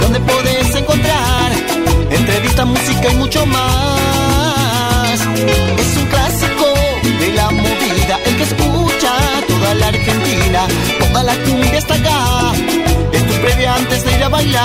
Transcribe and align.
donde 0.00 0.18
podés 0.20 0.74
encontrar 0.74 1.52
entrevista, 2.10 2.64
música 2.64 3.12
y 3.12 3.16
mucho 3.16 3.46
más. 3.46 5.20
Es 5.78 5.96
un 5.96 6.06
clásico 6.06 6.74
de 7.20 7.32
la 7.34 7.50
movida, 7.50 8.18
el 8.26 8.36
que 8.36 8.42
escucha 8.42 9.12
toda 9.46 9.74
la 9.74 9.86
Argentina, 9.88 10.66
toda 10.98 11.22
la 11.22 11.34
cumbia 11.44 11.78
está 11.78 11.94
acá. 11.94 12.52
Es 13.12 13.26
tu 13.26 13.34
previa 13.42 13.74
antes 13.76 14.04
de 14.04 14.16
ir 14.16 14.24
a 14.24 14.28
bailar. 14.28 14.64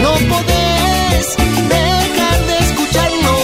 No 0.00 0.12
podés 0.32 1.36
dejar 1.68 2.38
de 2.48 2.58
escucharlo. 2.66 3.34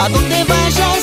A 0.00 0.08
donde 0.08 0.44
vayas, 0.44 1.02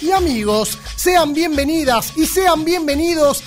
y 0.00 0.10
amigos. 0.10 0.78
Sean 0.96 1.34
bienvenidas 1.34 2.12
y 2.16 2.26
sean 2.26 2.64
bienvenidos 2.64 3.42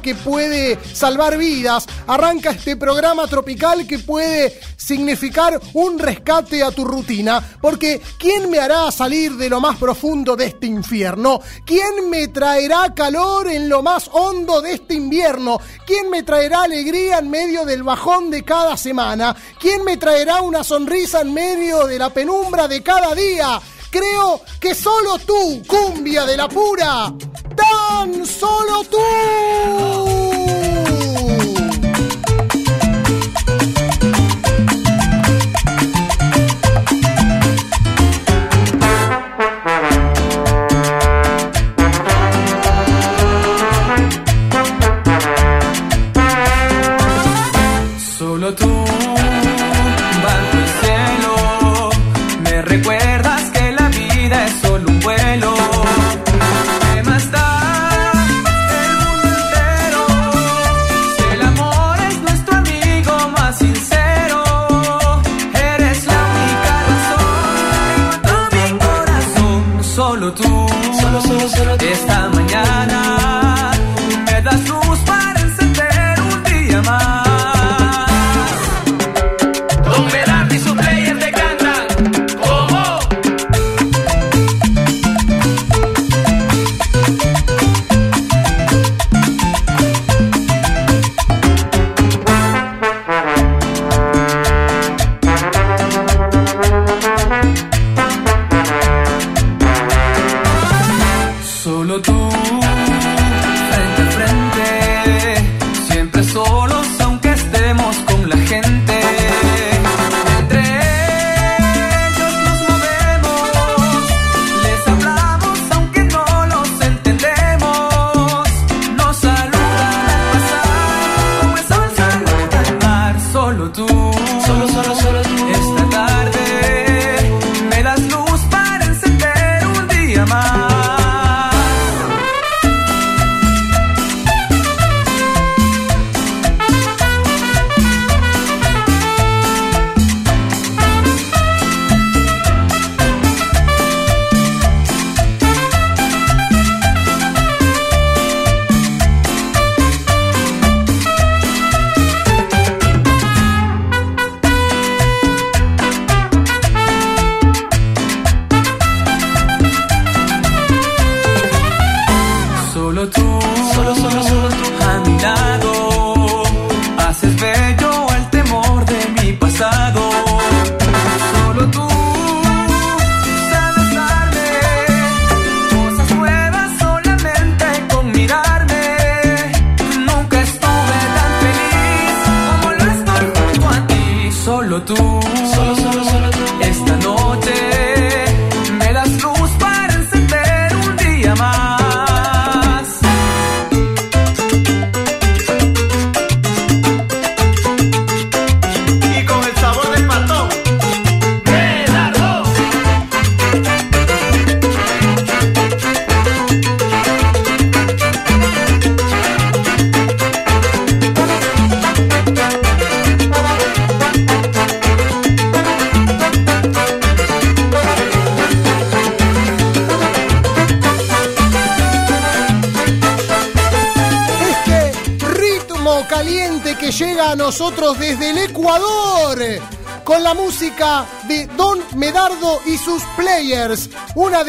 que 0.00 0.14
puede 0.14 0.78
salvar 0.94 1.36
vidas, 1.36 1.86
arranca 2.06 2.50
este 2.50 2.76
programa 2.76 3.26
tropical 3.26 3.84
que 3.84 3.98
puede 3.98 4.60
significar 4.76 5.60
un 5.72 5.98
rescate 5.98 6.62
a 6.62 6.70
tu 6.70 6.84
rutina, 6.84 7.42
porque 7.60 8.00
¿quién 8.16 8.48
me 8.48 8.60
hará 8.60 8.92
salir 8.92 9.32
de 9.32 9.48
lo 9.48 9.60
más 9.60 9.76
profundo 9.76 10.36
de 10.36 10.46
este 10.46 10.68
infierno? 10.68 11.40
¿Quién 11.66 12.08
me 12.08 12.28
traerá 12.28 12.94
calor 12.94 13.48
en 13.48 13.68
lo 13.68 13.82
más 13.82 14.08
hondo 14.12 14.62
de 14.62 14.74
este 14.74 14.94
invierno? 14.94 15.58
¿Quién 15.84 16.10
me 16.10 16.22
traerá 16.22 16.62
alegría 16.62 17.18
en 17.18 17.28
medio 17.28 17.64
del 17.64 17.82
bajón 17.82 18.30
de 18.30 18.44
cada 18.44 18.76
semana? 18.76 19.34
¿Quién 19.58 19.82
me 19.82 19.96
traerá 19.96 20.42
una 20.42 20.62
sonrisa 20.62 21.22
en 21.22 21.34
medio 21.34 21.86
de 21.86 21.98
la 21.98 22.10
penumbra 22.10 22.68
de 22.68 22.84
cada 22.84 23.16
día? 23.16 23.60
Creo 23.96 24.42
que 24.60 24.74
solo 24.74 25.16
tú, 25.20 25.62
cumbia 25.66 26.26
de 26.26 26.36
la 26.36 26.46
pura, 26.48 27.14
tan 27.56 28.26
solo 28.26 28.84
tú. 28.84 28.98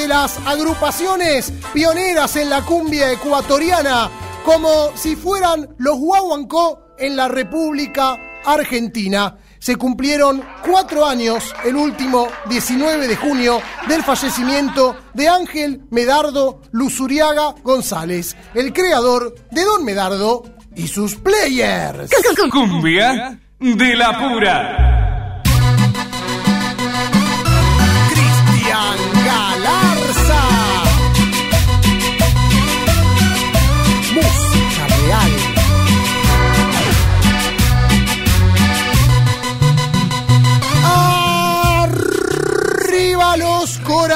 Las 0.08 0.40
agrupaciones 0.46 1.52
pioneras 1.74 2.36
en 2.38 2.50
la 2.50 2.64
cumbia 2.64 3.12
ecuatoriana, 3.12 4.10
como 4.46 4.96
si 4.96 5.16
fueran 5.16 5.68
los 5.78 5.98
Guaguancó 5.98 6.96
en 6.98 7.16
la 7.16 7.28
República 7.28 8.18
Argentina. 8.46 9.38
Se 9.60 9.76
cumplieron 9.76 10.44
cuatro 10.66 11.06
años, 11.06 11.54
el 11.66 11.76
último 11.76 12.28
19 12.48 13.08
de 13.08 13.16
junio, 13.16 13.62
del 13.90 14.04
fallecimiento 14.04 14.96
de 15.14 15.28
Ángel 15.28 15.82
Medardo 15.90 16.62
Luzuriaga 16.72 17.56
González, 17.64 18.36
el 18.54 18.72
creador 18.72 19.36
de 19.52 19.64
Don 19.64 19.84
Medardo 19.84 20.44
y 20.76 20.88
sus 20.88 21.16
Players. 21.16 22.10
Cumbia 22.50 23.40
de 23.60 23.96
la 23.96 24.18
pura. 24.20 24.77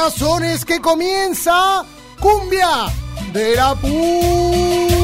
Corazones 0.01 0.65
que 0.65 0.79
comienza 0.79 1.85
cumbia 2.19 2.91
de 3.31 3.55
la 3.55 3.75
pura. 3.75 5.00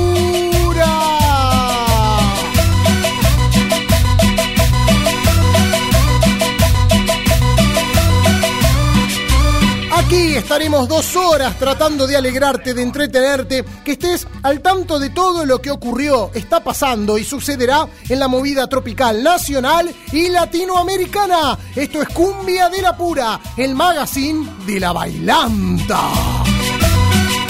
Aquí 10.08 10.38
estaremos 10.38 10.88
dos 10.88 11.18
horas 11.18 11.60
tratando 11.60 12.08
de 12.08 12.16
alegrarte, 12.16 12.74
de 12.74 12.82
entretenerte, 12.82 13.66
que 13.84 13.92
estés 13.92 14.26
al 14.42 14.62
tanto 14.62 15.00
de 15.00 15.10
todo 15.10 15.46
lo 15.46 15.62
que 15.62 15.70
ocurrió, 15.70 16.32
está 16.34 16.64
pasando 16.64 17.18
y 17.18 17.26
sucederá 17.26 17.86
en 18.08 18.18
la 18.18 18.30
movida 18.30 18.68
tropical 18.68 19.22
nacional 19.22 19.94
y 20.14 20.30
latinoamericana. 20.30 21.60
Esto 21.76 22.02
es 22.02 22.08
Cumbia 22.08 22.70
de 22.70 22.82
la 22.82 22.96
Pura, 22.96 23.38
el 23.58 23.76
magazine 23.76 24.50
de 24.66 24.80
la 24.80 24.94
bailanta. 24.94 26.00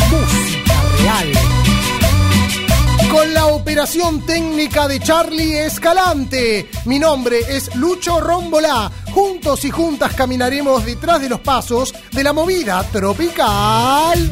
Música 0.10 0.82
real 0.98 1.58
con 3.12 3.34
la 3.34 3.48
operación 3.48 4.26
técnica 4.26 4.88
de 4.88 5.00
Charlie 5.00 5.60
Escalante. 5.60 6.70
Mi 6.86 7.00
nombre 7.00 7.40
es 7.48 7.74
Lucho 7.76 8.20
Rombolá. 8.20 8.92
Juntos 9.18 9.66
y 9.66 9.72
juntas 9.72 10.14
caminaremos 10.14 10.86
detrás 10.86 11.20
de 11.20 11.28
los 11.28 11.40
pasos 11.40 11.92
de 12.12 12.24
la 12.24 12.34
movida 12.34 12.84
tropical. 12.92 14.32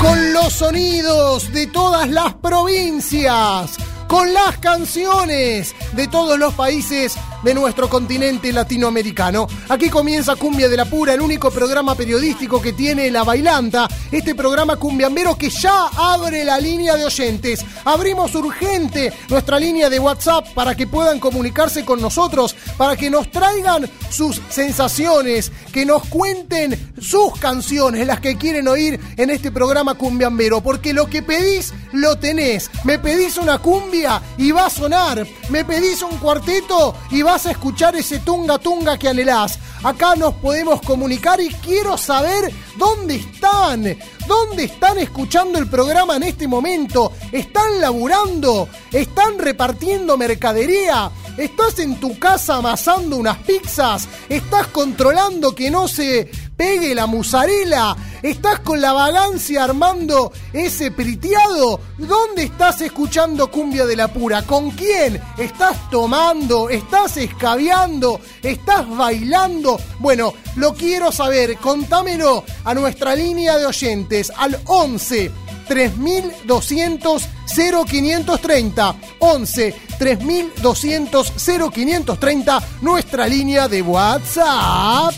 Con 0.00 0.32
los 0.32 0.50
sonidos 0.50 1.52
de 1.52 1.66
todas 1.66 2.08
las 2.08 2.32
provincias, 2.36 3.76
con 4.12 4.34
las 4.34 4.58
canciones 4.58 5.74
de 5.94 6.06
todos 6.06 6.38
los 6.38 6.52
países 6.52 7.16
de 7.42 7.54
nuestro 7.54 7.88
continente 7.88 8.52
latinoamericano. 8.52 9.48
Aquí 9.70 9.88
comienza 9.88 10.36
Cumbia 10.36 10.68
de 10.68 10.76
la 10.76 10.84
Pura, 10.84 11.14
el 11.14 11.22
único 11.22 11.50
programa 11.50 11.94
periodístico 11.94 12.60
que 12.60 12.74
tiene 12.74 13.10
la 13.10 13.24
bailanta, 13.24 13.88
este 14.10 14.34
programa 14.34 14.76
cumbiambero 14.76 15.38
que 15.38 15.48
ya 15.48 15.86
abre 15.96 16.44
la 16.44 16.60
línea 16.60 16.94
de 16.96 17.06
oyentes. 17.06 17.64
Abrimos 17.86 18.34
urgente 18.34 19.14
nuestra 19.30 19.58
línea 19.58 19.88
de 19.88 19.98
WhatsApp 19.98 20.46
para 20.52 20.74
que 20.74 20.86
puedan 20.86 21.18
comunicarse 21.18 21.82
con 21.82 21.98
nosotros, 22.02 22.54
para 22.76 22.96
que 22.96 23.08
nos 23.08 23.30
traigan 23.30 23.88
sus 24.10 24.42
sensaciones, 24.50 25.50
que 25.72 25.86
nos 25.86 26.04
cuenten 26.04 26.92
sus 27.00 27.38
canciones, 27.40 28.06
las 28.06 28.20
que 28.20 28.36
quieren 28.36 28.68
oír 28.68 29.00
en 29.16 29.30
este 29.30 29.50
programa 29.50 29.94
cumbiambero, 29.94 30.60
porque 30.60 30.92
lo 30.92 31.06
que 31.06 31.22
pedís 31.22 31.72
lo 31.92 32.18
tenés. 32.18 32.70
Me 32.84 32.98
pedís 32.98 33.38
una 33.38 33.56
cumbia 33.56 34.01
y 34.36 34.50
va 34.50 34.66
a 34.66 34.70
sonar. 34.70 35.26
Me 35.48 35.64
pedís 35.64 36.02
un 36.02 36.16
cuarteto 36.18 36.94
y 37.10 37.22
vas 37.22 37.46
a 37.46 37.52
escuchar 37.52 37.94
ese 37.94 38.18
tunga 38.20 38.58
tunga 38.58 38.98
que 38.98 39.08
anhelás. 39.08 39.58
Acá 39.84 40.14
nos 40.16 40.34
podemos 40.34 40.80
comunicar 40.82 41.40
y 41.40 41.48
quiero 41.48 41.96
saber 41.96 42.52
dónde 42.76 43.16
están. 43.16 43.96
¿Dónde 44.26 44.64
están 44.64 44.98
escuchando 44.98 45.58
el 45.58 45.68
programa 45.68 46.16
en 46.16 46.24
este 46.24 46.48
momento? 46.48 47.12
¿Están 47.30 47.80
laburando? 47.80 48.68
¿Están 48.90 49.38
repartiendo 49.38 50.16
mercadería? 50.16 51.10
¿Estás 51.36 51.78
en 51.78 51.98
tu 51.98 52.18
casa 52.18 52.56
amasando 52.56 53.16
unas 53.16 53.38
pizzas? 53.38 54.08
¿Estás 54.28 54.68
controlando 54.68 55.54
que 55.54 55.70
no 55.70 55.88
se 55.88 56.30
pegue 56.62 56.94
la 56.94 57.08
musarela? 57.08 57.96
¿Estás 58.22 58.60
con 58.60 58.80
la 58.80 58.92
vagancia 58.92 59.64
armando 59.64 60.32
ese 60.52 60.92
priteado? 60.92 61.80
¿Dónde 61.98 62.44
estás 62.44 62.80
escuchando 62.82 63.50
cumbia 63.50 63.84
de 63.84 63.96
la 63.96 64.06
pura? 64.06 64.42
¿Con 64.42 64.70
quién? 64.70 65.20
¿Estás 65.38 65.90
tomando? 65.90 66.70
¿Estás 66.70 67.16
escabeando? 67.16 68.20
¿Estás 68.44 68.88
bailando? 68.88 69.80
Bueno, 69.98 70.34
lo 70.54 70.72
quiero 70.74 71.10
saber. 71.10 71.56
Contámelo 71.56 72.44
a 72.62 72.74
nuestra 72.74 73.16
línea 73.16 73.58
de 73.58 73.66
oyentes 73.66 74.30
al 74.36 74.56
11 74.66 75.32
3200 75.66 77.28
0530 77.56 78.94
11 79.18 79.74
3200 79.98 81.32
0530 81.72 82.62
nuestra 82.82 83.26
línea 83.26 83.66
de 83.66 83.82
WhatsApp. 83.82 85.12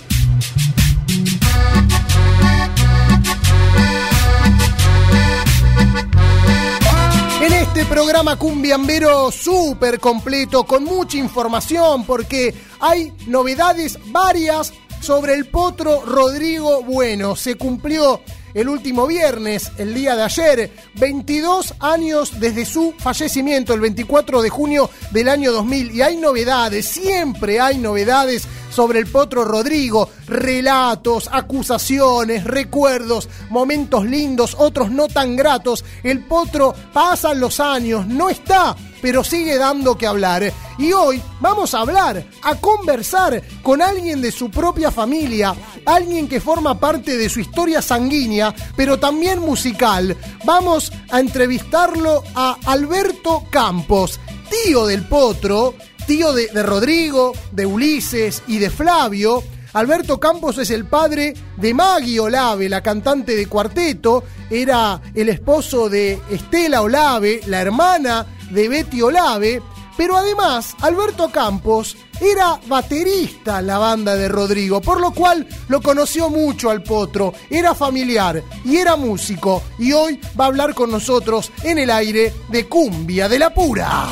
Este 7.77 7.87
programa 7.87 8.37
cumbiambero 8.37 9.33
súper 9.33 9.99
completo, 9.99 10.63
con 10.63 10.85
mucha 10.85 11.17
información, 11.17 12.05
porque 12.05 12.55
hay 12.79 13.13
novedades 13.27 13.99
varias 14.13 14.73
sobre 15.01 15.35
el 15.35 15.47
potro 15.47 16.05
Rodrigo 16.07 16.85
Bueno. 16.85 17.35
Se 17.35 17.57
cumplió 17.57 18.21
el 18.55 18.69
último 18.69 19.09
viernes, 19.09 19.73
el 19.77 19.93
día 19.93 20.15
de 20.15 20.23
ayer, 20.23 20.73
22 20.95 21.75
años 21.81 22.39
desde 22.39 22.65
su 22.65 22.95
fallecimiento, 22.97 23.75
el 23.75 23.81
24 23.81 24.41
de 24.41 24.51
junio 24.51 24.89
del 25.11 25.29
año 25.29 25.51
2000. 25.51 25.97
Y 25.97 26.03
hay 26.03 26.17
novedades, 26.17 26.87
siempre 26.87 27.59
hay 27.59 27.79
novedades 27.79 28.47
sobre 28.75 28.99
el 28.99 29.07
potro 29.07 29.45
Rodrigo, 29.45 30.11
relatos, 30.27 31.29
acusaciones, 31.31 32.45
recuerdos, 32.45 33.29
momentos 33.51 34.05
lindos, 34.05 34.57
otros 34.59 34.91
no 34.91 35.07
tan 35.07 35.37
gratos. 35.37 35.85
El 36.03 36.25
potro 36.25 36.75
pasan 36.93 37.39
los 37.39 37.61
años, 37.61 38.07
no 38.07 38.29
está, 38.29 38.75
pero 39.01 39.23
sigue 39.23 39.57
dando 39.57 39.97
que 39.97 40.09
hablar. 40.09 40.53
Y 40.77 40.93
hoy 40.93 41.23
vamos 41.41 41.73
a 41.73 41.81
hablar, 41.81 42.27
a 42.43 42.57
conversar 42.57 43.43
con 43.63 43.81
alguien 43.81 44.21
de 44.21 44.33
su 44.33 44.51
propia 44.51 44.91
familia, 44.91 45.55
alguien 45.87 46.27
que 46.27 46.41
forma 46.41 46.81
parte 46.81 47.17
de 47.17 47.29
su 47.29 47.39
historia 47.39 47.81
sanguínea, 47.81 48.53
pero 48.77 48.99
también 48.99 49.39
musical. 49.39 50.17
Vamos 50.45 50.91
a 51.11 51.21
entrevistarlo 51.21 52.25
a 52.35 52.57
Alberto 52.65 53.45
Campos, 53.51 54.19
tío 54.51 54.87
del 54.87 55.07
potro, 55.07 55.75
tío 56.07 56.33
de, 56.33 56.49
Rodrigo, 56.63 57.33
de 57.53 57.67
Ulises 57.67 58.43
y 58.47 58.59
de 58.59 58.71
Flavio. 58.71 59.43
Alberto 59.73 60.21
Campos 60.21 60.59
es 60.59 60.71
el 60.71 60.85
padre 60.85 61.35
de 61.57 61.75
Maggie 61.75 62.21
Olave, 62.21 62.69
la 62.69 62.83
cantante 62.83 63.37
de 63.37 63.47
cuarteto. 63.47 64.25
Era 64.51 65.01
el 65.15 65.29
esposo 65.29 65.89
de 65.89 66.21
Estela 66.31 66.83
Olave, 66.83 67.41
la 67.47 67.61
hermana 67.61 68.27
de 68.51 68.69
Betty 68.69 69.03
Olave. 69.03 69.63
Pero 69.97 70.17
además, 70.17 70.75
Alberto 70.81 71.31
Campos 71.31 71.97
era 72.21 72.59
baterista 72.67 73.63
la 73.63 73.79
banda 73.79 74.17
de 74.17 74.29
Rodrigo, 74.29 74.81
por 74.81 75.01
lo 75.01 75.13
cual 75.13 75.47
lo 75.69 75.81
conoció 75.81 76.31
mucho 76.31 76.71
al 76.71 76.83
potro, 76.83 77.33
era 77.49 77.75
familiar 77.75 78.43
y 78.65 78.77
era 78.77 78.97
músico, 78.97 79.63
y 79.79 79.93
hoy 79.93 80.21
va 80.39 80.45
a 80.45 80.49
hablar 80.49 80.75
con 80.75 80.91
nosotros 80.91 81.53
en 81.63 81.79
el 81.79 81.91
aire 81.91 82.33
de 82.49 82.67
Cumbia 82.67 83.29
de 83.29 83.39
la 83.39 83.55
Pura. 83.55 84.09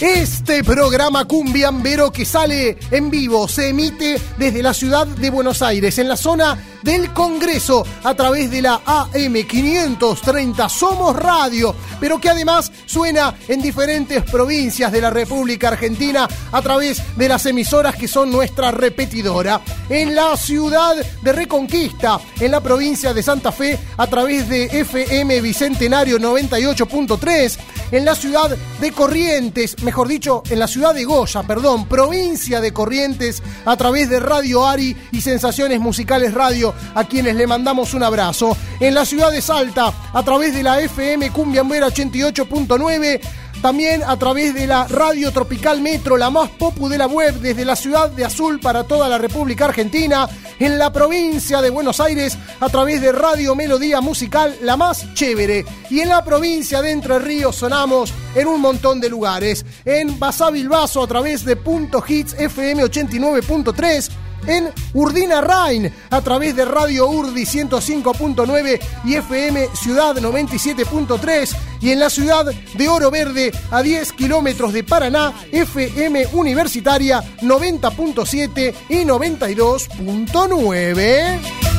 Este 0.00 0.64
programa 0.64 1.26
cumbiambero 1.26 2.10
que 2.10 2.24
sale 2.24 2.78
en 2.90 3.10
vivo 3.10 3.46
se 3.48 3.68
emite 3.68 4.18
desde 4.38 4.62
la 4.62 4.72
ciudad 4.72 5.06
de 5.06 5.28
Buenos 5.28 5.60
Aires, 5.60 5.98
en 5.98 6.08
la 6.08 6.16
zona 6.16 6.56
del 6.82 7.12
Congreso, 7.12 7.86
a 8.04 8.14
través 8.14 8.50
de 8.50 8.62
la 8.62 8.82
AM530 8.84 10.68
Somos 10.68 11.16
Radio, 11.16 11.74
pero 11.98 12.20
que 12.20 12.30
además 12.30 12.72
suena 12.86 13.34
en 13.48 13.60
diferentes 13.60 14.22
provincias 14.24 14.92
de 14.92 15.00
la 15.00 15.10
República 15.10 15.68
Argentina 15.68 16.28
a 16.52 16.62
través 16.62 17.16
de 17.16 17.28
las 17.28 17.46
emisoras 17.46 17.96
que 17.96 18.08
son 18.08 18.30
nuestra 18.30 18.70
repetidora. 18.70 19.60
En 19.88 20.14
la 20.14 20.36
ciudad 20.36 20.96
de 20.96 21.32
Reconquista, 21.32 22.20
en 22.38 22.52
la 22.52 22.60
provincia 22.60 23.12
de 23.12 23.22
Santa 23.22 23.52
Fe, 23.52 23.78
a 23.96 24.06
través 24.06 24.48
de 24.48 24.64
FM 24.64 25.40
Bicentenario 25.40 26.18
98.3, 26.18 27.58
en 27.92 28.04
la 28.04 28.14
ciudad 28.14 28.56
de 28.80 28.92
Corrientes, 28.92 29.82
mejor 29.82 30.08
dicho, 30.08 30.42
en 30.48 30.58
la 30.58 30.68
ciudad 30.68 30.94
de 30.94 31.04
Goya, 31.04 31.42
perdón, 31.42 31.86
provincia 31.86 32.60
de 32.60 32.72
Corrientes, 32.72 33.42
a 33.64 33.76
través 33.76 34.08
de 34.08 34.20
Radio 34.20 34.66
Ari 34.66 34.96
y 35.12 35.20
Sensaciones 35.20 35.80
Musicales 35.80 36.32
Radio, 36.34 36.69
a 36.94 37.04
quienes 37.04 37.36
le 37.36 37.46
mandamos 37.46 37.94
un 37.94 38.02
abrazo. 38.02 38.56
En 38.78 38.94
la 38.94 39.04
ciudad 39.04 39.30
de 39.30 39.42
Salta, 39.42 39.92
a 40.12 40.22
través 40.22 40.54
de 40.54 40.62
la 40.62 40.80
FM 40.80 41.30
Cumbiambera 41.30 41.88
88.9, 41.88 43.20
también 43.62 44.02
a 44.02 44.16
través 44.16 44.54
de 44.54 44.66
la 44.66 44.88
Radio 44.88 45.32
Tropical 45.32 45.82
Metro, 45.82 46.16
la 46.16 46.30
más 46.30 46.48
popu 46.48 46.88
de 46.88 46.96
la 46.96 47.06
web, 47.06 47.34
desde 47.40 47.66
la 47.66 47.76
ciudad 47.76 48.08
de 48.08 48.24
Azul 48.24 48.58
para 48.58 48.84
toda 48.84 49.06
la 49.06 49.18
República 49.18 49.66
Argentina, 49.66 50.26
en 50.58 50.78
la 50.78 50.90
provincia 50.90 51.60
de 51.60 51.68
Buenos 51.68 52.00
Aires, 52.00 52.38
a 52.58 52.68
través 52.70 53.02
de 53.02 53.12
Radio 53.12 53.54
Melodía 53.54 54.00
Musical, 54.00 54.56
la 54.62 54.78
más 54.78 55.12
chévere. 55.12 55.66
Y 55.90 56.00
en 56.00 56.08
la 56.08 56.24
provincia 56.24 56.80
de 56.80 56.90
Entre 56.90 57.18
Ríos 57.18 57.56
sonamos 57.56 58.14
en 58.34 58.48
un 58.48 58.62
montón 58.62 58.98
de 58.98 59.10
lugares. 59.10 59.66
En 59.84 60.18
Basavilbaso 60.18 61.02
a 61.02 61.06
través 61.06 61.44
de 61.44 61.56
Punto 61.56 62.02
Hits 62.06 62.34
FM 62.38 62.84
89.3 62.84 64.10
en 64.46 64.70
Urdina 64.94 65.40
Rain 65.40 65.92
a 66.10 66.20
través 66.20 66.54
de 66.56 66.64
Radio 66.64 67.08
Urdi 67.08 67.44
105.9 67.44 68.80
y 69.04 69.14
FM 69.14 69.68
Ciudad 69.74 70.16
97.3 70.16 71.56
y 71.80 71.90
en 71.90 72.00
la 72.00 72.10
ciudad 72.10 72.46
de 72.46 72.88
Oro 72.88 73.10
Verde 73.10 73.52
a 73.70 73.82
10 73.82 74.12
kilómetros 74.12 74.72
de 74.72 74.84
Paraná 74.84 75.34
FM 75.52 76.28
Universitaria 76.32 77.22
90.7 77.42 78.74
y 78.88 79.04
92.9. 79.04 81.69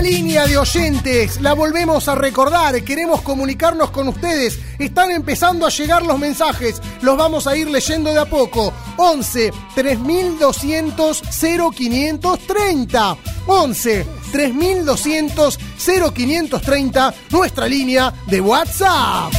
Línea 0.00 0.46
de 0.46 0.56
oyentes, 0.56 1.42
la 1.42 1.52
volvemos 1.52 2.08
a 2.08 2.14
recordar, 2.14 2.82
queremos 2.82 3.20
comunicarnos 3.20 3.90
con 3.90 4.08
ustedes. 4.08 4.58
Están 4.78 5.10
empezando 5.10 5.66
a 5.66 5.68
llegar 5.68 6.02
los 6.02 6.18
mensajes, 6.18 6.80
los 7.02 7.18
vamos 7.18 7.46
a 7.46 7.54
ir 7.54 7.68
leyendo 7.68 8.10
de 8.10 8.18
a 8.18 8.24
poco. 8.24 8.72
11 8.96 9.52
3200 9.74 11.22
0530. 11.30 13.16
11 13.46 14.06
3200 14.32 15.58
0530, 15.76 17.14
nuestra 17.30 17.66
línea 17.66 18.14
de 18.26 18.40
WhatsApp. 18.40 19.30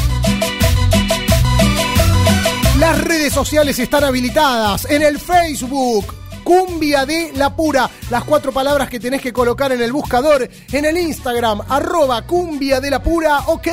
Las 2.77 3.03
redes 3.03 3.33
sociales 3.33 3.79
están 3.79 4.03
habilitadas 4.03 4.85
en 4.85 5.01
el 5.01 5.19
Facebook. 5.19 6.20
Cumbia 6.43 7.05
de 7.05 7.31
la 7.35 7.55
Pura, 7.55 7.87
las 8.09 8.23
cuatro 8.23 8.51
palabras 8.51 8.89
que 8.89 8.99
tenés 8.99 9.21
que 9.21 9.31
colocar 9.33 9.71
en 9.71 9.81
el 9.81 9.91
buscador, 9.91 10.49
en 10.71 10.85
el 10.85 10.97
Instagram, 10.97 11.61
arroba 11.69 12.23
cumbia 12.23 12.79
de 12.79 12.89
la 12.89 13.01
pura, 13.01 13.39
ok, 13.47 13.67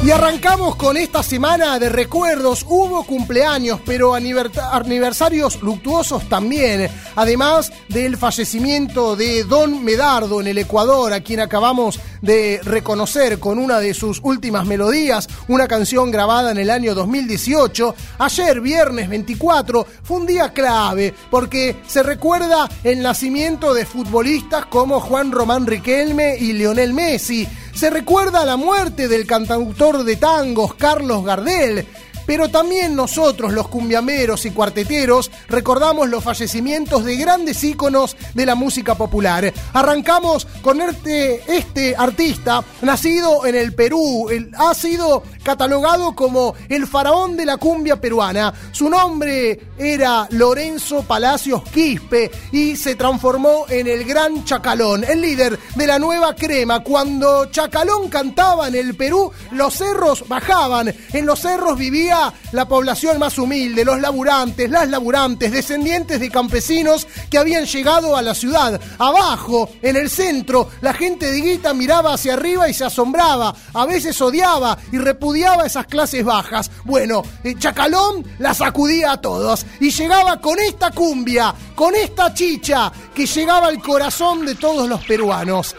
Y 0.05 0.11
arrancamos 0.11 0.75
con 0.75 0.97
esta 0.97 1.23
semana 1.23 1.79
de 1.79 1.89
recuerdos. 1.89 2.67
Hubo 2.69 3.05
cumpleaños, 3.05 3.79
pero 3.87 4.15
aniversarios 4.15 5.63
luctuosos 5.63 6.29
también. 6.29 6.91
Además 7.15 7.73
del 7.89 8.17
fallecimiento 8.17 9.15
de 9.15 9.45
Don 9.45 9.85
Medardo 9.85 10.41
en 10.41 10.49
el 10.49 10.59
Ecuador, 10.59 11.13
a 11.13 11.21
quien 11.21 11.39
acabamos 11.39 12.01
de 12.21 12.61
reconocer 12.65 13.39
con 13.39 13.61
una 13.61 13.79
de 13.79 13.95
sus 13.95 14.19
últimas 14.25 14.67
melodías, 14.67 15.29
una 15.47 15.69
canción 15.69 16.11
grabada 16.11 16.51
en 16.51 16.59
el 16.59 16.71
año 16.71 16.97
2018. 16.97 17.95
Ayer, 18.19 18.61
viernes 18.61 19.09
24, 19.09 19.87
fue 20.03 20.17
un 20.17 20.27
día 20.27 20.53
clave 20.53 21.15
porque 21.31 21.77
se 21.87 22.03
recuerda 22.03 22.69
el 22.83 23.03
nacimiento 23.03 23.73
de 23.73 23.87
futbolistas 23.87 24.67
como 24.67 24.99
Juan 24.99 25.31
Román 25.31 25.65
Riquelme 25.65 26.37
y 26.39 26.55
Lionel 26.55 26.93
Messi 26.93 27.47
se 27.75 27.91
recuerda 27.91 28.45
la 28.45 28.57
muerte 28.57 29.09
del 29.09 29.27
cantautor 29.27 30.05
de 30.05 30.17
tangos 30.17 30.75
Carlos 30.75 31.25
Gardel, 31.25 31.87
pero 32.27 32.49
también 32.49 32.95
nosotros, 32.95 33.53
los 33.53 33.69
cumbiameros 33.69 34.45
y 34.47 34.51
cuarteteros, 34.51 35.31
recordamos 35.49 36.09
los 36.09 36.25
fallecimientos 36.25 37.05
de 37.05 37.17
grandes 37.17 37.63
íconos 37.65 38.17
de 38.35 38.47
la 38.47 38.55
música 38.55 38.95
popular. 38.95 39.53
Arrancamos 39.73 40.47
con 40.61 40.81
este, 40.81 41.43
este 41.49 41.97
artista, 41.97 42.63
nacido 42.83 43.47
en 43.47 43.55
el 43.55 43.75
Perú, 43.75 44.29
ha 44.59 44.75
sido 44.75 45.23
catalogado 45.43 46.15
como 46.15 46.55
el 46.69 46.87
faraón 46.87 47.37
de 47.37 47.47
la 47.47 47.57
cumbia 47.57 48.01
peruana. 48.01 48.53
Su 48.73 48.89
nombre 48.89 49.61
era 49.79 50.27
Lorenzo 50.31 51.03
Palacios 51.03 51.63
Quispe 51.65 52.31
y 52.53 52.77
se 52.77 52.95
transformó 52.95 53.67
en 53.69 53.87
el 53.87 54.05
gran 54.05 54.45
Chacalón, 54.45 55.05
el 55.05 55.21
líder 55.21 55.59
de 55.75 55.87
la 55.87 55.99
nueva 55.99 56.35
crema. 56.35 56.81
Cuando 56.81 57.47
Chacalón 57.47 58.09
cantaba 58.09 58.69
en 58.69 58.75
el 58.75 58.95
Perú, 58.95 59.33
los 59.53 59.75
cerros 59.75 60.29
bajaban, 60.29 60.95
en 61.13 61.27
los 61.27 61.41
cerros 61.41 61.77
vivía 61.79 62.12
la 62.53 62.69
población 62.69 63.19
más 63.19 63.39
humilde, 63.39 63.85
los 63.85 64.01
laburantes, 64.01 64.71
las 64.71 64.89
laburantes, 64.89 65.51
descendientes 65.51 66.21
de 66.21 66.31
campesinos 66.31 67.07
que 67.31 67.39
habían 67.39 67.65
llegado 67.65 68.17
a 68.17 68.23
la 68.23 68.35
ciudad. 68.35 68.81
Abajo, 68.99 69.71
en 69.81 69.97
el 69.97 70.11
centro, 70.11 70.69
la 70.81 70.93
gente 70.93 71.31
de 71.31 71.41
Guita 71.41 71.73
miraba 71.75 72.15
hacia 72.15 72.35
arriba 72.35 72.69
y 72.69 72.75
se 72.75 72.85
asombraba, 72.85 73.55
a 73.73 73.87
veces 73.87 74.21
odiaba 74.21 74.77
y 74.93 74.99
repudiaba 74.99 75.67
esas 75.67 75.87
clases 75.87 76.25
bajas. 76.25 76.71
Bueno, 76.85 77.23
eh, 77.45 77.55
Chacalón 77.59 78.25
la 78.39 78.55
sacudía 78.55 79.13
a 79.13 79.21
todos 79.21 79.65
y 79.81 79.91
llegaba 79.91 80.41
con 80.41 80.59
esta 80.59 80.91
cumbia, 80.91 81.55
con 81.75 81.95
esta 81.95 82.35
chicha 82.35 82.93
que 83.15 83.27
llegaba 83.27 83.69
al 83.69 83.81
corazón 83.81 84.45
de 84.45 84.55
todos 84.55 84.89
los 84.89 85.05
peruanos. 85.05 85.75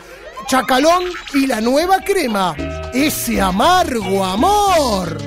Chacalón 0.48 1.04
y 1.34 1.48
la 1.48 1.62
nueva 1.62 2.00
crema, 2.02 2.56
ese 2.94 3.40
amargo 3.40 4.24
amor. 4.24 5.18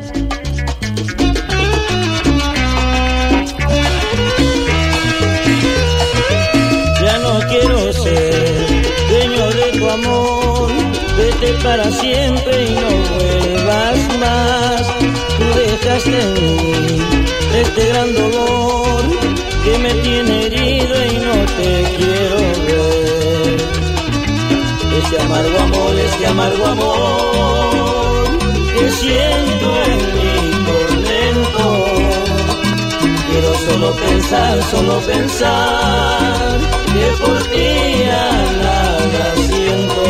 Ya 7.02 7.18
no 7.18 7.38
quiero 7.48 7.92
ser 7.92 8.66
dueño 9.10 9.46
de 9.50 9.78
tu 9.78 9.90
amor, 9.90 10.70
vete 11.18 11.52
para 11.62 11.90
siempre 11.90 12.64
y 12.64 12.74
no 12.74 12.90
vuelvas 13.14 13.98
más. 14.20 14.82
Tú 15.38 15.44
dejaste 15.60 16.18
en 16.20 16.34
mí 16.34 17.02
este 17.60 17.88
gran 17.88 18.14
dolor 18.14 19.02
que 19.64 19.78
me 19.78 19.92
tiene 20.02 20.46
herido 20.46 20.94
y 21.04 21.16
no 21.26 21.36
te 21.58 21.70
quiero 21.96 22.38
ver. 22.66 23.56
Este 25.02 25.20
amargo 25.20 25.58
amor, 25.58 25.94
este 25.98 26.26
amargo 26.26 26.66
amor 26.66 27.36
que 28.78 28.90
siento 28.90 29.68
en 29.84 30.00
mi 30.14 30.25
solo 33.64 33.92
pensar, 33.92 34.62
solo 34.70 34.98
pensar 35.00 36.58
que 36.92 37.06
por 37.25 37.42
ti 37.44 37.68
ya 38.04 38.30
nada 38.62 39.34
siento. 39.48 40.02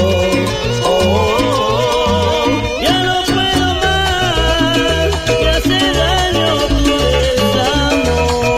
Oh, 0.84 2.46
ya 2.82 2.96
no 3.04 3.16
puedo 3.34 3.66
más, 3.82 5.08
me 5.40 5.48
hace 5.56 5.78
daño 6.00 6.48
tu 6.68 6.84
desamor. 7.14 8.52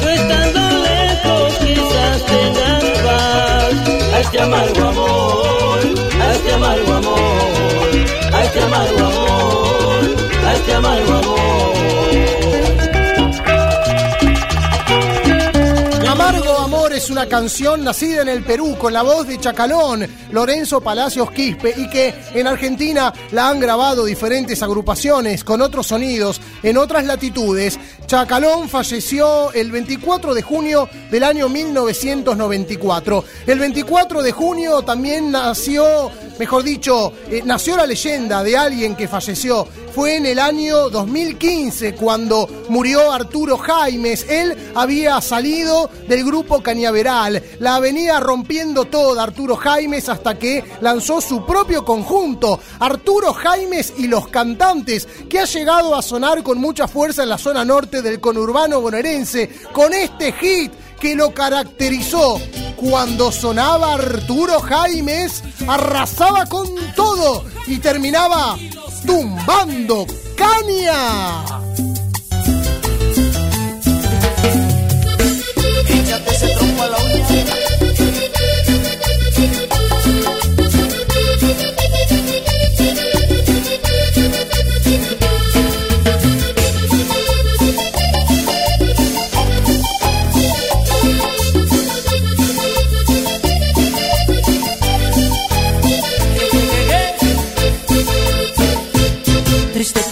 Tú 0.00 0.06
estando 0.08 0.60
lejos 0.88 1.50
quizás 1.64 2.16
tengas 2.26 2.84
paz 3.04 3.74
a 4.14 4.20
este 4.20 4.40
amargo 4.40 4.82
amor, 4.88 5.80
a 6.20 6.32
este 6.34 6.52
amargo 6.52 6.92
amor, 6.92 7.90
a 8.32 8.44
este 8.44 8.60
amargo 8.62 9.00
amor, 9.06 10.02
a 10.46 10.54
este 10.54 10.74
amargo 10.74 11.12
amor. 11.12 11.23
Es 16.96 17.10
una 17.10 17.26
canción 17.26 17.82
nacida 17.82 18.22
en 18.22 18.28
el 18.28 18.44
Perú 18.44 18.76
con 18.78 18.92
la 18.92 19.02
voz 19.02 19.26
de 19.26 19.38
Chacalón, 19.38 20.06
Lorenzo 20.30 20.80
Palacios 20.80 21.30
Quispe, 21.32 21.74
y 21.76 21.88
que 21.90 22.14
en 22.34 22.46
Argentina 22.46 23.12
la 23.32 23.48
han 23.48 23.58
grabado 23.58 24.04
diferentes 24.04 24.62
agrupaciones 24.62 25.42
con 25.42 25.60
otros 25.60 25.88
sonidos 25.88 26.40
en 26.62 26.76
otras 26.76 27.04
latitudes. 27.04 27.80
Chacalón 28.14 28.68
falleció 28.68 29.50
el 29.54 29.72
24 29.72 30.34
de 30.34 30.42
junio 30.42 30.88
del 31.10 31.24
año 31.24 31.48
1994. 31.48 33.24
El 33.44 33.58
24 33.58 34.22
de 34.22 34.30
junio 34.30 34.82
también 34.82 35.32
nació, 35.32 36.12
mejor 36.38 36.62
dicho, 36.62 37.12
eh, 37.28 37.42
nació 37.44 37.76
la 37.76 37.86
leyenda 37.86 38.44
de 38.44 38.56
alguien 38.56 38.94
que 38.94 39.08
falleció. 39.08 39.66
Fue 39.92 40.16
en 40.16 40.26
el 40.26 40.38
año 40.38 40.90
2015 40.90 41.94
cuando 41.94 42.48
murió 42.68 43.12
Arturo 43.12 43.58
Jaimes. 43.58 44.26
Él 44.28 44.56
había 44.74 45.20
salido 45.20 45.90
del 46.08 46.24
grupo 46.24 46.62
Cañaveral. 46.62 47.42
La 47.60 47.78
venía 47.78 48.18
rompiendo 48.20 48.84
toda 48.86 49.22
Arturo 49.22 49.56
Jaimes 49.56 50.08
hasta 50.08 50.36
que 50.36 50.64
lanzó 50.80 51.20
su 51.20 51.46
propio 51.46 51.84
conjunto, 51.84 52.60
Arturo 52.80 53.32
Jaimes 53.32 53.92
y 53.96 54.08
los 54.08 54.28
cantantes, 54.28 55.06
que 55.28 55.40
ha 55.40 55.44
llegado 55.44 55.94
a 55.94 56.02
sonar 56.02 56.42
con 56.42 56.58
mucha 56.58 56.88
fuerza 56.88 57.22
en 57.22 57.28
la 57.28 57.38
zona 57.38 57.64
norte 57.64 58.02
del 58.04 58.20
conurbano 58.20 58.80
bonaerense, 58.80 59.50
con 59.72 59.92
este 59.92 60.30
hit 60.32 60.72
que 61.00 61.16
lo 61.16 61.34
caracterizó. 61.34 62.40
Cuando 62.76 63.32
sonaba 63.32 63.94
Arturo 63.94 64.60
Jaimes, 64.60 65.42
arrasaba 65.66 66.46
con 66.46 66.68
todo 66.94 67.44
y 67.66 67.78
terminaba 67.78 68.56
tumbando 69.04 70.06
caña. 70.36 71.44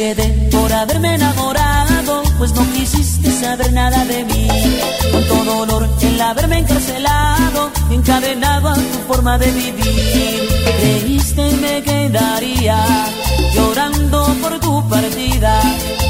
Quedé 0.02 0.28
por 0.50 0.72
haberme 0.72 1.14
enamorado, 1.14 2.22
pues 2.38 2.52
no 2.54 2.62
quisiste 2.72 3.30
saber 3.30 3.72
nada 3.72 4.04
de 4.04 4.24
mí. 4.24 4.48
Cuánto 5.12 5.36
dolor 5.44 5.88
el 6.02 6.20
haberme 6.20 6.58
encarcelado, 6.58 7.70
encadenado 7.90 8.68
a 8.70 8.74
tu 8.74 8.98
forma 9.08 9.38
de 9.38 9.48
vivir. 9.52 10.40
Creíste 10.80 11.44
me 11.64 11.82
quedaría 11.82 12.78
llorando 13.54 14.20
por 14.42 14.58
tu 14.58 14.88
partida. 14.88 15.54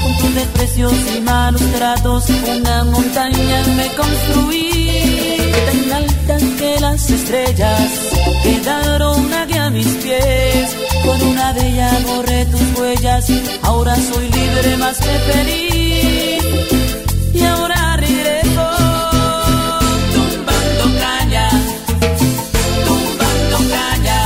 Con 0.02 0.12
tus 0.20 0.34
desprecios 0.40 0.94
y 1.14 1.20
malos 1.20 1.66
tratos, 1.76 2.24
una 2.56 2.84
montaña 2.84 3.58
me 3.76 3.86
construí. 4.00 4.81
Tan 5.52 5.92
alta 5.92 6.36
que 6.58 6.80
las 6.80 7.10
estrellas 7.10 7.90
quedaron 8.42 9.32
aquí 9.34 9.58
a 9.58 9.70
mis 9.70 9.86
pies. 10.02 10.76
Con 11.04 11.22
una 11.28 11.52
de 11.52 11.68
ellas 11.68 12.04
borré 12.04 12.46
tus 12.46 12.78
huellas, 12.78 13.26
ahora 13.62 13.94
soy 13.96 14.30
libre 14.30 14.76
más 14.78 14.98
que 14.98 15.14
feliz. 15.30 16.42
Y 17.34 17.42
ahora 17.44 17.96
regreso 17.96 18.66
tumbando 20.14 20.84
caña, 21.00 21.48
tumbando 22.86 23.58
caña. 23.76 24.18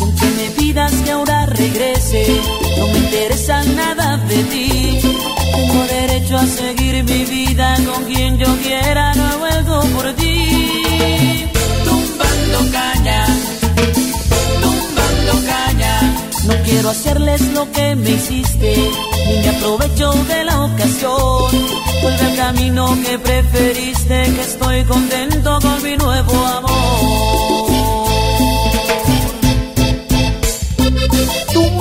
Aunque 0.00 0.26
me 0.38 0.50
pidas 0.58 0.92
que 1.04 1.10
ahora 1.10 1.46
regrese, 1.46 2.40
no 2.78 2.86
me 2.88 2.98
interesa 2.98 3.62
nada 3.64 4.16
de 4.28 4.42
ti. 4.44 4.98
Tengo 5.54 5.84
derecho 5.84 6.36
a 6.36 6.46
seguir 6.46 7.02
mi 7.04 7.24
vida 7.24 7.76
con 7.86 8.04
quien 8.04 8.38
yo 8.38 8.56
quiera, 8.58 9.12
hacerles 16.88 17.40
lo 17.52 17.70
que 17.72 17.94
me 17.96 18.10
hiciste, 18.10 18.90
ni 19.26 19.38
me 19.42 19.48
aprovecho 19.48 20.10
de 20.12 20.44
la 20.44 20.64
ocasión. 20.64 21.50
Vuelve 22.02 22.24
al 22.24 22.36
camino 22.36 22.96
que 23.04 23.18
preferiste, 23.18 24.22
que 24.34 24.40
estoy 24.40 24.84
contento 24.84 25.58
con 25.60 25.82
mi 25.82 25.96
nuevo 25.96 26.46
amor. 26.46 27.67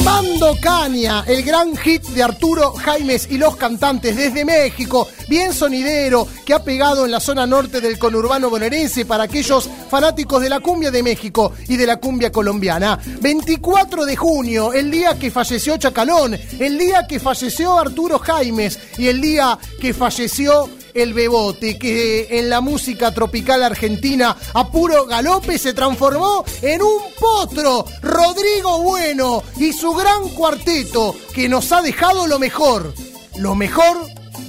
Tumbando 0.07 0.55
Caña, 0.61 1.25
el 1.27 1.43
gran 1.43 1.75
hit 1.75 2.01
de 2.01 2.23
Arturo 2.23 2.71
Jaimes 2.71 3.27
y 3.29 3.37
los 3.37 3.57
cantantes 3.57 4.15
desde 4.15 4.45
México, 4.45 5.05
bien 5.27 5.51
sonidero, 5.51 6.25
que 6.45 6.53
ha 6.53 6.63
pegado 6.63 7.03
en 7.03 7.11
la 7.11 7.19
zona 7.19 7.45
norte 7.45 7.81
del 7.81 7.99
conurbano 7.99 8.49
bonaerense 8.49 9.05
para 9.05 9.23
aquellos 9.23 9.69
fanáticos 9.89 10.41
de 10.41 10.49
la 10.49 10.61
cumbia 10.61 10.91
de 10.91 11.03
México 11.03 11.51
y 11.67 11.75
de 11.75 11.85
la 11.85 11.97
cumbia 11.97 12.31
colombiana. 12.31 12.97
24 13.19 14.05
de 14.05 14.15
junio, 14.15 14.71
el 14.71 14.89
día 14.89 15.19
que 15.19 15.29
falleció 15.29 15.75
Chacalón, 15.75 16.39
el 16.57 16.77
día 16.77 17.05
que 17.05 17.19
falleció 17.19 17.77
Arturo 17.77 18.17
Jaimes 18.17 18.79
y 18.97 19.09
el 19.09 19.19
día 19.19 19.59
que 19.81 19.93
falleció 19.93 20.69
el 20.97 21.13
bebote, 21.13 21.77
que 21.77 22.39
en 22.39 22.49
la 22.49 22.62
música 22.62 23.13
tropical 23.13 23.63
argentina 23.63 24.36
a 24.53 24.71
puro 24.71 25.05
galope 25.05 25.57
se 25.57 25.73
transformó 25.73 26.43
en 26.62 26.81
un 26.81 26.99
potro, 27.19 27.86
Rodrigo 28.01 28.81
Bueno 28.81 29.43
y 29.57 29.73
su 29.73 29.93
gran 29.93 30.29
cuarteto, 30.29 31.15
que 31.33 31.47
nos 31.47 31.71
ha 31.71 31.81
dejado 31.81 32.27
lo 32.27 32.39
mejor, 32.39 32.93
lo 33.38 33.55
mejor 33.55 33.97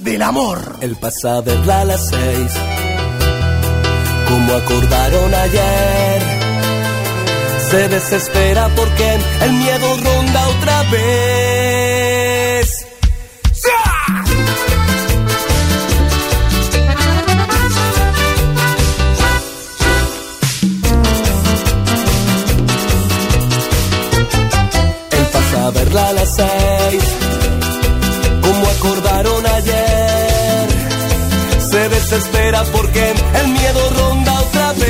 del 0.01 0.21
amor. 0.21 0.77
El 0.81 0.95
pasa 0.95 1.37
a 1.37 1.41
verla 1.41 1.81
a 1.81 1.85
las 1.85 2.09
seis, 2.09 2.51
como 4.27 4.53
acordaron 4.53 5.33
ayer. 5.33 6.21
Se 7.69 7.87
desespera 7.87 8.67
porque 8.75 9.19
el 9.41 9.51
miedo 9.53 9.97
ronda 9.97 10.47
otra 10.47 10.83
vez. 10.91 11.48
Verla 25.89 26.07
a 26.09 26.13
las 26.13 26.35
seis, 26.35 27.03
como 28.41 28.69
acordaron 28.69 29.45
ayer. 29.45 30.67
Se 31.59 31.89
desespera 31.89 32.63
porque 32.71 33.13
el 33.41 33.47
miedo 33.49 33.89
ronda 33.97 34.39
otra 34.41 34.73
vez. 34.73 34.89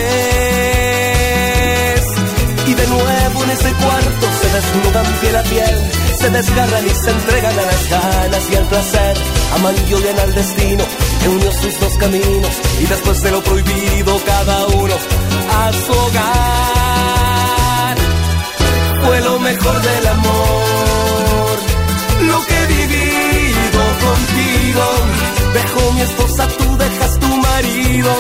Y 2.68 2.74
de 2.74 2.88
nuevo 2.88 3.44
en 3.44 3.50
ese 3.52 3.72
cuarto 3.74 4.28
se 4.42 4.50
desnudan 4.50 5.06
piel 5.22 5.36
a 5.36 5.44
piel, 5.44 5.92
se 6.18 6.30
desgarran 6.30 6.86
y 6.86 6.90
se 6.90 7.12
entregan 7.12 7.60
a 7.60 7.62
las 7.62 7.90
ganas 7.90 8.50
y 8.52 8.56
al 8.56 8.66
placer. 8.66 9.18
Aman 9.56 9.76
y 9.90 9.94
odian 9.94 10.20
al 10.20 10.34
destino 10.34 10.84
que 11.22 11.30
unió 11.30 11.52
sus 11.52 11.80
dos 11.80 11.98
caminos. 11.98 12.52
Y 12.80 12.86
después 12.86 13.22
de 13.22 13.32
lo 13.32 13.42
prohibido, 13.44 14.20
cada 14.26 14.68
uno 14.68 14.94
a 14.94 15.72
su 15.74 15.92
hogar 15.92 16.50
fue 19.06 19.22
lo 19.22 19.40
mejor 19.40 19.82
del 19.82 20.08
amor. 20.08 20.89
Dejo 25.54 25.82
mi 25.94 26.02
esposa, 26.02 26.48
tú 26.58 26.78
dejas 26.78 27.20
tu 27.20 27.28
marido. 27.28 28.12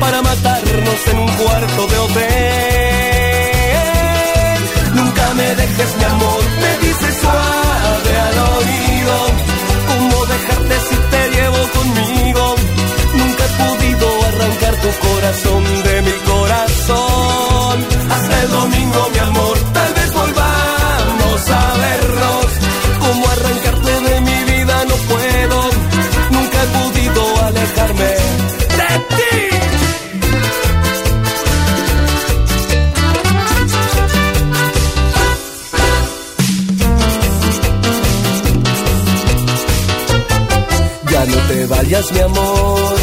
Para 0.00 0.22
matarnos 0.22 1.00
en 1.12 1.18
un 1.18 1.28
cuarto 1.40 1.86
de 1.92 1.98
hotel. 2.04 2.36
Nunca 4.94 5.24
me 5.34 5.48
dejes 5.62 5.90
mi 5.98 6.04
amor, 6.04 6.42
me 6.62 6.72
dices 6.86 7.14
suave 7.22 8.12
al 8.28 8.38
oído. 8.56 9.16
¿Cómo 9.90 10.16
dejarte 10.26 10.74
si 10.88 10.96
te 11.12 11.20
llevo 11.34 11.60
conmigo? 11.76 12.44
Nunca 13.20 13.42
he 13.46 13.52
podido 13.64 14.06
arrancar 14.30 14.74
tu 14.84 14.90
corazón 15.06 15.62
de 15.86 15.94
mi 16.06 16.14
corazón. 16.32 17.76
Hasta 18.14 18.36
domingo, 18.58 19.00
mi 19.12 19.18
amor, 19.18 19.45
vayas 41.66 42.12
mi 42.12 42.20
amor. 42.20 42.96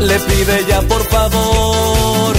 Le 0.00 0.18
pide 0.18 0.64
ya 0.68 0.80
por 0.82 1.02
favor 1.08 2.36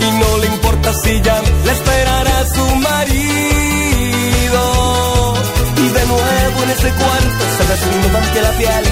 y 0.00 0.10
no 0.20 0.38
le 0.38 0.46
importa 0.46 0.92
si 1.02 1.20
ya 1.22 1.40
le 1.64 1.72
esperará 1.72 2.46
su 2.54 2.64
marido. 2.76 4.62
Y 5.76 5.88
de 5.88 6.06
nuevo 6.06 6.62
en 6.64 6.70
ese 6.70 6.90
cuarto 6.90 7.44
se 7.56 7.64
desnudan 7.72 8.32
que 8.32 8.40
la 8.42 8.52
piel, 8.52 8.84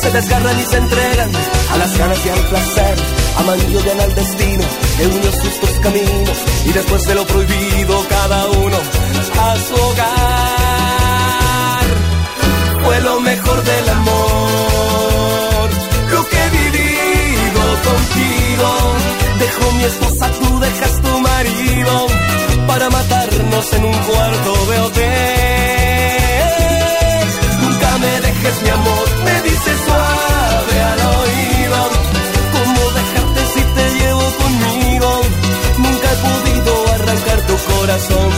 se 0.00 0.10
desgarran 0.10 0.60
y 0.60 0.64
se 0.64 0.76
entregan 0.76 1.30
a 1.72 1.76
las 1.78 1.98
ganas 1.98 2.26
y 2.26 2.28
al 2.28 2.44
placer. 2.50 2.96
Aman 3.38 3.58
y 3.70 3.76
odian 3.76 4.00
al 4.00 4.14
destino 4.14 4.64
que 4.98 5.06
unió 5.06 5.32
sus 5.32 5.60
dos 5.60 5.78
caminos 5.80 6.38
y 6.66 6.72
después 6.72 7.06
de 7.06 7.14
lo 7.14 7.26
prohibido 7.26 8.06
cada 8.08 8.46
uno 8.46 8.76
a 9.40 9.56
su 9.56 9.74
hogar. 9.74 10.22
Fue 12.84 13.00
lo 13.00 13.20
mejor 13.20 13.62
del 13.62 13.88
amor, 13.88 14.11
Dejo 19.54 19.72
mi 19.72 19.84
esposa, 19.84 20.30
tú 20.40 20.60
dejas 20.60 21.02
tu 21.02 21.20
marido 21.20 22.06
para 22.66 22.88
matarnos 22.88 23.72
en 23.74 23.84
un 23.84 23.92
cuarto 23.92 24.66
de 24.70 24.80
hotel. 24.80 26.22
Nunca 27.60 27.98
me 27.98 28.20
dejes 28.22 28.62
mi 28.62 28.70
amor, 28.70 29.08
me 29.26 29.42
dices 29.42 29.78
suave 29.84 30.82
al 30.92 31.00
oído. 31.20 31.80
¿Cómo 32.56 32.80
dejarte 32.98 33.40
si 33.54 33.62
te 33.76 33.84
llevo 33.98 34.24
conmigo? 34.42 35.20
Nunca 35.78 36.06
he 36.12 36.16
podido 36.28 36.72
arrancar 36.94 37.38
tu 37.46 37.56
corazón 37.74 38.30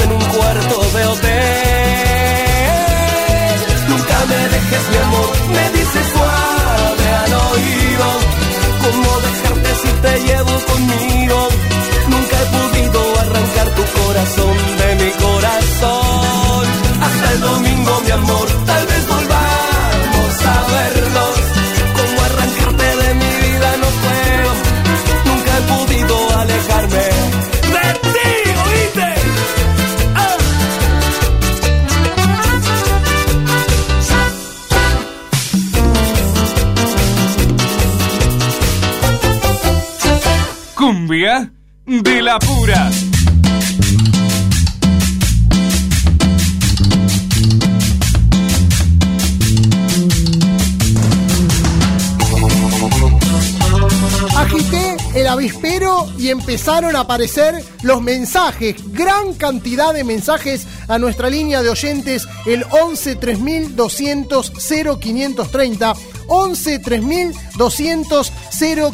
en 0.00 0.12
un 0.12 0.20
cuarto 0.20 0.82
de 0.92 1.04
hotel. 1.06 1.65
Pura. 42.38 42.90
Agité 54.36 54.96
el 55.14 55.26
avispero 55.26 56.06
y 56.18 56.28
empezaron 56.28 56.94
a 56.94 57.00
aparecer 57.00 57.64
los 57.82 58.02
mensajes, 58.02 58.76
gran 58.92 59.34
cantidad 59.34 59.94
de 59.94 60.04
mensajes 60.04 60.66
a 60.88 60.98
nuestra 60.98 61.30
línea 61.30 61.62
de 61.62 61.70
oyentes, 61.70 62.26
el 62.44 62.64
11 62.70 63.16
3200 63.16 64.52
0530. 65.00 65.94
11 66.28 66.78
3200 66.80 68.32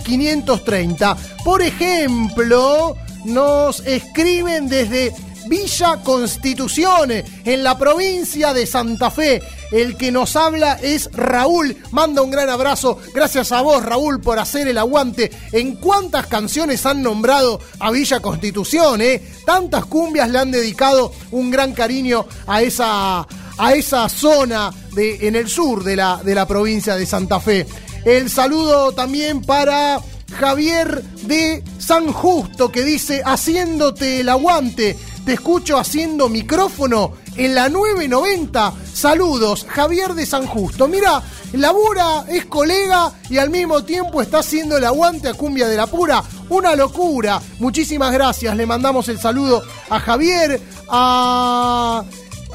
0530. 0.05 1.17
Por 1.45 1.63
ejemplo, 1.63 2.97
nos 3.25 3.81
escriben 3.81 4.69
desde 4.69 5.13
Villa 5.47 5.99
Constitución, 6.03 7.11
en 7.11 7.63
la 7.63 7.77
provincia 7.77 8.55
de 8.55 8.67
Santa 8.67 9.11
Fe. 9.11 9.43
El 9.71 9.97
que 9.97 10.13
nos 10.13 10.37
habla 10.37 10.79
es 10.81 11.11
Raúl. 11.13 11.77
Manda 11.91 12.23
un 12.23 12.31
gran 12.31 12.49
abrazo. 12.49 12.99
Gracias 13.15 13.53
a 13.53 13.63
vos, 13.63 13.85
Raúl, 13.85 14.21
por 14.21 14.39
hacer 14.39 14.69
el 14.69 14.79
aguante. 14.79 15.31
¿En 15.53 15.77
cuántas 15.77 16.27
canciones 16.27 16.85
han 16.87 17.03
nombrado 17.03 17.61
a 17.79 17.91
Villa 17.91 18.21
Constitución? 18.21 19.01
Eh? 19.01 19.23
Tantas 19.45 19.87
cumbias 19.87 20.31
le 20.31 20.39
han 20.39 20.51
dedicado 20.51 21.13
un 21.31 21.51
gran 21.51 21.73
cariño 21.73 22.27
a 22.47 22.63
esa, 22.63 23.27
a 23.59 23.75
esa 23.75 24.09
zona 24.09 24.71
de, 24.95 25.27
en 25.27 25.37
el 25.37 25.49
sur 25.49 25.85
de 25.85 25.97
la, 25.97 26.21
de 26.23 26.35
la 26.35 26.47
provincia 26.47 26.97
de 26.97 27.07
Santa 27.07 27.41
Fe. 27.41 27.67
El 28.05 28.31
saludo 28.31 28.93
también 28.93 29.43
para 29.43 30.01
Javier 30.39 31.03
de 31.23 31.63
San 31.79 32.13
Justo 32.13 32.71
que 32.71 32.83
dice, 32.83 33.23
haciéndote 33.25 34.21
el 34.21 34.29
aguante, 34.29 34.97
te 35.25 35.35
escucho 35.35 35.79
haciendo 35.79 36.29
micrófono 36.29 37.13
en 37.37 37.55
la 37.55 37.69
990. 37.69 38.73
Saludos, 38.93 39.67
Javier 39.69 40.15
de 40.15 40.27
San 40.27 40.47
Justo. 40.47 40.89
Mira, 40.89 41.23
labura, 41.53 42.25
es 42.29 42.47
colega 42.47 43.13
y 43.31 43.39
al 43.39 43.51
mismo 43.51 43.85
tiempo 43.85 44.21
está 44.21 44.41
haciendo 44.41 44.77
el 44.77 44.85
aguante 44.85 45.29
a 45.29 45.35
Cumbia 45.35 45.69
de 45.69 45.77
la 45.77 45.87
Pura. 45.87 46.23
Una 46.49 46.75
locura. 46.77 47.41
Muchísimas 47.59 48.13
gracias. 48.13 48.57
Le 48.57 48.67
mandamos 48.67 49.09
el 49.09 49.19
saludo 49.19 49.63
a 49.89 50.01
Javier, 50.01 50.61
a... 50.89 52.05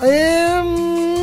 em, 0.03 1.17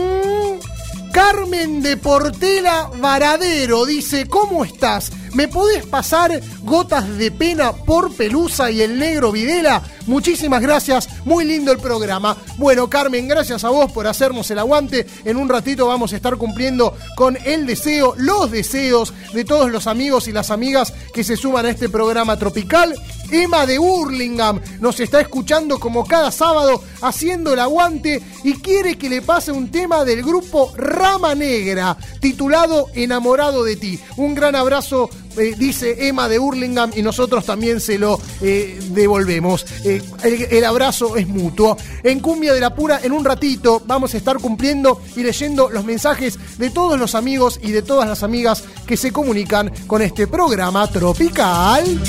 Carmen 1.12 1.80
de 1.80 1.96
Portela 1.96 2.90
Varadero 3.00 3.86
dice, 3.86 4.26
¿cómo 4.26 4.64
estás? 4.64 5.12
¿Me 5.34 5.48
podés 5.48 5.84
pasar 5.84 6.40
gotas 6.62 7.18
de 7.18 7.32
pena 7.32 7.72
por 7.72 8.14
Pelusa 8.14 8.70
y 8.70 8.82
el 8.82 8.96
negro 8.96 9.32
Videla? 9.32 9.82
Muchísimas 10.06 10.62
gracias, 10.62 11.08
muy 11.24 11.44
lindo 11.44 11.72
el 11.72 11.78
programa. 11.78 12.36
Bueno, 12.56 12.88
Carmen, 12.88 13.26
gracias 13.26 13.64
a 13.64 13.70
vos 13.70 13.90
por 13.90 14.06
hacernos 14.06 14.48
el 14.52 14.60
aguante. 14.60 15.06
En 15.24 15.36
un 15.36 15.48
ratito 15.48 15.88
vamos 15.88 16.12
a 16.12 16.16
estar 16.16 16.36
cumpliendo 16.36 16.96
con 17.16 17.36
el 17.44 17.66
deseo, 17.66 18.14
los 18.16 18.50
deseos 18.50 19.12
de 19.32 19.44
todos 19.44 19.72
los 19.72 19.88
amigos 19.88 20.28
y 20.28 20.32
las 20.32 20.52
amigas 20.52 20.92
que 21.12 21.24
se 21.24 21.36
suman 21.36 21.66
a 21.66 21.70
este 21.70 21.88
programa 21.88 22.38
tropical. 22.38 22.94
Emma 23.30 23.66
de 23.66 23.78
Hurlingham 23.78 24.60
nos 24.80 25.00
está 25.00 25.20
escuchando 25.20 25.80
como 25.80 26.04
cada 26.04 26.30
sábado 26.30 26.82
haciendo 27.00 27.52
el 27.52 27.58
aguante 27.58 28.22
y 28.44 28.54
quiere 28.54 28.96
que 28.96 29.08
le 29.08 29.22
pase 29.22 29.50
un 29.50 29.70
tema 29.70 30.04
del 30.04 30.22
grupo 30.22 30.72
Rama 30.76 31.34
Negra 31.34 31.96
titulado 32.20 32.88
Enamorado 32.94 33.64
de 33.64 33.76
ti. 33.76 33.98
Un 34.16 34.34
gran 34.34 34.54
abrazo, 34.54 35.10
eh, 35.36 35.54
dice 35.56 36.08
Emma 36.08 36.28
de 36.28 36.38
Hurlingham 36.38 36.90
y 36.94 37.02
nosotros 37.02 37.44
también 37.44 37.80
se 37.80 37.98
lo 37.98 38.20
eh, 38.40 38.78
devolvemos. 38.90 39.66
Eh, 39.84 40.02
el, 40.22 40.42
el 40.50 40.64
abrazo 40.64 41.16
es 41.16 41.26
mutuo. 41.26 41.76
En 42.02 42.20
Cumbia 42.20 42.52
de 42.52 42.60
la 42.60 42.74
Pura, 42.74 43.00
en 43.02 43.12
un 43.12 43.24
ratito, 43.24 43.82
vamos 43.86 44.14
a 44.14 44.16
estar 44.16 44.38
cumpliendo 44.38 45.00
y 45.16 45.22
leyendo 45.22 45.70
los 45.70 45.84
mensajes 45.84 46.38
de 46.58 46.70
todos 46.70 46.98
los 46.98 47.14
amigos 47.14 47.60
y 47.62 47.72
de 47.72 47.82
todas 47.82 48.08
las 48.08 48.22
amigas 48.22 48.64
que 48.86 48.96
se 48.96 49.12
comunican 49.12 49.72
con 49.86 50.02
este 50.02 50.26
programa 50.26 50.86
tropical. 50.88 52.00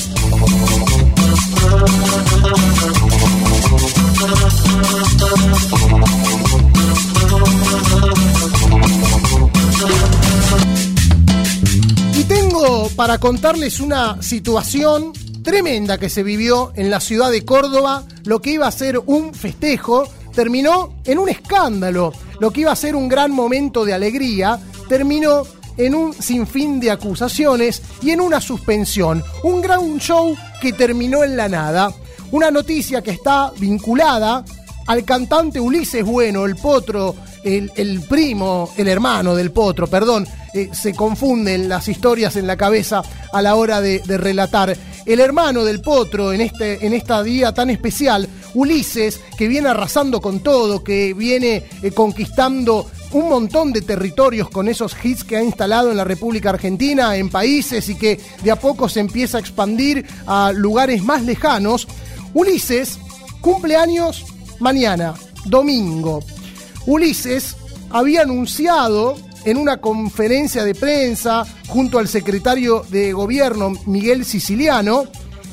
Para 12.96 13.18
contarles 13.18 13.80
una 13.80 14.22
situación 14.22 15.12
tremenda 15.44 15.98
que 15.98 16.10
se 16.10 16.24
vivió 16.24 16.72
en 16.76 16.90
la 16.90 17.00
ciudad 17.00 17.32
de 17.32 17.44
Córdoba. 17.44 18.04
Lo 18.24 18.42
que 18.42 18.52
iba 18.52 18.68
a 18.68 18.72
ser 18.72 19.00
un 19.06 19.34
festejo 19.34 20.08
terminó 20.34 20.96
en 21.06 21.20
un 21.20 21.30
escándalo. 21.30 22.14
Lo 22.40 22.52
que 22.52 22.62
iba 22.62 22.72
a 22.72 22.76
ser 22.76 22.96
un 22.96 23.08
gran 23.08 23.32
momento 23.32 23.84
de 23.84 23.94
alegría 23.94 24.60
terminó 24.88 25.44
en 25.78 25.96
un 25.96 26.14
sinfín 26.14 26.80
de 26.80 26.92
acusaciones 26.92 27.82
y 28.02 28.12
en 28.12 28.22
una 28.22 28.40
suspensión. 28.40 29.24
Un 29.44 29.62
gran 29.62 30.00
show 30.00 30.36
que 30.62 30.74
terminó 30.74 31.24
en 31.24 31.36
la 31.36 31.50
nada. 31.50 31.92
Una 32.32 32.52
noticia 32.52 33.02
que 33.02 33.12
está 33.12 33.52
vinculada 33.58 34.46
al 34.88 35.04
cantante 35.04 35.60
Ulises 35.60 36.06
Bueno, 36.06 36.46
el 36.46 36.56
potro, 36.56 37.16
el, 37.46 38.02
primo, 38.02 38.72
el 38.76 38.88
hermano 38.88 39.36
del 39.36 39.52
potro, 39.52 39.88
perdón, 39.88 40.28
eh, 40.54 40.70
se 40.74 40.94
confunden 40.94 41.70
las 41.70 41.88
historias 41.88 42.36
en 42.36 42.48
la 42.48 42.58
cabeza 42.58 43.04
a 43.32 43.42
la 43.42 43.56
hora 43.56 43.82
de, 43.82 44.00
de 44.00 44.18
relatar. 44.18 44.76
el 45.06 45.20
hermano 45.20 45.64
del 45.64 45.82
potro 45.82 46.34
en 46.34 46.42
este 46.42 46.86
en 46.86 46.94
esta 46.94 47.22
día 47.22 47.54
tan 47.54 47.70
especial, 47.70 48.28
Ulises, 48.56 49.20
que 49.38 49.48
viene 49.48 49.70
arrasando 49.70 50.22
con 50.22 50.40
todo, 50.40 50.84
que 50.84 51.14
viene 51.14 51.64
eh, 51.84 51.92
conquistando 51.92 52.88
un 53.12 53.30
montón 53.30 53.72
de 53.72 53.82
territorios 53.82 54.50
con 54.50 54.68
esos 54.68 54.96
hits 55.04 55.24
que 55.24 55.38
ha 55.38 55.44
instalado 55.44 55.92
en 55.92 55.98
la 55.98 56.04
República 56.04 56.50
Argentina, 56.50 57.16
en 57.16 57.30
países 57.30 57.88
y 57.90 57.96
que 57.96 58.20
de 58.44 58.52
a 58.52 58.60
poco 58.60 58.90
se 58.90 59.00
empieza 59.00 59.38
a 59.38 59.42
expandir 59.42 60.06
a 60.26 60.52
lugares 60.52 61.04
más 61.04 61.24
lejanos. 61.24 61.88
Ulises 62.34 62.98
cumple 63.40 63.76
años 63.76 64.26
mañana, 64.60 65.14
domingo. 65.46 66.24
Ulises 66.86 67.56
había 67.90 68.22
anunciado 68.22 69.16
en 69.46 69.58
una 69.58 69.78
conferencia 69.78 70.64
de 70.64 70.76
prensa 70.76 71.46
junto 71.68 72.00
al 72.00 72.08
secretario 72.08 72.86
de 72.90 73.14
gobierno 73.14 73.74
Miguel 73.86 74.26
Siciliano 74.26 75.06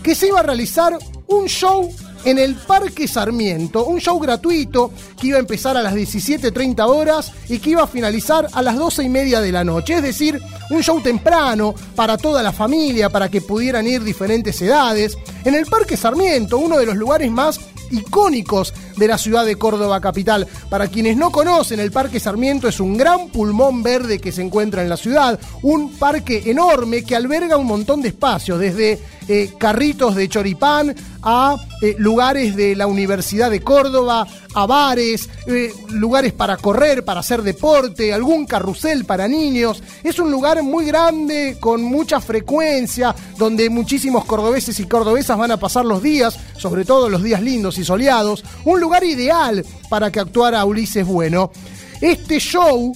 que 0.03 0.15
se 0.15 0.29
iba 0.29 0.41
a 0.41 0.43
realizar 0.43 0.99
un 1.29 1.47
show 1.47 1.91
en 2.25 2.39
el 2.39 2.55
Parque 2.55 3.09
Sarmiento, 3.09 3.85
un 3.85 4.01
show 4.01 4.19
gratuito 4.19 4.93
que 5.21 5.29
iba 5.29 5.37
a 5.37 5.41
empezar 5.41 5.77
a 5.77 5.83
las 5.83 5.95
17.30 5.95 6.87
horas 6.87 7.33
y 7.49 7.59
que 7.59 7.71
iba 7.71 7.83
a 7.83 7.87
finalizar 7.87 8.49
a 8.53 8.63
las 8.63 8.77
12 8.77 9.03
y 9.03 9.09
media 9.09 9.41
de 9.41 9.53
la 9.53 9.65
noche, 9.65 9.95
es 9.95 10.03
decir, 10.03 10.41
un 10.71 10.83
show 10.83 11.01
temprano 11.01 11.75
para 11.97 12.17
toda 12.17 12.43
la 12.43 12.53
familia, 12.53 13.11
para 13.11 13.29
que 13.29 13.41
pudieran 13.41 13.87
ir 13.87 14.03
diferentes 14.03 14.61
edades, 14.63 15.19
en 15.45 15.55
el 15.55 15.67
Parque 15.67 15.97
Sarmiento, 15.97 16.59
uno 16.59 16.79
de 16.79 16.87
los 16.87 16.97
lugares 16.97 17.31
más 17.31 17.59
icónicos 17.93 18.75
de 18.97 19.07
la 19.07 19.19
ciudad 19.19 19.45
de 19.45 19.57
Córdoba 19.57 20.01
capital. 20.01 20.49
Para 20.69 20.89
quienes 20.89 21.17
no 21.17 21.31
conocen, 21.31 21.79
el 21.79 21.93
Parque 21.93 22.19
Sarmiento 22.19 22.69
es 22.69 22.81
un 22.81 22.97
gran 22.97 23.29
pulmón 23.29 23.83
verde 23.83 24.19
que 24.19 24.33
se 24.33 24.43
encuentra 24.43 24.83
en 24.83 24.89
la 24.89 24.97
ciudad, 24.97 25.39
un 25.63 25.93
parque 25.93 26.43
enorme 26.47 27.05
que 27.05 27.15
alberga 27.15 27.57
un 27.57 27.67
montón 27.67 28.03
de 28.03 28.09
espacios, 28.09 28.59
desde 28.59 29.01
eh, 29.29 29.53
carritos 29.59 30.15
de 30.17 30.29
choripán 30.29 30.95
a 31.23 31.57
eh, 31.81 31.95
lugares 31.99 32.57
de 32.57 32.75
la 32.75 32.87
Universidad 32.87 33.51
de 33.51 33.61
Córdoba, 33.61 34.27
a 34.55 34.67
bares, 34.67 35.29
eh, 35.47 35.73
lugares 35.91 36.33
para 36.33 36.57
correr, 36.57 37.05
para 37.05 37.21
hacer 37.21 37.43
deporte, 37.43 38.13
algún 38.13 38.47
carrusel 38.47 39.05
para 39.05 39.29
niños. 39.29 39.83
Es 40.03 40.19
un 40.19 40.31
lugar 40.31 40.63
muy 40.63 40.85
grande, 40.85 41.57
con 41.61 41.83
mucha 41.83 42.21
frecuencia, 42.21 43.15
donde 43.39 43.71
muchísimos 43.71 44.25
cordobeses 44.25 44.79
y 44.81 44.87
cordobesas 44.87 45.39
van 45.39 45.53
a 45.53 45.57
pasar 45.57 45.85
los 45.85 46.03
días, 46.03 46.39
sobre 46.57 46.85
todo 46.85 47.09
los 47.09 47.23
días 47.23 47.43
lindos 47.43 47.79
y 47.79 47.85
soleados. 47.85 48.45
Un 48.65 48.81
lugar 48.81 49.05
ideal 49.05 49.65
para 49.89 50.11
que 50.11 50.21
actuara 50.21 50.65
Ulises 50.65 51.07
Bueno. 51.07 51.53
Este 52.01 52.41
show 52.41 52.93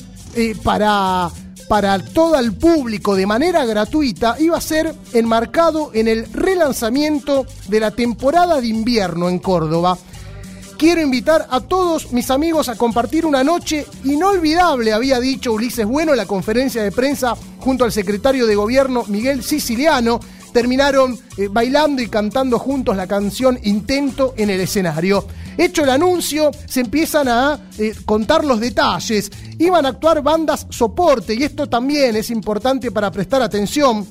para 0.65 1.31
para 1.69 1.99
todo 1.99 2.39
el 2.39 2.53
público 2.53 3.15
de 3.15 3.27
manera 3.27 3.65
gratuita 3.65 4.37
iba 4.39 4.57
a 4.57 4.61
ser 4.61 4.95
enmarcado 5.13 5.91
en 5.95 6.09
el 6.09 6.33
relanzamiento 6.33 7.47
de 7.69 7.81
la 7.81 7.91
temporada 7.91 8.61
de 8.61 8.69
invierno 8.69 9.29
en 9.29 9.39
Córdoba. 9.39 9.99
Quiero 10.79 11.01
invitar 11.01 11.47
a 11.51 11.61
todos 11.61 12.13
mis 12.13 12.31
amigos 12.31 12.69
a 12.69 12.77
compartir 12.77 13.25
una 13.25 13.43
noche 13.43 13.87
inolvidable, 14.05 14.93
había 14.93 15.19
dicho 15.19 15.55
Ulises 15.55 15.87
Bueno 15.87 16.13
en 16.13 16.19
la 16.19 16.27
conferencia 16.27 16.83
de 16.83 16.93
prensa 16.93 17.35
junto 17.61 17.85
al 17.85 17.93
secretario 17.93 18.47
de 18.47 18.55
gobierno 18.55 19.05
Miguel 19.09 19.43
Siciliano, 19.43 20.21
terminaron 20.57 21.19
eh, 21.37 21.49
bailando 21.51 22.01
y 22.01 22.09
cantando 22.09 22.59
juntos 22.59 22.97
la 22.97 23.07
canción 23.07 23.59
Intento 23.65 24.33
en 24.39 24.49
el 24.49 24.59
escenario. 24.59 25.27
Hecho 25.59 25.85
el 25.85 25.91
anuncio, 25.91 26.51
se 26.67 26.81
empiezan 26.81 27.29
a 27.29 27.61
eh, 27.77 27.93
contar 28.07 28.43
los 28.43 28.59
detalles. 28.59 29.31
Iban 29.59 29.85
a 29.85 29.91
actuar 29.91 30.23
bandas 30.23 30.67
soporte 30.71 31.35
y 31.35 31.43
esto 31.43 31.67
también 31.67 32.17
es 32.17 32.31
importante 32.31 32.91
para 32.91 33.11
prestar 33.11 33.43
atención. 33.43 34.07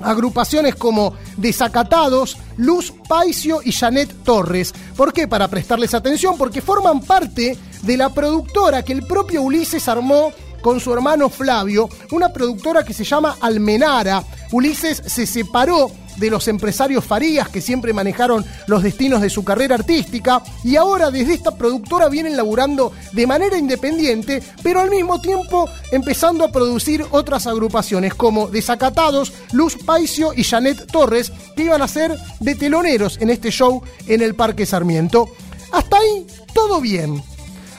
Agrupaciones 0.00 0.76
como 0.76 1.14
Desacatados, 1.36 2.36
Luz 2.56 2.94
Paicio 3.08 3.58
y 3.64 3.72
Janet 3.72 4.22
Torres. 4.22 4.72
¿Por 4.96 5.12
qué? 5.12 5.26
Para 5.26 5.48
prestarles 5.48 5.92
atención, 5.92 6.38
porque 6.38 6.60
forman 6.62 7.00
parte 7.00 7.58
de 7.82 7.96
la 7.96 8.10
productora 8.10 8.84
que 8.84 8.92
el 8.92 9.04
propio 9.04 9.42
Ulises 9.42 9.88
armó 9.88 10.32
con 10.62 10.78
su 10.78 10.92
hermano 10.92 11.28
Flavio, 11.28 11.88
una 12.12 12.32
productora 12.32 12.84
que 12.84 12.94
se 12.94 13.02
llama 13.02 13.38
Almenara. 13.40 14.22
Ulises 14.52 15.02
se 15.06 15.26
separó 15.26 15.90
de 16.16 16.30
los 16.30 16.48
empresarios 16.48 17.04
Farías 17.04 17.48
que 17.48 17.60
siempre 17.60 17.92
manejaron 17.92 18.44
los 18.66 18.82
destinos 18.82 19.20
de 19.20 19.30
su 19.30 19.44
carrera 19.44 19.76
artística 19.76 20.42
y 20.62 20.76
ahora 20.76 21.10
desde 21.10 21.34
esta 21.34 21.56
productora 21.56 22.08
vienen 22.08 22.36
laburando 22.36 22.92
de 23.12 23.26
manera 23.26 23.56
independiente, 23.56 24.42
pero 24.62 24.80
al 24.80 24.90
mismo 24.90 25.20
tiempo 25.20 25.68
empezando 25.90 26.44
a 26.44 26.52
producir 26.52 27.04
otras 27.10 27.46
agrupaciones 27.46 28.14
como 28.14 28.48
Desacatados, 28.48 29.32
Luz 29.52 29.76
Paicio 29.84 30.32
y 30.34 30.44
Janet 30.44 30.86
Torres, 30.90 31.32
que 31.56 31.64
iban 31.64 31.82
a 31.82 31.88
ser 31.88 32.14
de 32.40 32.54
teloneros 32.54 33.18
en 33.20 33.30
este 33.30 33.50
show 33.50 33.82
en 34.06 34.22
el 34.22 34.34
Parque 34.34 34.66
Sarmiento. 34.66 35.28
Hasta 35.72 35.96
ahí 35.96 36.26
todo 36.52 36.80
bien. 36.80 37.22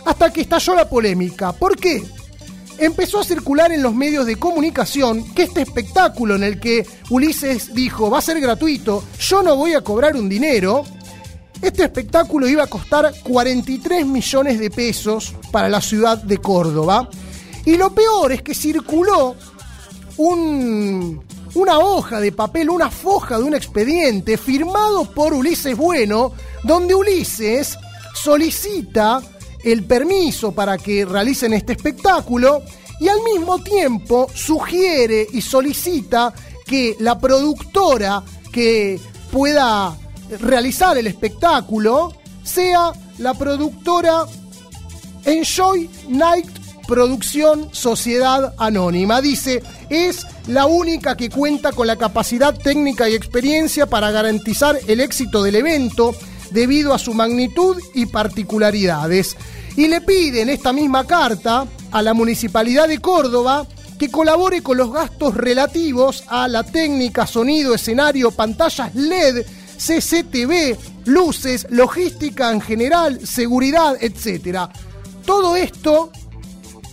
Hasta 0.05 0.33
que 0.33 0.41
estalló 0.41 0.75
la 0.75 0.89
polémica. 0.89 1.51
¿Por 1.51 1.77
qué? 1.77 2.03
Empezó 2.81 3.19
a 3.19 3.23
circular 3.23 3.71
en 3.71 3.83
los 3.83 3.93
medios 3.93 4.25
de 4.25 4.37
comunicación 4.37 5.23
que 5.33 5.43
este 5.43 5.61
espectáculo 5.61 6.35
en 6.35 6.43
el 6.43 6.59
que 6.59 6.85
Ulises 7.09 7.73
dijo 7.73 8.09
va 8.09 8.17
a 8.17 8.21
ser 8.21 8.41
gratuito, 8.41 9.03
yo 9.19 9.43
no 9.43 9.55
voy 9.55 9.73
a 9.73 9.81
cobrar 9.81 10.15
un 10.15 10.27
dinero, 10.27 10.83
este 11.61 11.83
espectáculo 11.83 12.47
iba 12.47 12.63
a 12.63 12.67
costar 12.67 13.13
43 13.21 14.05
millones 14.07 14.59
de 14.59 14.71
pesos 14.71 15.35
para 15.51 15.69
la 15.69 15.79
ciudad 15.79 16.17
de 16.17 16.39
Córdoba. 16.39 17.07
Y 17.65 17.77
lo 17.77 17.93
peor 17.93 18.31
es 18.31 18.41
que 18.41 18.55
circuló 18.55 19.35
un, 20.17 21.23
una 21.53 21.77
hoja 21.77 22.19
de 22.19 22.31
papel, 22.31 22.71
una 22.71 22.89
foja 22.89 23.37
de 23.37 23.43
un 23.43 23.53
expediente 23.53 24.37
firmado 24.37 25.05
por 25.13 25.35
Ulises 25.35 25.77
Bueno, 25.77 26.33
donde 26.63 26.95
Ulises 26.95 27.77
solicita 28.15 29.21
el 29.63 29.83
permiso 29.83 30.51
para 30.51 30.77
que 30.77 31.05
realicen 31.05 31.53
este 31.53 31.73
espectáculo 31.73 32.63
y 32.99 33.07
al 33.07 33.21
mismo 33.23 33.61
tiempo 33.63 34.27
sugiere 34.33 35.27
y 35.33 35.41
solicita 35.41 36.33
que 36.65 36.95
la 36.99 37.19
productora 37.19 38.23
que 38.51 38.99
pueda 39.31 39.97
realizar 40.39 40.97
el 40.97 41.07
espectáculo 41.07 42.13
sea 42.43 42.91
la 43.17 43.33
productora 43.33 44.25
Enjoy 45.25 45.89
Night 46.09 46.47
Producción 46.87 47.69
Sociedad 47.71 48.53
Anónima. 48.57 49.21
Dice, 49.21 49.63
es 49.89 50.25
la 50.47 50.65
única 50.65 51.15
que 51.15 51.29
cuenta 51.29 51.71
con 51.71 51.87
la 51.87 51.95
capacidad 51.95 52.53
técnica 52.57 53.09
y 53.09 53.15
experiencia 53.15 53.85
para 53.85 54.11
garantizar 54.11 54.77
el 54.87 54.99
éxito 54.99 55.43
del 55.43 55.55
evento 55.55 56.15
debido 56.51 56.93
a 56.93 56.99
su 56.99 57.13
magnitud 57.13 57.81
y 57.93 58.05
particularidades. 58.05 59.35
Y 59.75 59.87
le 59.87 60.01
pide 60.01 60.41
en 60.41 60.49
esta 60.49 60.73
misma 60.73 61.05
carta 61.07 61.65
a 61.91 62.01
la 62.01 62.13
Municipalidad 62.13 62.87
de 62.87 62.99
Córdoba 62.99 63.65
que 63.97 64.09
colabore 64.09 64.63
con 64.63 64.77
los 64.77 64.91
gastos 64.91 65.35
relativos 65.35 66.23
a 66.27 66.47
la 66.47 66.63
técnica, 66.63 67.27
sonido, 67.27 67.75
escenario, 67.75 68.31
pantallas 68.31 68.95
LED, 68.95 69.45
CCTV, 69.77 70.77
luces, 71.05 71.67
logística 71.69 72.51
en 72.51 72.61
general, 72.61 73.25
seguridad, 73.25 73.95
etc. 74.01 74.69
Todo 75.25 75.55
esto 75.55 76.11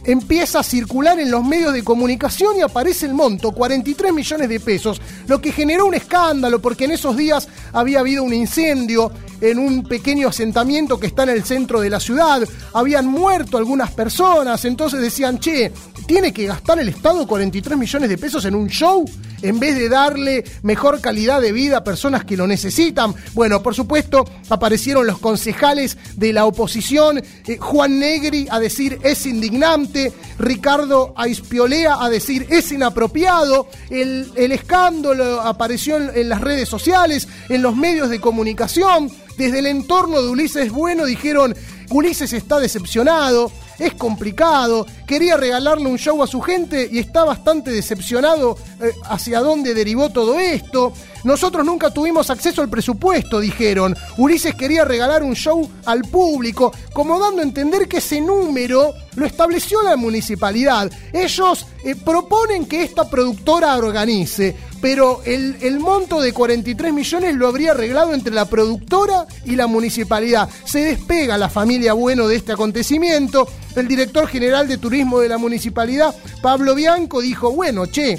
empieza 0.05 0.61
a 0.61 0.62
circular 0.62 1.18
en 1.21 1.31
los 1.31 1.44
medios 1.44 1.73
de 1.73 1.85
comunicación 1.85 2.57
y 2.57 2.61
aparece 2.62 3.07
el 3.07 3.14
monto, 3.14 3.53
43 3.53 4.12
millones 4.12 4.49
de 4.49 4.61
pesos, 4.61 5.01
lo 5.27 5.40
que 5.40 5.53
generó 5.53 5.87
un 5.87 5.94
escándalo 5.94 6.61
porque 6.61 6.85
en 6.85 6.92
esos 6.92 7.16
días 7.16 7.49
había 7.73 8.01
habido 8.01 8.23
un 8.23 8.33
incendio 8.33 9.12
en 9.40 9.59
un 9.59 9.83
pequeño 9.83 10.29
asentamiento 10.29 10.98
que 10.98 11.07
está 11.07 11.24
en 11.24 11.31
el 11.31 11.44
centro 11.44 11.81
de 11.81 11.90
la 11.90 12.01
ciudad, 12.01 12.42
habían 12.74 13.07
muerto 13.07 13.57
algunas 13.57 13.90
personas, 13.92 14.64
entonces 14.64 15.01
decían, 15.01 15.38
che, 15.38 15.72
¿tiene 16.07 16.33
que 16.33 16.46
gastar 16.46 16.79
el 16.79 16.88
Estado 16.88 17.27
43 17.27 17.79
millones 17.79 18.09
de 18.09 18.18
pesos 18.18 18.44
en 18.44 18.55
un 18.55 18.68
show 18.68 19.05
en 19.42 19.61
vez 19.61 19.77
de 19.77 19.88
darle 19.88 20.44
mejor 20.62 21.01
calidad 21.01 21.40
de 21.40 21.53
vida 21.53 21.79
a 21.79 21.85
personas 21.85 22.24
que 22.24 22.37
lo 22.37 22.46
necesitan? 22.46 23.14
Bueno, 23.35 23.62
por 23.62 23.74
supuesto, 23.74 24.24
aparecieron 24.48 25.07
los 25.07 25.18
concejales 25.18 25.96
de 26.16 26.33
la 26.33 26.44
oposición, 26.44 27.22
eh, 27.46 27.59
Juan 27.59 27.98
Negri 27.98 28.48
a 28.51 28.59
decir 28.59 28.98
es 29.03 29.27
indignante, 29.27 30.12
Ricardo 30.38 31.14
Aispiolea 31.16 32.03
a 32.03 32.09
decir 32.09 32.46
es 32.51 32.72
inapropiado, 32.72 33.68
el, 33.90 34.33
escándalo 34.37 35.40
apareció 35.40 35.96
en 35.96 36.29
las 36.29 36.40
redes 36.40 36.68
sociales, 36.68 37.29
en 37.48 37.62
los 37.62 37.77
medios 37.77 38.11
de 38.11 38.20
comunicación, 38.20 39.11
desde 39.38 39.61
el 39.61 39.66
entorno 39.66 40.20
de 40.20 40.29
Ulises 40.29 40.72
Bueno 40.72 41.07
dijeron, 41.07 41.57
Ulises 41.90 42.33
está 42.33 42.59
decepcionado, 42.59 43.51
es 43.79 43.94
complicado, 43.94 44.85
quería 45.07 45.37
regalarle 45.37 45.87
un 45.88 45.96
show 45.96 46.20
a 46.22 46.27
su 46.27 46.40
gente 46.40 46.88
y 46.90 46.98
está 46.98 47.24
bastante 47.24 47.70
decepcionado 47.70 48.59
eh, 48.81 48.90
hacia 49.05 49.40
dónde 49.40 49.74
derivó 49.74 50.11
todo 50.11 50.38
esto. 50.40 50.92
Nosotros 51.22 51.64
nunca 51.64 51.90
tuvimos 51.90 52.31
acceso 52.31 52.62
al 52.62 52.68
presupuesto, 52.68 53.38
dijeron. 53.38 53.96
Ulises 54.16 54.55
quería 54.57 54.85
regalar 54.85 55.22
un 55.22 55.35
show 55.35 55.68
al 55.87 56.03
público, 56.03 56.72
como 56.92 57.18
dando 57.18 57.40
a 57.40 57.44
entender 57.44 57.87
que 57.87 57.98
ese 57.98 58.20
número 58.20 58.92
lo 59.14 59.24
estableció 59.24 59.83
la 59.83 59.96
municipalidad. 59.96 60.90
Ellos 61.12 61.66
eh, 61.85 61.94
proponen 61.94 62.66
que 62.66 62.83
esta 62.83 63.09
productora 63.09 63.77
organice. 63.77 64.57
Pero 64.81 65.23
el, 65.25 65.57
el 65.61 65.81
monto 65.81 66.21
de 66.21 66.33
43 66.33 66.93
millones 66.93 67.35
lo 67.35 67.49
habría 67.49 67.73
arreglado 67.73 68.14
entre 68.14 68.33
la 68.33 68.45
productora 68.45 69.27
y 69.45 69.57
la 69.57 69.67
municipalidad. 69.67 70.49
Se 70.64 70.81
despega 70.81 71.38
la 71.38 71.49
familia 71.49 71.93
Bueno 71.93 72.29
de 72.29 72.37
este 72.37 72.53
acontecimiento. 72.53 73.49
El 73.75 73.88
director 73.88 74.27
general 74.27 74.69
de 74.69 74.79
turismo 74.79 75.21
de 75.21 75.29
la 75.29 75.38
municipalidad, 75.38 76.14
Pablo 76.43 76.75
Bianco, 76.75 77.21
dijo, 77.21 77.53
bueno, 77.53 77.87
che, 77.87 78.19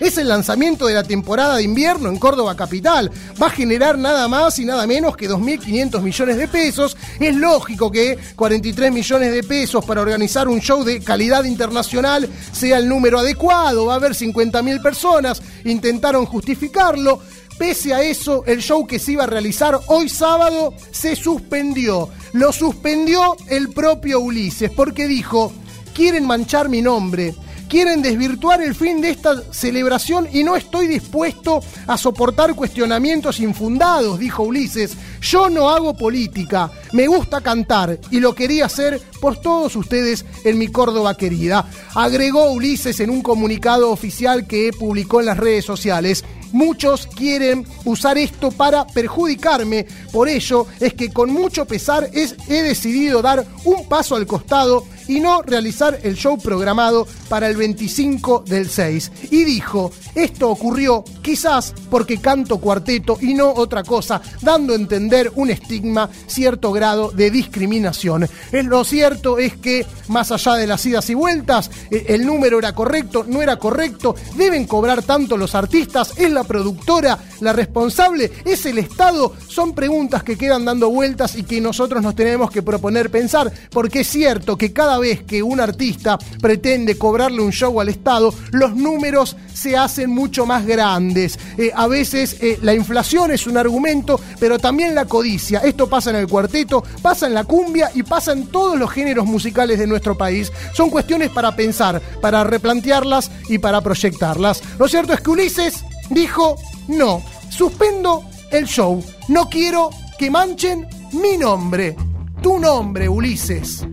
es 0.00 0.18
el 0.18 0.28
lanzamiento 0.28 0.86
de 0.86 0.94
la 0.94 1.02
temporada 1.02 1.56
de 1.56 1.62
invierno 1.62 2.08
en 2.08 2.18
Córdoba 2.18 2.56
Capital. 2.56 3.10
Va 3.40 3.48
a 3.48 3.50
generar 3.50 3.98
nada 3.98 4.28
más 4.28 4.58
y 4.58 4.64
nada 4.64 4.86
menos 4.86 5.16
que 5.16 5.28
2.500 5.28 6.00
millones 6.00 6.36
de 6.36 6.48
pesos. 6.48 6.96
Es 7.18 7.34
lógico 7.34 7.90
que 7.90 8.18
43 8.36 8.92
millones 8.92 9.32
de 9.32 9.42
pesos 9.42 9.84
para 9.84 10.00
organizar 10.00 10.48
un 10.48 10.60
show 10.60 10.84
de 10.84 11.00
calidad 11.00 11.44
internacional 11.44 12.28
sea 12.52 12.78
el 12.78 12.88
número 12.88 13.18
adecuado. 13.18 13.86
Va 13.86 13.94
a 13.94 13.96
haber 13.96 14.12
50.000 14.12 14.82
personas. 14.82 15.42
Intentaron 15.64 16.26
justificarlo. 16.26 17.20
Pese 17.58 17.92
a 17.92 18.02
eso, 18.02 18.44
el 18.46 18.62
show 18.62 18.86
que 18.86 19.00
se 19.00 19.12
iba 19.12 19.24
a 19.24 19.26
realizar 19.26 19.80
hoy 19.86 20.08
sábado 20.08 20.74
se 20.92 21.16
suspendió. 21.16 22.08
Lo 22.32 22.52
suspendió 22.52 23.36
el 23.48 23.70
propio 23.70 24.20
Ulises 24.20 24.70
porque 24.70 25.08
dijo, 25.08 25.52
quieren 25.92 26.24
manchar 26.24 26.68
mi 26.68 26.82
nombre 26.82 27.34
quieren 27.68 28.02
desvirtuar 28.02 28.62
el 28.62 28.74
fin 28.74 29.00
de 29.00 29.10
esta 29.10 29.42
celebración 29.52 30.28
y 30.32 30.42
no 30.42 30.56
estoy 30.56 30.88
dispuesto 30.88 31.60
a 31.86 31.98
soportar 31.98 32.54
cuestionamientos 32.54 33.40
infundados, 33.40 34.18
dijo 34.18 34.42
Ulises. 34.42 34.96
Yo 35.20 35.50
no 35.50 35.68
hago 35.68 35.96
política, 35.96 36.70
me 36.92 37.06
gusta 37.06 37.40
cantar 37.40 37.98
y 38.10 38.20
lo 38.20 38.34
quería 38.34 38.66
hacer 38.66 39.00
por 39.20 39.36
todos 39.36 39.76
ustedes 39.76 40.24
en 40.44 40.58
mi 40.58 40.68
Córdoba 40.68 41.16
querida. 41.16 41.68
Agregó 41.94 42.50
Ulises 42.52 43.00
en 43.00 43.10
un 43.10 43.22
comunicado 43.22 43.90
oficial 43.90 44.46
que 44.46 44.70
publicó 44.76 45.20
en 45.20 45.26
las 45.26 45.36
redes 45.36 45.64
sociales. 45.64 46.24
Muchos 46.52 47.06
quieren 47.06 47.66
usar 47.84 48.16
esto 48.16 48.50
para 48.50 48.86
perjudicarme, 48.86 49.86
por 50.10 50.30
ello 50.30 50.66
es 50.80 50.94
que 50.94 51.12
con 51.12 51.30
mucho 51.30 51.66
pesar 51.66 52.08
es, 52.14 52.36
he 52.48 52.62
decidido 52.62 53.20
dar 53.20 53.46
un 53.64 53.86
paso 53.86 54.16
al 54.16 54.26
costado 54.26 54.86
y 55.08 55.20
no 55.20 55.42
realizar 55.42 55.98
el 56.02 56.14
show 56.14 56.38
programado 56.38 57.06
para 57.28 57.48
el 57.48 57.56
25 57.56 58.44
del 58.46 58.68
6. 58.68 59.12
Y 59.30 59.44
dijo, 59.44 59.90
esto 60.14 60.50
ocurrió 60.50 61.04
quizás 61.22 61.74
porque 61.90 62.20
canto 62.20 62.58
cuarteto 62.58 63.18
y 63.20 63.34
no 63.34 63.52
otra 63.52 63.82
cosa, 63.82 64.20
dando 64.42 64.72
a 64.72 64.76
entender 64.76 65.32
un 65.34 65.50
estigma, 65.50 66.08
cierto 66.26 66.72
grado 66.72 67.10
de 67.10 67.30
discriminación. 67.30 68.28
Es 68.52 68.64
lo 68.64 68.84
cierto 68.84 69.38
es 69.38 69.56
que, 69.56 69.86
más 70.08 70.30
allá 70.30 70.54
de 70.54 70.66
las 70.66 70.84
idas 70.86 71.08
y 71.10 71.14
vueltas, 71.14 71.70
eh, 71.90 72.06
el 72.08 72.26
número 72.26 72.58
era 72.58 72.74
correcto, 72.74 73.24
no 73.26 73.42
era 73.42 73.56
correcto, 73.56 74.14
deben 74.36 74.66
cobrar 74.66 75.02
tanto 75.02 75.36
los 75.36 75.54
artistas, 75.54 76.12
es 76.16 76.30
la 76.30 76.44
productora 76.44 77.18
la 77.40 77.52
responsable, 77.52 78.32
es 78.44 78.66
el 78.66 78.78
Estado, 78.78 79.32
son 79.46 79.74
preguntas 79.74 80.22
que 80.22 80.36
quedan 80.36 80.64
dando 80.64 80.90
vueltas 80.90 81.36
y 81.36 81.44
que 81.44 81.60
nosotros 81.60 82.02
nos 82.02 82.14
tenemos 82.14 82.50
que 82.50 82.62
proponer 82.62 83.10
pensar, 83.10 83.52
porque 83.70 84.00
es 84.00 84.08
cierto 84.08 84.56
que 84.56 84.72
cada 84.72 84.97
vez 84.98 85.22
que 85.22 85.42
un 85.42 85.60
artista 85.60 86.18
pretende 86.40 86.98
cobrarle 86.98 87.40
un 87.40 87.52
show 87.52 87.80
al 87.80 87.88
Estado, 87.88 88.32
los 88.52 88.74
números 88.74 89.36
se 89.52 89.76
hacen 89.76 90.10
mucho 90.10 90.46
más 90.46 90.66
grandes. 90.66 91.38
Eh, 91.56 91.72
a 91.74 91.86
veces 91.86 92.36
eh, 92.40 92.58
la 92.62 92.74
inflación 92.74 93.30
es 93.30 93.46
un 93.46 93.56
argumento, 93.56 94.20
pero 94.38 94.58
también 94.58 94.94
la 94.94 95.06
codicia. 95.06 95.60
Esto 95.60 95.88
pasa 95.88 96.10
en 96.10 96.16
el 96.16 96.28
cuarteto, 96.28 96.82
pasa 97.02 97.26
en 97.26 97.34
la 97.34 97.44
cumbia 97.44 97.90
y 97.94 98.02
pasa 98.02 98.32
en 98.32 98.46
todos 98.46 98.78
los 98.78 98.90
géneros 98.90 99.26
musicales 99.26 99.78
de 99.78 99.86
nuestro 99.86 100.16
país. 100.16 100.52
Son 100.74 100.90
cuestiones 100.90 101.30
para 101.30 101.56
pensar, 101.56 102.00
para 102.20 102.44
replantearlas 102.44 103.30
y 103.48 103.58
para 103.58 103.80
proyectarlas. 103.80 104.62
Lo 104.78 104.88
cierto 104.88 105.12
es 105.12 105.20
que 105.20 105.30
Ulises 105.30 105.84
dijo, 106.10 106.56
no, 106.88 107.22
suspendo 107.50 108.24
el 108.50 108.66
show, 108.66 109.02
no 109.28 109.48
quiero 109.48 109.90
que 110.18 110.30
manchen 110.30 110.86
mi 111.12 111.36
nombre. 111.36 111.96
Tu 112.42 112.58
nombre, 112.58 113.08
Ulises. 113.08 113.84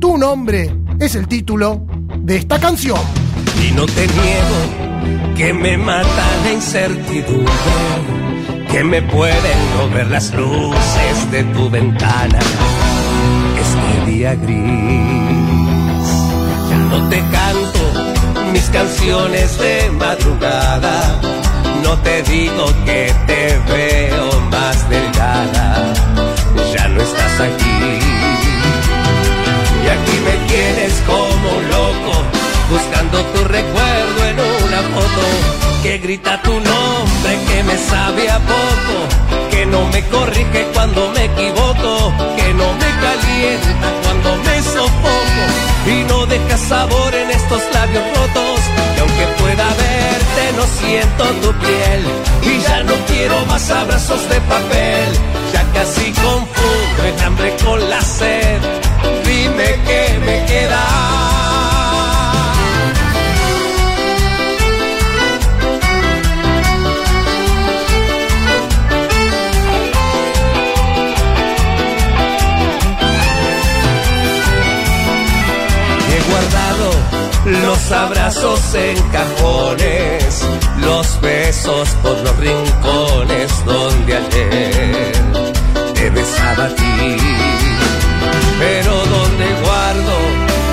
Tu 0.00 0.18
nombre 0.18 0.74
es 1.00 1.14
el 1.14 1.28
título 1.28 1.86
de 2.18 2.36
esta 2.36 2.58
canción. 2.58 3.00
Y 3.66 3.72
no 3.72 3.86
te 3.86 4.06
niego 4.06 5.34
que 5.36 5.52
me 5.52 5.76
mata 5.76 6.24
la 6.44 6.52
incertidumbre, 6.52 7.52
que 8.70 8.84
me 8.84 9.02
pueden 9.02 9.58
no 9.76 9.88
ver 9.94 10.08
las 10.08 10.32
luces 10.34 11.30
de 11.30 11.44
tu 11.44 11.70
ventana. 11.70 12.38
Este 13.60 14.10
día 14.10 14.34
gris, 14.34 14.58
ya 16.70 16.76
no 16.90 17.08
te 17.08 17.18
canto 17.18 18.52
mis 18.52 18.68
canciones 18.68 19.58
de 19.58 19.90
madrugada, 19.92 21.20
no 21.82 21.96
te 21.98 22.22
digo 22.22 22.66
que 22.84 23.12
te 23.26 23.58
veo 23.72 24.40
más 24.50 24.90
delgada, 24.90 25.92
ya 26.74 26.88
no 26.88 27.00
estás 27.00 27.40
aquí. 27.40 28.11
Buscando 32.70 33.18
tu 33.32 33.44
recuerdo 33.44 34.24
en 34.24 34.40
una 34.66 34.80
foto 34.94 35.22
que 35.82 35.98
grita 35.98 36.40
tu 36.42 36.52
nombre, 36.52 37.32
que 37.48 37.62
me 37.64 37.76
sabe 37.76 38.30
a 38.30 38.38
poco, 38.38 38.94
que 39.50 39.66
no 39.66 39.88
me 39.88 40.02
corrige 40.06 40.66
cuando 40.72 41.10
me 41.10 41.24
equivoco, 41.24 42.12
que 42.36 42.54
no 42.54 42.72
me 42.74 42.90
calienta 43.04 43.88
cuando 44.02 44.36
me 44.44 44.62
sofoco 44.62 45.44
y 45.86 46.04
no 46.04 46.26
deja 46.26 46.56
sabor 46.56 47.14
en 47.14 47.30
estos 47.30 47.62
labios 47.74 48.04
rotos. 48.16 48.60
Y 48.96 49.00
aunque 49.00 49.26
pueda 49.40 49.66
verte, 49.74 50.42
no 50.56 50.64
siento 50.80 51.24
tu 51.42 51.52
piel 51.58 52.00
y 52.42 52.60
ya 52.62 52.82
no 52.84 52.94
quiero 53.08 53.44
más 53.46 53.68
abrazos 53.70 54.28
de 54.28 54.40
papel, 54.40 55.08
ya 55.52 55.62
casi 55.74 56.12
confundo 56.12 57.00
el 57.04 57.20
hambre 57.24 57.56
con 57.64 57.90
la 57.90 58.00
sed. 58.00 58.60
Dime 59.24 59.78
qué 59.86 60.18
me 60.24 60.44
queda. 60.46 61.21
Los 77.44 77.90
abrazos 77.90 78.74
en 78.74 78.96
cajones, 79.10 80.46
los 80.80 81.20
besos 81.20 81.88
por 82.02 82.16
los 82.18 82.36
rincones 82.36 83.64
donde 83.64 84.16
ayer 84.16 85.12
te 85.94 86.10
besaba 86.10 86.66
a 86.66 86.74
ti. 86.74 87.16
Pero 88.58 88.92
donde 88.92 89.46
guardo 89.64 90.16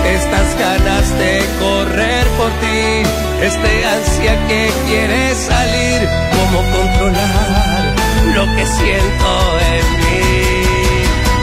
estas 0.05 0.59
ganas 0.59 1.17
de 1.17 1.43
correr 1.59 2.27
por 2.37 2.51
ti, 2.61 3.03
este 3.41 3.85
ansia 3.85 4.47
que 4.47 4.71
quiere 4.87 5.35
salir, 5.35 6.07
cómo 6.31 6.59
controlar 6.71 7.95
lo 8.35 8.45
que 8.55 8.65
siento 8.65 9.59
en 9.73 9.85
mí. 9.99 10.19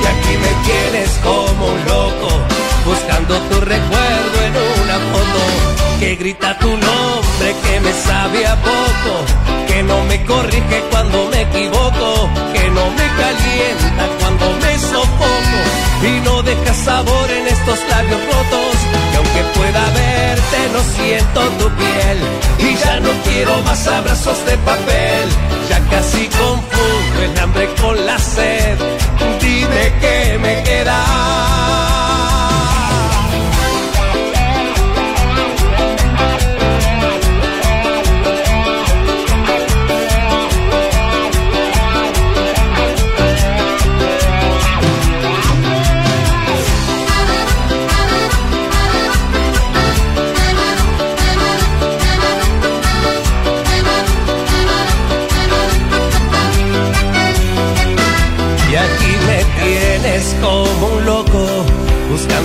Y 0.02 0.06
aquí 0.06 0.34
me 0.38 0.52
tienes 0.66 1.10
como 1.24 1.66
un 1.66 1.84
loco, 1.84 2.28
buscando 2.86 3.34
tu 3.48 3.60
recuerdo 3.60 4.05
que 6.00 6.16
grita 6.16 6.58
tu 6.58 6.68
nombre, 6.68 7.48
que 7.64 7.80
me 7.80 7.92
sabe 7.92 8.46
a 8.46 8.56
poco, 8.56 9.12
que 9.66 9.82
no 9.82 10.04
me 10.04 10.24
corrige 10.24 10.82
cuando 10.90 11.28
me 11.30 11.42
equivoco, 11.42 12.28
que 12.52 12.70
no 12.70 12.90
me 12.90 13.06
calienta 13.22 14.04
cuando 14.20 14.46
me 14.62 14.78
sofoco 14.78 15.58
y 16.02 16.20
no 16.20 16.42
deja 16.42 16.74
sabor 16.74 17.30
en 17.30 17.46
estos 17.46 17.78
labios 17.88 18.20
rotos. 18.26 18.76
Que 19.10 19.16
aunque 19.16 19.42
pueda 19.58 19.84
verte, 19.90 20.58
no 20.72 20.80
siento 20.96 21.40
tu 21.58 21.70
piel 21.76 22.18
y 22.58 22.76
ya 22.76 23.00
no 23.00 23.10
quiero 23.24 23.62
más 23.62 23.86
abrazos 23.86 24.44
de 24.46 24.56
papel. 24.58 25.28
Ya 25.68 25.80
casi 25.90 26.28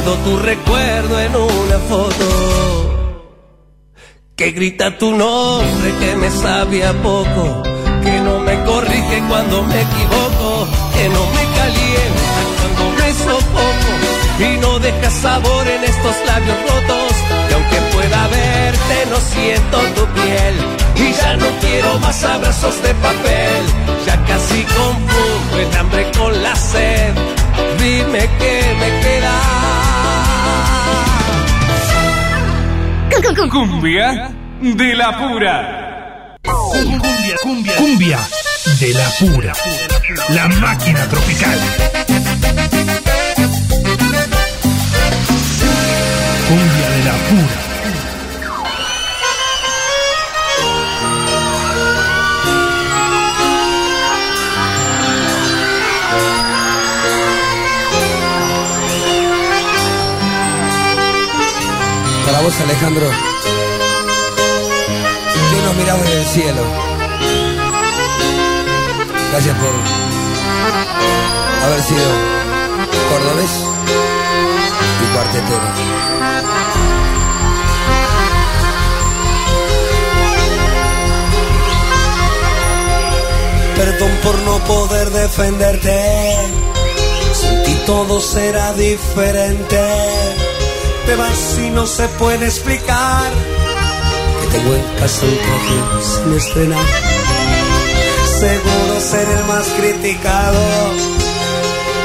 buscando 0.02 0.14
tu 0.24 0.38
recuerdo 0.40 1.20
en 1.20 1.36
una 1.36 1.80
foto 1.90 3.28
que 4.36 4.52
grita 4.52 4.98
tu 4.98 5.12
nombre, 5.12 5.94
que 6.00 6.16
me 6.16 6.32
sabe 6.32 6.86
a 6.86 6.94
poco, 6.94 7.64
que 8.04 8.20
no 8.22 8.40
me 8.40 8.64
corrige 8.64 9.24
cuando 9.28 9.64
me 9.64 9.82
equivoco, 9.82 10.68
que 10.96 11.10
no 11.10 11.26
me 11.36 11.44
calienta 11.58 12.32
cuando 12.58 13.04
me 13.04 13.14
sofoco 13.14 13.92
y 14.40 14.58
no 14.58 14.80
deja 14.80 15.12
sabor 15.12 15.68
en 15.68 15.84
estos 15.84 16.16
labios 16.26 16.58
rotos. 16.62 17.14
Y 17.50 17.54
aunque 17.54 17.78
pueda 17.94 18.28
verte, 18.28 19.06
no 19.12 19.18
siento 19.20 19.78
tu 19.96 20.06
piel. 20.14 20.56
Y 20.96 21.14
ya 21.14 21.38
no 21.38 21.46
quiero 21.60 22.00
más 22.00 22.24
abrazos 22.24 22.82
de 22.82 22.94
papel. 22.96 23.64
Ya 24.06 24.18
casi 24.26 24.64
confundo 24.64 25.58
el 25.60 25.78
hambre 25.78 26.12
con 26.18 26.42
la 26.42 26.56
sed. 26.56 27.14
Dime 27.78 28.30
qué 28.40 28.76
me 28.80 29.02
queda. 29.02 29.71
Cumbia 33.22 34.32
de 34.62 34.96
la 34.96 35.18
pura. 35.18 36.38
Cumbia, 36.44 37.36
cumbia, 37.44 37.76
cumbia 37.76 38.20
de 38.80 38.94
la 38.94 39.10
pura. 39.20 39.54
La 40.30 40.48
máquina 40.48 41.08
tropical. 41.08 41.60
Cumbia 46.48 46.90
de 46.90 47.04
la 47.04 47.14
pura. 47.30 47.71
Vos, 62.44 62.60
Alejandro, 62.60 63.08
que 65.52 65.62
nos 65.64 65.76
miramos 65.76 66.08
en 66.08 66.18
el 66.18 66.26
cielo. 66.26 66.64
Gracias 69.32 69.58
por 69.58 69.70
haber 71.66 71.82
sido 71.84 72.10
cordobés 73.10 73.52
y 75.02 75.14
cuartetero. 75.14 75.68
Perdón 83.76 84.12
por 84.24 84.40
no 84.40 84.60
poder 84.66 85.10
defenderte. 85.12 86.38
Sin 87.34 87.64
ti 87.64 87.74
todo 87.86 88.20
será 88.20 88.74
diferente. 88.74 90.51
Te 91.12 91.18
vas 91.18 91.60
y 91.60 91.70
no 91.72 91.86
se 91.86 92.08
puede 92.08 92.46
explicar. 92.46 93.30
Que 94.40 94.48
tengo 94.58 94.74
en 94.74 94.84
casa 94.98 95.26
un 95.26 95.38
traje 95.46 95.78
sin 96.08 96.38
estrenar. 96.38 96.86
Seguro 98.40 99.02
ser 99.02 99.28
el 99.28 99.44
más 99.44 99.68
criticado 99.78 100.62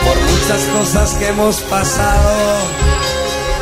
por 0.04 0.16
muchas 0.32 0.62
cosas 0.76 1.14
que 1.18 1.28
hemos 1.28 1.60
pasado. 1.60 2.56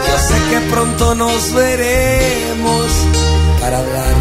Yo 0.08 0.18
sé 0.18 0.34
que 0.48 0.60
pronto 0.72 1.14
nos 1.14 1.52
veremos 1.52 2.86
para 3.60 3.80
hablar 3.80 4.14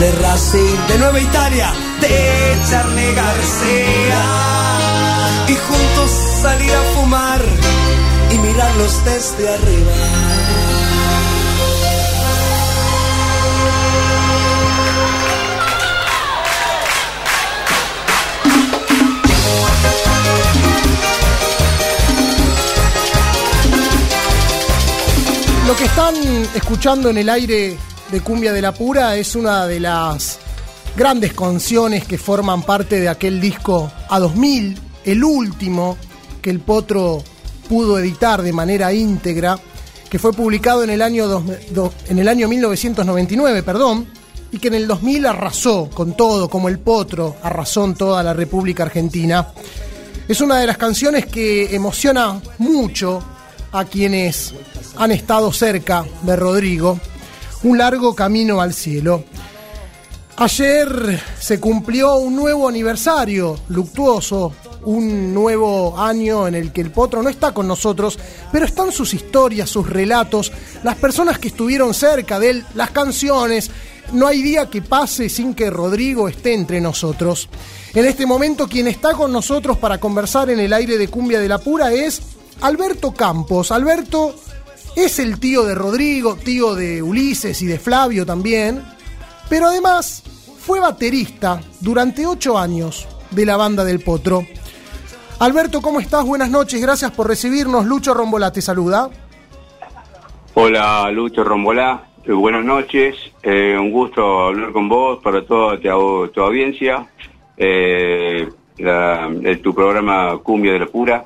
de 0.00 0.10
Racing, 0.10 0.88
de 0.88 0.98
Nueva 0.98 1.20
Italia, 1.20 1.72
de 2.00 2.56
Charlie 2.68 3.14
García 3.14 4.22
y 5.46 5.54
juntos 5.54 6.10
salir 6.42 6.72
a 6.72 6.82
fumar 6.96 7.40
desde 8.58 9.48
arriba. 9.48 9.92
Lo 25.68 25.76
que 25.76 25.84
están 25.84 26.14
escuchando 26.56 27.10
en 27.10 27.18
el 27.18 27.28
aire 27.28 27.76
de 28.10 28.20
Cumbia 28.22 28.52
de 28.52 28.60
la 28.60 28.72
Pura 28.72 29.14
es 29.14 29.36
una 29.36 29.66
de 29.66 29.78
las 29.78 30.40
grandes 30.96 31.32
canciones 31.32 32.04
que 32.04 32.18
forman 32.18 32.62
parte 32.62 32.98
de 32.98 33.08
aquel 33.08 33.40
disco 33.40 33.92
A2000, 34.08 34.76
el 35.04 35.22
último 35.22 35.96
que 36.42 36.50
el 36.50 36.58
Potro 36.58 37.22
pudo 37.68 37.98
editar 37.98 38.42
de 38.42 38.52
manera 38.52 38.92
íntegra, 38.92 39.58
que 40.10 40.18
fue 40.18 40.32
publicado 40.32 40.82
en 40.84 40.90
el 40.90 41.02
año, 41.02 41.26
dos- 41.28 41.44
do- 41.70 41.92
en 42.08 42.18
el 42.18 42.28
año 42.28 42.48
1999, 42.48 43.62
perdón, 43.62 44.06
y 44.50 44.58
que 44.58 44.68
en 44.68 44.74
el 44.74 44.86
2000 44.86 45.26
arrasó 45.26 45.90
con 45.92 46.16
todo, 46.16 46.48
como 46.48 46.68
el 46.68 46.78
Potro 46.78 47.36
arrasó 47.42 47.84
en 47.84 47.94
toda 47.94 48.22
la 48.22 48.32
República 48.32 48.84
Argentina. 48.84 49.48
Es 50.26 50.40
una 50.40 50.58
de 50.58 50.66
las 50.66 50.78
canciones 50.78 51.26
que 51.26 51.74
emociona 51.74 52.40
mucho 52.58 53.22
a 53.72 53.84
quienes 53.84 54.54
han 54.96 55.12
estado 55.12 55.52
cerca 55.52 56.04
de 56.22 56.36
Rodrigo. 56.36 56.98
Un 57.64 57.76
largo 57.76 58.14
camino 58.14 58.60
al 58.62 58.72
cielo. 58.72 59.24
Ayer 60.36 61.20
se 61.40 61.58
cumplió 61.58 62.16
un 62.16 62.36
nuevo 62.36 62.68
aniversario 62.68 63.58
luctuoso, 63.68 64.52
un 64.84 65.34
nuevo 65.34 65.98
año 65.98 66.46
en 66.46 66.54
el 66.54 66.72
que 66.72 66.80
el 66.80 66.90
potro 66.90 67.22
no 67.22 67.28
está 67.28 67.52
con 67.52 67.66
nosotros, 67.66 68.18
pero 68.52 68.66
están 68.66 68.92
sus 68.92 69.14
historias, 69.14 69.70
sus 69.70 69.88
relatos, 69.88 70.52
las 70.82 70.96
personas 70.96 71.38
que 71.38 71.48
estuvieron 71.48 71.94
cerca 71.94 72.38
de 72.38 72.50
él, 72.50 72.66
las 72.74 72.90
canciones. 72.90 73.70
No 74.12 74.26
hay 74.26 74.42
día 74.42 74.70
que 74.70 74.82
pase 74.82 75.28
sin 75.28 75.54
que 75.54 75.70
Rodrigo 75.70 76.28
esté 76.28 76.54
entre 76.54 76.80
nosotros. 76.80 77.48
En 77.94 78.06
este 78.06 78.26
momento 78.26 78.68
quien 78.68 78.86
está 78.86 79.12
con 79.14 79.32
nosotros 79.32 79.78
para 79.78 79.98
conversar 79.98 80.50
en 80.50 80.60
el 80.60 80.72
aire 80.72 80.96
de 80.98 81.08
Cumbia 81.08 81.40
de 81.40 81.48
la 81.48 81.58
Pura 81.58 81.92
es 81.92 82.22
Alberto 82.60 83.12
Campos. 83.12 83.70
Alberto 83.70 84.34
es 84.96 85.18
el 85.18 85.38
tío 85.38 85.64
de 85.64 85.74
Rodrigo, 85.74 86.36
tío 86.36 86.74
de 86.74 87.02
Ulises 87.02 87.62
y 87.62 87.66
de 87.66 87.78
Flavio 87.78 88.26
también, 88.26 88.82
pero 89.48 89.68
además 89.68 90.22
fue 90.58 90.80
baterista 90.80 91.60
durante 91.80 92.26
ocho 92.26 92.58
años 92.58 93.06
de 93.30 93.46
la 93.46 93.56
banda 93.56 93.84
del 93.84 94.00
Potro. 94.00 94.46
Alberto, 95.40 95.80
¿cómo 95.80 96.00
estás? 96.00 96.24
Buenas 96.24 96.50
noches, 96.50 96.80
gracias 96.80 97.10
por 97.12 97.28
recibirnos. 97.28 97.86
Lucho 97.86 98.12
Rombolá 98.14 98.52
te 98.52 98.60
saluda. 98.60 99.08
Hola 100.54 101.10
Lucho 101.12 101.44
Rombolá, 101.44 102.04
Eh, 102.24 102.32
buenas 102.32 102.64
noches, 102.64 103.14
Eh, 103.42 103.76
un 103.78 103.90
gusto 103.92 104.46
hablar 104.48 104.72
con 104.72 104.88
vos 104.88 105.18
para 105.22 105.44
toda 105.46 105.78
tu, 105.80 106.28
tu 106.28 106.40
audiencia, 106.42 107.06
Eh, 107.56 108.48
la- 108.78 109.30
tu 109.62 109.74
programa 109.74 110.38
Cumbia 110.42 110.72
de 110.72 110.78
la 110.80 110.86
Pura, 110.86 111.24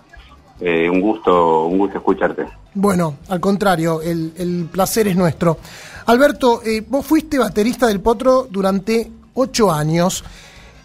un 0.60 1.00
gusto, 1.00 1.64
un 1.66 1.76
gusto 1.78 1.98
escucharte. 1.98 2.46
Bueno, 2.74 3.16
al 3.28 3.40
contrario, 3.40 4.00
el, 4.00 4.32
el 4.38 4.68
placer 4.70 5.08
es 5.08 5.16
nuestro. 5.16 5.58
Alberto, 6.06 6.62
vos 6.88 7.04
fuiste 7.04 7.38
baterista 7.38 7.86
del 7.88 8.00
Potro 8.00 8.46
durante 8.48 9.10
ocho 9.34 9.70
años. 9.72 10.24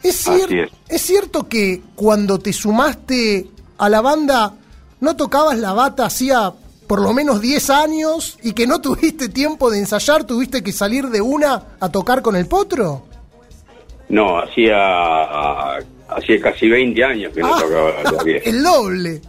¿Es, 0.09 0.27
cier- 0.27 0.65
es. 0.65 0.71
¿Es 0.89 1.01
cierto 1.01 1.47
que 1.47 1.81
cuando 1.95 2.39
te 2.39 2.53
sumaste 2.53 3.47
a 3.77 3.89
la 3.89 4.01
banda 4.01 4.53
no 4.99 5.15
tocabas 5.15 5.57
la 5.59 5.73
bata 5.73 6.05
hacía 6.05 6.51
por 6.87 7.01
lo 7.01 7.13
menos 7.13 7.41
10 7.41 7.69
años 7.69 8.37
y 8.43 8.53
que 8.53 8.65
no 8.67 8.79
tuviste 8.81 9.29
tiempo 9.29 9.69
de 9.69 9.79
ensayar, 9.79 10.23
tuviste 10.23 10.63
que 10.63 10.71
salir 10.71 11.07
de 11.07 11.21
una 11.21 11.63
a 11.79 11.89
tocar 11.91 12.21
con 12.21 12.35
el 12.35 12.47
Potro? 12.47 13.03
No, 14.09 14.39
hacía, 14.39 15.75
hacía 16.09 16.39
casi 16.41 16.69
20 16.69 17.03
años 17.03 17.33
que 17.33 17.41
no 17.41 17.53
Ah, 17.53 17.59
tocaba 17.61 18.03
todavía. 18.09 18.37
el 18.45 18.63
doble. 18.63 19.21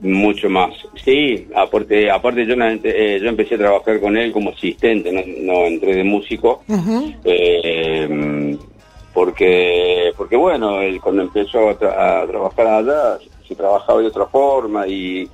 Mucho 0.00 0.48
más. 0.48 0.70
Sí, 1.04 1.48
aparte, 1.56 2.08
aparte 2.10 2.46
yo, 2.46 2.54
eh, 2.84 3.18
yo 3.20 3.28
empecé 3.28 3.56
a 3.56 3.58
trabajar 3.58 3.98
con 4.00 4.16
él 4.16 4.30
como 4.30 4.50
asistente, 4.50 5.10
no, 5.10 5.22
no 5.42 5.64
entré 5.66 5.96
de 5.96 6.04
músico. 6.04 6.62
Eh, 7.24 8.56
porque 9.14 10.12
porque 10.16 10.36
bueno 10.36 10.80
él 10.80 11.00
cuando 11.00 11.22
empezó 11.22 11.68
a, 11.70 11.78
tra- 11.78 12.22
a 12.22 12.26
trabajar 12.26 12.66
allá 12.66 13.18
se 13.46 13.54
trabajaba 13.54 14.00
de 14.00 14.06
otra 14.08 14.26
forma 14.26 14.86
y 14.86 15.28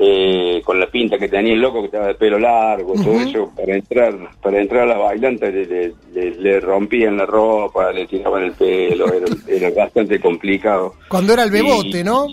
eh, 0.00 0.62
con 0.64 0.78
la 0.78 0.86
pinta 0.86 1.18
que 1.18 1.28
tenía 1.28 1.54
el 1.54 1.60
loco 1.60 1.80
que 1.80 1.86
estaba 1.86 2.06
de 2.06 2.14
pelo 2.14 2.38
largo 2.38 2.92
todo 2.94 3.10
Ujú. 3.14 3.20
eso 3.28 3.50
para 3.56 3.74
entrar 3.74 4.14
para 4.40 4.60
entrar 4.60 4.82
a 4.84 4.86
la 4.86 4.98
bailanta 4.98 5.46
le, 5.50 5.66
le- 5.66 5.92
le- 6.12 6.30
le 6.36 6.60
rompían 6.60 7.16
la 7.16 7.26
ropa 7.26 7.90
le 7.92 8.06
tiraban 8.06 8.44
el 8.44 8.52
pelo 8.52 9.12
era, 9.12 9.26
era 9.48 9.70
bastante 9.70 10.20
complicado 10.20 10.94
Cuando 11.08 11.32
era 11.32 11.42
el 11.42 11.48
Y- 11.48 11.52
bebote, 11.52 12.04
¿no? 12.04 12.26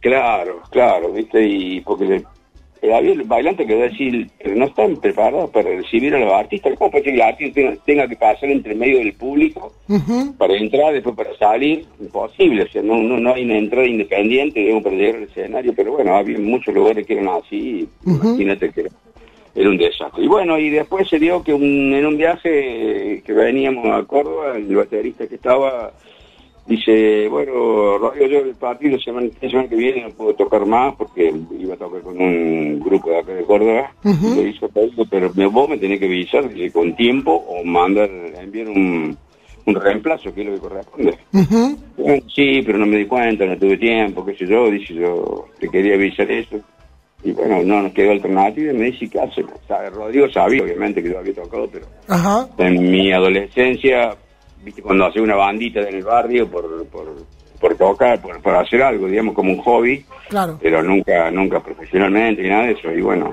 Claro, 0.00 0.60
claro, 0.70 1.12
¿viste? 1.12 1.40
Y 1.46 1.80
porque 1.80 2.22
eh, 2.82 2.92
había 2.92 3.12
el 3.12 3.22
bailante 3.22 3.64
que 3.66 3.74
decir, 3.76 4.28
pero 4.42 4.56
no 4.56 4.64
están 4.66 4.96
preparados 4.96 5.50
para 5.50 5.70
recibir 5.70 6.14
a 6.14 6.18
los 6.18 6.32
artistas. 6.32 6.74
¿Cómo 6.76 6.90
puede 6.90 7.04
ser 7.04 7.12
que 7.14 7.20
el 7.20 7.22
artista 7.26 7.54
tenga, 7.54 7.76
tenga 7.86 8.08
que 8.08 8.16
pasar 8.16 8.50
entre 8.50 8.74
medio 8.74 8.98
del 8.98 9.12
público 9.14 9.72
para 10.36 10.54
entrar, 10.56 10.92
después 10.92 11.14
para 11.14 11.36
salir? 11.36 11.84
Imposible, 12.00 12.62
o 12.64 12.68
sea, 12.68 12.82
no, 12.82 12.98
no, 12.98 13.18
no 13.18 13.34
hay 13.34 13.44
una 13.44 13.56
entrada 13.58 13.86
independiente 13.86 14.60
digamos, 14.60 14.82
para 14.82 14.96
llegar 14.96 15.16
al 15.16 15.22
escenario, 15.24 15.72
pero 15.76 15.92
bueno, 15.92 16.16
había 16.16 16.38
muchos 16.38 16.74
lugares 16.74 17.06
que 17.06 17.12
eran 17.14 17.28
así, 17.28 17.88
Ujú. 18.04 18.16
imagínate 18.28 18.70
que 18.70 18.86
era 19.54 19.68
un 19.70 19.76
desastre. 19.76 20.24
Y 20.24 20.28
bueno, 20.28 20.58
y 20.58 20.70
después 20.70 21.08
se 21.08 21.18
dio 21.18 21.42
que 21.42 21.52
un- 21.54 21.92
en 21.94 22.04
un 22.06 22.16
viaje 22.16 23.22
que 23.24 23.32
veníamos 23.32 23.86
a 23.86 24.02
Córdoba, 24.06 24.56
el 24.56 24.74
baterista 24.74 25.26
que 25.28 25.34
estaba 25.36 25.92
dice, 26.66 27.28
bueno, 27.28 27.98
Rodrigo, 27.98 28.26
yo 28.26 28.38
el 28.40 28.54
partido 28.54 28.96
la 28.96 29.02
semana, 29.02 29.28
la 29.40 29.50
semana 29.50 29.68
que 29.68 29.76
viene 29.76 30.02
no 30.02 30.10
puedo 30.10 30.34
tocar 30.34 30.64
más 30.66 30.94
porque 30.96 31.32
iba 31.58 31.74
a 31.74 31.76
tocar 31.78 32.00
con 32.02 32.20
un 32.20 32.80
grupo 32.80 33.10
de 33.10 33.18
acá 33.18 33.32
de 33.34 33.44
Córdoba. 33.44 33.92
Y 34.04 34.34
le 34.34 34.48
hizo 34.50 34.68
pedido, 34.68 35.04
pero 35.10 35.30
me- 35.34 35.46
vos 35.46 35.68
me 35.68 35.78
tenés 35.78 35.98
que 35.98 36.06
avisar 36.06 36.48
dice, 36.52 36.70
con 36.72 36.94
tiempo 36.94 37.32
o 37.32 37.64
mandar, 37.64 38.08
enviar 38.40 38.68
un, 38.68 39.16
un 39.66 39.74
reemplazo, 39.74 40.32
que 40.34 40.40
es 40.42 40.46
lo 40.46 40.54
que 40.54 40.60
corresponde. 40.60 41.18
Bueno, 41.96 42.22
sí, 42.34 42.62
pero 42.64 42.78
no 42.78 42.86
me 42.86 42.96
di 42.98 43.06
cuenta, 43.06 43.44
no 43.44 43.56
tuve 43.58 43.76
tiempo, 43.76 44.24
qué 44.24 44.34
sé 44.36 44.46
yo, 44.46 44.70
dice 44.70 44.94
yo, 44.94 45.46
te 45.60 45.68
quería 45.68 45.94
avisar 45.94 46.30
eso. 46.30 46.56
Y 47.24 47.30
bueno, 47.32 47.62
no 47.62 47.82
nos 47.82 47.92
quedó 47.92 48.10
alternativa 48.12 48.72
y 48.72 48.76
me 48.76 48.86
dice, 48.90 49.08
¿qué 49.08 49.20
hace? 49.20 49.42
O 49.42 49.66
sea, 49.68 49.88
Rodrigo 49.90 50.28
sabía, 50.30 50.62
obviamente, 50.64 51.02
que 51.02 51.10
yo 51.10 51.18
había 51.18 51.34
tocado, 51.34 51.68
pero 51.70 51.86
Ajá. 52.08 52.48
en 52.58 52.90
mi 52.90 53.12
adolescencia, 53.12 54.16
viste, 54.62 54.82
cuando 54.82 55.06
hacía 55.06 55.22
una 55.22 55.36
bandita 55.36 55.80
en 55.80 55.96
el 55.96 56.02
barrio 56.04 56.48
por, 56.48 56.86
por, 56.86 57.14
por 57.60 57.74
tocar, 57.76 58.20
por, 58.20 58.40
por 58.40 58.54
hacer 58.56 58.82
algo, 58.82 59.06
digamos, 59.06 59.34
como 59.34 59.52
un 59.52 59.58
hobby, 59.58 60.04
Claro. 60.28 60.58
pero 60.62 60.82
nunca, 60.82 61.30
nunca 61.30 61.60
profesionalmente 61.60 62.42
ni 62.42 62.48
nada 62.48 62.64
de 62.64 62.72
eso. 62.72 62.90
Y 62.92 63.00
bueno, 63.02 63.32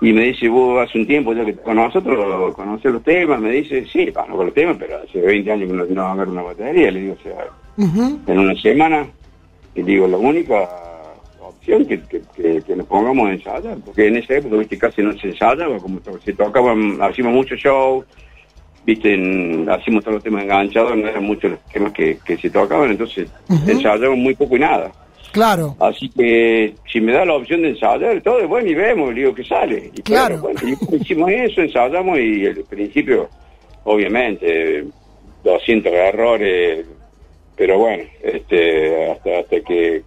y 0.00 0.12
me 0.12 0.22
dice, 0.26 0.48
vos 0.48 0.86
hace 0.88 0.98
un 0.98 1.06
tiempo 1.06 1.32
ya 1.34 1.44
que 1.44 1.54
con 1.56 1.76
nosotros 1.76 2.54
conoces 2.54 2.92
los 2.92 3.02
temas, 3.02 3.40
me 3.40 3.50
dice, 3.50 3.84
sí, 3.92 4.12
no 4.28 4.36
con 4.36 4.46
los 4.46 4.54
temas, 4.54 4.76
pero 4.78 4.98
hace 5.02 5.20
20 5.20 5.50
años 5.52 5.68
que 5.68 5.74
no, 5.76 5.84
no 5.86 6.06
agarro 6.06 6.30
una 6.30 6.42
batería, 6.42 6.90
le 6.90 7.00
digo, 7.00 7.16
o 7.18 7.22
sea, 7.22 7.46
en 8.26 8.38
una 8.38 8.54
semana, 8.60 9.06
y 9.74 9.82
digo, 9.82 10.06
la 10.06 10.16
única 10.16 10.68
opción 11.40 11.84
que, 11.86 12.00
que, 12.02 12.20
que, 12.36 12.62
que 12.62 12.76
nos 12.76 12.86
pongamos 12.86 13.28
a 13.28 13.32
ensayar, 13.32 13.76
porque 13.84 14.06
en 14.06 14.16
esa 14.16 14.34
época, 14.36 14.56
viste, 14.56 14.78
casi 14.78 15.02
no 15.02 15.12
se 15.18 15.28
ensayaba, 15.28 15.78
como 15.78 15.98
se 16.24 16.32
tocaban, 16.32 16.98
hacíamos 17.02 17.34
muchos 17.34 17.58
shows, 17.58 18.04
viste, 18.88 19.12
en- 19.12 19.68
hacíamos 19.68 20.02
todos 20.02 20.14
los 20.14 20.24
temas 20.24 20.44
enganchados, 20.44 20.96
no 20.96 21.06
eran 21.06 21.22
muchos 21.22 21.50
los 21.50 21.60
temas 21.66 21.92
que, 21.92 22.16
que 22.24 22.38
se 22.38 22.48
tocaban, 22.48 22.90
entonces 22.90 23.28
ensayábamos 23.66 24.16
muy 24.16 24.34
poco 24.34 24.56
y 24.56 24.60
nada. 24.60 24.90
Claro. 25.30 25.76
Así 25.78 26.08
que 26.08 26.72
si 26.90 26.98
me 27.02 27.12
da 27.12 27.26
la 27.26 27.34
opción 27.34 27.60
de 27.60 27.68
ensayar, 27.68 28.18
todo 28.22 28.40
es 28.40 28.48
bueno 28.48 28.66
y 28.70 28.74
vemos, 28.74 29.14
digo 29.14 29.34
que 29.34 29.44
sale. 29.44 29.90
Y 29.94 30.00
Claro. 30.00 30.38
Bueno, 30.38 30.58
y 30.64 30.96
hicimos 30.96 31.30
eso, 31.30 31.60
ensayamos 31.60 32.18
y 32.18 32.46
al 32.46 32.64
principio, 32.64 33.28
obviamente, 33.84 34.86
200 35.44 35.92
errores, 35.92 36.86
pero 37.56 37.78
bueno, 37.78 38.04
este, 38.22 39.10
hasta, 39.10 39.38
hasta 39.40 39.60
que 39.60 40.02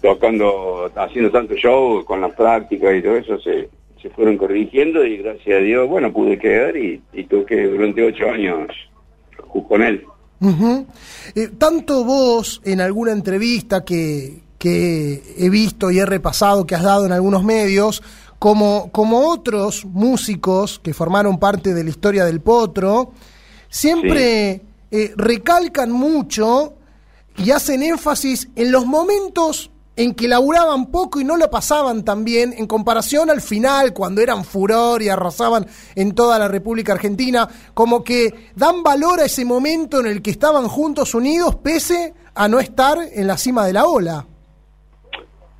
tocando, 0.00 0.90
haciendo 0.96 1.30
tanto 1.30 1.54
show, 1.54 2.04
con 2.04 2.20
la 2.20 2.28
práctica 2.30 2.92
y 2.92 3.00
todo 3.00 3.16
eso, 3.16 3.38
se, 3.38 3.68
se 4.02 4.10
fueron 4.10 4.36
corrigiendo 4.36 5.04
y 5.04 5.18
gracias 5.18 5.58
a 5.58 5.62
Dios, 5.62 5.88
bueno, 5.88 6.12
pude 6.12 6.38
quedar 6.38 6.76
y, 6.76 7.00
y 7.12 7.24
toqué 7.24 7.66
durante 7.68 8.02
ocho 8.02 8.28
años 8.28 8.68
con 9.68 9.82
él. 9.82 10.04
Eh, 11.36 11.50
tanto 11.56 12.04
vos 12.04 12.60
en 12.64 12.80
alguna 12.80 13.12
entrevista 13.12 13.84
que, 13.84 14.40
que 14.58 15.22
he 15.38 15.48
visto 15.48 15.90
y 15.90 16.00
he 16.00 16.06
repasado 16.06 16.66
que 16.66 16.74
has 16.74 16.82
dado 16.82 17.06
en 17.06 17.12
algunos 17.12 17.44
medios, 17.44 18.02
como, 18.38 18.90
como 18.90 19.28
otros 19.28 19.84
músicos 19.84 20.80
que 20.80 20.94
formaron 20.94 21.38
parte 21.38 21.74
de 21.74 21.84
la 21.84 21.90
historia 21.90 22.24
del 22.24 22.40
Potro, 22.40 23.12
siempre 23.68 24.62
eh, 24.90 25.12
recalcan 25.16 25.92
mucho 25.92 26.74
y 27.36 27.52
hacen 27.52 27.82
énfasis 27.82 28.48
en 28.56 28.72
los 28.72 28.84
momentos 28.84 29.71
en 29.96 30.14
que 30.14 30.28
laburaban 30.28 30.86
poco 30.86 31.20
y 31.20 31.24
no 31.24 31.36
lo 31.36 31.50
pasaban 31.50 32.04
tan 32.04 32.24
bien 32.24 32.54
en 32.56 32.66
comparación 32.66 33.30
al 33.30 33.40
final, 33.40 33.92
cuando 33.92 34.22
eran 34.22 34.44
furor 34.44 35.02
y 35.02 35.08
arrasaban 35.08 35.66
en 35.94 36.14
toda 36.14 36.38
la 36.38 36.48
República 36.48 36.92
Argentina, 36.92 37.48
como 37.74 38.02
que 38.02 38.32
dan 38.56 38.82
valor 38.82 39.20
a 39.20 39.26
ese 39.26 39.44
momento 39.44 40.00
en 40.00 40.06
el 40.06 40.22
que 40.22 40.30
estaban 40.30 40.68
juntos 40.68 41.14
unidos 41.14 41.56
pese 41.56 42.14
a 42.34 42.48
no 42.48 42.58
estar 42.58 42.98
en 43.12 43.26
la 43.26 43.36
cima 43.36 43.66
de 43.66 43.72
la 43.72 43.86
ola. 43.86 44.26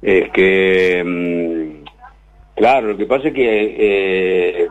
Es 0.01 0.31
que, 0.33 1.03
mm, 1.05 1.85
claro, 2.57 2.89
lo 2.89 2.97
que 2.97 3.07
pasa 3.07 3.29
es 3.29 3.35
que 3.35 4.65
eh, 4.65 4.69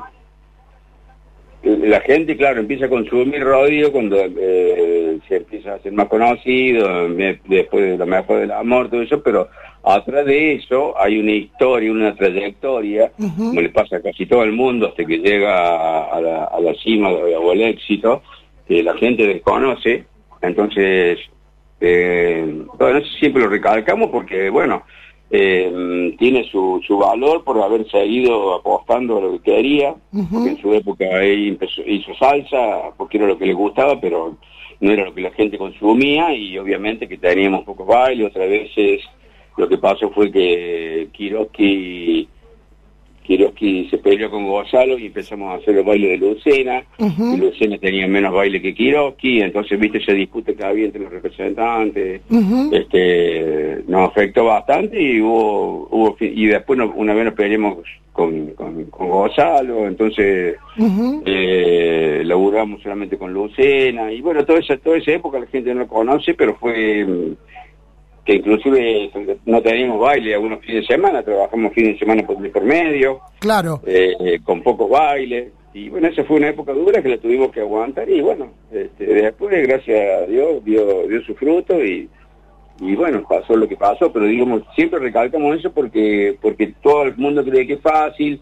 la 1.63 2.01
gente, 2.01 2.35
claro, 2.35 2.59
empieza 2.59 2.85
a 2.85 2.89
consumir 2.89 3.43
radio 3.43 3.91
cuando 3.91 4.17
eh, 4.19 5.19
se 5.27 5.37
empieza 5.37 5.75
a 5.75 5.79
ser 5.79 5.91
más 5.93 6.07
conocido, 6.07 7.07
después 7.09 7.91
de 7.91 7.97
lo 7.97 8.05
mejor 8.05 8.39
del 8.39 8.51
amor, 8.51 8.89
todo 8.89 9.01
eso, 9.01 9.21
pero 9.21 9.47
atrás 9.83 10.25
de 10.25 10.53
eso 10.53 10.99
hay 10.99 11.19
una 11.19 11.31
historia, 11.31 11.91
una 11.91 12.15
trayectoria, 12.15 13.11
como 13.37 13.61
le 13.61 13.69
pasa 13.69 13.97
a 13.97 14.01
casi 14.01 14.25
todo 14.25 14.43
el 14.43 14.53
mundo 14.53 14.87
hasta 14.87 15.05
que 15.05 15.19
llega 15.19 15.55
a, 15.55 16.17
a 16.17 16.21
la, 16.21 16.43
a 16.45 16.59
la 16.59 16.73
cima 16.75 17.09
o 17.09 17.51
al 17.51 17.61
éxito, 17.61 18.23
que 18.67 18.81
la 18.81 18.95
gente 18.95 19.27
desconoce, 19.27 20.05
entonces, 20.41 21.19
eh, 21.79 22.63
bueno, 22.79 22.97
eso 22.97 23.09
siempre 23.19 23.43
lo 23.43 23.49
recalcamos 23.49 24.09
porque, 24.09 24.49
bueno, 24.49 24.83
eh, 25.33 26.13
tiene 26.19 26.43
su, 26.51 26.81
su 26.85 26.97
valor 26.97 27.43
por 27.45 27.61
haber 27.61 27.89
seguido 27.89 28.53
apostando 28.53 29.17
a 29.17 29.21
lo 29.21 29.31
que 29.31 29.51
quería, 29.51 29.95
porque 30.31 30.49
en 30.49 30.61
su 30.61 30.73
época 30.73 31.05
ahí 31.05 31.47
empezó, 31.47 31.81
hizo 31.85 32.13
salsa, 32.15 32.91
porque 32.97 33.17
era 33.17 33.27
lo 33.27 33.37
que 33.37 33.45
le 33.45 33.53
gustaba, 33.53 33.99
pero 34.01 34.35
no 34.81 34.91
era 34.91 35.05
lo 35.05 35.13
que 35.13 35.21
la 35.21 35.31
gente 35.31 35.57
consumía 35.57 36.35
y 36.35 36.57
obviamente 36.57 37.07
que 37.07 37.17
teníamos 37.17 37.63
poco 37.63 37.85
baile, 37.85 38.25
otras 38.25 38.49
veces 38.49 39.01
lo 39.55 39.69
que 39.69 39.77
pasó 39.77 40.09
fue 40.09 40.31
que 40.31 41.07
Kiroski 41.13 42.27
Kiroski 43.37 43.87
se 43.89 43.97
peleó 43.97 44.29
con 44.29 44.45
Gonzalo 44.45 44.97
y 44.99 45.05
empezamos 45.05 45.51
a 45.51 45.55
hacer 45.55 45.77
el 45.77 45.83
baile 45.85 46.09
de 46.09 46.17
Lucena, 46.17 46.83
y 46.99 47.37
Lucena 47.37 47.77
tenía 47.77 48.05
menos 48.05 48.33
baile 48.33 48.61
que 48.61 48.73
Kiroski, 48.73 49.41
entonces 49.41 49.79
viste 49.79 49.99
esa 49.99 50.11
disputa 50.11 50.53
que 50.53 50.63
había 50.65 50.85
entre 50.87 51.01
los 51.03 51.11
representantes, 51.13 52.21
este 52.73 53.83
nos 53.87 54.09
afectó 54.09 54.45
bastante 54.45 55.01
y 55.01 55.21
hubo, 55.21 55.87
hubo 55.91 56.17
y 56.19 56.45
después 56.47 56.77
no- 56.77 56.91
una 56.95 57.13
vez 57.13 57.23
nos 57.25 57.33
peleamos 57.35 57.77
con, 58.11 58.47
con, 58.49 58.83
con 58.85 59.09
Gonzalo, 59.09 59.87
entonces 59.87 60.57
eh, 61.25 62.21
laburamos 62.25 62.81
solamente 62.81 63.17
con 63.17 63.31
Lucena, 63.33 64.11
y 64.11 64.19
bueno, 64.19 64.43
toda 64.45 64.59
esa, 64.59 64.75
toda 64.77 64.97
esa 64.97 65.11
época 65.13 65.39
la 65.39 65.47
gente 65.47 65.73
no 65.73 65.81
lo 65.81 65.87
conoce, 65.87 66.33
pero 66.33 66.55
fue 66.55 67.05
que 68.31 68.37
inclusive 68.37 69.11
no 69.45 69.61
teníamos 69.61 69.99
baile 69.99 70.33
algunos 70.33 70.59
fines 70.61 70.87
de 70.87 70.95
semana, 70.95 71.21
trabajamos 71.23 71.73
fines 71.73 71.93
de 71.93 71.99
semana 71.99 72.23
por, 72.25 72.51
por 72.51 72.63
medio, 72.63 73.19
Claro. 73.39 73.81
eh, 73.85 74.39
con 74.43 74.61
pocos 74.61 74.89
bailes, 74.89 75.49
y 75.73 75.89
bueno, 75.89 76.07
esa 76.07 76.23
fue 76.23 76.37
una 76.37 76.49
época 76.49 76.73
dura 76.73 77.01
que 77.01 77.09
la 77.09 77.17
tuvimos 77.17 77.51
que 77.51 77.61
aguantar, 77.61 78.09
y 78.09 78.21
bueno, 78.21 78.51
este, 78.71 79.05
después, 79.05 79.67
gracias 79.67 80.23
a 80.23 80.25
Dios, 80.27 80.63
dio, 80.63 81.07
dio 81.07 81.21
su 81.23 81.35
fruto, 81.35 81.83
y, 81.83 82.09
y 82.79 82.95
bueno, 82.95 83.23
pasó 83.27 83.55
lo 83.55 83.67
que 83.67 83.75
pasó, 83.77 84.11
pero 84.11 84.25
digamos, 84.25 84.63
siempre 84.75 84.99
recalcamos 84.99 85.57
eso 85.57 85.71
porque, 85.71 86.37
porque 86.41 86.73
todo 86.81 87.03
el 87.03 87.17
mundo 87.17 87.43
cree 87.43 87.67
que 87.67 87.73
es 87.73 87.81
fácil, 87.81 88.41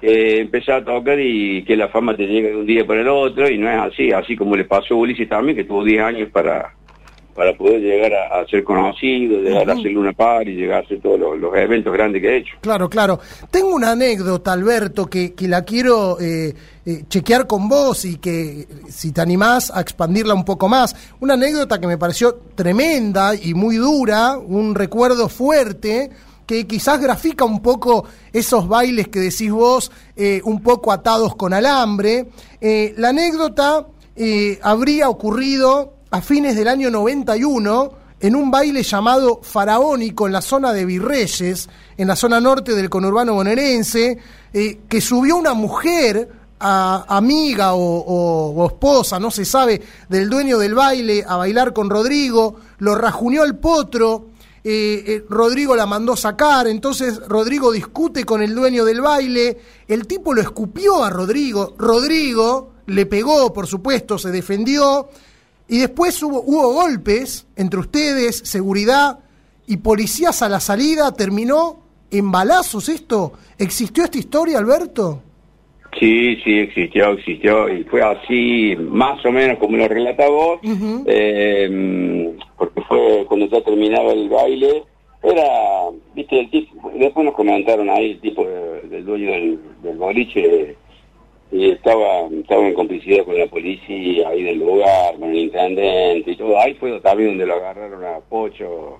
que 0.00 0.40
empezar 0.40 0.82
a 0.82 0.84
tocar 0.84 1.18
y 1.18 1.64
que 1.64 1.74
la 1.76 1.88
fama 1.88 2.14
te 2.14 2.26
llega 2.26 2.50
de 2.50 2.56
un 2.56 2.66
día 2.66 2.86
para 2.86 3.00
el 3.00 3.08
otro, 3.08 3.50
y 3.50 3.58
no 3.58 3.70
es 3.70 3.78
así, 3.78 4.12
así 4.12 4.36
como 4.36 4.56
le 4.56 4.64
pasó 4.64 4.94
a 4.94 4.98
Ulises 4.98 5.28
también, 5.28 5.56
que 5.56 5.64
tuvo 5.64 5.84
10 5.84 6.02
años 6.02 6.28
para 6.30 6.74
para 7.36 7.56
poder 7.56 7.80
llegar 7.80 8.12
a, 8.14 8.40
a 8.40 8.46
ser 8.46 8.64
conocido, 8.64 9.40
llegar 9.40 9.68
a 9.68 9.74
hacer 9.74 9.92
Luna 9.92 10.12
Par 10.12 10.48
y 10.48 10.56
llegar 10.56 10.82
a 10.82 10.84
hacer 10.84 11.00
todos 11.00 11.20
los, 11.20 11.38
los 11.38 11.54
eventos 11.56 11.92
grandes 11.92 12.22
que 12.22 12.28
he 12.28 12.36
hecho. 12.38 12.56
Claro, 12.60 12.88
claro. 12.88 13.20
Tengo 13.50 13.74
una 13.74 13.92
anécdota, 13.92 14.52
Alberto, 14.52 15.06
que, 15.06 15.34
que 15.34 15.46
la 15.46 15.62
quiero 15.62 16.18
eh, 16.18 16.54
eh, 16.86 17.04
chequear 17.08 17.46
con 17.46 17.68
vos 17.68 18.04
y 18.04 18.16
que 18.16 18.66
si 18.88 19.12
te 19.12 19.20
animás 19.20 19.70
a 19.74 19.80
expandirla 19.80 20.34
un 20.34 20.44
poco 20.44 20.68
más. 20.68 20.96
Una 21.20 21.34
anécdota 21.34 21.78
que 21.78 21.86
me 21.86 21.98
pareció 21.98 22.34
tremenda 22.54 23.34
y 23.34 23.54
muy 23.54 23.76
dura, 23.76 24.38
un 24.38 24.74
recuerdo 24.74 25.28
fuerte 25.28 26.10
que 26.46 26.66
quizás 26.66 27.00
grafica 27.00 27.44
un 27.44 27.60
poco 27.60 28.04
esos 28.32 28.68
bailes 28.68 29.08
que 29.08 29.18
decís 29.18 29.50
vos, 29.50 29.90
eh, 30.14 30.40
un 30.44 30.62
poco 30.62 30.92
atados 30.92 31.34
con 31.34 31.52
alambre. 31.52 32.28
Eh, 32.60 32.94
la 32.96 33.08
anécdota 33.08 33.86
eh, 34.14 34.58
habría 34.62 35.08
ocurrido 35.08 35.95
a 36.10 36.20
fines 36.20 36.56
del 36.56 36.68
año 36.68 36.90
91 36.90 37.92
en 38.20 38.34
un 38.36 38.50
baile 38.50 38.82
llamado 38.82 39.40
Faraónico 39.42 40.26
en 40.26 40.32
la 40.32 40.40
zona 40.40 40.72
de 40.72 40.84
Virreyes, 40.86 41.68
en 41.96 42.08
la 42.08 42.16
zona 42.16 42.40
norte 42.40 42.74
del 42.74 42.88
conurbano 42.88 43.34
bonaerense, 43.34 44.18
eh, 44.52 44.78
que 44.88 45.00
subió 45.00 45.36
una 45.36 45.52
mujer, 45.54 46.30
a- 46.58 47.04
amiga 47.08 47.74
o, 47.74 48.66
esposa, 48.66 49.20
no 49.20 49.30
se 49.30 49.44
sabe, 49.44 49.82
del 50.08 50.30
dueño 50.30 50.56
del 50.58 50.74
baile 50.74 51.22
a 51.28 51.36
bailar 51.36 51.74
con 51.74 51.90
Rodrigo, 51.90 52.56
lo 52.78 52.94
rajuneó 52.94 53.42
al 53.42 53.56
potro, 53.58 54.28
eh, 54.64 55.04
eh, 55.06 55.24
Rodrigo 55.28 55.76
la 55.76 55.84
mandó 55.84 56.16
sacar, 56.16 56.66
entonces 56.66 57.20
Rodrigo 57.28 57.70
discute 57.70 58.24
con 58.24 58.42
el 58.42 58.54
dueño 58.54 58.86
del 58.86 59.02
baile, 59.02 59.58
el 59.86 60.06
tipo 60.06 60.32
lo 60.32 60.40
escupió 60.40 61.04
a 61.04 61.10
Rodrigo, 61.10 61.74
Rodrigo 61.76 62.72
le 62.86 63.04
pegó, 63.04 63.52
por 63.52 63.66
supuesto, 63.66 64.16
se 64.16 64.30
defendió, 64.30 65.08
y 65.68 65.78
después 65.78 66.22
hubo, 66.22 66.40
hubo 66.42 66.72
golpes 66.74 67.46
entre 67.56 67.80
ustedes, 67.80 68.38
seguridad 68.44 69.18
y 69.66 69.78
policías 69.78 70.42
a 70.42 70.48
la 70.48 70.60
salida, 70.60 71.12
terminó 71.12 71.80
en 72.10 72.30
balazos 72.30 72.88
esto. 72.88 73.32
¿Existió 73.58 74.04
esta 74.04 74.18
historia, 74.18 74.58
Alberto? 74.58 75.22
Sí, 75.98 76.36
sí, 76.44 76.58
existió, 76.58 77.12
existió, 77.12 77.68
y 77.72 77.82
fue 77.84 78.02
así, 78.02 78.76
más 78.78 79.24
o 79.24 79.32
menos 79.32 79.58
como 79.58 79.78
lo 79.78 79.88
relata 79.88 80.28
vos, 80.28 80.60
eh, 81.06 82.36
porque 82.58 82.80
fue 82.82 83.24
cuando 83.26 83.46
ya 83.46 83.62
terminaba 83.62 84.12
el 84.12 84.28
baile, 84.28 84.84
era, 85.22 85.42
viste, 86.14 86.40
el 86.40 86.50
tipo, 86.50 86.90
después 86.94 87.24
nos 87.24 87.34
comentaron 87.34 87.88
ahí 87.88 88.12
el 88.12 88.20
tipo 88.20 88.44
de- 88.44 88.82
del 88.88 89.04
dueño 89.06 89.30
del, 89.30 89.58
del 89.82 89.96
boliche, 89.96 90.76
y 91.50 91.70
estaba, 91.70 92.26
estaba 92.32 92.66
en 92.66 92.74
complicidad 92.74 93.24
con 93.24 93.38
la 93.38 93.46
policía 93.46 94.28
ahí 94.28 94.42
del 94.42 94.58
lugar, 94.58 95.14
con 95.18 95.30
el 95.30 95.36
intendente 95.36 96.32
y 96.32 96.36
todo, 96.36 96.58
ahí 96.60 96.74
fue 96.74 96.98
también 97.00 97.30
donde 97.30 97.46
lo 97.46 97.54
agarraron 97.54 98.04
a 98.04 98.18
Pocho, 98.20 98.98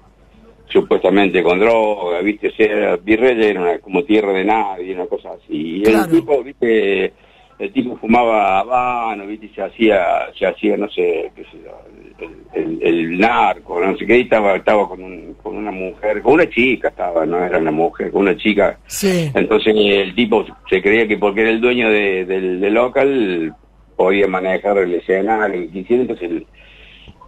supuestamente 0.69 1.43
con 1.43 1.59
droga, 1.59 2.21
viste, 2.21 2.49
o 2.49 2.53
sea, 2.53 2.97
Virreyes 2.97 3.47
era 3.47 3.61
una, 3.61 3.79
como 3.79 4.05
tierra 4.05 4.33
de 4.33 4.45
nadie, 4.45 4.95
una 4.95 5.07
cosa 5.07 5.33
así. 5.33 5.79
Y 5.79 5.85
el 5.85 6.09
tipo, 6.09 6.43
viste, 6.43 7.13
el 7.59 7.73
tipo 7.73 7.97
fumaba 7.97 8.61
habano, 8.61 9.27
viste, 9.27 9.49
se 9.55 9.63
hacía, 9.63 10.29
se 10.39 10.47
hacía, 10.47 10.77
no 10.77 10.89
sé, 10.91 11.31
qué 11.35 11.45
sé 11.45 11.59
yo, 11.65 11.71
el, 12.19 12.31
el- 12.55 12.83
el 12.83 13.19
narco, 13.19 13.81
no 13.81 13.97
sé 13.97 14.07
qué, 14.07 14.21
estaba, 14.21 14.57
estaba 14.57 14.89
con, 14.89 15.03
un- 15.03 15.35
con 15.43 15.57
una 15.57 15.71
mujer, 15.71 16.23
con 16.23 16.35
una 16.35 16.49
chica 16.49 16.89
estaba, 16.89 17.27
no 17.27 17.45
era 17.45 17.59
una 17.59 17.71
mujer, 17.71 18.11
con 18.11 18.23
una 18.23 18.37
chica. 18.37 18.79
Sí. 18.87 19.31
Entonces 19.35 19.75
el 19.77 20.15
tipo 20.15 20.45
se 20.71 20.81
creía 20.83 21.07
que 21.07 21.19
porque 21.19 21.43
era 21.43 21.51
el 21.51 21.61
dueño 21.61 21.91
de- 21.91 22.25
del, 22.25 22.61
del 22.61 22.75
local 22.75 23.55
podía 23.97 24.27
manejar 24.29 24.79
el 24.79 24.95
escenario 24.95 25.63
y 25.63 25.69
quisiera, 25.69 26.03
entonces 26.03 26.43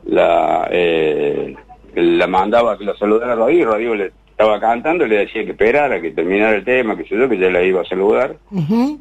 la, 0.07 0.69
eh, 0.71 1.55
la 1.95 2.27
mandaba 2.27 2.79
que 2.79 2.85
lo 2.85 2.97
saludara 2.97 3.33
a 3.33 3.37
Rodrigo, 3.37 3.73
Rodrigo 3.73 3.95
le 3.95 4.13
estaba 4.39 4.61
cantando 4.61 5.05
le 5.05 5.17
decía 5.17 5.45
que 5.45 5.51
esperara, 5.51 6.01
que 6.01 6.13
terminara 6.13 6.55
el 6.55 6.65
tema, 6.65 6.97
que 6.97 7.03
yo, 7.03 7.29
que 7.29 7.39
ya 7.39 7.51
la 7.51 7.61
iba 7.61 7.81
a 7.81 7.85
saludar. 7.85 8.37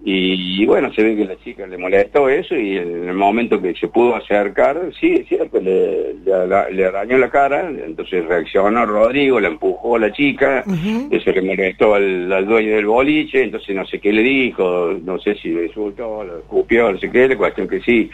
Y, 0.04 0.66
bueno, 0.66 0.92
se 0.94 1.04
ve 1.04 1.16
que 1.16 1.26
la 1.26 1.38
chica 1.44 1.68
le 1.68 1.78
molestó 1.78 2.28
eso 2.28 2.56
y 2.56 2.76
en 2.76 3.08
el 3.08 3.14
momento 3.14 3.62
que 3.62 3.76
se 3.76 3.88
pudo 3.88 4.16
acercar, 4.16 4.82
sí, 5.00 5.14
es 5.14 5.28
cierto, 5.28 5.62
le, 5.62 6.16
le, 6.26 6.72
le 6.74 6.86
arañó 6.86 7.20
la 7.20 7.30
cara, 7.30 7.70
entonces 7.70 8.26
reaccionó 8.26 8.84
Rodrigo, 8.88 9.40
la 9.40 9.50
empujó 9.50 9.98
a 9.98 10.00
la 10.00 10.12
chica, 10.12 10.64
eso 11.12 11.32
le 11.32 11.42
molestó 11.44 11.94
al, 11.94 12.34
al 12.34 12.46
dueño 12.48 12.76
del 12.76 12.88
boliche, 12.88 13.44
entonces 13.44 13.76
no 13.76 13.86
sé 13.86 14.00
qué 14.00 14.12
le 14.12 14.24
dijo, 14.24 14.98
no 15.04 15.20
sé 15.20 15.36
si 15.36 15.50
le 15.50 15.68
insultó, 15.68 16.24
lo 16.24 16.40
escupió, 16.40 16.92
no 16.92 16.98
sé 16.98 17.12
qué, 17.12 17.28
la 17.28 17.38
cuestión 17.38 17.68
que 17.68 17.80
sí, 17.82 18.10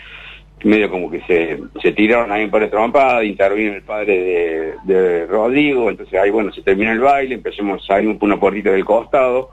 medio 0.63 0.89
como 0.89 1.09
que 1.11 1.21
se, 1.21 1.59
se 1.81 1.91
tiraron 1.91 2.31
ahí 2.31 2.45
un 2.45 2.51
par 2.51 2.61
de 2.61 2.67
trompadas, 2.69 3.23
intervino 3.25 3.73
el 3.73 3.81
padre 3.83 4.17
de, 4.17 4.73
de 4.93 5.25
Rodrigo, 5.27 5.89
entonces 5.89 6.17
ahí 6.19 6.29
bueno, 6.29 6.51
se 6.53 6.61
terminó 6.61 6.91
el 6.91 6.99
baile, 6.99 7.35
empezamos 7.35 7.83
a 7.83 7.85
salir 7.95 8.17
por 8.17 8.27
una 8.27 8.39
puertita 8.39 8.71
del 8.71 8.85
costado, 8.85 9.49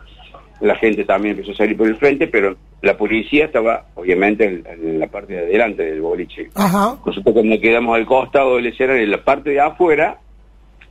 la 0.60 0.76
gente 0.76 1.04
también 1.04 1.34
empezó 1.36 1.52
a 1.52 1.56
salir 1.56 1.76
por 1.76 1.86
el 1.88 1.96
frente, 1.96 2.26
pero 2.26 2.56
la 2.82 2.96
policía 2.96 3.46
estaba 3.46 3.86
obviamente 3.94 4.44
en, 4.44 4.64
en 4.66 4.98
la 5.00 5.06
parte 5.06 5.32
de 5.32 5.38
adelante 5.40 5.82
del 5.84 6.00
boliche. 6.00 6.48
Ajá. 6.54 6.96
Nosotros 7.04 7.34
cuando 7.34 7.58
quedamos 7.60 7.96
al 7.96 8.06
costado 8.06 8.56
del 8.56 8.66
escenario, 8.66 9.02
en 9.02 9.10
la 9.10 9.24
parte 9.24 9.50
de 9.50 9.60
afuera, 9.60 10.18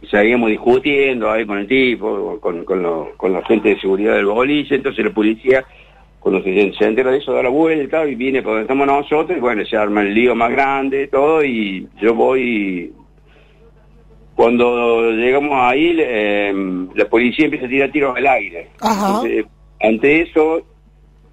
seguíamos 0.09 0.49
discutiendo 0.49 1.29
ahí 1.29 1.45
con 1.45 1.57
el 1.59 1.67
tipo, 1.67 2.39
con, 2.39 2.63
con, 2.63 2.81
lo- 2.81 3.11
con 3.17 3.33
la 3.33 3.43
gente 3.45 3.69
de 3.69 3.79
seguridad 3.79 4.15
del 4.15 4.25
boliche, 4.25 4.75
entonces 4.75 5.03
la 5.05 5.11
policía, 5.11 5.63
cuando 6.19 6.43
se, 6.43 6.73
se 6.73 6.85
entera 6.85 7.11
de 7.11 7.17
eso, 7.19 7.33
da 7.33 7.43
la 7.43 7.49
vuelta 7.49 8.05
y 8.07 8.15
viene 8.15 8.41
por 8.41 8.51
donde 8.51 8.63
estamos 8.63 8.87
nosotros, 8.87 9.37
y 9.37 9.41
bueno, 9.41 9.65
se 9.65 9.77
arma 9.77 10.01
el 10.01 10.13
lío 10.13 10.35
más 10.35 10.51
grande, 10.51 11.07
todo, 11.07 11.43
y 11.43 11.87
yo 12.01 12.13
voy... 12.13 12.93
Cuando 14.35 15.11
llegamos 15.11 15.51
ahí, 15.53 15.95
eh, 15.99 16.53
la 16.95 17.05
policía 17.09 17.45
empieza 17.45 17.65
a 17.65 17.69
tirar 17.69 17.91
tiros 17.91 18.15
al 18.15 18.25
aire. 18.25 18.69
Ajá. 18.79 19.07
Entonces, 19.07 19.45
ante 19.81 20.21
eso, 20.21 20.61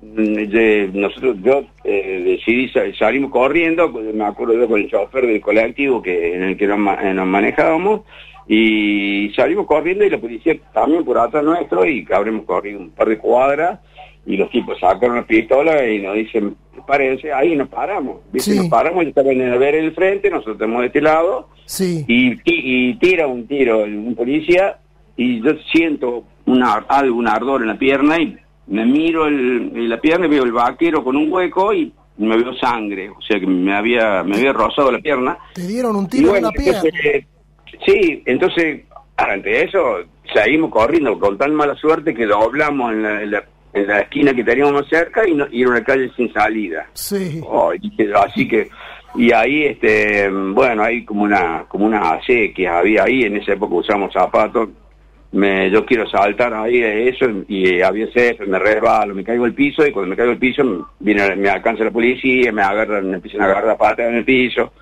mm, 0.02 0.16
de- 0.48 0.90
nosotros, 0.92 1.36
yo 1.40 1.62
eh, 1.84 2.22
decidí, 2.24 2.68
sa- 2.70 2.92
salimos 2.98 3.30
corriendo, 3.30 3.88
me 3.90 4.24
acuerdo 4.24 4.54
yo 4.54 4.66
con 4.66 4.80
el 4.80 4.90
chofer 4.90 5.24
del 5.24 5.40
colectivo 5.40 6.02
que 6.02 6.34
en 6.34 6.42
el 6.42 6.56
que 6.56 6.66
nos, 6.66 6.78
eh, 7.00 7.14
nos 7.14 7.26
manejábamos, 7.28 8.00
y 8.48 9.30
salimos 9.36 9.66
corriendo 9.66 10.04
y 10.04 10.10
la 10.10 10.18
policía 10.18 10.56
también 10.74 11.04
por 11.04 11.18
atrás 11.18 11.44
nuestro, 11.44 11.86
y 11.86 12.04
habremos 12.12 12.44
corrido 12.44 12.80
un 12.80 12.90
par 12.90 13.08
de 13.08 13.18
cuadras, 13.18 13.78
y 14.26 14.36
los 14.36 14.50
tipos 14.50 14.78
sacaron 14.80 15.16
las 15.16 15.24
pistolas 15.26 15.82
y 15.88 15.98
nos 16.00 16.14
dicen, 16.16 16.56
párense, 16.86 17.32
ahí 17.32 17.54
nos 17.56 17.68
paramos, 17.68 18.16
¿viste? 18.32 18.52
Sí. 18.52 18.58
nos 18.58 18.68
paramos, 18.68 19.04
y 19.04 19.08
estaban 19.08 19.32
en 19.32 19.40
el 19.52 19.58
ver 19.58 19.74
el 19.76 19.92
frente, 19.94 20.30
nosotros 20.30 20.56
estamos 20.56 20.80
de 20.80 20.86
este 20.88 21.00
lado, 21.00 21.48
Sí. 21.64 22.04
y, 22.06 22.36
ti- 22.36 22.60
y 22.64 22.94
tira 22.98 23.26
un 23.26 23.46
tiro 23.46 23.84
un 23.84 24.14
policía 24.14 24.78
y 25.16 25.40
yo 25.42 25.52
siento 25.72 26.24
una, 26.44 26.74
algo, 26.88 27.16
un 27.18 27.26
ardor 27.28 27.62
en 27.62 27.68
la 27.68 27.78
pierna 27.78 28.20
y 28.20 28.36
me 28.68 28.84
miro 28.84 29.26
el, 29.26 29.72
en 29.74 29.88
la 29.88 30.00
pierna 30.00 30.26
y 30.26 30.30
veo 30.30 30.44
el 30.44 30.52
vaquero 30.52 31.02
con 31.02 31.16
un 31.16 31.32
hueco 31.32 31.72
y 31.72 31.92
me 32.18 32.36
veo 32.36 32.54
sangre, 32.54 33.10
o 33.10 33.20
sea 33.20 33.38
que 33.40 33.46
me 33.46 33.74
había, 33.74 34.22
me 34.22 34.36
había 34.36 34.52
rozado 34.52 34.90
la 34.92 34.98
pierna. 35.00 35.38
Te 35.54 35.66
dieron 35.66 35.96
un 35.96 36.08
tiro 36.08 36.30
bueno, 36.30 36.48
en 36.48 36.54
la 36.56 36.62
pierna. 36.62 36.82
entonces, 36.84 37.24
sí, 37.84 38.22
entonces 38.26 38.82
ante 39.16 39.64
eso 39.64 39.98
seguimos 40.34 40.70
corriendo 40.70 41.18
con 41.18 41.36
tan 41.38 41.54
mala 41.54 41.74
suerte 41.76 42.14
que 42.14 42.26
doblamos 42.26 42.92
en 42.92 43.02
la, 43.02 43.22
en 43.22 43.30
la, 43.32 43.44
en 43.76 43.86
la 43.88 44.00
esquina 44.00 44.34
que 44.34 44.44
teníamos 44.44 44.72
más 44.72 44.88
cerca 44.88 45.28
y, 45.28 45.34
no, 45.34 45.46
y 45.50 45.62
era 45.62 45.70
una 45.70 45.84
calle 45.84 46.10
sin 46.16 46.32
salida. 46.32 46.86
Sí. 46.94 47.40
Oh, 47.44 47.72
y 47.74 47.92
así 48.14 48.48
que 48.48 48.68
y 49.14 49.32
ahí 49.32 49.64
este 49.64 50.28
bueno 50.28 50.82
hay 50.82 51.04
como 51.04 51.22
una 51.22 51.64
como 51.68 51.86
una 51.86 52.14
acequia 52.14 52.78
había 52.78 53.04
ahí 53.04 53.24
en 53.24 53.36
esa 53.36 53.54
época 53.54 53.74
usamos 53.74 54.12
zapatos 54.12 54.68
me 55.32 55.70
yo 55.70 55.86
quiero 55.86 56.08
saltar 56.08 56.52
ahí 56.52 56.80
de 56.80 57.08
eso 57.08 57.26
y 57.48 57.80
había 57.80 58.12
césped 58.12 58.46
me 58.46 58.58
resbalo 58.58 59.14
me 59.14 59.24
caigo 59.24 59.46
al 59.46 59.54
piso 59.54 59.86
y 59.86 59.90
cuando 59.92 60.10
me 60.10 60.16
caigo 60.16 60.32
al 60.32 60.38
piso 60.38 60.90
viene 60.98 61.34
me 61.36 61.48
alcanza 61.48 61.84
la 61.84 61.90
policía 61.90 62.52
me 62.52 62.62
agarran 62.62 63.08
me 63.08 63.16
empiezan 63.16 63.40
a 63.40 63.44
agarrar 63.46 63.70
a 63.70 63.78
patas 63.78 64.08
en 64.08 64.16
el 64.16 64.24
piso 64.24 64.72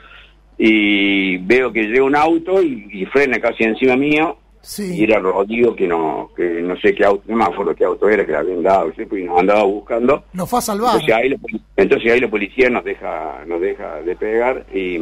y 0.58 1.36
veo 1.38 1.72
que 1.72 1.84
llega 1.84 2.02
un 2.02 2.16
auto 2.16 2.60
y, 2.60 2.88
y 2.90 3.06
frena 3.06 3.38
casi 3.38 3.62
encima 3.62 3.96
mío 3.96 4.38
Sí. 4.64 4.96
y 5.00 5.04
era 5.04 5.18
Rodrigo 5.20 5.76
que 5.76 5.86
no 5.86 6.30
que 6.34 6.62
no 6.62 6.74
sé 6.78 6.94
qué 6.94 7.04
auto 7.04 7.22
no 7.26 7.36
me 7.36 7.44
acuerdo 7.44 7.74
qué 7.74 7.84
auto 7.84 8.08
era 8.08 8.24
que 8.24 8.32
le 8.32 8.38
habían 8.38 8.62
dado 8.62 8.90
¿sí? 8.96 9.02
y 9.10 9.22
nos 9.24 9.38
andaba 9.40 9.62
buscando 9.64 10.24
Nos 10.32 10.48
fue 10.48 10.58
a 10.58 10.62
salvar. 10.62 10.92
entonces 10.94 11.14
ahí, 11.14 11.28
la, 11.28 11.36
entonces 11.76 12.12
ahí 12.12 12.20
la 12.20 12.28
policía 12.30 12.70
nos 12.70 12.82
deja 12.84 13.44
nos 13.46 13.60
deja 13.60 14.00
de 14.00 14.16
pegar, 14.16 14.64
y, 14.72 14.98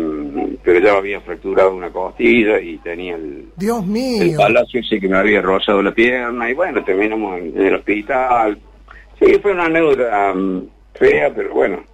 pero 0.64 0.80
ya 0.80 0.96
había 0.96 1.20
fracturado 1.20 1.74
una 1.74 1.90
costilla 1.90 2.60
y 2.60 2.78
tenía 2.78 3.14
el, 3.14 3.46
Dios 3.56 3.82
el 3.84 3.88
mío. 3.88 4.36
palacio 4.36 4.80
ese 4.80 4.98
que 4.98 5.08
me 5.08 5.16
había 5.18 5.40
rozado 5.40 5.80
la 5.82 5.92
pierna 5.94 6.50
y 6.50 6.54
bueno, 6.54 6.82
terminamos 6.84 7.38
en, 7.38 7.56
en 7.56 7.66
el 7.66 7.74
hospital. 7.76 8.58
Sí, 9.20 9.38
fue 9.40 9.52
una 9.52 9.66
anécdota 9.66 10.34
mm, 10.34 10.62
fea, 10.94 11.32
pero 11.34 11.54
bueno, 11.54 11.84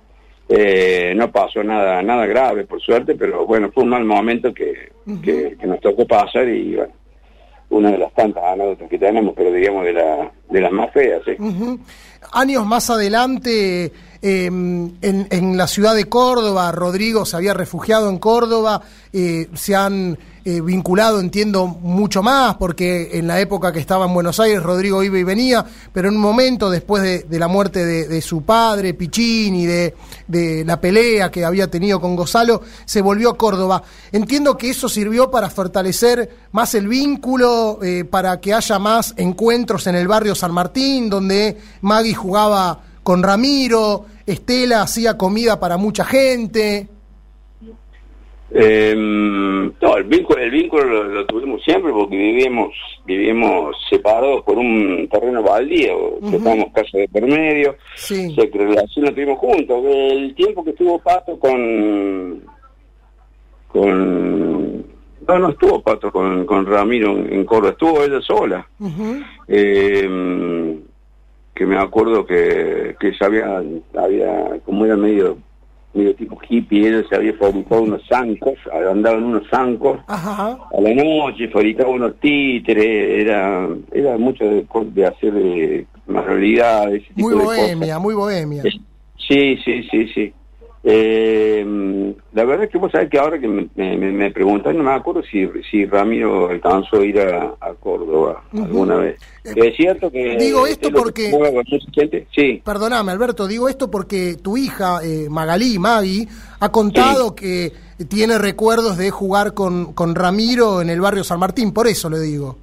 eh, 0.48 1.12
no 1.14 1.30
pasó 1.30 1.62
nada 1.62 2.02
nada 2.02 2.24
grave 2.24 2.64
por 2.64 2.80
suerte, 2.80 3.14
pero 3.14 3.44
bueno, 3.44 3.70
fue 3.70 3.82
un 3.84 3.90
mal 3.90 4.04
momento 4.06 4.54
que, 4.54 4.90
que, 5.22 5.56
que 5.60 5.66
nos 5.66 5.80
tocó 5.80 6.06
pasar 6.06 6.48
y 6.48 6.76
bueno, 6.76 6.92
una 7.70 7.90
de 7.90 7.98
las 7.98 8.12
tantas 8.14 8.42
anécdotas 8.44 8.88
que 8.88 8.98
tenemos, 8.98 9.34
pero 9.36 9.52
digamos 9.52 9.84
de, 9.84 9.92
la, 9.92 10.32
de 10.48 10.60
las 10.60 10.72
más 10.72 10.92
feas. 10.92 11.22
¿sí? 11.24 11.32
Años 12.32 12.66
más 12.66 12.90
adelante, 12.90 13.92
eh, 14.22 14.46
en, 14.46 15.56
la 15.56 15.66
ciudad 15.66 15.94
de 15.94 16.08
Córdoba, 16.08 16.72
Rodrigo 16.72 17.24
se 17.24 17.36
había 17.36 17.54
refugiado 17.54 18.08
en 18.10 18.18
Córdoba, 18.18 18.82
eh, 19.12 19.48
se 19.54 19.76
han 19.76 20.18
eh, 20.44 20.60
vinculado, 20.60 21.20
entiendo, 21.20 21.66
mucho 21.66 22.22
más, 22.22 22.56
porque 22.56 23.10
en 23.18 23.26
la 23.26 23.38
época 23.38 23.70
que 23.70 23.80
estaba 23.80 24.06
en 24.06 24.14
Buenos 24.14 24.40
Aires, 24.40 24.62
Rodrigo 24.62 25.02
iba 25.02 25.18
y 25.18 25.22
venía, 25.22 25.64
pero 25.92 26.08
en 26.08 26.16
un 26.16 26.20
momento, 26.20 26.70
después 26.70 27.02
de, 27.02 27.38
la 27.38 27.48
muerte 27.48 27.84
de, 27.84 28.08
de 28.08 28.22
su 28.22 28.42
padre, 28.42 28.94
Pichini, 28.94 29.66
de, 29.66 29.94
de 30.26 30.64
la 30.64 30.80
pelea 30.80 31.30
que 31.30 31.44
había 31.44 31.70
tenido 31.70 32.00
con 32.00 32.16
Gonzalo, 32.16 32.62
se 32.84 33.02
volvió 33.02 33.30
a 33.30 33.36
Córdoba. 33.36 33.82
Entiendo 34.10 34.56
que 34.56 34.70
eso 34.70 34.88
sirvió 34.88 35.30
para 35.30 35.50
fortalecer 35.50 36.30
más 36.52 36.74
el 36.74 36.88
vínculo, 36.88 37.80
eh, 37.82 38.04
para 38.04 38.40
que 38.40 38.54
haya 38.54 38.78
más 38.78 39.14
encuentros 39.16 39.86
en 39.86 39.96
el 39.96 40.08
barrio 40.08 40.34
San 40.34 40.52
Martín, 40.52 41.10
donde 41.10 41.58
Maggie 41.82 42.14
jugaba 42.14 42.84
con 43.08 43.22
Ramiro, 43.22 44.04
Estela 44.26 44.82
hacía 44.82 45.16
comida 45.16 45.58
para 45.58 45.78
mucha 45.78 46.04
gente. 46.04 46.86
Eh, 48.50 48.94
no, 48.94 49.96
el 49.96 50.04
vínculo, 50.04 50.38
el 50.38 50.50
vínculo 50.50 50.84
lo, 50.84 51.04
lo 51.04 51.24
tuvimos 51.26 51.62
siempre 51.64 51.90
porque 51.90 52.14
vivíamos, 52.14 52.68
vivíamos 53.06 53.74
separados 53.88 54.42
por 54.44 54.58
un 54.58 55.08
terreno 55.10 55.42
baldío, 55.42 56.18
teníamos 56.30 56.66
casa 56.74 56.98
de 56.98 57.08
por 57.08 57.22
medio, 57.22 57.76
Sí. 57.96 58.28
o 58.30 58.34
sea 58.34 58.50
que 58.50 58.58
relación 58.58 59.06
la 59.06 59.12
tuvimos 59.12 59.38
juntos. 59.38 59.82
El 59.86 60.34
tiempo 60.34 60.62
que 60.62 60.70
estuvo 60.72 60.98
Pato 60.98 61.38
con, 61.38 62.42
con, 63.68 64.80
no, 65.26 65.38
no 65.38 65.48
estuvo 65.48 65.80
Pato 65.80 66.12
con, 66.12 66.44
con 66.44 66.66
Ramiro 66.66 67.12
en, 67.12 67.32
en 67.32 67.44
Córdoba, 67.46 67.70
estuvo 67.70 68.02
ella 68.04 68.20
sola. 68.20 68.68
Eh, 69.48 70.78
que 71.58 71.66
me 71.66 71.76
acuerdo 71.76 72.24
que, 72.24 72.94
que 73.00 73.10
ya 73.18 73.26
había, 73.26 73.60
había, 73.96 74.60
como 74.64 74.86
era 74.86 74.96
medio 74.96 75.38
medio 75.92 76.14
tipo 76.14 76.38
hippie, 76.48 76.86
él 76.86 77.06
se 77.08 77.16
había 77.16 77.32
fabricado 77.34 77.82
unos 77.82 78.06
zancos, 78.08 78.54
andaban 78.72 79.24
unos 79.24 79.42
zancos 79.50 79.98
Ajá. 80.06 80.56
a 80.72 80.80
la 80.80 80.94
noche, 80.94 81.48
fabricaba 81.48 81.88
unos 81.90 82.14
títeres, 82.20 83.26
era, 83.26 83.68
era 83.90 84.16
mucho 84.18 84.44
de, 84.44 84.64
de 84.92 85.06
hacer 85.06 85.32
de 85.32 85.86
manualidades, 86.06 87.02
tipo 87.08 87.20
Muy 87.28 87.34
de 87.34 87.44
cosas. 87.44 87.58
bohemia, 87.58 87.98
muy 87.98 88.14
bohemia. 88.14 88.62
Sí, 88.62 89.56
sí, 89.64 89.82
sí, 89.90 90.08
sí. 90.14 90.32
Eh, 90.84 92.14
la 92.32 92.44
verdad 92.44 92.64
es 92.64 92.70
que 92.70 92.78
vos 92.78 92.90
sabés 92.92 93.10
que 93.10 93.18
ahora 93.18 93.38
que 93.38 93.48
me, 93.48 93.68
me, 93.74 93.96
me 93.96 94.30
preguntan, 94.30 94.76
no 94.76 94.84
me 94.84 94.92
acuerdo 94.92 95.22
si, 95.22 95.48
si 95.70 95.84
Ramiro 95.86 96.48
alcanzó 96.48 97.00
a 97.00 97.04
ir 97.04 97.20
a, 97.20 97.54
a 97.60 97.74
Córdoba 97.74 98.42
alguna 98.52 98.96
vez. 98.96 99.20
es 99.44 99.76
cierto 99.76 100.10
que... 100.10 100.36
digo 100.38 100.66
esto 100.66 100.88
es 100.88 100.92
lo 100.94 101.04
que 101.12 101.30
porque- 101.32 101.80
gente. 101.92 102.26
Sí, 102.34 102.62
Perdóname, 102.64 103.12
Alberto, 103.12 103.46
digo 103.46 103.68
esto 103.68 103.90
porque 103.90 104.36
tu 104.40 104.56
hija, 104.56 105.00
eh, 105.04 105.26
Magalí, 105.28 105.78
Maggie, 105.78 106.28
ha 106.60 106.70
contado 106.70 107.34
que 107.34 107.72
tiene 108.08 108.38
recuerdos 108.38 108.96
de 108.96 109.10
jugar 109.10 109.54
con, 109.54 109.92
con 109.92 110.14
Ramiro 110.14 110.80
en 110.80 110.90
el 110.90 111.00
barrio 111.00 111.24
San 111.24 111.40
Martín, 111.40 111.72
por 111.72 111.88
eso 111.88 112.08
lo 112.08 112.20
digo. 112.20 112.56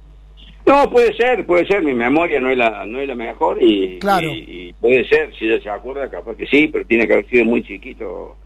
No, 0.66 0.90
puede 0.90 1.14
ser, 1.14 1.46
puede 1.46 1.64
ser, 1.66 1.82
mi 1.84 1.94
memoria 1.94 2.40
no 2.40 2.50
es 2.50 2.58
la, 2.58 2.84
no 2.86 2.98
es 3.00 3.06
la 3.06 3.14
mejor 3.14 3.62
y, 3.62 3.98
Claro. 4.00 4.28
y- 4.30 4.68
y 4.68 4.72
puede 4.80 5.06
ser, 5.08 5.32
si 5.38 5.44
ella 5.46 5.62
se 5.62 5.70
acuerda, 5.70 6.10
capaz 6.10 6.34
que 6.36 6.46
sí, 6.46 6.68
pero 6.72 6.84
tiene 6.84 7.06
que 7.06 7.12
haber 7.12 7.28
sido 7.28 7.44
muy 7.44 7.62
chiquito 7.62 8.36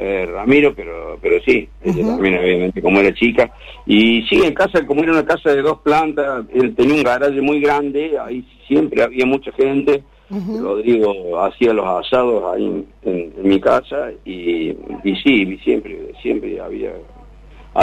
eh, 0.00 0.26
Ramiro, 0.32 0.74
pero 0.76 1.18
pero 1.20 1.40
sí, 1.44 1.68
ella 1.82 2.06
también 2.06 2.38
obviamente 2.38 2.80
como 2.80 3.00
era 3.00 3.12
chica. 3.12 3.52
Y 3.84 4.22
sí, 4.28 4.40
en 4.44 4.54
casa, 4.54 4.86
como 4.86 5.02
era 5.02 5.10
una 5.12 5.26
casa 5.26 5.52
de 5.52 5.60
dos 5.60 5.80
plantas, 5.80 6.44
él 6.54 6.74
tenía 6.76 6.94
un 6.94 7.02
garaje 7.02 7.40
muy 7.42 7.60
grande, 7.60 8.16
ahí 8.18 8.44
siempre 8.68 9.02
había 9.02 9.26
mucha 9.26 9.50
gente. 9.52 10.04
Rodrigo 10.30 11.40
hacía 11.42 11.72
los 11.72 11.84
asados 11.86 12.44
ahí 12.54 12.64
en, 12.64 12.86
en- 13.02 13.32
en 13.38 13.48
mi 13.48 13.58
casa 13.60 14.10
y, 14.24 14.68
y 15.04 15.16
sí, 15.24 15.58
siempre, 15.64 16.12
siempre 16.22 16.60
había 16.60 16.92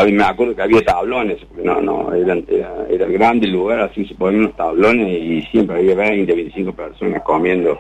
me 0.04 0.24
acuerdo 0.24 0.56
que 0.56 0.62
había 0.62 0.82
tablones, 0.84 1.38
porque 1.48 1.64
no, 1.64 1.82
no, 1.82 2.14
eran- 2.14 2.46
era, 2.48 2.86
era 2.90 3.06
grande 3.08 3.48
el 3.48 3.54
lugar, 3.54 3.80
así 3.82 4.06
se 4.06 4.16
ponían 4.16 4.42
unos 4.46 4.56
tablones 4.58 5.08
y 5.22 5.42
siempre 5.52 5.78
había 5.78 5.96
20, 5.96 6.34
25 6.34 6.74
personas 6.74 7.22
comiendo, 7.24 7.80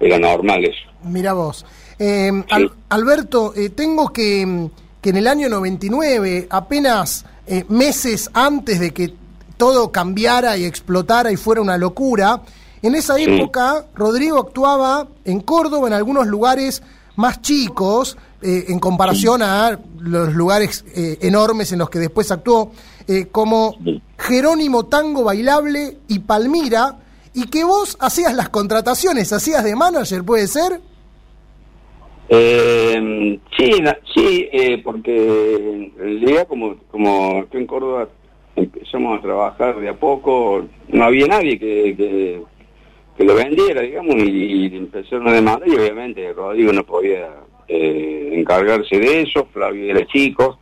era 0.00 0.18
normal 0.18 0.64
eso. 0.64 0.90
Mira 1.04 1.32
vos. 1.32 1.64
Eh, 1.98 2.30
Al- 2.50 2.72
Alberto, 2.90 3.54
eh, 3.56 3.70
tengo 3.70 4.12
que, 4.12 4.68
que 5.00 5.10
en 5.10 5.16
el 5.16 5.26
año 5.26 5.48
99, 5.48 6.46
apenas 6.50 7.24
eh, 7.46 7.64
meses 7.68 8.30
antes 8.34 8.80
de 8.80 8.92
que 8.92 9.12
todo 9.56 9.92
cambiara 9.92 10.56
y 10.56 10.64
explotara 10.64 11.30
y 11.30 11.36
fuera 11.36 11.60
una 11.62 11.78
locura, 11.78 12.40
en 12.82 12.94
esa 12.94 13.14
Sí. 13.14 13.24
época 13.24 13.84
Rodrigo 13.94 14.38
actuaba 14.38 15.06
en 15.24 15.40
Córdoba 15.40 15.86
en 15.86 15.94
algunos 15.94 16.26
lugares 16.26 16.82
más 17.16 17.40
chicos 17.40 18.18
eh, 18.44 18.66
en 18.68 18.78
comparación 18.78 19.42
a 19.42 19.78
los 20.00 20.34
lugares 20.34 20.84
eh, 20.94 21.18
enormes 21.22 21.72
en 21.72 21.78
los 21.78 21.88
que 21.88 21.98
después 21.98 22.30
actuó, 22.30 22.72
eh, 23.08 23.26
como 23.32 23.76
Jerónimo 24.18 24.84
Tango 24.84 25.24
Bailable 25.24 25.96
y 26.08 26.18
Palmira, 26.20 26.98
y 27.34 27.48
que 27.48 27.64
vos 27.64 27.96
hacías 28.00 28.34
las 28.34 28.50
contrataciones, 28.50 29.32
hacías 29.32 29.64
de 29.64 29.74
manager, 29.74 30.22
¿puede 30.24 30.46
ser? 30.46 30.80
Eh, 32.28 33.38
sí, 33.58 33.70
sí, 34.14 34.48
eh, 34.52 34.80
porque 34.82 35.54
en 35.54 35.92
realidad 35.98 36.46
como, 36.46 36.76
como 36.90 37.40
aquí 37.40 37.56
en 37.56 37.66
Córdoba 37.66 38.08
empezamos 38.56 39.18
a 39.18 39.22
trabajar 39.22 39.80
de 39.80 39.88
a 39.88 39.94
poco, 39.94 40.64
no 40.88 41.04
había 41.04 41.26
nadie 41.26 41.58
que, 41.58 41.94
que, 41.96 42.42
que 43.16 43.24
lo 43.24 43.34
vendiera, 43.34 43.82
digamos, 43.82 44.16
y, 44.16 44.66
y 44.66 44.76
empezaron 44.76 45.28
a 45.28 45.32
demandar 45.32 45.68
y 45.68 45.76
obviamente 45.76 46.32
Rodrigo 46.32 46.72
no 46.72 46.84
podía 46.84 47.30
eh, 47.68 48.30
encargarse 48.32 48.98
de 48.98 49.22
eso, 49.22 49.46
Flavio 49.52 49.90
era 49.90 50.06
chico, 50.06 50.58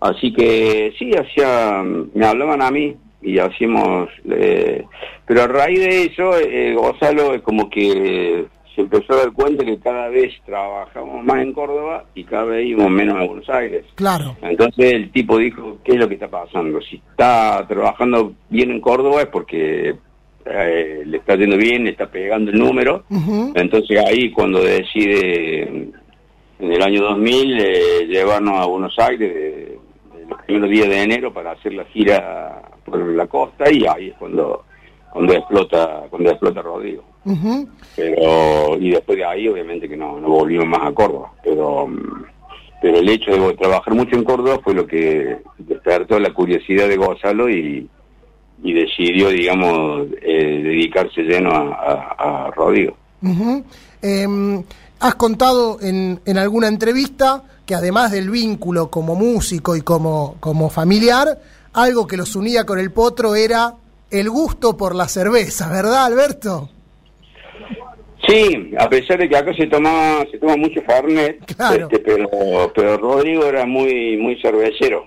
así 0.00 0.32
que 0.32 0.92
sí, 0.98 1.10
hacía, 1.16 1.82
me 1.82 2.26
hablaban 2.26 2.62
a 2.62 2.70
mí 2.70 2.96
y 3.20 3.38
hacíamos, 3.38 4.08
eh, 4.30 4.84
pero 5.26 5.42
a 5.42 5.46
raíz 5.48 5.80
de 5.80 6.04
eso, 6.04 6.38
eh, 6.38 6.74
Gonzalo 6.74 7.34
es 7.34 7.42
como 7.42 7.68
que 7.68 8.46
se 8.78 8.82
empezó 8.82 9.14
a 9.14 9.16
dar 9.16 9.32
cuenta 9.32 9.64
que 9.64 9.80
cada 9.80 10.08
vez 10.08 10.32
trabajábamos 10.46 11.24
más 11.24 11.42
en 11.42 11.52
Córdoba 11.52 12.04
y 12.14 12.22
cada 12.22 12.44
vez 12.44 12.64
íbamos 12.64 12.92
menos 12.92 13.16
a 13.16 13.24
Buenos 13.24 13.48
Aires. 13.50 13.84
Claro. 13.96 14.36
Entonces 14.40 14.92
el 14.92 15.10
tipo 15.10 15.36
dijo, 15.36 15.78
¿qué 15.82 15.92
es 15.92 15.98
lo 15.98 16.06
que 16.06 16.14
está 16.14 16.28
pasando? 16.28 16.80
Si 16.82 16.96
está 16.96 17.66
trabajando 17.66 18.34
bien 18.48 18.70
en 18.70 18.80
Córdoba 18.80 19.22
es 19.22 19.26
porque 19.26 19.96
eh, 20.46 21.02
le 21.04 21.16
está 21.16 21.34
yendo 21.34 21.56
bien, 21.56 21.84
le 21.84 21.90
está 21.90 22.06
pegando 22.06 22.52
el 22.52 22.58
número. 22.58 23.02
Entonces 23.54 23.98
ahí 23.98 24.30
cuando 24.30 24.62
decide 24.62 25.90
en 26.58 26.72
el 26.72 26.82
año 26.82 27.02
2000 27.02 27.60
eh, 27.60 28.06
llevarnos 28.08 28.54
a 28.60 28.66
Buenos 28.66 28.98
Aires 28.98 29.34
de 29.34 29.78
los 30.28 30.42
primeros 30.42 30.70
días 30.70 30.88
de 30.88 31.02
enero 31.02 31.32
para 31.32 31.52
hacer 31.52 31.72
la 31.74 31.84
gira 31.86 32.62
por 32.84 32.98
la 32.98 33.26
costa 33.26 33.70
y 33.70 33.86
ahí 33.86 34.08
es 34.08 34.14
cuando 34.18 34.64
cuando 35.12 35.32
explota 35.32 36.02
cuando 36.10 36.30
explota 36.30 36.60
Rodrigo. 36.62 37.02
Pero 37.96 38.76
y 38.78 38.90
después 38.90 39.18
de 39.18 39.24
ahí 39.24 39.48
obviamente 39.48 39.88
que 39.88 39.96
no, 39.96 40.20
no 40.20 40.28
volvimos 40.28 40.66
más 40.66 40.80
a 40.82 40.92
Córdoba. 40.92 41.32
Pero 41.42 41.88
pero 42.80 42.98
el 42.98 43.08
hecho 43.08 43.32
de 43.32 43.54
trabajar 43.56 43.92
mucho 43.94 44.14
en 44.16 44.24
Córdoba 44.24 44.60
fue 44.62 44.74
lo 44.74 44.86
que 44.86 45.38
despertó 45.58 46.18
la 46.20 46.32
curiosidad 46.32 46.88
de 46.88 46.96
Gonzalo 46.96 47.48
y, 47.50 47.88
y 48.62 48.72
decidió 48.72 49.30
digamos 49.30 50.06
eh, 50.22 50.60
dedicarse 50.62 51.22
lleno 51.22 51.50
a, 51.50 51.62
a- 52.18 52.46
a 52.46 52.50
Rodrigo 52.52 52.94
has 55.00 55.14
contado 55.14 55.78
en, 55.80 56.20
en 56.24 56.38
alguna 56.38 56.68
entrevista 56.68 57.42
que 57.66 57.74
además 57.74 58.10
del 58.12 58.30
vínculo 58.30 58.90
como 58.90 59.14
músico 59.14 59.76
y 59.76 59.82
como, 59.82 60.36
como 60.40 60.70
familiar, 60.70 61.38
algo 61.74 62.06
que 62.06 62.16
los 62.16 62.34
unía 62.34 62.64
con 62.64 62.78
el 62.78 62.90
potro 62.92 63.34
era 63.34 63.74
el 64.10 64.30
gusto 64.30 64.76
por 64.76 64.94
la 64.94 65.06
cerveza, 65.06 65.70
¿verdad, 65.70 66.06
Alberto? 66.06 66.70
Sí, 68.26 68.72
a 68.78 68.88
pesar 68.90 69.18
de 69.18 69.28
que 69.28 69.36
acá 69.36 69.54
se 69.54 69.66
toma 69.68 70.24
se 70.30 70.38
toma 70.38 70.56
mucho 70.56 70.82
Fernet, 70.82 71.44
Claro. 71.56 71.84
este, 71.90 71.98
pero 72.00 72.72
pero 72.74 72.96
Rodrigo 72.98 73.44
era 73.46 73.64
muy 73.64 74.16
muy 74.18 74.38
cervecero, 74.42 75.06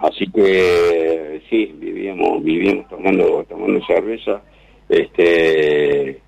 así 0.00 0.30
que 0.32 1.42
sí 1.48 1.74
vivíamos 1.78 2.44
vivíamos 2.44 2.88
tomando 2.88 3.44
tomando 3.48 3.84
cerveza, 3.86 4.42
este 4.88 6.20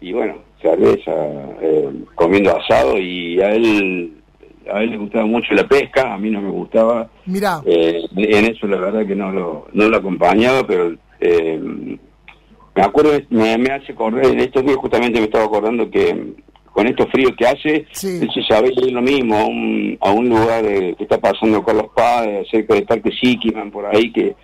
y 0.00 0.12
bueno 0.12 0.34
cerveza, 0.60 1.12
eh, 1.60 1.88
comiendo 2.14 2.56
asado 2.56 2.98
y 2.98 3.40
a 3.40 3.50
él 3.50 4.14
a 4.72 4.82
él 4.82 4.90
le 4.90 4.98
gustaba 4.98 5.26
mucho 5.26 5.52
la 5.54 5.66
pesca, 5.66 6.14
a 6.14 6.18
mí 6.18 6.30
no 6.30 6.40
me 6.40 6.50
gustaba, 6.50 7.08
Mirá, 7.26 7.60
eh, 7.64 8.02
en 8.16 8.44
eso 8.44 8.66
la 8.66 8.78
verdad 8.78 9.06
que 9.06 9.16
no 9.16 9.32
lo, 9.32 9.66
no 9.72 9.88
lo 9.88 9.96
acompañaba, 9.96 10.64
pero 10.66 10.94
eh, 11.18 11.58
me 12.74 12.82
acuerdo, 12.82 13.12
me, 13.30 13.58
me 13.58 13.72
hace 13.72 13.92
acordar, 13.92 14.26
en 14.26 14.38
estos 14.38 14.62
días 14.64 14.76
justamente 14.76 15.18
me 15.18 15.24
estaba 15.24 15.44
acordando 15.44 15.90
que 15.90 16.34
con 16.72 16.86
estos 16.86 17.10
fríos 17.10 17.32
que 17.36 17.46
hace, 17.46 17.86
él 18.02 18.30
se 18.32 18.42
sabe 18.48 18.72
ir 18.72 18.92
lo 18.92 19.02
mismo 19.02 19.36
a 19.36 19.44
un, 19.44 19.98
a 20.00 20.12
un 20.12 20.28
lugar 20.28 20.64
eh, 20.64 20.94
que 20.96 21.04
está 21.04 21.18
pasando 21.18 21.62
con 21.62 21.76
los 21.76 21.88
padres, 21.88 22.48
cerca 22.50 22.74
del 22.74 22.84
Parque 22.84 23.10
Siquiman, 23.10 23.70
por 23.70 23.86
ahí, 23.86 24.12
que 24.12 24.34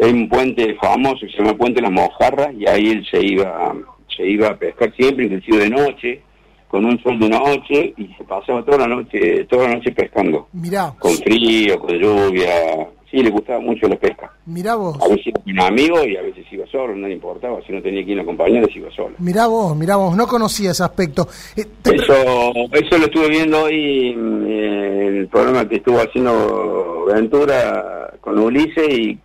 hay 0.00 0.12
un 0.12 0.28
puente 0.28 0.74
famoso 0.74 1.20
que 1.20 1.32
se 1.32 1.38
llama 1.38 1.56
Puente 1.56 1.80
Las 1.80 1.90
Mojarras, 1.90 2.52
y 2.54 2.68
ahí 2.68 2.90
él 2.90 3.06
se 3.10 3.24
iba, 3.24 3.74
se 4.16 4.26
iba 4.26 4.48
a 4.48 4.56
pescar 4.56 4.92
siempre, 4.96 5.24
inclusive 5.26 5.58
de 5.58 5.70
noche, 5.70 6.22
con 6.68 6.84
un 6.84 7.00
sol 7.02 7.18
de 7.20 7.28
noche, 7.28 7.94
y 7.96 8.06
se 8.18 8.24
pasaba 8.24 8.64
toda 8.64 8.78
la 8.78 8.88
noche, 8.88 9.44
toda 9.44 9.68
la 9.68 9.74
noche 9.76 9.92
pescando 9.92 10.48
mirá, 10.52 10.92
con 10.98 11.12
frío, 11.12 11.78
con 11.78 11.96
lluvia. 11.98 12.50
Sí, 13.10 13.22
le 13.22 13.30
gustaba 13.30 13.60
mucho 13.60 13.86
la 13.86 13.94
pesca. 13.94 14.32
mirá 14.44 14.74
vos, 14.74 14.98
A 15.00 15.06
veces 15.06 15.26
iba 15.46 15.62
con 15.62 15.66
amigos 15.68 16.04
y 16.04 16.16
a 16.16 16.22
veces 16.22 16.44
iba 16.50 16.66
solo, 16.66 16.96
no 16.96 17.06
le 17.06 17.14
importaba. 17.14 17.60
Si 17.64 17.72
no 17.72 17.80
tenía 17.80 18.04
quien 18.04 18.18
se 18.72 18.78
iba 18.80 18.90
solo. 18.90 19.14
mirá 19.20 19.46
vos, 19.46 19.76
mirá 19.76 19.94
vos, 19.94 20.16
no 20.16 20.26
conocía 20.26 20.72
ese 20.72 20.82
aspecto. 20.82 21.28
Eh, 21.56 21.64
te- 21.80 21.94
Eso, 21.94 22.14
eso 22.72 22.98
lo 22.98 23.04
estuve 23.04 23.28
viendo 23.28 23.62
hoy 23.62 24.16
mm, 24.16 24.46
en 24.46 25.16
el 25.18 25.28
programa 25.28 25.68
que 25.68 25.76
estuvo 25.76 25.98
haciendo 26.00 27.04
Ventura 27.06 28.14
con 28.20 28.36
Ulises 28.36 28.88
y 28.98 29.16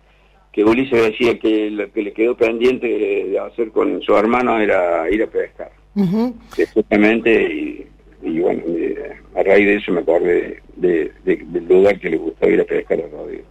que 0.52 0.64
Ulises 0.64 1.02
decía 1.02 1.38
que 1.38 1.70
lo 1.70 1.90
que 1.92 2.02
le 2.02 2.12
quedó 2.12 2.36
pendiente 2.36 2.86
de 2.86 3.38
hacer 3.38 3.70
con 3.70 4.00
su 4.02 4.14
hermano 4.16 4.58
era 4.60 5.08
ir 5.10 5.22
a 5.22 5.26
pescar. 5.26 5.70
Ujú. 5.94 6.34
Exactamente, 6.56 7.30
y, 7.52 7.86
y 8.22 8.40
bueno, 8.40 8.62
eh, 8.66 9.12
a 9.36 9.42
raíz 9.42 9.66
de 9.66 9.76
eso 9.76 9.92
me 9.92 10.00
acordé 10.00 10.60
de, 10.76 11.12
de- 11.24 11.36
del 11.46 11.68
lugar 11.68 11.98
que 12.00 12.10
le 12.10 12.16
gustaba 12.16 12.50
ir 12.52 12.60
a 12.60 12.64
pescar 12.64 12.98
a 13.00 13.08
Rodrigo. 13.08 13.44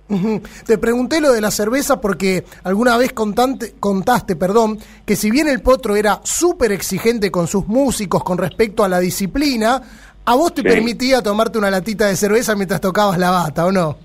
Te 0.66 0.78
pregunté 0.78 1.22
lo 1.22 1.32
de 1.32 1.42
la 1.42 1.52
cerveza 1.52 2.02
porque 2.02 2.44
alguna 2.64 2.98
vez 2.98 3.14
contante- 3.14 3.74
contaste, 3.80 4.36
perdón, 4.36 4.80
que 5.06 5.16
si 5.16 5.30
bien 5.32 5.48
el 5.48 5.62
potro 5.62 5.96
era 5.96 6.20
súper 6.24 6.72
exigente 6.72 7.30
con 7.32 7.48
sus 7.48 7.68
músicos 7.68 8.24
con 8.24 8.38
respecto 8.38 8.84
a 8.84 8.90
la 8.90 9.00
disciplina, 9.00 9.82
a 10.26 10.36
vos 10.36 10.54
te 10.54 10.62
Sí. 10.62 10.68
permitía 10.68 11.22
tomarte 11.22 11.58
una 11.58 11.72
latita 11.72 12.08
de 12.08 12.16
cerveza 12.16 12.56
mientras 12.56 12.82
tocabas 12.82 13.18
la 13.18 13.32
bata, 13.32 13.66
¿o 13.66 13.72
no? 13.72 13.98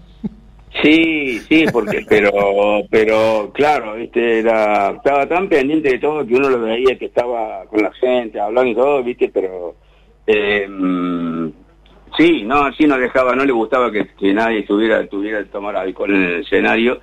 Sí, 0.83 1.39
sí, 1.41 1.65
porque 1.73 2.05
pero 2.09 2.83
pero 2.91 3.51
claro, 3.53 3.95
viste, 3.95 4.41
era 4.41 4.91
estaba 4.91 5.27
tan 5.27 5.49
pendiente 5.49 5.91
de 5.91 5.99
todo 5.99 6.27
que 6.27 6.35
uno 6.35 6.51
lo 6.51 6.61
veía 6.61 6.99
que 6.99 7.07
estaba 7.07 7.65
con 7.67 7.83
la 7.83 7.93
gente 7.93 8.41
hablando 8.41 8.71
y 8.71 8.75
todo, 8.75 9.03
viste, 9.03 9.31
pero 9.33 9.77
eh, 10.27 10.67
Sí, 12.17 12.45
no, 12.45 12.73
sí 12.75 12.87
no 12.87 12.97
dejaba, 12.97 13.35
no 13.35 13.45
le 13.45 13.53
gustaba 13.53 13.91
que, 13.91 14.07
que 14.17 14.33
nadie 14.33 14.63
tuviera, 14.63 15.05
tuviera 15.09 15.41
que 15.41 15.47
tomar 15.47 15.77
alcohol 15.77 16.15
en 16.15 16.23
el 16.23 16.41
escenario, 16.43 17.01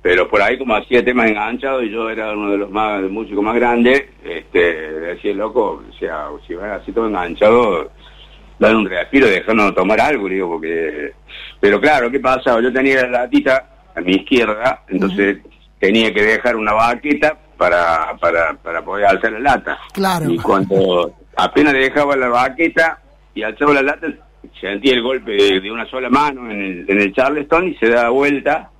pero 0.00 0.28
por 0.28 0.40
ahí 0.40 0.56
como 0.56 0.74
hacía 0.74 1.04
temas 1.04 1.28
enganchados 1.28 1.84
y 1.84 1.90
yo 1.90 2.08
era 2.08 2.32
uno 2.32 2.50
de 2.50 2.58
los 2.58 2.70
más 2.70 3.02
músicos 3.02 3.44
más 3.44 3.54
grandes, 3.54 4.04
este, 4.24 4.58
decía 5.00 5.34
loco, 5.34 5.82
o 5.86 5.92
sea, 5.98 6.28
si 6.46 6.54
vas 6.54 6.80
así 6.80 6.90
todo 6.92 7.06
enganchado, 7.06 7.90
dar 8.58 8.74
un 8.74 8.88
respiro, 8.88 9.26
dejarnos 9.26 9.74
tomar 9.74 10.00
algo, 10.00 10.28
digo, 10.28 10.48
porque, 10.48 11.12
pero 11.60 11.80
claro, 11.80 12.10
¿qué 12.10 12.20
pasaba? 12.20 12.60
Yo 12.60 12.72
tenía 12.72 13.02
la 13.02 13.22
latita 13.22 13.68
a 13.94 14.00
mi 14.00 14.12
izquierda, 14.16 14.82
entonces 14.88 15.38
tenía 15.78 16.12
que 16.12 16.22
dejar 16.22 16.56
una 16.56 16.72
baqueta 16.72 17.36
para, 17.56 18.16
para, 18.20 18.54
para 18.54 18.82
poder 18.84 19.06
alzar 19.06 19.32
la 19.32 19.38
lata. 19.40 19.78
Claro. 19.92 20.30
Y 20.30 20.38
cuando 20.38 21.12
apenas 21.36 21.72
dejaba 21.74 22.16
la 22.16 22.28
baqueta 22.28 22.98
y 23.34 23.42
alzaba 23.42 23.74
la 23.74 23.82
lata, 23.82 24.06
sentía 24.60 24.94
el 24.94 25.02
golpe 25.02 25.32
de, 25.32 25.60
de 25.60 25.70
una 25.70 25.86
sola 25.90 26.08
mano 26.08 26.50
en 26.50 26.60
el, 26.62 26.84
en 26.88 27.00
el 27.00 27.12
Charleston 27.14 27.68
y 27.68 27.74
se 27.76 27.88
daba 27.90 28.08
vuelta, 28.10 28.70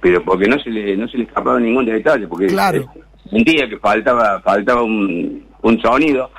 pero 0.00 0.22
porque 0.24 0.46
no 0.46 0.58
se 0.58 0.70
le, 0.70 0.96
no 0.96 1.08
se 1.08 1.16
le 1.18 1.24
escapaba 1.24 1.58
ningún 1.58 1.84
detalle, 1.86 2.26
porque 2.28 2.46
Claro. 2.46 2.84
sentía 3.30 3.68
que 3.68 3.78
faltaba, 3.78 4.40
faltaba 4.40 4.82
un, 4.82 5.46
un 5.62 5.80
sonido. 5.80 6.30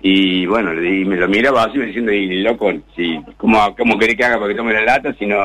Y 0.00 0.46
bueno, 0.46 0.72
le 0.72 0.80
di- 0.80 1.04
me 1.04 1.16
lo 1.16 1.26
miraba 1.28 1.64
así 1.64 1.76
me 1.78 1.86
diciendo, 1.86 2.12
y 2.12 2.40
loco, 2.42 2.70
si, 2.94 3.18
¿cómo, 3.36 3.74
¿cómo 3.76 3.98
querés 3.98 4.16
que 4.16 4.24
haga 4.24 4.36
para 4.38 4.48
que 4.50 4.54
tome 4.56 4.72
la 4.72 4.82
lata 4.82 5.12
si 5.18 5.26
no, 5.26 5.36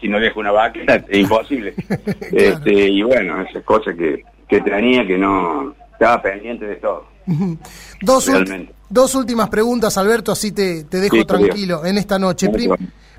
si 0.00 0.08
no 0.08 0.20
dejo 0.20 0.40
una 0.40 0.52
baqueta? 0.52 0.96
Es 1.08 1.18
imposible. 1.20 1.74
este, 2.32 2.72
y 2.90 3.02
bueno, 3.02 3.40
esas 3.42 3.62
cosas 3.64 3.94
que, 3.96 4.22
que 4.48 4.60
tenía 4.60 5.06
que 5.06 5.16
no 5.16 5.74
estaba 5.92 6.20
pendiente 6.20 6.66
de 6.66 6.76
todo. 6.76 7.06
Dos, 8.02 8.28
dos 8.90 9.14
últimas 9.14 9.48
preguntas, 9.48 9.96
Alberto, 9.96 10.32
así 10.32 10.52
te, 10.52 10.84
te 10.84 10.98
dejo 11.00 11.16
Sí, 11.16 11.24
tranquilo 11.24 11.86
en 11.86 11.96
esta 11.96 12.18
noche. 12.18 12.48
Prim- 12.50 12.74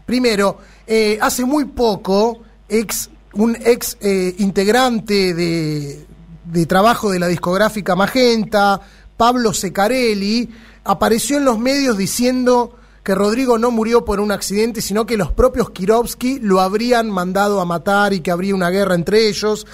primero, 0.05 0.57
eh, 0.85 1.17
hace 1.21 1.45
muy 1.45 1.65
poco, 1.65 2.41
ex, 2.69 3.09
un 3.33 3.55
ex 3.65 3.97
eh, 4.01 4.35
integrante 4.39 5.33
de, 5.33 6.05
de 6.45 6.65
trabajo 6.67 7.09
de 7.11 7.19
la 7.19 7.27
discográfica 7.27 7.95
Magenta, 7.95 8.79
Pablo 9.15 9.53
Secarelli, 9.53 10.49
apareció 10.83 11.37
en 11.37 11.45
los 11.45 11.59
medios 11.59 11.97
diciendo 11.97 12.75
que 13.03 13.15
Rodrigo 13.15 13.57
no 13.57 13.71
murió 13.71 14.05
por 14.05 14.19
un 14.19 14.31
accidente, 14.31 14.81
sino 14.81 15.05
que 15.05 15.17
los 15.17 15.31
propios 15.31 15.71
Kirovsky 15.71 16.39
lo 16.39 16.61
habrían 16.61 17.09
mandado 17.09 17.59
a 17.59 17.65
matar 17.65 18.13
y 18.13 18.21
que 18.21 18.31
habría 18.31 18.55
una 18.55 18.69
guerra 18.69 18.95
entre 18.95 19.27
ellos. 19.27 19.67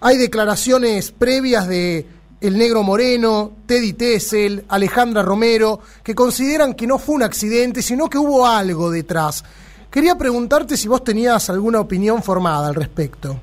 Hay 0.00 0.16
declaraciones 0.18 1.10
previas 1.10 1.66
de 1.66 2.06
el 2.40 2.58
Negro 2.58 2.82
Moreno, 2.82 3.52
Teddy 3.66 3.94
Tessel, 3.94 4.64
Alejandra 4.68 5.22
Romero, 5.22 5.80
que 6.04 6.14
consideran 6.14 6.74
que 6.74 6.86
no 6.86 6.98
fue 6.98 7.16
un 7.16 7.22
accidente, 7.22 7.82
sino 7.82 8.08
que 8.08 8.18
hubo 8.18 8.46
algo 8.46 8.90
detrás. 8.90 9.42
Quería 9.90 10.16
preguntarte 10.16 10.76
si 10.76 10.86
vos 10.86 11.02
tenías 11.02 11.48
alguna 11.48 11.80
opinión 11.80 12.22
formada 12.22 12.68
al 12.68 12.74
respecto. 12.74 13.40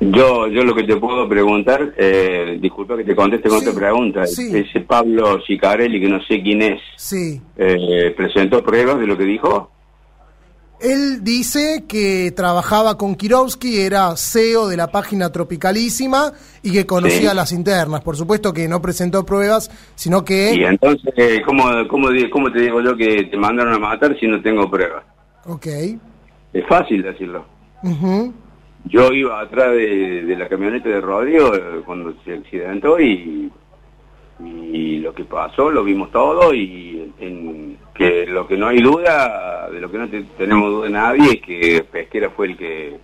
Yo, 0.00 0.48
yo 0.48 0.64
lo 0.64 0.74
que 0.74 0.82
te 0.82 0.96
puedo 0.96 1.28
preguntar, 1.28 1.94
eh, 1.96 2.58
disculpa 2.60 2.96
que 2.96 3.04
te 3.04 3.14
conteste 3.14 3.48
con 3.48 3.60
Sí, 3.60 3.68
otra 3.68 3.80
pregunta, 3.80 4.26
sí. 4.26 4.50
ese 4.54 4.80
Pablo 4.80 5.40
Sicarelli, 5.46 6.00
que 6.00 6.08
no 6.08 6.20
sé 6.24 6.42
quién 6.42 6.62
es, 6.62 6.80
Sí. 6.96 7.40
eh, 7.56 8.12
¿presentó 8.16 8.62
pruebas 8.62 8.98
de 8.98 9.06
lo 9.06 9.16
que 9.16 9.24
dijo? 9.24 9.70
Él 10.80 11.22
dice 11.22 11.84
que 11.88 12.32
trabajaba 12.36 12.98
con 12.98 13.14
Kirovsky, 13.14 13.80
era 13.80 14.14
CEO 14.16 14.66
de 14.68 14.76
la 14.76 14.88
página 14.88 15.30
Tropicalísima 15.32 16.32
y 16.62 16.72
que 16.72 16.84
conocía 16.84 17.30
Sí. 17.30 17.36
las 17.36 17.52
internas. 17.52 18.02
Por 18.02 18.16
supuesto 18.16 18.52
que 18.52 18.68
no 18.68 18.82
presentó 18.82 19.24
pruebas, 19.24 19.70
sino 19.94 20.24
que... 20.24 20.54
Y 20.54 20.64
entonces, 20.64 21.14
eh, 21.16 21.40
¿cómo, 21.46 21.64
cómo, 21.88 22.08
¿cómo 22.30 22.52
te 22.52 22.60
digo 22.60 22.82
yo 22.82 22.94
que 22.96 23.24
te 23.30 23.36
mandaron 23.38 23.72
a 23.72 23.78
matar 23.78 24.18
si 24.18 24.26
no 24.26 24.42
tengo 24.42 24.68
pruebas? 24.68 25.04
Ok. 25.46 25.66
Es 26.52 26.66
fácil 26.68 27.02
decirlo. 27.02 27.46
Ujú. 27.82 28.34
Yo 28.84 29.12
iba 29.12 29.40
atrás 29.40 29.72
de, 29.72 30.34
la 30.38 30.48
camioneta 30.48 30.88
de 30.88 31.00
Rodrigo 31.00 31.54
eh, 31.54 31.82
cuando 31.84 32.12
se 32.24 32.34
accidentó 32.34 33.00
y, 33.00 33.50
lo 35.00 35.14
que 35.14 35.24
pasó 35.24 35.70
lo 35.70 35.84
vimos 35.84 36.10
todo 36.10 36.54
y 36.54 37.12
que 37.94 38.26
lo 38.26 38.46
que 38.46 38.56
no 38.56 38.68
hay 38.68 38.80
duda, 38.80 39.68
de 39.70 39.80
lo 39.80 39.90
que 39.90 39.98
no 39.98 40.08
te- 40.08 40.22
tenemos 40.38 40.70
duda 40.70 40.88
nadie 40.88 41.32
es 41.34 41.40
que 41.42 41.84
Pesquera 41.84 42.30
fue 42.30 42.46
el 42.46 42.56
que 42.56 42.96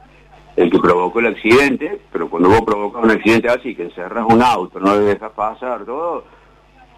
el 0.56 0.70
que 0.70 0.78
provocó 0.78 1.20
el 1.20 1.26
accidente, 1.26 2.00
pero 2.10 2.28
cuando 2.28 2.48
vos 2.48 2.62
provocas 2.62 3.04
un 3.04 3.10
accidente 3.10 3.48
así, 3.48 3.74
que 3.74 3.84
encerras 3.84 4.26
un 4.28 4.42
auto, 4.42 4.80
no 4.80 4.94
le 4.94 5.02
dejas 5.02 5.30
pasar 5.32 5.84
todo, 5.84 6.24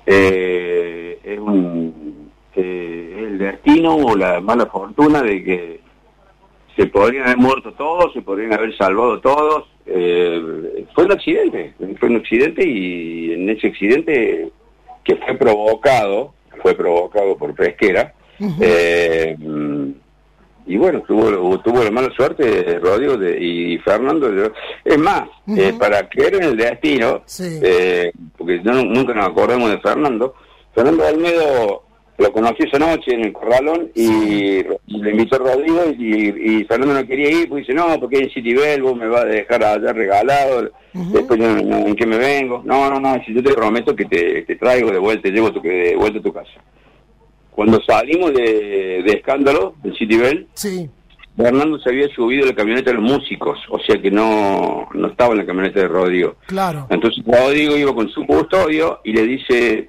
eh, 0.06 1.18
es 1.22 1.38
un 1.38 2.30
eh, 2.54 3.24
el 3.26 3.38
destino 3.38 3.94
o 3.96 4.16
la 4.16 4.40
mala 4.40 4.66
fortuna 4.66 5.22
de 5.22 5.44
que 5.44 5.80
se 6.76 6.86
podrían 6.86 7.24
haber 7.24 7.36
muerto 7.38 7.72
todos, 7.74 8.12
se 8.12 8.22
podrían 8.22 8.52
haber 8.52 8.76
salvado 8.76 9.20
todos. 9.20 9.64
eh, 9.84 10.84
fue 10.94 11.04
un 11.06 11.12
accidente, 11.12 11.74
fue 11.98 12.08
un 12.08 12.16
accidente 12.16 12.64
y 12.66 13.32
en 13.32 13.50
ese 13.50 13.66
accidente 13.66 14.48
que 15.02 15.16
fue 15.16 15.34
provocado, 15.36 16.34
fue 16.62 16.74
provocado 16.74 17.36
por 17.36 17.52
Pesquera, 17.54 18.14
eh, 18.60 19.36
y 20.66 20.76
bueno, 20.76 21.02
tuvo, 21.02 21.58
tuvo 21.60 21.82
la 21.82 21.90
mala 21.90 22.10
suerte 22.14 22.78
Rodrigo 22.78 23.16
de- 23.16 23.36
y 23.44 23.78
Fernando. 23.78 24.30
de- 24.30 24.52
Es 24.84 24.98
más, 24.98 25.28
eh, 25.56 25.74
para 25.76 26.08
creer 26.08 26.36
en 26.36 26.42
el 26.44 26.56
destino, 26.56 27.22
Sí. 27.26 27.60
porque 28.38 28.60
no- 28.62 28.84
nunca 28.84 29.12
nos 29.14 29.26
acordamos 29.26 29.68
de 29.70 29.78
Fernando, 29.80 30.34
Fernando 30.72 31.04
Almedo 31.04 31.82
lo 32.22 32.32
conocí 32.32 32.62
esa 32.62 32.78
noche 32.78 33.14
en 33.14 33.24
el 33.24 33.32
Corralón 33.32 33.90
y, 33.94 34.62
le 34.86 35.10
invitó 35.10 35.36
a 35.36 35.38
Rodrigo 35.38 35.82
y, 35.98 36.58
y 36.58 36.64
Fernando 36.64 36.94
no 36.94 37.06
quería 37.06 37.30
ir, 37.30 37.48
pues 37.48 37.66
dice, 37.66 37.74
no, 37.74 37.98
porque 37.98 38.18
en 38.18 38.30
City 38.30 38.54
Bell 38.54 38.82
vos 38.82 38.96
me 38.96 39.08
vas 39.08 39.22
a 39.22 39.26
dejar 39.26 39.64
allá 39.64 39.92
regalado, 39.92 40.70
después 40.92 41.40
yo, 41.40 41.48
no, 41.48 41.78
¿en 41.78 41.96
qué 41.96 42.06
me 42.06 42.18
vengo? 42.18 42.62
No, 42.64 42.88
no, 42.88 43.00
no, 43.00 43.22
si 43.24 43.34
yo 43.34 43.42
te 43.42 43.52
prometo 43.52 43.94
que 43.94 44.04
te, 44.04 44.42
te 44.42 44.56
traigo 44.56 44.90
de 44.90 44.98
vuelta, 44.98 45.22
te 45.22 45.30
llevo 45.30 45.52
tu, 45.52 45.60
de 45.60 45.96
vuelta 45.96 46.18
a 46.18 46.22
tu 46.22 46.32
casa. 46.32 46.52
Cuando 47.50 47.82
salimos 47.82 48.32
de, 48.32 49.02
de 49.04 49.12
escándalo, 49.12 49.74
de 49.82 49.92
City 49.94 50.16
Bell, 50.16 50.46
Sí. 50.54 50.88
Fernando 51.36 51.78
se 51.78 51.88
había 51.88 52.08
subido 52.14 52.44
a 52.44 52.48
la 52.48 52.54
camioneta 52.54 52.90
de 52.90 52.98
los 52.98 53.10
músicos, 53.10 53.58
o 53.70 53.78
sea 53.78 54.00
que 54.00 54.10
no, 54.10 54.88
no 54.92 55.08
estaba 55.08 55.32
en 55.32 55.38
la 55.38 55.46
camioneta 55.46 55.80
de 55.80 55.88
Rodrigo. 55.88 56.36
Claro. 56.46 56.86
Entonces 56.90 57.24
Rodrigo 57.24 57.76
iba 57.76 57.94
con 57.94 58.08
su 58.10 58.26
custodio 58.26 59.00
y 59.04 59.12
le 59.12 59.22
dice, 59.22 59.88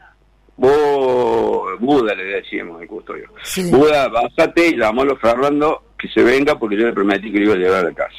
vos, 0.58 1.80
Buda 1.80 2.14
le 2.16 2.24
decíamos 2.26 2.82
el 2.82 2.88
custodio, 2.88 3.30
Sí. 3.43 3.72
Buda, 3.72 4.08
básate 4.10 4.76
a 4.84 5.16
Fernando 5.16 5.84
que 5.97 6.08
se 6.10 6.24
venga 6.24 6.58
porque 6.58 6.78
yo 6.78 6.86
le 6.86 6.93
prometí 6.93 7.32
que 7.32 7.39
lo 7.39 7.45
iba 7.45 7.54
a 7.56 7.58
llevar 7.58 7.86
a 7.86 7.89
la 7.89 7.93
casa. 7.93 8.16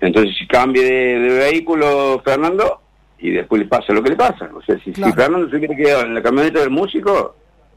Entonces 0.00 0.36
si 0.38 0.46
cambie 0.46 0.84
de, 0.84 1.18
de 1.18 1.38
vehículo 1.38 2.20
Fernando 2.24 2.80
y 3.18 3.30
después 3.30 3.62
le 3.62 3.68
pasa 3.68 3.92
lo 3.92 4.02
que 4.02 4.10
le 4.10 4.16
pasa. 4.16 4.50
O 4.54 4.60
sea, 4.62 4.76
si. 4.84 4.92
Fernando 4.92 5.48
se 5.48 5.56
hubiera 5.56 5.76
quedado 5.76 6.02
en 6.02 6.14
la 6.14 6.22
camioneta 6.22 6.60
del 6.60 6.70
músico 6.70 7.36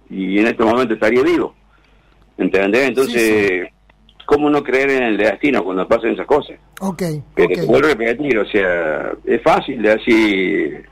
y 0.10 0.39
en 0.39 0.47
este 0.47 0.64
momento 0.64 0.95
estaría 0.95 1.22
vivo. 1.22 1.56
¿Entendés? 2.38 2.89
Entonces, 2.89 3.68
¿cómo 4.26 4.49
no 4.49 4.64
creer 4.64 4.89
en 4.89 5.03
el 5.03 5.18
destino 5.18 5.64
cuando 5.64 5.88
pasan 5.88 6.12
esas 6.12 6.26
cosas? 6.26 6.58
Ok. 6.82 7.03
Pero 7.36 7.47
ok. 7.47 7.53
te 7.53 7.66
vuelvo 7.66 7.88
a 7.88 7.91
repetir, 7.91 8.38
o 8.38 8.45
sea, 8.47 9.14
es 9.24 9.41
fácil 9.41 9.82
de 9.82 9.95
decir, 9.95 10.89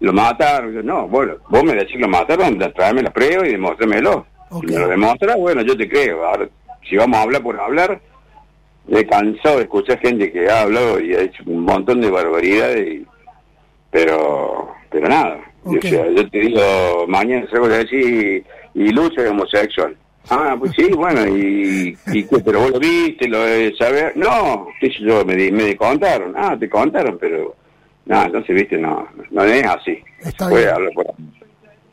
lo 0.00 0.12
mataron. 0.12 0.84
No, 0.84 1.06
bueno, 1.08 1.34
vos 1.48 1.62
me 1.64 1.74
decís 1.74 1.92
que 1.94 1.98
lo 2.00 2.08
mataron, 2.08 2.58
tráeme 2.74 3.02
las 3.02 3.12
pruebas 3.12 3.48
y 3.48 3.52
demóstramelo. 3.52 4.26
Ok. 4.50 4.64
Si 4.66 4.72
me 4.74 4.80
lo 4.80 4.88
demostras, 4.88 5.36
bueno, 5.36 5.62
yo 5.62 5.76
te 5.76 5.88
creo. 5.88 6.24
Ahora, 6.26 6.48
si 6.88 6.96
vamos 6.96 7.18
a 7.18 7.22
hablar 7.22 7.42
por 7.42 7.60
hablar, 7.60 8.00
he 8.88 9.06
cansado 9.06 9.56
de 9.58 9.62
escuchar 9.64 9.98
gente 10.00 10.32
que 10.32 10.48
ha 10.50 10.62
hablado 10.62 10.98
y 11.00 11.14
ha 11.14 11.20
hecho 11.22 11.42
un 11.46 11.60
montón 11.64 12.00
de 12.00 12.10
barbaridades, 12.10 12.88
y- 12.94 13.06
pero 13.90 14.68
pero 14.90 15.08
nada. 15.08 15.38
Y, 15.66 15.76
Ok. 15.76 15.84
O 15.84 15.88
sea, 15.88 16.06
yo 16.10 16.30
te 16.30 16.38
digo, 16.40 17.04
mañana 17.06 17.46
salgo 17.50 17.66
a 17.66 17.78
decir, 17.78 18.44
y 18.74 18.88
Lucha 18.90 19.22
es 19.22 19.30
homosexual. 19.30 19.96
Ah, 20.28 20.56
pues 20.58 20.72
sí, 20.76 20.88
bueno, 20.92 21.26
y, 21.26 21.96
y 22.12 22.24
qué, 22.24 22.38
pero 22.44 22.60
vos 22.60 22.70
lo 22.72 22.78
viste, 22.78 23.28
lo 23.28 23.40
de 23.44 23.74
saber. 23.76 24.16
No, 24.16 24.66
yo, 25.00 25.24
me, 25.24 25.34
di- 25.34 25.50
me 25.52 25.76
contaron. 25.76 26.34
Ah, 26.36 26.56
te 26.58 26.68
contaron, 26.68 27.18
pero. 27.20 27.54
No, 28.06 28.22
entonces, 28.24 28.54
viste, 28.54 28.78
no, 28.78 29.08
no 29.30 29.44
es 29.44 29.66
así. 29.66 29.98
Está 30.20 30.48
bien. 30.48 30.68
hablar 30.68 30.92
por 30.94 31.06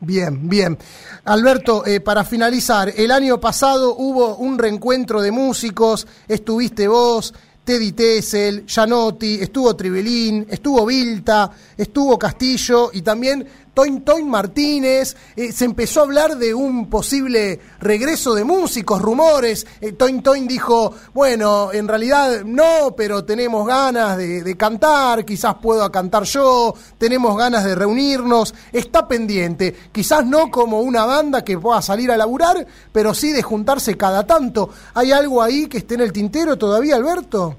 Bien, 0.00 0.48
bien. 0.48 0.78
Alberto, 1.24 1.84
eh, 1.84 2.00
para 2.00 2.24
finalizar, 2.24 2.92
el 2.96 3.10
año 3.10 3.40
pasado 3.40 3.96
hubo 3.96 4.36
un 4.36 4.56
reencuentro 4.58 5.20
de 5.20 5.32
músicos, 5.32 6.06
estuviste 6.28 6.86
vos, 6.86 7.34
Teddy 7.64 7.92
Tessel, 7.92 8.64
Gianotti, 8.64 9.40
estuvo 9.42 9.74
Trivelín, 9.76 10.46
estuvo 10.48 10.86
Vilta, 10.86 11.50
estuvo 11.76 12.18
Castillo 12.18 12.90
y 12.92 13.02
también 13.02 13.46
Toin 13.78 14.00
Toin 14.00 14.28
Martínez, 14.28 15.16
eh, 15.36 15.52
se 15.52 15.64
empezó 15.64 16.00
a 16.00 16.02
hablar 16.02 16.36
de 16.36 16.52
un 16.52 16.90
posible 16.90 17.60
regreso 17.78 18.34
de 18.34 18.42
músicos, 18.42 19.00
rumores. 19.00 19.68
Eh, 19.80 19.92
Toin 19.92 20.20
Toin 20.20 20.48
dijo, 20.48 20.92
bueno, 21.14 21.72
en 21.72 21.86
realidad 21.86 22.42
no, 22.44 22.96
pero 22.96 23.24
tenemos 23.24 23.64
ganas 23.68 24.18
de, 24.18 24.56
cantar, 24.56 25.24
quizás 25.24 25.54
puedo 25.62 25.88
cantar 25.92 26.24
yo, 26.24 26.74
tenemos 26.98 27.38
ganas 27.38 27.62
de 27.62 27.76
reunirnos, 27.76 28.52
está 28.72 29.06
pendiente. 29.06 29.72
Quizás 29.92 30.26
no 30.26 30.50
como 30.50 30.80
una 30.80 31.06
banda 31.06 31.44
que 31.44 31.56
pueda 31.56 31.80
salir 31.80 32.10
a 32.10 32.16
laburar, 32.16 32.66
pero 32.90 33.14
sí 33.14 33.30
de 33.30 33.44
juntarse 33.44 33.96
cada 33.96 34.26
tanto. 34.26 34.70
¿Hay 34.94 35.12
algo 35.12 35.40
ahí 35.40 35.68
que 35.68 35.78
esté 35.78 35.94
en 35.94 36.00
el 36.00 36.12
tintero 36.12 36.58
todavía, 36.58 36.96
Alberto? 36.96 37.54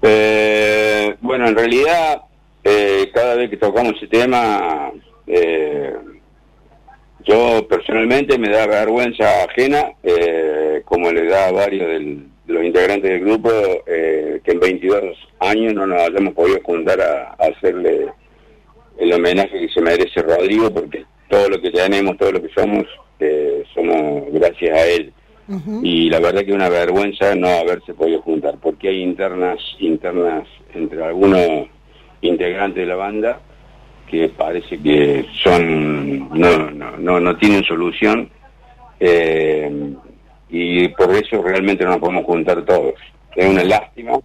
Eh, 0.00 1.18
bueno, 1.20 1.48
en 1.48 1.54
realidad, 1.54 2.22
eh, 2.64 3.10
cada 3.12 3.34
vez 3.34 3.50
que 3.50 3.58
tocamos 3.58 3.92
ese 3.96 4.06
tema, 4.06 4.90
eh, 5.28 5.92
yo 7.24 7.66
personalmente 7.68 8.38
me 8.38 8.48
da 8.48 8.66
vergüenza 8.66 9.44
ajena, 9.44 9.92
eh, 10.02 10.82
como 10.84 11.10
le 11.12 11.26
da 11.26 11.48
a 11.48 11.52
varios 11.52 11.86
del- 11.88 12.24
de 12.46 12.54
los 12.54 12.64
integrantes 12.64 13.10
del 13.10 13.20
grupo, 13.20 13.50
eh, 13.86 14.40
que 14.42 14.52
en 14.52 14.60
22 14.60 15.02
años 15.40 15.74
no 15.74 15.86
nos 15.86 16.00
hayamos 16.00 16.32
podido 16.32 16.58
juntar 16.62 16.98
a, 17.00 17.32
a 17.38 17.46
hacerle 17.48 18.06
el 18.98 19.12
homenaje 19.12 19.60
que 19.60 19.68
se 19.68 19.82
merece 19.82 20.22
Rodrigo, 20.22 20.72
porque 20.72 21.04
todo 21.28 21.50
lo 21.50 21.60
que 21.60 21.70
tenemos, 21.70 22.16
todo 22.16 22.32
lo 22.32 22.40
que 22.42 22.48
somos, 22.48 22.86
eh, 23.20 23.62
somos 23.74 24.32
gracias 24.32 24.76
a 24.78 24.86
él. 24.86 25.12
Y 25.82 26.10
la 26.10 26.20
verdad 26.20 26.40
que 26.42 26.50
es 26.50 26.54
una 26.56 26.68
vergüenza 26.68 27.34
no 27.34 27.48
haberse 27.48 27.92
podido 27.94 28.20
juntar 28.22 28.56
porque 28.62 28.88
hay 28.88 29.02
internas 29.02 29.58
internas 29.78 30.46
entre 30.74 31.02
algunos 31.02 31.68
integrantes 32.20 32.82
de 32.82 32.86
la 32.86 32.96
banda 32.96 33.40
que 34.10 34.28
parece 34.30 34.78
que 34.78 35.24
son 35.42 36.28
no 36.38 36.70
no 36.70 36.96
no, 36.98 37.20
no 37.20 37.36
tienen 37.36 37.62
solución 37.64 38.28
eh, 39.00 39.70
y 40.50 40.88
por 40.88 41.14
eso 41.14 41.42
realmente 41.42 41.84
no 41.84 41.90
nos 41.90 41.98
podemos 42.00 42.24
juntar 42.24 42.64
todos 42.64 42.94
es 43.36 43.48
una 43.48 43.64
lástima 43.64 44.18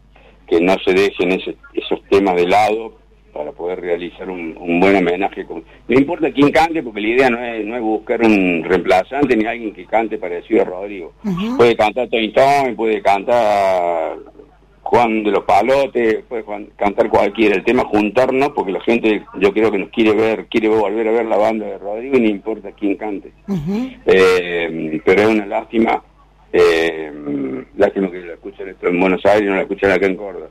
que 0.48 0.60
no 0.62 0.76
se 0.84 0.94
dejen 0.94 1.32
ese- 1.34 1.56
esos 1.74 2.02
temas 2.10 2.36
de 2.36 2.48
lado 2.48 2.98
para 3.34 3.52
poder 3.52 3.82
realizar 3.82 4.30
un, 4.30 4.56
un 4.60 4.80
buen 4.80 4.96
homenaje. 4.96 5.44
Con... 5.46 5.64
No 5.88 5.98
importa 5.98 6.32
quién 6.32 6.52
cante, 6.52 6.84
porque 6.84 7.02
la 7.02 7.08
idea 7.08 7.30
no 7.32 7.44
es, 7.44 7.66
no 7.66 7.76
es 7.76 7.82
buscar 7.82 8.22
un 8.22 8.64
reemplazante 8.64 9.36
ni 9.36 9.44
alguien 9.46 9.74
que 9.74 9.86
cante 9.86 10.20
parecido 10.20 10.62
a 10.62 10.66
Rodrigo. 10.66 11.14
Puede 11.58 11.76
cantar 11.76 12.08
Tony 12.10 12.32
Tony, 12.32 12.74
puede 12.76 13.02
cantar 13.02 14.18
Juan 14.84 15.24
de 15.24 15.32
los 15.32 15.44
Palotes, 15.46 16.24
puede 16.30 16.44
Juan- 16.44 16.68
cantar 16.78 17.10
cualquiera. 17.10 17.56
El 17.56 17.64
tema 17.64 17.82
es 17.84 17.88
juntarnos, 17.88 18.50
porque 18.50 18.72
la 18.74 18.82
gente, 18.82 19.24
yo 19.40 19.52
creo 19.54 19.72
que 19.72 19.80
nos 19.80 19.90
quiere 19.90 20.14
ver, 20.14 20.46
quiere 20.48 20.68
volver 20.68 21.08
a 21.08 21.12
ver 21.12 21.26
la 21.26 21.38
banda 21.38 21.66
de 21.66 21.78
Rodrigo 21.80 22.18
y 22.18 22.22
no 22.22 22.28
importa 22.30 22.72
quién 22.74 22.96
cante. 22.98 23.32
Eh, 24.06 25.02
pero 25.06 25.22
es 25.24 25.28
una 25.30 25.46
lástima, 25.46 26.02
eh, 26.52 27.12
lástima 27.78 28.12
que 28.12 28.22
la 28.22 28.34
escuchan 28.34 28.70
esto 28.70 28.88
en 28.88 29.00
Buenos 29.00 29.26
Aires 29.26 29.44
y 29.44 29.46
no 29.50 29.56
la 29.56 29.62
escuchan 29.62 29.92
acá 29.92 30.06
en 30.06 30.16
Córdoba. 30.16 30.48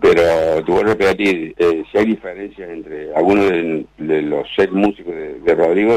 Pero 0.00 0.22
te 0.64 0.72
vuelvo 0.72 0.90
a 0.90 0.94
repetir, 0.94 1.54
eh, 1.58 1.82
si 1.90 1.98
hay 1.98 2.04
diferencias 2.06 2.68
entre 2.70 3.14
algunos 3.14 3.48
de, 3.50 3.86
de 3.98 4.22
los 4.22 4.46
seis 4.54 4.70
músicos 4.70 5.14
de, 5.14 5.40
de 5.40 5.54
Rodrigo, 5.54 5.96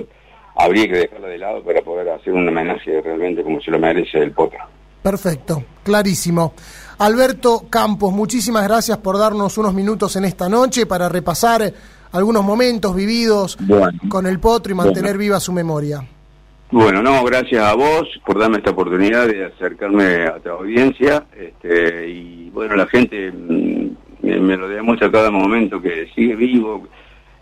habría 0.56 0.88
que 0.88 0.98
dejarla 0.98 1.28
de 1.28 1.38
lado 1.38 1.62
para 1.64 1.82
poder 1.82 2.10
hacer 2.10 2.34
un 2.34 2.48
homenaje 2.48 3.02
realmente 3.02 3.44
como 3.44 3.60
se 3.62 3.72
lo 3.72 3.80
merece 3.80 4.18
el 4.20 4.32
potro. 4.32 4.60
Perfecto, 5.04 5.64
clarísimo. 5.84 6.54
Alberto 6.98 7.66
Campos, 7.70 8.14
muchísimas 8.14 8.64
gracias 8.68 8.98
por 9.00 9.18
darnos 9.18 9.58
unos 9.58 9.74
minutos 9.74 10.16
en 10.16 10.26
esta 10.26 10.48
noche 10.48 10.86
para 10.86 11.10
repasar 11.10 11.74
algunos 12.14 12.44
momentos 12.44 12.96
vividos 12.96 13.58
Bueno. 13.60 14.00
con 14.10 14.26
el 14.26 14.40
potro 14.40 14.72
y 14.72 14.76
mantener 14.76 15.12
Bueno. 15.12 15.20
viva 15.20 15.40
su 15.40 15.52
memoria. 15.52 16.06
Bueno, 16.72 17.02
no, 17.04 17.24
gracias 17.26 17.64
a 17.64 17.74
vos 17.76 18.08
por 18.26 18.40
darme 18.40 18.58
esta 18.58 18.72
oportunidad 18.72 19.28
de 19.28 19.46
acercarme 19.46 20.26
a 20.26 20.40
tu 20.40 20.50
audiencia. 20.50 21.26
Este, 21.38 22.10
y 22.10 22.50
bueno, 22.50 22.76
la 22.76 22.88
gente 22.88 23.32
mm, 23.32 23.90
me, 24.22 24.40
me 24.40 24.58
lo 24.58 24.68
demuestra 24.68 25.08
a 25.08 25.12
cada 25.12 25.30
momento 25.32 25.82
que 25.82 26.08
sigue 26.16 26.36
vivo, 26.36 26.88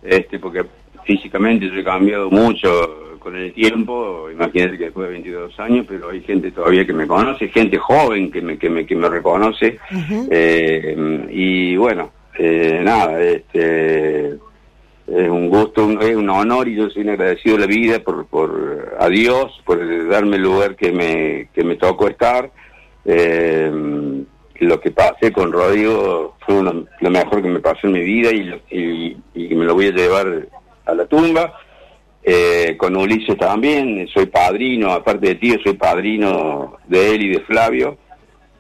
este, 0.02 0.40
porque 0.40 0.66
físicamente 1.06 1.68
yo 1.70 1.76
he 1.80 1.84
cambiado 1.84 2.30
mucho 2.30 3.18
con 3.20 3.36
el 3.36 3.54
tiempo. 3.54 4.30
Imagínate 4.32 4.78
que 4.78 4.86
después 4.86 5.08
de 5.08 5.14
22 5.14 5.60
años, 5.60 5.86
pero 5.88 6.10
hay 6.10 6.22
gente 6.22 6.52
todavía 6.52 6.86
que 6.86 6.94
me 6.94 7.08
conoce, 7.08 7.48
gente 7.48 7.78
joven 7.78 8.32
que 8.32 8.42
me, 8.42 8.58
que 8.58 8.70
me, 8.70 8.86
que 8.86 8.96
me 8.96 9.08
reconoce. 9.10 9.80
Eh, 10.30 11.28
y 11.32 11.76
bueno, 11.78 12.12
eh, 12.38 12.82
nada, 12.84 13.22
este 13.22 14.28
es 14.30 15.30
un 15.30 15.50
gusto, 15.50 15.86
un- 15.86 16.02
es 16.02 16.16
un 16.16 16.30
honor 16.30 16.68
y 16.68 16.76
yo 16.76 16.90
soy 16.90 17.04
un 17.04 17.10
agradecido 17.10 17.56
de 17.58 17.62
la 17.62 17.68
vida 17.68 18.00
por, 18.00 18.26
por 18.26 18.96
a 19.00 19.08
Dios, 19.10 19.62
por 19.66 19.78
darme 20.10 20.38
el 20.38 20.42
lugar 20.44 20.76
que 20.76 20.92
me, 20.92 21.50
que 21.54 21.64
me 21.64 21.76
tocó 21.76 22.08
estar. 22.08 22.52
Eh, 23.06 23.72
lo 24.60 24.80
que 24.80 24.92
pasé 24.92 25.32
con 25.34 25.52
Rodrigo 25.52 26.36
fue 26.46 26.56
uno- 26.60 26.86
lo 27.02 27.10
mejor 27.10 27.42
que 27.42 27.50
me 27.50 27.60
pasó 27.60 27.88
en 27.88 27.94
mi 27.94 28.00
vida 28.02 28.32
y, 28.32 28.50
y, 28.72 29.18
y 29.36 29.56
me 29.56 29.66
lo 29.66 29.74
voy 29.76 29.88
a 29.88 29.92
llevar 29.92 30.48
a 30.86 30.94
la 30.94 31.06
tumba. 31.06 31.54
Eh, 32.26 32.78
con 32.78 32.96
Ulises 32.96 33.38
también, 33.38 34.08
soy 34.08 34.28
padrino, 34.28 34.92
aparte 34.92 35.28
de 35.28 35.36
tío, 35.36 35.56
soy 35.62 35.74
padrino 35.74 36.78
de 36.88 37.16
él 37.16 37.24
y 37.24 37.30
de 37.30 37.42
Flavio. 37.42 37.98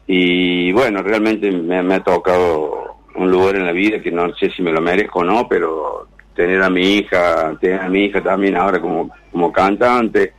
Y 0.06 0.72
bueno, 0.74 1.02
realmente 1.02 1.50
me, 1.50 1.82
me 1.82 1.96
ha 1.96 2.04
tocado 2.04 2.98
un 3.16 3.32
lugar 3.32 3.56
en 3.56 3.66
la 3.66 3.72
vida 3.72 4.02
que 4.02 4.12
no 4.12 4.34
sé 4.36 4.50
si 4.52 4.62
me 4.62 4.72
lo 4.72 4.82
merezco 4.82 5.20
o 5.20 5.24
no, 5.24 5.48
pero 5.48 6.08
tener 6.36 6.62
a 6.62 6.70
mi 6.70 6.98
hija, 6.98 7.58
tener 7.62 7.82
a 7.82 7.90
mi 7.90 8.06
hija 8.06 8.22
también 8.22 8.58
ahora 8.58 8.82
como, 8.82 9.12
como 9.32 9.52
cantante, 9.52 10.34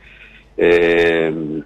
eh, 0.57 1.61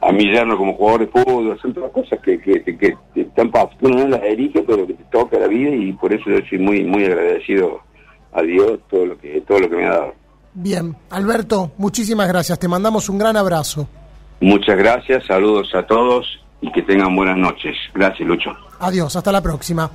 a 0.00 0.12
mi 0.12 0.24
yerno 0.30 0.56
como 0.56 0.74
jugador 0.74 1.00
de 1.00 1.06
fútbol, 1.08 1.58
son 1.60 1.74
todas 1.74 1.90
cosas 1.92 2.18
que, 2.20 2.40
que, 2.40 2.62
que, 2.62 2.76
que 2.76 2.96
están 3.14 3.50
uno 3.80 3.98
no 3.98 4.08
las 4.08 4.22
elige, 4.22 4.62
pero 4.62 4.86
que 4.86 4.94
te 4.94 5.04
toca 5.04 5.38
la 5.38 5.48
vida 5.48 5.70
y 5.70 5.92
por 5.92 6.12
eso 6.12 6.30
yo 6.30 6.38
soy 6.48 6.58
muy, 6.58 6.84
muy 6.84 7.04
agradecido 7.04 7.80
a 8.32 8.42
Dios 8.42 8.80
todo 8.90 9.06
lo 9.06 9.18
que, 9.18 9.40
todo 9.42 9.60
lo 9.60 9.70
que 9.70 9.76
me 9.76 9.86
ha 9.86 9.90
dado. 9.90 10.14
Bien, 10.54 10.96
Alberto, 11.10 11.72
muchísimas 11.78 12.28
gracias. 12.28 12.58
Te 12.58 12.68
mandamos 12.68 13.08
un 13.08 13.18
gran 13.18 13.36
abrazo. 13.36 13.88
Muchas 14.40 14.76
gracias, 14.76 15.24
saludos 15.26 15.74
a 15.74 15.86
todos 15.86 16.40
y 16.60 16.70
que 16.72 16.82
tengan 16.82 17.14
buenas 17.14 17.36
noches. 17.36 17.76
Gracias, 17.94 18.26
Lucho. 18.28 18.50
Adiós, 18.80 19.14
hasta 19.14 19.32
la 19.32 19.42
próxima. 19.42 19.90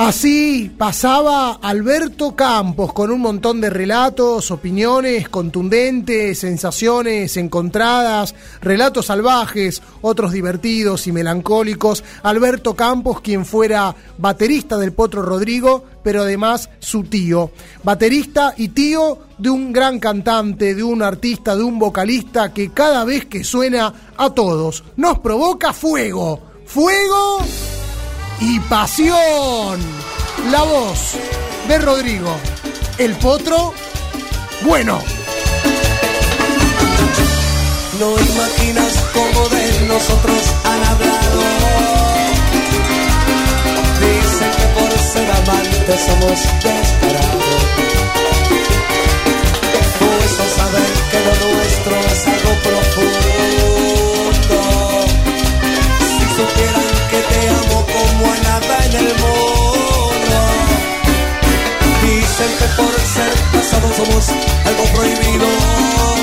Así 0.00 0.72
pasaba 0.78 1.58
Alberto 1.60 2.34
Campos 2.34 2.94
con 2.94 3.10
un 3.10 3.20
montón 3.20 3.60
de 3.60 3.68
relatos, 3.68 4.50
opiniones 4.50 5.28
contundentes, 5.28 6.38
sensaciones 6.38 7.36
encontradas, 7.36 8.34
relatos 8.62 9.06
salvajes, 9.06 9.82
otros 10.00 10.32
divertidos 10.32 11.06
y 11.06 11.12
melancólicos. 11.12 12.02
Alberto 12.22 12.74
Campos, 12.74 13.20
quien 13.20 13.44
fuera 13.44 13.94
baterista 14.16 14.78
del 14.78 14.94
Potro 14.94 15.20
Rodrigo, 15.20 15.84
pero 16.02 16.22
además 16.22 16.70
su 16.78 17.02
tío. 17.04 17.50
Baterista 17.82 18.54
y 18.56 18.68
tío 18.68 19.18
de 19.36 19.50
un 19.50 19.70
gran 19.70 19.98
cantante, 19.98 20.74
de 20.74 20.82
un 20.82 21.02
artista, 21.02 21.54
de 21.54 21.62
un 21.62 21.78
vocalista 21.78 22.54
que 22.54 22.70
cada 22.70 23.04
vez 23.04 23.26
que 23.26 23.44
suena 23.44 23.92
a 24.16 24.30
todos 24.30 24.82
nos 24.96 25.18
provoca 25.18 25.74
fuego. 25.74 26.40
Fuego 26.64 27.40
y 28.40 28.58
pasión. 28.60 29.80
La 30.50 30.62
voz 30.62 31.16
de 31.68 31.78
Rodrigo. 31.78 32.36
El 32.98 33.14
potro, 33.16 33.74
bueno. 34.62 35.00
No 37.98 38.10
imaginas 38.12 38.92
cómo 39.12 39.48
de 39.48 39.86
nosotros 39.88 40.38
han 40.64 40.84
hablado. 40.84 41.40
Dicen 44.00 44.50
que 44.56 44.66
por 44.80 44.98
ser 44.98 45.30
amantes 45.30 46.00
somos 46.06 46.40
descarados. 46.40 46.89
Dicen 62.02 62.50
que 62.58 62.66
por 62.76 63.00
ser 63.00 63.32
casados 63.52 63.96
somos 63.96 64.28
algo 64.64 64.84
prohibido. 64.94 66.19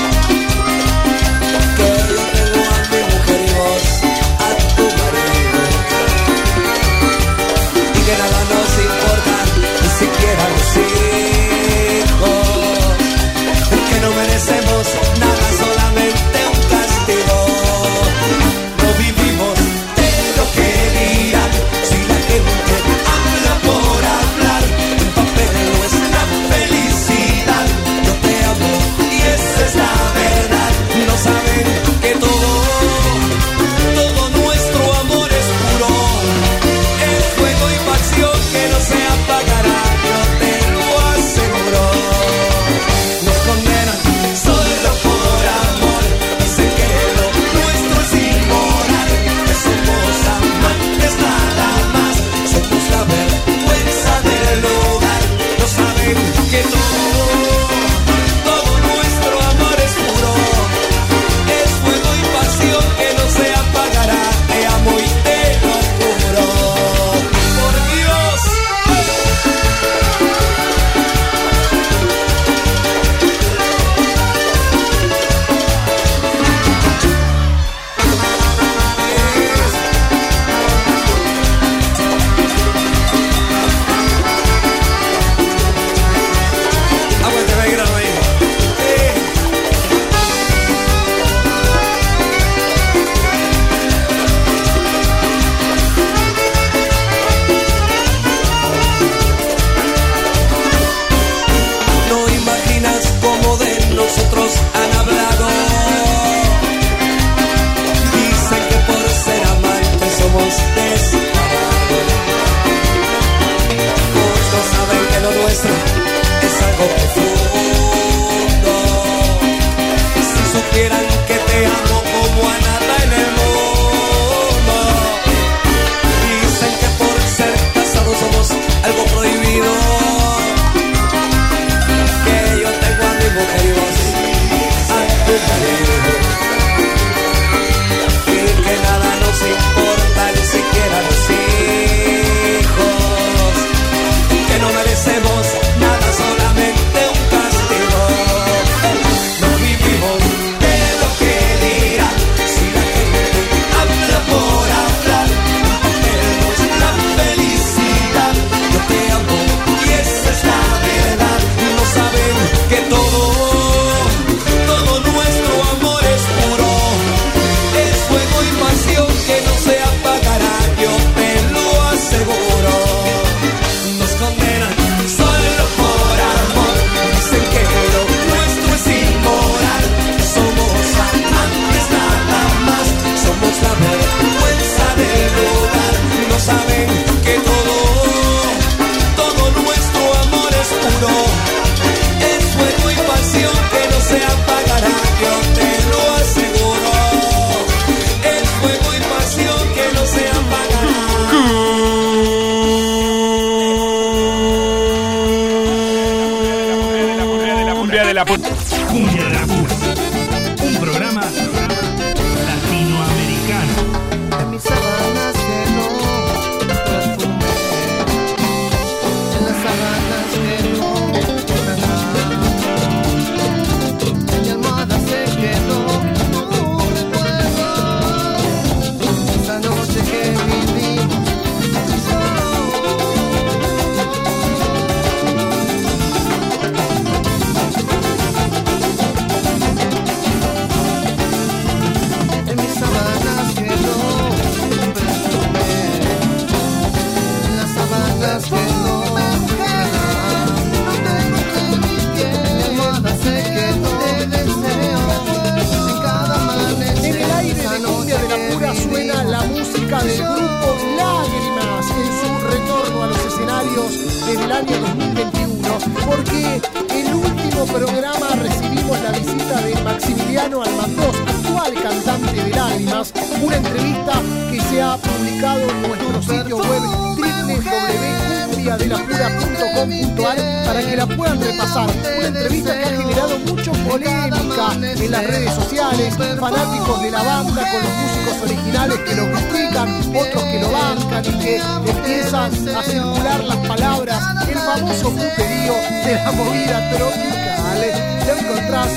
De 296.57 296.67
la 296.67 296.79
movida 296.79 296.89
tropical. 296.89 297.79
Lo 298.25 298.33
encontrás 298.33 298.89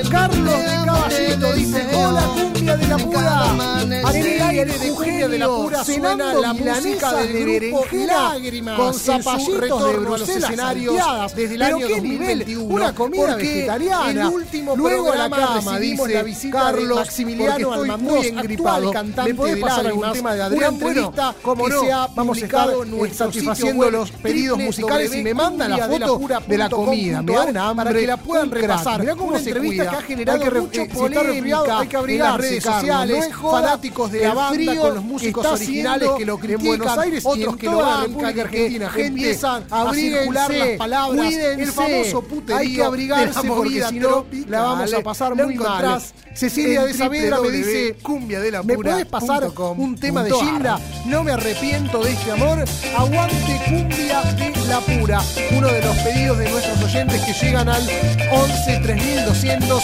Carlos 0.09 0.82
Caballito 0.93 1.53
dice, 1.53 1.87
hola 1.95 2.21
Cumbia 2.35 2.77
de 2.77 2.87
la 2.87 2.97
Pura. 2.97 3.79
En 3.83 3.91
el 3.91 4.91
Cumbia 4.93 5.27
de 5.27 5.39
la 5.39 5.47
Pura 5.47 5.83
suena 5.83 6.33
la 6.33 6.53
música 6.53 7.13
del 7.15 7.59
grupo 7.61 7.85
Lágrimas 7.91 8.77
con 8.77 8.93
zapallitos 8.93 9.87
de 9.87 10.01
los 10.01 10.29
escenarios 10.29 10.95
desde 11.35 11.55
el 11.55 11.61
año 11.61 11.87
2021. 11.87 12.63
Una 12.63 12.93
comida 12.93 13.35
vegetariana. 13.35 14.29
Último 14.29 14.75
Luego 14.75 15.11
a 15.11 15.15
la 15.15 15.29
cama, 15.29 15.79
dice 15.79 16.13
la 16.13 16.23
visita 16.23 16.59
Carlos 16.59 16.97
Maximiliano 16.97 17.73
Almandós, 17.73 18.25
engripado. 18.25 18.91
cantante 18.91 19.31
¿Me 19.33 19.35
puede 19.35 19.57
pasar 19.57 19.87
algún 19.87 20.11
tema 20.11 20.35
de 20.35 20.43
Adrián? 20.43 20.79
Bueno, 20.79 21.13
como 21.41 21.67
no, 21.67 21.81
vamos 22.15 22.41
a 22.41 22.45
estar 22.45 22.69
satisfaciendo 23.13 23.89
los 23.89 24.11
pedidos 24.11 24.59
musicales 24.59 25.13
y 25.15 25.23
me 25.23 25.33
mandan 25.33 25.71
la 25.71 25.87
foto 25.87 26.19
de 26.47 26.57
la 26.57 26.69
comida. 26.69 27.21
Me 27.21 27.33
da 27.33 27.45
una 27.45 27.69
hambre 27.69 27.85
para 27.85 27.99
que 27.99 28.07
la 28.07 28.17
puedan 28.17 28.51
repasar. 28.51 28.99
Mirá 28.99 29.15
cómo 29.15 29.39
se 29.39 29.53
cuida. 29.55 29.89
Que 29.89 29.95
ha 29.97 30.01
generado 30.01 30.43
hay 30.43 30.82
hay 30.83 31.87
que 31.87 31.97
abrir 31.97 32.19
las 32.19 32.37
redes 32.37 32.63
sociales, 32.63 33.29
fanáticos 33.33 34.11
de 34.11 34.21
la 34.21 34.33
banda 34.33 34.75
con 34.77 34.95
los 34.95 35.03
músicos 35.03 35.45
originales 35.45 36.09
que 36.17 36.25
lo 36.25 36.37
critican, 36.37 36.65
en 36.65 36.67
Buenos 36.77 36.97
Aires, 36.97 37.23
otros 37.25 37.57
que 37.57 37.65
lo 37.65 37.77
bancan, 37.77 38.39
Argentina, 38.39 38.91
que 38.93 39.05
empiezan 39.05 39.63
a 39.69 39.93
circular 39.93 40.51
las 40.51 40.69
palabras, 40.77 41.33
el 41.33 41.71
famoso 41.71 42.21
puterío 42.21 42.57
hay 42.57 42.75
que 42.75 42.83
abrigarse 42.83 43.47
porque 43.47 43.83
si 43.89 43.99
no 43.99 44.25
la 44.47 44.61
vamos 44.61 44.93
a 44.93 45.01
pasar 45.01 45.35
muy 45.35 45.55
mal. 45.55 46.01
Cecilia 46.33 46.83
de 46.83 46.93
Saavedra 46.93 47.39
me 47.41 47.49
dice, 47.49 47.95
cumbia 48.01 48.39
de 48.39 48.51
la 48.51 48.63
¿me 48.63 48.75
puedes 48.75 49.05
pasar 49.05 49.51
un 49.77 49.95
tema 49.97 50.23
de 50.23 50.31
Gilda? 50.31 50.79
No 51.05 51.23
me 51.23 51.31
arrepiento 51.31 52.03
de 52.03 52.11
este 52.11 52.31
amor, 52.31 52.63
aguante 52.97 53.61
cumbia 53.67 54.21
de 54.33 54.53
la 54.67 54.79
pura. 54.79 55.21
Uno 55.55 55.67
de 55.67 55.81
los 55.81 55.95
pedidos 55.97 56.37
de 56.37 56.49
nuestros 56.49 56.83
oyentes 56.83 57.21
que 57.21 57.33
llegan 57.33 57.69
al 57.69 57.83
11 58.31 58.79
3200 58.83 59.83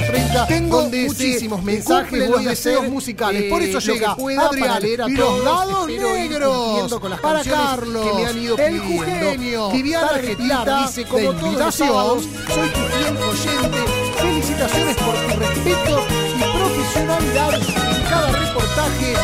0530 0.00 0.46
Tengo 0.46 0.88
muchísimos 0.88 1.62
mensajes, 1.62 2.28
los 2.28 2.44
deseos 2.44 2.88
musicales. 2.88 3.44
Por 3.50 3.62
eso 3.62 3.78
llega 3.78 4.12
Adrián 4.12 5.10
y 5.10 5.14
los 5.14 5.44
dados 5.44 5.86
negros 5.88 7.00
para 7.20 7.42
Carlos, 7.42 8.06
que 8.06 8.14
me 8.14 8.26
han 8.26 8.38
ido 8.38 8.56
el 8.58 8.76
Eugenio, 8.76 9.70
Viviana 9.70 10.10
Pilar 10.36 10.86
dice, 10.86 11.04
como 11.04 11.32
todos 11.32 11.54
los 11.54 11.74
sábados, 11.74 12.24
soy 12.48 12.68
tu 12.68 12.80
fiel 12.80 13.16
oyente. 13.16 13.78
Felicitaciones 14.20 14.96
por 14.96 15.14
tu 15.14 15.38
respeto 15.38 16.04
y 16.36 16.58
profesionalidad 16.58 17.54
en 17.54 18.02
cada 18.04 18.32
reportaje. 18.32 19.14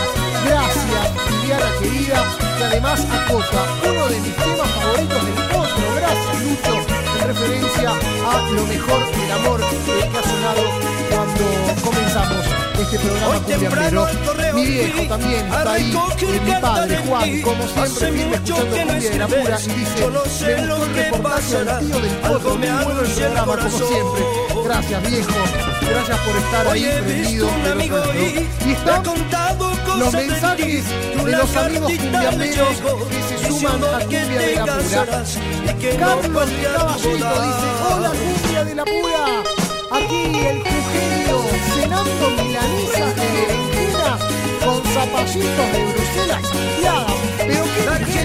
Gracias, 0.46 1.42
Viviana 1.42 1.72
querida, 1.80 2.24
que 2.58 2.64
además 2.64 3.00
acota 3.00 3.66
uno 3.88 4.08
de 4.08 4.20
mis 4.20 4.36
temas 4.36 4.70
favoritos 4.70 5.26
del 5.26 5.56
otro. 5.56 5.94
Gracias, 5.96 6.42
Lucho 6.42 6.95
referencia 7.26 7.90
a 7.90 8.50
lo 8.50 8.66
mejor 8.66 9.10
del 9.10 9.32
amor 9.32 9.60
que 9.60 10.18
ha 10.18 10.22
sonado 10.22 10.62
cuando 11.10 11.82
comenzamos 11.82 12.46
este 12.80 12.98
programa 12.98 13.34
cumbiambero. 13.40 14.06
Mi 14.54 14.66
viejo 14.66 15.02
también 15.08 15.46
está 15.46 15.72
ahí, 15.72 15.92
eh, 16.20 16.40
mi 16.44 16.52
padre 16.60 16.98
Juan, 17.06 17.42
como 17.42 17.68
siempre, 17.68 18.12
firme 18.12 18.34
escuchando 18.36 18.76
cumbia 18.76 19.10
de 19.10 19.18
la 19.18 19.26
pura 19.26 19.58
y 19.60 19.68
dice, 19.68 20.10
me 20.10 20.18
gustó 20.18 20.46
el 20.46 20.94
reportaje 20.94 21.56
al 21.56 21.80
tío 21.80 22.00
del 22.00 22.16
potro, 22.16 22.56
muy 22.56 22.68
bueno 22.68 23.00
el 23.00 23.12
programa 23.12 23.56
como 23.56 23.70
siempre. 23.70 24.22
Gracias 24.64 25.10
viejo, 25.10 25.32
gracias 25.90 26.18
por 26.20 26.36
estar 26.36 26.68
ahí 26.68 27.00
prendido. 27.04 27.48
Y 28.64 28.72
están 28.72 29.02
los 29.98 30.12
mensajes 30.12 30.84
de 31.24 31.32
los 31.32 31.56
amigos 31.56 31.92
cumbiamberos 31.92 32.76
que 33.10 33.22
se 33.22 33.48
suman 33.48 33.84
a 33.84 33.98
cumbia 34.00 34.20
de 34.20 34.54
la 34.54 34.64
pura. 34.64 35.24
Carlos 35.98 36.50
Caballito 36.62 37.02
dice, 37.02 37.68
hola 37.88 38.10
cumbia 38.10 38.64
de 38.64 38.74
la 38.74 38.84
pura. 38.84 39.42
Aquí 39.92 40.20
el 40.24 40.56
Eugenio 40.56 41.38
cenando 41.74 42.30
milanesas 42.30 43.16
de 43.16 43.26
berenjena 43.32 44.18
con 44.64 44.82
zapallitos 44.92 45.68
de 45.72 45.80
Bruselas 45.92 46.42
salteadas. 46.42 47.18
Pero 47.38 47.64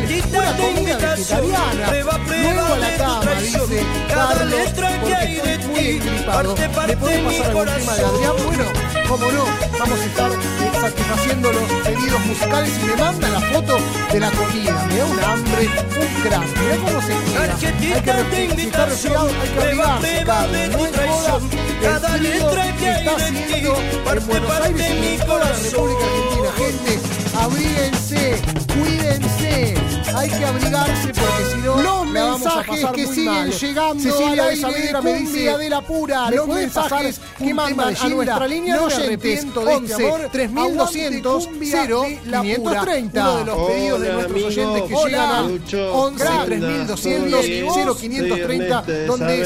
qué 0.08 0.24
una 0.38 0.58
comida 0.58 0.98
vegetariana. 0.98 1.86
Luego 1.92 2.74
a 2.74 2.78
la 2.78 2.98
cama, 2.98 3.32
dice 3.40 3.86
Carlos, 4.10 4.54
porque 5.02 5.42
estoy 5.54 5.68
muy 5.70 5.86
engripado. 5.90 6.56
¿Me 6.56 6.98
puede 6.98 7.20
pasar 7.20 7.46
algún 7.48 7.66
tema 7.66 7.94
de 7.96 8.04
Adrián? 8.06 8.34
Bueno, 8.44 8.81
como 9.12 9.30
no, 9.30 9.44
vamos 9.78 10.00
a 10.00 10.06
estar 10.06 10.32
eh, 10.32 10.72
satisfaciendo 10.80 11.52
los 11.52 11.64
pedidos 11.84 12.26
musicales 12.28 12.72
y 12.82 12.86
me 12.86 12.96
manda 12.96 13.28
la 13.28 13.42
foto 13.42 13.78
de 14.10 14.20
la 14.22 14.32
comida. 14.32 14.86
Me 14.88 14.98
da 14.98 15.06
un 15.06 15.20
hambre, 15.20 15.70
un 16.00 16.22
crack. 16.24 16.48
Mirá 16.62 16.78
cómo 16.78 17.02
se 17.02 17.14
cuida. 17.14 17.44
Hay 17.44 18.02
que 18.02 18.14
respirar, 18.14 18.56
si 18.56 18.62
está 18.62 18.86
resfriado, 18.86 19.28
hay 19.28 19.34
que 19.34 20.26
Carlos. 20.26 20.58
No 20.72 20.86
el 20.86 20.94
frío 20.94 22.52
que 22.80 22.92
está 22.92 23.16
haciendo 23.18 23.76
en 24.16 24.28
Buenos 24.28 24.52
Aires 24.62 24.90
y 24.90 25.08
en 25.08 25.20
toda 25.26 25.40
la 25.40 25.58
República 25.58 26.06
Argentina. 26.06 26.50
Gente, 26.58 27.00
abríguense, 27.38 28.42
cuídense. 28.74 29.81
Hay 30.22 30.30
que 30.30 30.46
abrigarse 30.46 31.14
porque 31.16 31.46
si 31.52 31.58
no, 31.62 31.82
los 31.82 32.06
mensajes 32.06 32.86
que 32.94 33.08
siguen 33.08 33.50
llegando 33.50 34.04
Cecilia 34.04 34.46
de 34.46 34.56
Saavedra 34.56 35.02
me 35.02 35.14
dice 35.16 35.58
de 35.58 35.70
la 35.70 35.82
pura, 35.82 36.30
los 36.30 36.48
mensajes 36.48 37.20
que 37.40 37.54
mandan 37.56 37.96
a 38.00 38.10
nuestra 38.10 38.48
línea 38.48 38.76
de 38.76 38.82
oyentes 38.82 39.48
11 39.56 40.30
3200 40.32 41.50
0 41.64 42.06
530 42.44 43.32
uno 43.32 43.38
de 43.40 43.46
los 43.46 43.68
pedidos 43.68 44.02
de 44.02 44.14
nuestros 44.14 44.44
oyentes 44.44 44.84
que 44.84 44.96
llegan 44.96 45.30
al 45.32 45.62
11 45.92 46.26
3200 46.46 47.98
0530 48.00 48.82
donde 49.08 49.46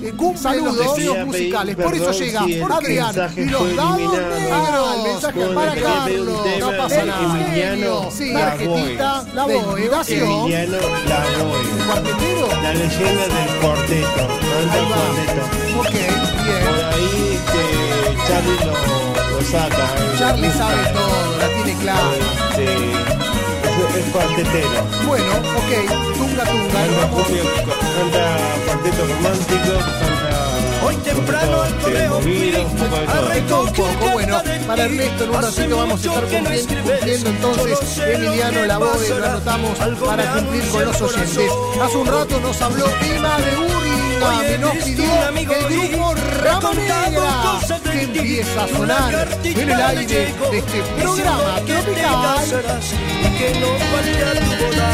se 0.00 0.12
cumplen 0.14 0.64
los 0.64 0.78
deseos 0.78 1.26
musicales. 1.26 1.76
por 1.76 1.94
eso 1.94 2.10
llega 2.10 2.40
Adrián 2.40 3.14
y 3.36 3.44
los 3.44 3.76
dados 3.76 3.98
negros 3.98 4.96
el 4.96 5.02
mensaje 5.12 5.46
para 5.54 5.74
Carlos. 5.76 6.40
no 6.58 6.76
pasa 6.76 7.04
nada. 7.04 8.10
sí, 8.10 8.32
tarjetita 8.32 9.24
la 9.32 9.46
voy 10.16 10.52
Emiliano 10.52 10.78
Lavoy. 11.08 11.66
¿Cuartetero? 11.86 12.48
La 12.62 12.72
leyenda 12.74 13.24
del 13.28 13.56
cuarteto. 13.60 14.22
El 14.58 14.68
cuarteto. 14.88 15.42
Ok, 15.80 15.90
bien. 15.92 16.64
Por 16.66 16.84
ahí 16.84 17.38
este, 17.38 17.62
Charlie 18.26 18.64
lo, 18.66 18.74
lo 19.38 19.40
saca. 19.44 19.84
eh. 19.84 20.16
Charlie 20.18 20.50
sabe 20.52 20.82
todo, 20.92 21.38
la 21.38 21.48
tiene 21.62 21.78
clara. 21.80 22.10
Este, 22.50 22.66
es, 23.88 23.96
es 23.96 24.12
cuartetero. 24.12 24.82
Bueno, 25.06 25.32
ok, 25.32 26.16
tunga 26.16 26.44
tunga, 26.44 26.72
Canta, 26.72 27.08
cumbia, 27.10 27.42
canta 27.96 28.38
cuarteto 28.66 29.06
romántico, 29.06 29.72
canta 30.00 30.84
Hoy 30.86 30.94
temprano 30.96 31.62
al 31.62 31.74
correo 31.80 32.18
un 33.60 33.72
poco 33.72 34.10
bueno, 34.12 34.40
para 34.66 34.84
Ernesto 34.84 35.24
en 35.24 35.30
un 35.30 35.42
ratito 35.42 35.76
vamos 35.76 36.00
a 36.06 36.08
estar 36.08 36.24
cumpli- 36.28 36.82
cumpliendo 36.82 37.30
entonces 37.30 37.98
Emiliano 37.98 38.64
Lavoe, 38.64 39.08
lo 39.08 39.26
anotamos 39.26 39.78
para 40.06 40.32
cumplir 40.34 40.68
con 40.70 40.84
los 40.84 41.00
oyentes. 41.02 41.50
Hace 41.82 41.96
un 41.96 42.06
rato 42.06 42.40
nos 42.40 42.62
habló 42.62 42.86
Emma 43.02 43.38
de 43.38 43.56
Uringa, 44.18 44.40
que 44.40 44.58
nos 44.58 44.72
pidió 44.84 45.28
el 45.28 45.46
grupo 45.46 46.14
Rama 46.42 46.72
Negra, 46.74 47.60
que 47.84 48.02
empieza 48.02 48.64
a 48.64 48.68
sonar 48.68 49.28
en 49.44 49.58
el 49.60 49.72
aire 49.72 50.34
de 50.50 50.58
este 50.58 50.82
programa 51.00 51.60
tropical. 51.66 52.36
Y 53.22 53.38
que 53.38 53.60
no 53.60 53.68
falte 53.90 54.40
tu 54.40 54.64
boda. 54.64 54.88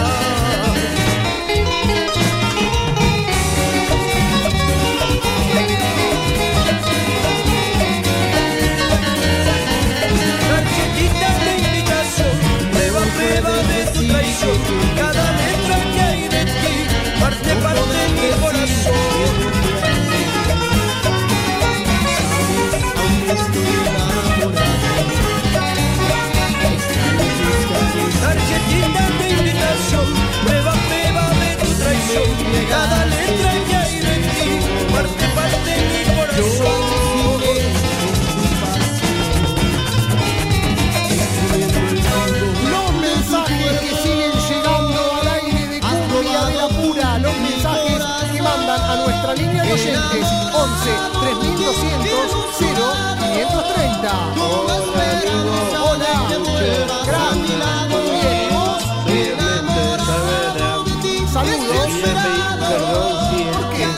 Tarjetita 10.49 11.29
de 11.45 11.51
invitación, 11.57 12.35
prueba, 12.73 13.03
prueba 13.15 13.55
de 13.63 13.81
tu 13.93 14.01
traición. 14.09 15.14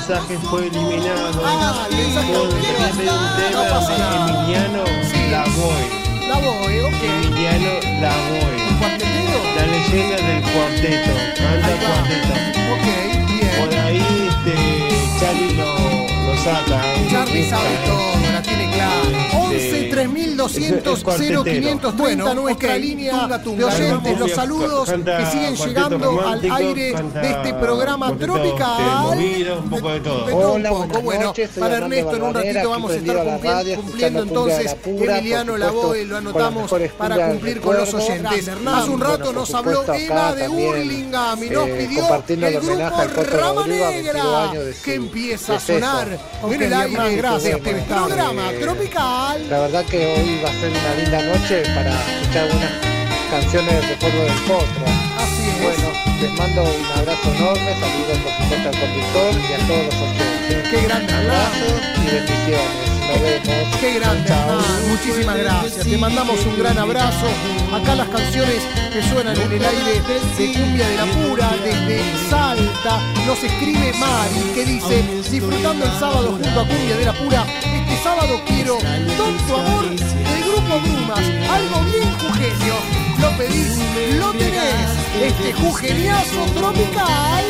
Mensaje 0.07 0.39
fue 0.49 0.69
eliminado. 0.69 1.43
Ah, 1.45 1.87
el 1.91 1.97
mensaje 1.97 2.33
quería 2.33 2.91
pedir 2.93 3.11
un 3.11 3.27
tema 3.37 3.81
de. 3.81 4.31
Emiliano 4.31 4.85
Sí. 5.03 5.31
Lavoe. 5.31 6.29
La 6.29 6.37
voy, 6.39 6.79
ok. 6.79 7.03
Emiliano 7.03 7.73
Lavoe. 8.01 8.79
¿Cuartetero? 8.79 9.39
La 9.57 9.67
leyenda 9.67 10.17
del 10.17 10.43
cuarteto. 10.43 11.11
Va. 11.43 11.51
cuarteto. 11.87 12.35
Ok, 12.73 12.87
bien. 13.27 13.51
Por 13.59 13.75
ahí 13.81 14.29
este, 14.29 14.55
Charlie 15.19 15.55
lo, 15.55 15.75
lo 16.27 16.37
saca. 16.37 16.83
Charlie 17.11 17.49
sabe 17.49 17.77
todo, 17.85 18.33
la 18.33 18.43
tiene 18.43 18.71
clara. 18.71 19.46
11 19.57 19.85
Es- 19.85 19.91
3200 19.91 20.99
es 20.99 21.05
cuartetero. 21.05 21.43
0530 21.45 21.91
bueno, 21.93 22.35
nuestra 22.35 22.79
línea 22.79 23.13
Tunga, 23.13 23.39
de 23.39 23.65
oyentes, 23.65 24.19
los 24.19 24.31
saludos 24.33 24.89
canta 24.89 25.19
que 25.19 25.27
siguen 25.27 25.57
llegando 25.57 26.21
al 26.27 26.51
aire 26.53 26.93
canta 26.93 27.21
de 27.21 27.31
este 27.31 27.55
programa 27.55 28.17
tropical. 28.17 28.81
este, 28.81 29.17
movido, 29.17 29.59
un 29.61 29.71
poco 29.71 29.93
de 29.93 30.01
todo. 30.01 30.37
Hola, 30.37 30.69
poco. 30.71 31.03
Bueno, 31.03 31.25
noches, 31.27 31.51
para 31.59 31.77
Ernesto 31.79 32.17
en 32.17 32.23
un 32.23 32.35
ratito 32.35 32.71
vamos 32.71 32.91
a 32.93 32.97
estar 32.97 33.17
a 33.17 33.23
cumpliendo, 33.23 34.21
radio, 34.21 34.23
entonces 34.23 34.75
Pura, 34.75 35.19
Emiliano 35.19 35.57
Lavoe, 35.57 36.05
lo 36.05 36.17
anotamos 36.17 36.71
para 36.99 37.29
cumplir 37.29 37.61
con 37.61 37.77
los 37.77 37.95
oyentes. 37.95 38.49
Hace 38.67 38.91
un 38.91 39.01
rato 39.01 39.33
nos 39.33 39.55
habló 39.55 39.81
acá 39.83 40.35
de 40.35 40.49
Hurlingham 40.49 41.43
y 41.43 41.51
nos 41.51 41.69
eh, 41.69 41.87
pidió 41.89 42.47
el 42.47 42.61
grupo 42.61 43.23
Rama 43.25 43.65
a 43.65 43.67
Negra 43.67 43.89
22 43.91 44.51
años 44.51 44.65
de 44.65 44.75
que 44.85 44.95
empieza 44.95 45.57
a 45.57 45.61
sonar 45.61 46.19
en 46.51 46.63
el 46.63 46.73
aire 46.73 47.03
de 47.11 47.17
gracias, 47.17 47.57
este 47.57 47.71
bueno, 47.73 47.87
programa 48.07 48.51
tropical. 48.61 49.46
La 49.51 49.61
verdad 49.61 49.85
que 49.85 49.99
hoy 49.99 50.41
va 50.45 50.51
a 50.51 50.53
ser 50.55 50.71
una 50.71 50.95
linda 50.97 51.23
noche 51.23 51.63
para 51.73 51.91
escuchar 51.91 52.45
algunas 52.49 52.71
canciones 53.31 53.75
de 53.75 53.81
recuerdo 53.81 54.25
del 54.25 54.35
potro. 54.43 54.85
Así 55.19 55.49
es. 55.49 55.63
Bueno, 55.63 55.93
les 56.21 56.33
mando 56.37 56.63
un 56.65 56.99
abrazo 56.99 57.33
enorme, 57.33 57.75
saludos 57.79 58.19
por 58.25 58.33
supuesto 58.33 58.69
al 58.69 58.81
conductor 58.81 59.35
y 59.49 59.53
a 59.53 59.67
todos 59.69 59.85
los 59.87 59.95
oyentes. 59.95 60.69
Qué 60.69 60.83
grande 60.83 61.13
Abrazos 61.15 61.81
y 61.95 62.11
bendiciones. 62.11 62.97
Nos 63.07 63.21
vemos. 63.23 63.77
Qué 63.81 63.95
grande, 64.01 64.33
Hernán. 64.33 64.89
Muchísimas 64.89 65.39
gracias. 65.39 65.87
Te 65.87 65.97
mandamos 65.97 66.45
un 66.45 66.59
gran 66.59 66.79
abrazo. 66.79 67.27
Acá 67.73 67.95
las 67.95 68.09
canciones 68.09 68.63
que 68.93 69.01
suenan 69.03 69.41
en 69.41 69.53
el 69.53 69.65
aire 69.65 69.93
de 70.09 70.53
Cumbia 70.55 70.89
de 70.89 70.97
la 70.97 71.07
Pura, 71.07 71.51
desde 71.63 72.03
Salta. 72.29 73.01
Nos 73.25 73.45
escribe 73.45 73.93
Mari, 73.93 74.41
que 74.55 74.65
dice, 74.65 75.05
disfrutando 75.31 75.85
el 75.85 75.93
sábado 76.01 76.33
junto 76.33 76.61
a 76.61 76.67
Cumbia 76.67 76.97
de 76.97 77.05
la 77.05 77.13
Pura, 77.13 77.47
sábado 78.27 78.43
quiero 78.47 78.79
Tonto 79.17 79.57
Amor 79.57 79.89
del 79.89 80.43
Grupo 80.45 80.81
Brumas. 80.81 81.19
Algo 81.19 81.81
bien 81.85 82.11
jugenio. 82.19 82.75
Lo 83.21 83.37
pedís, 83.37 83.79
lo 84.19 84.33
tenés. 84.33 84.91
Este 85.23 85.53
jugeniazo 85.53 86.45
tropical. 86.55 87.45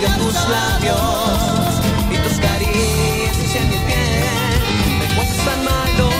Calor 0.00 0.08
que 0.08 0.08
me 0.08 0.16
dio 0.16 0.26
tus 0.26 0.48
labios 0.48 1.80
y 2.10 2.16
tus 2.18 2.38
caricias 2.38 3.56
en 3.56 3.68
mi 3.68 3.76
piel. 3.76 5.00
Recuerdos 5.00 5.36
tan 5.44 5.64
malos 5.64 6.14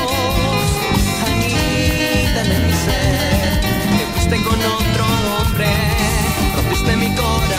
anidan 1.26 2.52
en 2.52 2.66
mi 2.66 2.72
ser. 2.72 3.60
Te 3.98 4.06
fuiste 4.12 4.36
con 4.42 4.58
otro 4.58 5.04
hombre, 5.38 5.68
rompiste 6.56 6.96
mi 6.96 7.14
corazón. 7.14 7.49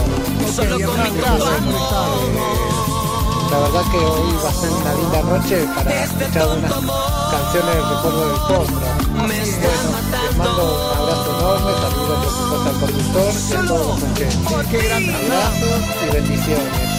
La 3.52 3.58
verdad 3.58 3.82
que 3.90 3.98
hoy 3.98 4.32
va 4.42 4.48
a 4.48 4.54
ser 4.54 4.70
una 4.70 4.94
linda 4.94 5.22
noche 5.24 5.68
para 5.76 6.04
escuchar 6.04 6.48
unas 6.56 6.72
canciones 6.72 7.74
del 7.74 7.88
recuerdo 7.90 8.28
del 8.28 8.40
potro. 8.48 8.80
Bueno, 9.12 9.28
les 9.28 10.36
mando 10.38 10.62
un 10.64 10.96
abrazo 10.96 11.30
enorme, 11.38 11.72
saludos 11.82 12.18
por 12.22 12.32
supuesto 12.32 12.68
al 12.70 12.80
conductor 12.80 13.32
y 13.34 13.52
a 13.52 13.68
todos 13.68 13.86
los 13.86 14.02
oyentes. 14.02 14.38
Abrazos 15.12 15.80
y 16.02 16.14
bendiciones. 16.14 16.91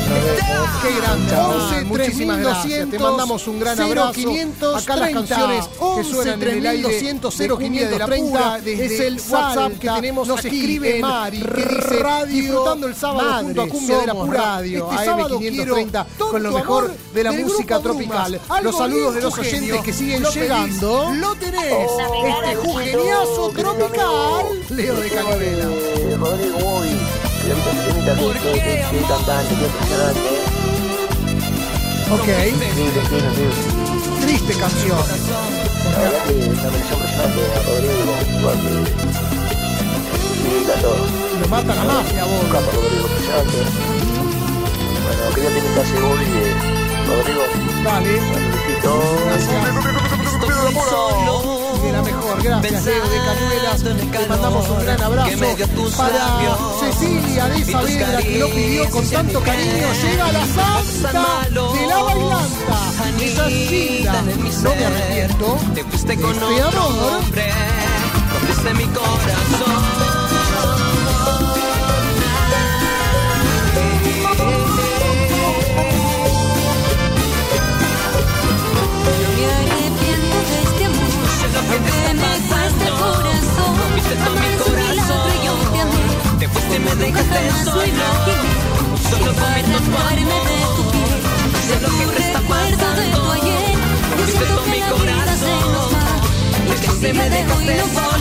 Qué 0.81 0.95
grande. 0.97 1.31
Chao. 1.31 1.51
11 1.51 1.85
Muchísimas 1.85 2.39
gracias. 2.39 2.89
3200, 2.89 2.91
Te 2.91 2.99
mandamos 2.99 3.47
un 3.47 3.59
gran 3.59 3.79
abrazo. 3.79 4.13
0530, 4.13 4.77
Acá 4.77 4.95
las 4.95 5.09
canciones 5.11 5.67
que 5.67 5.75
11 5.79 6.11
suenan 6.11 6.41
en 6.43 6.49
el 6.49 6.67
aire 6.67 6.83
3200, 6.83 7.37
de 7.37 7.47
la 7.47 7.55
0530, 7.55 8.17
Pura, 8.17 8.59
desde 8.59 8.85
es 8.85 8.99
el 8.99 9.21
WhatsApp 9.29 9.71
que 9.79 9.89
tenemos 9.89 10.27
nos 10.27 10.39
aquí 10.39 10.47
escribe 10.47 10.95
en 10.95 11.01
Mari, 11.01 11.41
que 11.41 11.65
dice, 11.65 11.99
Radio 11.99 12.41
disfrutando 12.43 12.87
el 12.87 12.95
sábado 12.95 13.29
Madre, 13.29 13.45
junto 13.45 13.61
a 13.61 13.67
Cumbia 13.69 13.97
de 13.97 14.07
la 14.07 14.13
Pura 14.13 14.37
Radio, 14.37 14.91
este 14.91 15.05
sábado 15.05 15.39
AM530, 15.39 16.05
quiero 16.05 16.31
con 16.31 16.43
lo 16.43 16.51
mejor 16.51 16.93
de 17.13 17.23
la 17.23 17.31
música 17.31 17.79
tropical. 17.79 18.41
Los 18.61 18.77
saludos 18.77 19.15
de 19.15 19.21
los 19.21 19.37
oyentes 19.37 19.81
que 19.81 19.93
siguen 19.93 20.23
llegando. 20.23 21.13
Lo 21.13 21.35
tenés. 21.35 21.63
Este 21.63 22.55
jujeñazo 22.55 23.49
tropical. 23.49 24.45
Leo 24.69 24.95
de 24.95 25.09
Cañuela. 25.09 25.92
Ok. 32.11 32.27
Triste 34.21 34.53
canción. 34.53 34.99
Lo 41.41 41.47
mata 41.47 41.75
la 41.75 41.83
mafia, 41.83 42.23
vos. 42.25 42.49
Bueno, 45.03 45.23
quería 45.35 45.49
tener 45.49 45.75
Rodrigo. 47.07 47.43
Dale. 47.83 48.13
Besito. 50.73 51.52
De 51.83 51.91
la 51.91 52.01
mejor. 52.01 52.41
Gracias, 52.43 52.85
Leo 52.85 53.09
de 53.09 53.17
Cañuelas. 53.17 53.83
Te 53.83 54.27
mandamos 54.27 54.69
un 54.69 54.79
gran 54.79 55.01
abrazo 55.01 55.37
para 55.97 56.47
Cecilia 56.79 57.47
de 57.47 57.65
Saavedra 57.65 58.17
que 58.19 58.39
lo 58.39 58.49
pidió 58.49 58.89
con 58.89 59.09
tanto 59.09 59.41
cariño. 59.41 59.87
Llega 60.01 60.31
la 60.31 60.45
santa 60.45 61.47
de 61.51 61.87
la 61.87 62.03
bailanta. 62.03 62.77
Esa 63.21 63.47
es 63.47 63.69
Gilda. 63.69 64.21
No 64.63 64.75
me 64.75 64.85
arrepiento 64.85 65.57
Te 65.73 65.83
fuiste 65.83 66.15
con 66.17 66.31
este 66.33 66.61
amor. 66.61 67.21
mi 68.73 68.85
corazón. 68.85 70.22
Día 97.03 97.13
me 97.13 97.29
de 97.29 98.12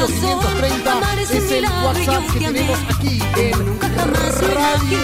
3200 0.00 0.40
0530 0.60 1.36
es 1.36 1.52
el 1.52 1.64
WhatsApp 1.84 2.24
que 2.32 2.38
tenemos 2.40 2.78
aquí 2.88 3.22
en 3.36 3.52
Radio 4.40 4.98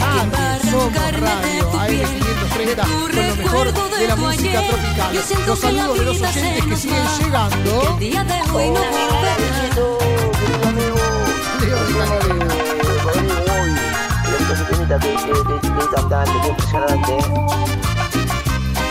AM, 0.00 0.32
somos 0.70 0.94
Radio 1.20 1.70
AM530 1.72 2.82
con 2.88 3.14
lo 3.14 3.36
mejor 3.36 3.66
de 3.98 4.08
la 4.08 4.16
música 4.16 4.62
tropical. 4.62 5.14
Los 5.46 5.58
saludos 5.58 5.98
de 5.98 6.04
los 6.06 6.22
oyentes 6.22 6.64
que 6.64 6.76
siguen 6.76 7.04
llegando. 7.20 7.98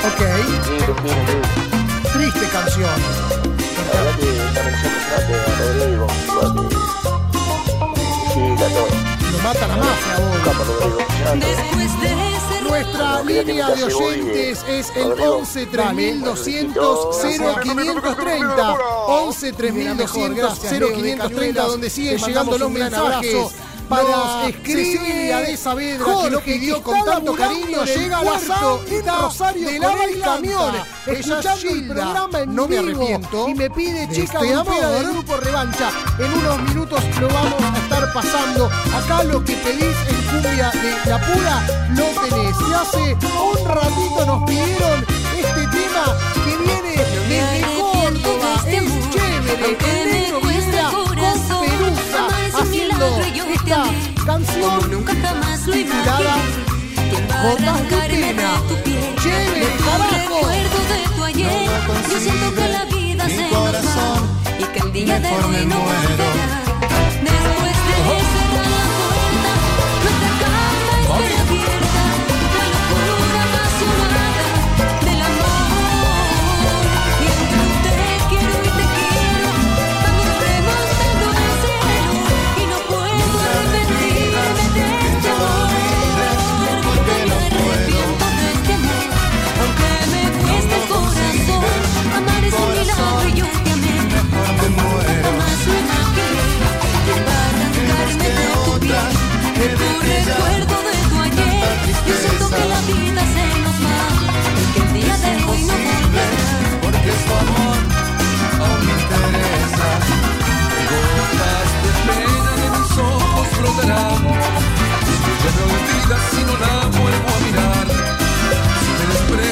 Ok, 0.05 0.22
triste 2.13 2.45
canción. 2.51 2.91
A 5.12 5.60
Rodrigo, 5.60 6.08
mata 9.44 9.68
la 9.68 9.76
mafia, 9.76 10.20
vos. 10.20 10.32
Después 11.36 12.00
de 12.00 12.08
ese 12.08 12.62
Nuestra 12.64 13.22
línea 13.24 13.70
de 13.72 13.84
oyentes 13.84 14.64
es 14.70 14.96
el 14.96 15.12
11 15.20 15.66
3200 15.66 17.22
0530 17.22 18.78
11 19.08 19.54
3200 19.54 20.60
0530 20.60 21.64
donde 21.64 21.90
siguen 21.90 22.18
llegando 22.18 22.58
los 22.58 22.72
mensajes 22.72 23.52
para 23.90 24.46
Cecilia 24.64 25.40
de 25.40 25.58
Saavedra 25.58 26.06
que 26.24 26.30
lo 26.30 26.42
pidió 26.42 26.82
con 26.82 27.04
tanto 27.04 27.36
cariño 27.36 27.84
llega 27.84 28.24
la 28.24 28.40
santa 28.40 29.22
Rosario 29.22 29.70
de 29.70 29.80
la 29.80 29.92
con 29.92 30.02
el 30.02 30.22
escuchando 31.07 31.49
el 31.52 31.57
Gilda. 31.57 31.95
programa 31.95 32.40
en 32.40 32.56
no 32.56 32.68
me 32.68 32.82
vivo, 32.82 33.02
arrepiento 33.02 33.49
y 33.49 33.56
me 33.56 33.69
pide 33.69 34.07
de 34.07 34.15
chica 34.15 34.40
este 34.40 34.53
grupera 34.53 34.90
del 34.90 35.07
grupo 35.11 35.38
revancha 35.38 35.91
en 36.19 36.34
unos 36.34 36.61
minutos 36.64 37.03
lo 37.19 37.28
vamos 37.28 37.61
a 37.61 37.78
estar 37.78 38.14
pasando 38.14 38.65
acá 38.95 39.23
lo 39.23 39.44
que 39.44 39.53
pedís 39.56 39.98
en 40.10 40.22
cumbia 40.30 40.72
de 40.72 41.10
la 41.10 41.19
pura 41.19 41.88
lo 41.95 42.06
tenés 42.22 42.56
y 42.69 42.73
hace 42.73 43.14
un 43.14 43.68
ratito 43.68 44.26
nos 44.26 44.44
pidieron 44.44 45.06
este 45.38 45.68
tema 45.68 46.18
que 46.44 46.57
viene 46.57 46.95
desde 47.30 47.61
Córdoba 47.80 48.64
es 48.68 49.10
chévere 49.10 49.78
el 49.80 50.11
negro 50.11 50.41
Vibra 50.41 50.91
con 50.91 51.15
Perusa 51.15 52.28
haciendo 52.60 53.22
esta 53.53 53.86
canción 54.26 54.91
nunca 54.91 55.14
jamás 55.22 55.68
lo 55.68 55.73
titulada 55.73 56.22
imaginé. 56.22 56.72
¿Quién 57.10 57.28
va 57.30 57.36
a 57.36 57.44
Gotas 57.44 57.90
de 57.90 57.95
pena. 58.07 58.61
Chévere, 59.22 59.68
carajo. 59.86 60.70
Ayer. 61.34 61.70
Yo 62.10 62.20
siento 62.20 62.56
que 62.56 62.68
la 62.68 62.86
vida 62.86 63.30
se 63.30 63.49
nos 63.52 63.76
va 63.76 64.24
y 64.60 64.64
que 64.64 64.80
el 64.80 64.94
día 64.94 65.20
de 65.20 65.30
hoy 65.30 65.66
no 65.66 65.80
volverá. 65.80 66.61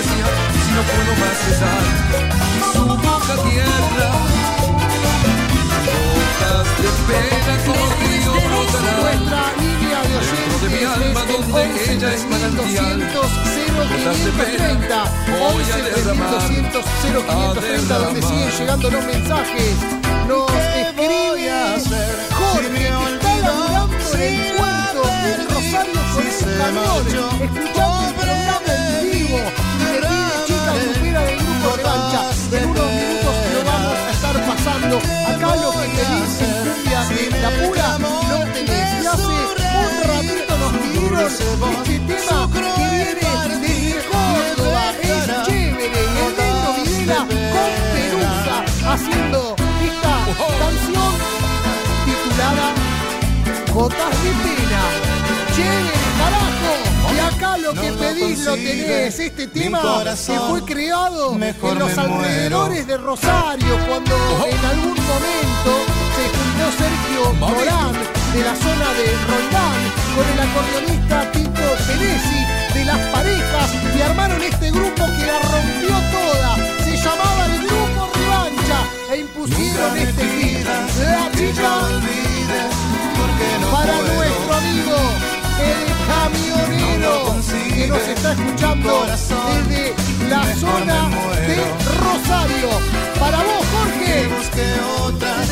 Si 0.01 0.71
no 0.73 0.81
puedo 0.83 1.15
más 1.19 1.37
cesar. 1.37 2.48
Su 2.73 2.83
boca 2.85 3.33
tierra. 3.49 4.09
Gotas 5.85 6.67
de 6.81 6.89
pena 7.07 7.53
como 7.65 7.85
río 7.99 8.33
brotarán. 8.45 9.21
de 9.25 9.89
Dentro 10.19 10.57
de 10.61 10.67
mi 10.69 10.83
alma 10.83 11.21
donde 11.25 11.53
11 11.53 11.93
ella 11.93 12.09
es 12.13 12.23
manantial. 12.29 12.97
3200 12.99 13.49
0530 13.79 15.03
voy 15.27 15.39
a 15.39 15.75
11 15.75 15.81
derramar, 15.83 16.29
3200 16.29 16.85
0530 17.25 17.99
donde 17.99 18.21
siguen 18.21 18.51
llegando 18.59 18.91
los 18.91 19.03
mensajes. 19.05 19.75
Nos 20.27 20.51
escribe 20.51 21.19
Jorge 22.31 22.69
que 22.69 22.87
está 22.87 23.37
laburando 23.37 23.95
en 24.13 24.21
el 24.21 24.53
puerto 24.55 25.01
del 25.23 25.41
Rosario 25.49 26.01
con 26.13 26.27
ese 26.27 26.45
camión 26.57 27.39
escuchando 27.41 28.21
el 30.83 31.08
cancha. 31.89 32.21
En 32.51 32.69
unos 32.69 32.91
minutos 32.99 33.35
lo 33.53 33.61
vamos 33.71 33.97
a 34.07 34.11
estar 34.11 34.37
pasando. 34.49 34.95
Acá 35.31 35.49
lo 35.63 35.71
que 35.79 35.87
te 35.95 36.03
dicen 36.13 36.53
cumbia 36.65 37.01
que 37.09 37.23
la 37.43 37.51
pura 37.59 37.87
no 37.99 38.37
tenés. 38.53 38.89
Y 39.01 39.05
hace 39.13 39.35
un 39.83 39.95
ratito 40.11 40.53
nos 40.61 40.71
pidieron 40.81 41.25
este 41.25 41.95
tema 42.09 42.37
que 42.53 42.61
viene 42.79 43.27
desde 43.61 43.73
Córdoba. 44.11 44.83
Es 45.01 45.25
chévere, 45.45 45.99
el 46.01 46.31
negro 46.39 46.69
Videla 46.77 47.19
con 47.53 47.71
Perusa 47.93 48.55
haciendo 48.91 49.39
esta 49.89 50.15
canción 50.61 51.13
titulada 52.05 52.67
Jotas 53.73 54.15
de 54.23 54.31
Pena. 54.43 54.83
Chévere, 55.55 56.01
carajo. 56.19 56.78
Acá 57.39 57.57
lo 57.57 57.73
que 57.73 57.89
pedís 57.93 58.43
lo 58.43 58.53
tenés. 58.55 59.17
Este 59.17 59.47
tema 59.47 59.79
que 60.03 60.39
fue 60.49 60.61
creado 60.65 61.35
en 61.35 61.79
los 61.79 61.97
alrededores 61.97 62.85
de 62.85 62.97
Rosario 62.97 63.77
cuando 63.87 64.13
en 64.45 64.65
algún 64.65 64.97
momento 65.07 65.71
se 66.15 66.25
juntó 66.35 66.65
Sergio 66.77 67.33
Morán 67.39 67.93
de 68.33 68.43
la 68.43 68.53
zona 68.57 68.87
de 68.99 69.07
Roldán 69.29 69.79
con 70.15 70.25
el 70.33 70.39
acordeonista 70.47 71.31
Tito 71.31 71.67
Penesi 71.87 72.43
de 72.73 72.83
las 72.83 72.99
parejas 73.07 73.71
y 73.97 74.01
armaron 74.01 74.41
este 74.43 74.71
grupo 74.71 75.05
que 75.05 75.25
la 75.25 75.39
rompió 75.39 75.95
toda. 76.11 76.57
Se 76.83 76.97
llamaba 76.97 77.45
el 77.45 77.57
Grupo 77.65 78.09
Revancha 78.19 78.79
e 79.13 79.17
impusieron 79.19 79.97
este 79.97 80.27
hit. 80.27 80.67
La 80.99 81.31
chica 81.31 81.71
para 83.71 84.01
nuestro 84.01 84.53
amigo 84.53 85.38
el 85.59 85.87
camionero 86.07 87.35
que 87.75 87.87
nos 87.87 88.07
está 88.07 88.31
escuchando 88.33 89.05
desde 89.05 89.93
la 90.29 90.43
zona 90.55 91.09
de 91.47 91.57
Rosario. 92.03 92.69
Para 93.19 93.37
vos, 93.37 93.65
Jorge. 93.71 94.29
que 94.55 94.67
otras 95.03 95.47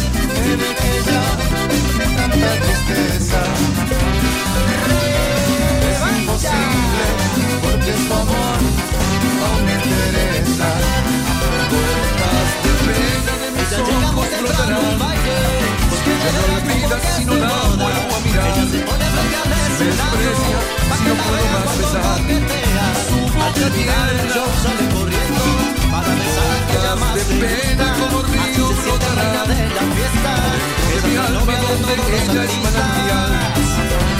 en 0.51 0.59
ella 0.61 1.23
tanta 2.15 2.49
tristeza. 2.63 3.41
Es 5.91 5.99
imposible 6.19 7.03
porque 7.61 7.91
tu 7.91 8.13
amor 8.13 8.59
aún 9.45 9.65
me 9.65 9.73
interesa. 9.73 10.69
Gotas 11.71 12.49
de 12.63 12.71
pena 12.87 13.33
de 13.41 13.47
mis 13.55 13.71
ojos 13.79 14.27
brotarán. 14.41 14.97
Porque 15.89 16.13
ya 16.21 16.29
no 16.35 16.41
la 16.53 16.59
vida 16.73 16.97
si 17.15 17.25
no 17.25 18.06
la 18.37 18.43
vuelvo 18.43 18.93
a 18.93 19.23
mirar. 19.23 19.47
Me 19.79 19.85
desprecia 19.85 20.59
si 20.97 21.03
no 21.07 21.13
puedo 21.23 21.47
más 21.53 21.77
besar. 21.77 22.19
Su 23.07 23.17
boca 23.33 23.67
tierna 23.75 24.43
sale 24.63 24.85
corriendo 24.93 25.45
para 25.91 26.11
besar 26.17 26.49
aquella 26.63 26.93
más 26.95 27.13
de 27.15 27.23
pena 27.41 27.87
como 27.99 28.17
río 28.21 28.65
brotarán. 28.81 29.47
De 29.47 30.97
mi 31.07 31.15
alma 31.17 31.55
donde 31.61 31.93
ella 31.93 32.41
es 32.43 32.55
manantial. 32.63 33.31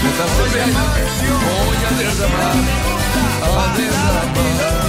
De 0.08 0.46
pena 0.52 0.84
voy 1.44 1.80
a 1.84 1.90
derramar, 1.98 2.56
a 3.42 3.76
derramar. 3.76 4.87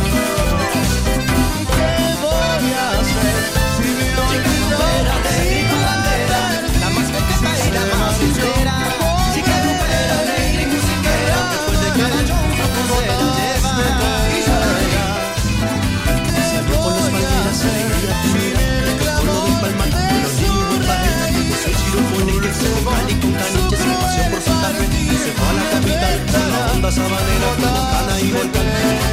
Con 22.68 22.84
Cali, 22.94 23.14
con 23.22 23.31
caniche, 23.34 23.77
sin 23.77 23.94
pasión 24.02 24.31
por 24.31 24.41
Santa 24.41 24.69
Fe. 24.77 24.86
Y 24.86 25.18
se 25.23 25.31
fue 25.38 25.48
a 25.48 25.53
la 25.53 25.65
capital, 25.72 26.15
con 26.31 26.48
la 26.52 26.60
onda 26.73 26.91
sabanera, 26.91 27.49
con 27.60 27.72
Montana 27.72 28.19
y 28.19 28.31
Volcán. 28.31 28.68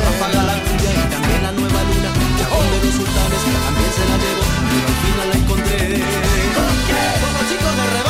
Ráfaga 0.05 0.43
la 0.51 0.55
cumbia 0.65 0.91
y 0.91 1.05
también 1.13 1.43
la 1.43 1.53
nueva 1.53 1.81
luna. 1.89 2.11
Chapón 2.39 2.67
de 2.73 2.79
los 2.85 2.95
sultanes, 2.95 3.43
también 3.67 3.91
se 3.97 4.05
la 4.11 4.17
llevo, 4.23 4.45
pero 4.71 4.87
al 4.91 4.99
final 5.03 5.29
la 5.31 5.37
encontré. 5.37 5.79
Con 7.21 7.33
los 7.37 7.45
chicos 7.49 7.73
de 7.77 8.06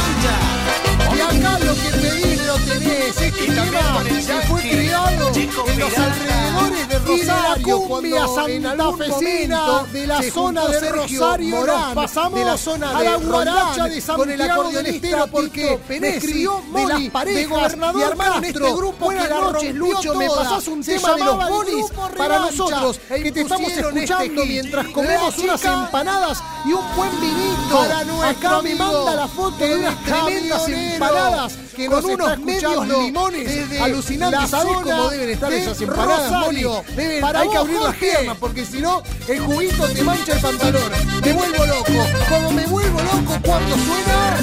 acá 1.26 1.58
lo 1.58 1.74
que 1.74 1.90
pedís 2.00 2.46
lo 2.46 2.54
tenés. 2.56 3.20
Este 3.20 3.46
tema 3.46 4.04
que 4.04 4.46
fue 4.46 4.60
creado 4.62 5.32
en 5.34 5.78
los 5.78 5.98
alrededores 5.98 6.88
de 6.88 6.98
Rosario 6.98 7.80
cuando 7.82 8.48
en 8.48 8.66
algún 8.66 8.98
momento 8.98 9.86
de 9.92 10.06
la 10.06 10.22
zona 10.22 10.66
de 10.66 10.92
Rosario 10.92 11.56
Morán, 11.56 11.94
pasamos 11.94 12.38
de 12.38 12.44
la 12.44 12.58
zona 12.58 12.96
a 12.96 13.02
de 13.02 13.10
la 13.10 13.16
guaracha 13.16 13.84
de 13.84 14.02
con 14.02 14.30
el 14.30 14.38
Santiago 14.38 14.62
acordeonista 14.62 15.06
Estero 15.06 15.26
porque 15.28 15.78
escribió 15.88 16.62
de 16.72 16.86
las 16.86 17.00
de 17.02 17.10
parejas, 17.10 17.48
gobernador 17.48 18.00
y 18.00 18.04
armaron 18.04 18.44
este 18.44 18.72
grupo 18.72 19.04
Buenas 19.06 19.24
que 19.24 19.34
la 19.34 19.40
noches, 19.40 19.74
Lucho, 19.74 20.14
me 20.14 20.28
pasás 20.28 20.68
un 20.68 20.82
tema 20.82 21.14
de 21.14 21.24
los 21.24 21.36
Grupo 21.36 22.10
para 22.16 22.38
nosotros 22.38 23.00
que 23.08 23.32
te 23.32 23.40
estamos 23.40 23.70
este 23.70 23.80
escuchando 23.80 24.46
mientras 24.46 24.86
La 24.86 24.92
comemos 24.92 25.38
unas 25.38 25.64
empanadas 25.64 26.42
y 26.64 26.72
un 26.72 26.96
buen 26.96 27.20
vinito. 27.20 28.22
Acá 28.22 28.62
me 28.62 28.74
manda 28.74 29.14
la 29.14 29.28
foto 29.28 29.56
de 29.56 29.76
unas 29.76 30.02
tremendas 30.02 30.62
camionero, 30.62 30.98
empanadas 31.16 31.52
que 31.74 31.86
con 31.86 31.94
nos 31.96 32.04
unos 32.04 32.38
medios 32.38 32.88
limones 32.88 33.44
desde 33.54 33.80
alucinantes. 33.82 34.50
¿Sabés 34.50 34.76
cómo 34.82 35.08
deben 35.10 35.30
estar 35.30 35.50
de 35.50 35.62
esas 35.62 35.80
empanadas, 35.80 36.30
Moni? 36.30 36.62
Rosario. 36.62 36.84
Deben- 36.96 37.20
Para 37.20 37.40
hay 37.40 37.48
que 37.48 37.56
abrir 37.56 37.80
las 37.80 37.94
piernas 37.96 38.36
porque 38.38 38.64
si 38.64 38.80
no 38.80 39.02
el 39.28 39.40
juguito 39.40 39.88
te 39.88 40.02
mancha 40.02 40.32
el 40.34 40.40
pantalón. 40.40 40.92
Me 41.22 41.32
vuelvo 41.32 41.66
loco. 41.66 41.92
Como 42.28 42.52
me 42.52 42.66
vuelvo 42.66 42.98
loco 43.00 43.38
cuando 43.44 43.74
suena 43.76 44.36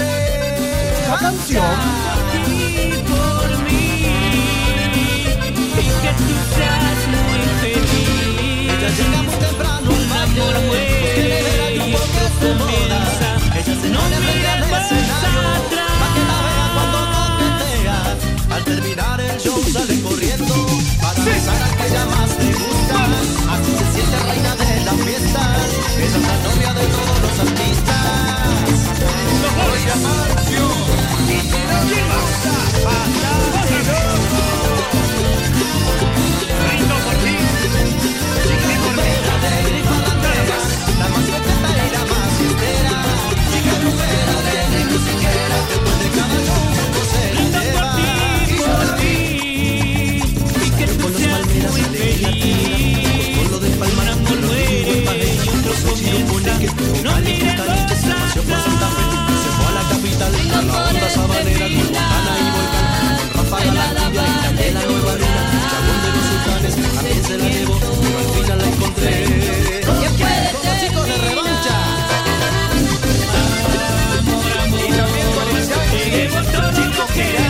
la 1.10 1.18
canción. 1.20 1.64
y 5.76 5.86
que 6.02 6.12
tú 6.18 6.34
seas 6.56 7.00
muy 7.14 7.42
feliz. 7.62 8.74
Ella 8.74 8.90
llega 8.90 9.22
muy 9.24 9.36
temprano 9.36 9.73
Caniche, 57.14 57.46
se 57.96 58.10
paseó 58.10 58.42
por 58.42 58.60
Santa 58.60 58.88
Fe. 58.90 59.04
y 59.04 59.38
Se 59.38 59.50
fue 59.54 59.68
a 59.68 59.72
la 59.72 59.84
capital, 59.88 60.34
a 60.34 60.62
la 60.64 60.90
onda 60.90 61.10
sabanera, 61.10 61.66
con 61.66 61.76
Montana 61.76 62.34
y 62.40 62.50
Volcán. 62.56 62.94
Con 63.34 63.76
la 63.76 63.86
y 64.14 64.42
también 64.42 64.74
la 64.74 64.82
nueva 64.82 65.14
luna. 65.14 65.44
De 66.04 66.10
los 66.16 66.26
sultanes, 66.26 66.74
también 66.96 67.24
se 67.24 67.38
la 67.38 67.48
llevó, 67.50 67.76
pero 67.80 68.18
al 68.18 68.26
final 68.34 68.58
la 68.58 68.66
encontré. 68.66 69.14
¿Quién 70.00 70.14
quiere 70.16 70.52
con 70.54 70.62
los 70.66 70.76
chicos 70.82 71.06
de 71.06 71.18
revancha? 71.18 71.76
Y 74.74 74.92
también 74.98 75.28
con 75.34 75.48
el 75.54 75.64
chico 76.74 77.04
que 77.14 77.43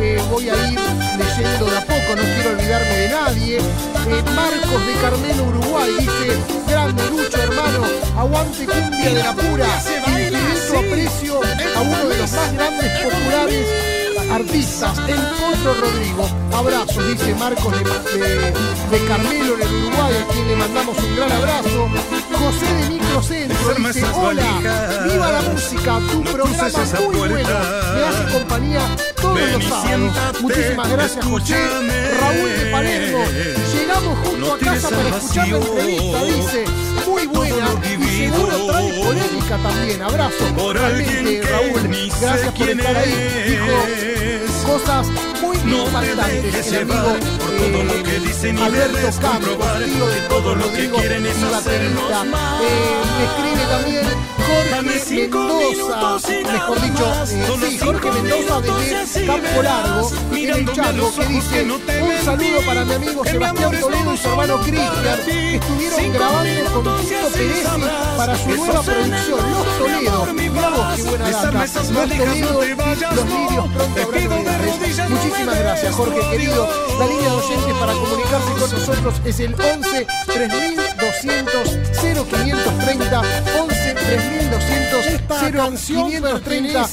eh, 0.00 0.20
voy 0.30 0.48
a 0.48 0.54
ir 0.70 0.78
leyendo 1.18 1.66
de 1.66 1.76
a 1.76 1.80
poco, 1.80 2.16
no 2.16 2.22
quiero 2.22 2.50
olvidarme 2.50 2.96
de 2.96 3.08
nadie. 3.08 3.56
Eh, 3.58 4.22
Marcos 4.34 4.86
de 4.86 4.94
Carmelo, 5.00 5.44
Uruguay, 5.44 5.90
dice: 5.98 6.36
Grande 6.68 7.02
Lucho, 7.10 7.36
hermano, 7.38 7.84
aguante 8.16 8.64
cumbia 8.66 9.10
de 9.10 9.22
la 9.22 9.32
pura. 9.32 9.66
Aprecio 10.78 11.40
a 11.76 11.80
uno 11.82 12.08
de 12.08 12.16
los 12.18 12.32
más 12.32 12.52
grandes 12.54 12.90
populares 13.02 13.66
artistas, 14.30 14.98
el 15.08 15.16
Potro 15.16 15.74
Rodrigo. 15.80 16.28
Abrazos, 16.52 17.06
dice 17.08 17.34
Marcos 17.34 17.72
de, 17.72 18.18
de- 18.18 18.52
de 18.90 19.06
Carmelo 19.06 19.54
en 19.56 19.62
el 19.62 19.74
Uruguay, 19.74 20.14
a 20.28 20.32
quien 20.32 20.48
le 20.48 20.56
mandamos 20.56 20.98
un 20.98 21.16
gran 21.16 21.32
abrazo. 21.32 21.88
José 22.38 22.74
de 22.74 22.88
Microcentro 22.90 23.74
dice, 23.74 24.04
hola, 24.14 25.04
viva 25.08 25.32
la 25.32 25.42
música, 25.42 25.98
tu 26.10 26.22
programa 26.24 26.68
muy 27.04 27.16
bueno, 27.16 27.38
me 27.94 28.04
hace 28.04 28.32
compañía 28.38 28.80
todos 29.20 29.40
los 29.52 29.64
sábados. 29.64 30.40
Muchísimas 30.40 30.88
gracias 30.90 31.24
José. 31.24 31.56
Raúl 32.20 32.48
de 32.58 32.70
Palermo, 32.72 33.24
llegamos 33.74 34.18
junto 34.26 34.52
a 34.54 34.58
casa 34.58 34.88
para 34.90 35.08
escuchar 35.16 35.48
la 35.48 35.56
entrevista, 35.58 36.24
dice, 36.24 36.64
muy 37.06 37.26
buena 37.26 37.66
seguro 38.12 38.66
trae 38.66 38.92
polémica 38.92 39.58
también. 39.58 40.02
Abrazo, 40.02 40.72
realmente 40.72 41.42
Raúl, 41.42 41.88
gracias 42.20 42.54
por 42.54 42.68
estar 42.68 42.96
ahí. 42.96 43.44
Dijo 43.46 44.22
cosas 44.66 45.06
muy 45.40 45.56
impactantes. 45.56 46.72
El 46.72 46.90
amigo 46.90 47.18
eh, 47.52 48.56
Alberto 48.62 49.20
Campos, 49.20 49.84
tío 49.84 50.06
de 50.06 50.20
todo 50.28 50.54
Rodrigo 50.54 50.98
y 50.98 51.08
baterista. 51.50 52.24
Eh, 52.24 53.02
me 53.18 53.24
escribe 53.24 53.64
también 53.70 54.32
Jorge 54.52 54.82
Mendoza, 54.82 56.52
mejor 56.52 56.80
dicho, 56.82 57.12
eh, 57.12 57.26
sí, 57.26 57.78
Jorge 57.78 58.10
Mendoza 58.12 58.60
desde 58.60 59.26
Campo 59.26 59.62
Largo, 59.62 60.10
en 60.32 60.50
el 60.50 60.72
Chaco, 60.72 61.14
que 61.14 61.26
dice 61.26 61.62
un 61.62 62.24
saludo 62.24 62.60
para 62.66 62.84
mi 62.84 62.94
amigo 62.94 63.24
Sebastián 63.24 63.80
Toledo 63.80 64.14
y 64.14 64.16
su 64.16 64.28
hermano 64.28 64.60
Cristian, 64.60 65.24
que 65.24 65.56
estuvieron 65.56 66.12
grabando 66.12 66.82
con 66.82 67.00
Tito 67.00 67.28
Peresi 67.32 68.01
para 68.16 68.36
su 68.36 68.48
nueva 68.48 68.82
producción, 68.82 69.50
Los 69.50 69.78
Toledo. 69.78 70.26
Vos, 70.52 70.96
qué 70.96 71.02
buena 71.02 71.30
data. 71.30 71.52
Los 71.52 71.88
Toledo 71.88 72.34
y 72.34 72.40
Los 72.40 73.26
Lirios 73.26 73.68
pronto 73.74 74.02
habrán 74.02 74.24
novedades. 74.28 75.10
Muchísimas 75.10 75.58
gracias, 75.58 75.94
Jorge 75.94 76.20
querido. 76.30 76.68
La 76.98 77.06
línea 77.06 77.30
de 77.30 77.36
oyentes 77.36 77.74
para 77.78 77.92
comunicarse 77.92 78.52
con 78.52 78.70
nosotros 78.70 79.14
es 79.24 79.40
el 79.40 79.54
11 79.54 80.06
3200 80.26 81.78
0530 82.00 83.22
11 83.60 83.71
3200 83.94 84.82
0530 85.52 86.88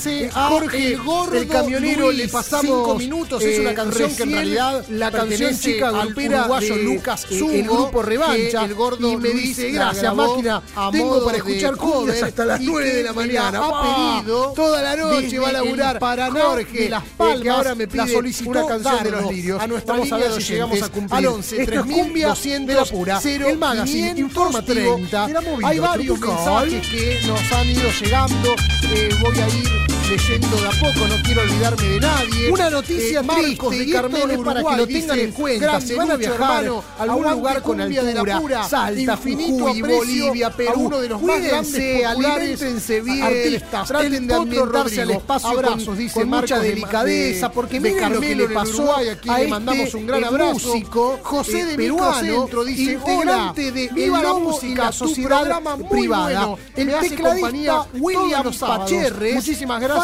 Jorge 0.50 0.98
el 1.34 1.48
camionero 1.48 2.12
le 2.12 2.28
pasamos 2.28 2.66
cinco 2.66 2.96
minutos 2.96 3.44
es 3.44 3.60
una 3.60 3.74
canción 3.74 4.16
que 4.16 4.24
en 4.24 4.32
realidad 4.32 4.86
la 4.90 5.12
canción 5.12 5.58
chica 5.58 5.92
grupera 5.92 6.42
uruguayo 6.42 6.76
de, 6.76 6.84
Lucas 6.84 7.26
eh, 7.30 7.40
Zugo, 7.40 7.52
el 7.52 7.64
grupo 7.64 8.02
Revancha 8.02 8.66
el 8.66 8.74
gordo 8.76 9.12
y 9.12 9.18
me 9.18 9.30
Luis 9.30 9.58
dice 9.58 9.72
gracias 9.72 10.16
máquina 10.16 10.62
tengo 10.92 11.24
para 11.24 11.38
escuchar 11.38 11.76
cumbias 11.76 12.18
cover 12.18 12.24
hasta 12.24 12.46
las 12.46 12.62
y 12.62 12.66
9 12.66 12.94
de 12.94 13.04
la 13.04 13.14
mañana 13.14 13.62
ha 13.64 14.22
pedido 14.24 14.54
toda 14.54 14.82
la 14.82 14.96
noche 14.96 15.40
va 15.40 15.50
a 15.50 15.54
laburar. 15.54 16.00
Paraná 16.00 16.42
Jorge 16.42 16.90
Las 16.90 17.04
eh, 17.04 17.08
Palmas 17.18 17.42
que 17.42 17.50
ahora 17.50 17.76
me 17.76 17.88
pide 17.88 18.18
una 18.46 18.66
canción 18.66 19.04
de 19.04 19.12
los 19.12 19.32
lirios. 19.32 19.62
a 19.62 19.68
nuestra 19.68 19.98
línea 19.98 20.18
de 20.18 20.42
si 20.42 20.54
llegamos 20.54 20.82
a 20.82 20.90
cumplir. 20.90 21.18
al 21.18 21.26
11 21.28 21.62
Esto 21.62 21.74
es 21.74 21.82
cumbia 21.82 22.34
3200 22.34 22.68
de 22.68 22.74
la 22.74 22.86
pura 22.86 23.20
el 23.50 23.58
magazine 23.58 24.16
530 24.16 24.20
informativo 24.20 25.28
de 25.28 25.34
la 25.34 25.42
movida 25.42 25.68
hay 25.68 25.80
varios 25.80 26.20
mensajes 26.20 26.89
que 26.90 27.20
nos 27.28 27.52
han 27.52 27.70
ido 27.70 27.90
llegando 28.02 28.56
eh, 28.94 29.10
voy 29.22 29.38
a 29.38 29.48
ir 29.50 29.99
leyendo 30.10 30.58
de 30.58 30.68
a 30.68 30.72
poco 30.72 31.08
no 31.08 31.16
quiero 31.24 31.42
olvidarme 31.42 31.84
de 31.88 32.00
nadie. 32.00 32.52
Una 32.52 32.70
noticia 32.70 33.20
Eh, 33.20 33.24
Marcos 33.24 33.70
triste, 33.70 33.86
de 33.86 33.92
Carmelo 33.92 34.34
es 34.34 34.40
para 34.40 34.64
que 34.64 34.78
lo 34.78 34.88
tengan 34.88 34.88
dice, 34.88 35.24
en 35.24 35.32
cuenta, 35.32 35.82
si 35.82 35.94
van 35.96 36.12
a 36.12 36.16
viajar 36.16 36.66
a 36.66 37.04
algún 37.04 37.32
lugar 37.32 37.62
con 37.62 37.78
cumbia 37.78 38.04
de 38.04 38.14
la 38.14 38.20
altura, 38.22 38.40
pura, 38.42 38.64
Salta, 38.70 39.18
Jujuy, 39.18 39.82
Bolivia, 39.82 40.48
a 40.48 40.52
Perú, 40.52 40.72
uno 40.78 41.00
de 41.00 41.10
los 41.10 41.22
más 41.22 41.36
cuídense, 41.38 42.00
grandes 42.00 42.04
populares 42.14 42.40
aliméntense 42.62 43.02
bien, 43.02 43.24
artistas 43.24 43.88
traten 43.88 44.28
de 44.28 44.34
ambientarse 44.34 45.02
al 45.02 45.12
espacio 45.12 45.50
abrazos 45.50 45.84
con- 45.86 45.98
dice 45.98 46.20
con 46.20 46.30
mucha 46.30 46.60
delicadeza, 46.60 47.48
de- 47.48 47.54
porque 47.54 47.80
de 47.80 47.92
miren 47.92 48.14
lo 48.14 48.20
que 48.22 48.36
le 48.36 48.50
pasó 48.50 48.72
Uruguay, 48.84 49.10
aquí 49.10 49.30
a 49.30 49.34
le 49.34 49.40
este, 49.44 49.50
mandamos 49.50 49.94
un 49.94 50.08
gran 50.08 50.24
abrazo. 50.24 50.54
músico, 50.70 51.20
José 51.24 51.60
eh, 51.62 51.66
de 51.66 51.76
peruano, 51.76 52.48
dice 52.66 52.94
integrante 52.94 53.72
de 53.72 53.88
viva 53.90 54.20
El 54.20 54.26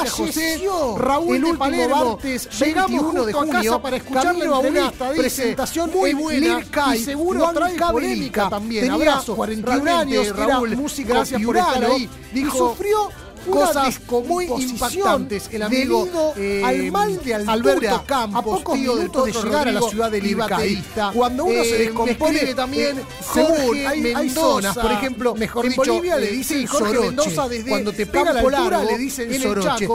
Gracias, 0.01 0.13
José. 0.13 0.61
Raúl 0.97 1.35
el 1.35 1.41
de 1.41 2.39
Llegamos 2.65 3.01
justo 3.01 3.25
de 3.25 3.33
a 3.33 3.45
casa 3.45 3.81
para 3.81 3.97
escucharle 3.97 4.45
a 4.45 4.59
una 4.59 4.91
presentación 4.91 5.91
muy 5.91 6.13
buena 6.13 6.63
y 6.95 6.99
seguro 6.99 7.51
trae 7.53 7.77
polémica 7.77 8.49
también. 8.49 8.83
Tenía 8.85 8.95
Abrazo, 8.95 9.35
41 9.35 9.97
años, 9.97 10.35
Raúl. 10.35 10.75
Música 10.75 11.13
gracias 11.15 11.41
por 11.41 11.57
estar. 11.57 11.87
Dijo, 12.33 12.55
y 12.55 12.57
sufrió 12.57 13.09
cosas 13.45 13.99
muy 14.27 14.45
impactantes. 14.45 15.49
El 15.51 15.63
amigo 15.63 16.07
al 16.35 16.41
eh, 16.41 16.91
mal 16.91 17.23
de 17.23 17.33
Alberto 17.33 18.03
Campos, 18.05 18.39
a 18.39 18.43
pocos 18.43 18.77
minutos 18.77 19.25
de 19.25 19.31
llegar 19.31 19.67
a 19.67 19.71
la 19.71 19.81
ciudad 19.81 20.11
de 20.11 20.81
Cuando 21.13 21.45
uno 21.45 21.63
se 21.63 21.75
eh, 21.75 21.79
descompone 21.85 22.49
eh, 22.49 22.55
también, 22.55 23.01
hay, 24.15 24.29
zonas, 24.29 24.77
por 24.77 24.91
ejemplo, 24.91 25.35
mejor 25.35 25.65
en 25.65 25.71
dicho, 25.71 25.83
Bolivia 25.85 26.17
le 26.17 26.31
dicen 26.31 26.67
Mendoza 27.01 27.47
desde 27.47 27.69
cuando 27.69 27.93
te 27.93 28.05
pega 28.05 28.33
la 28.33 28.39
altura, 28.41 28.83
le 28.83 28.97
dicen 28.97 29.33
en 29.33 29.41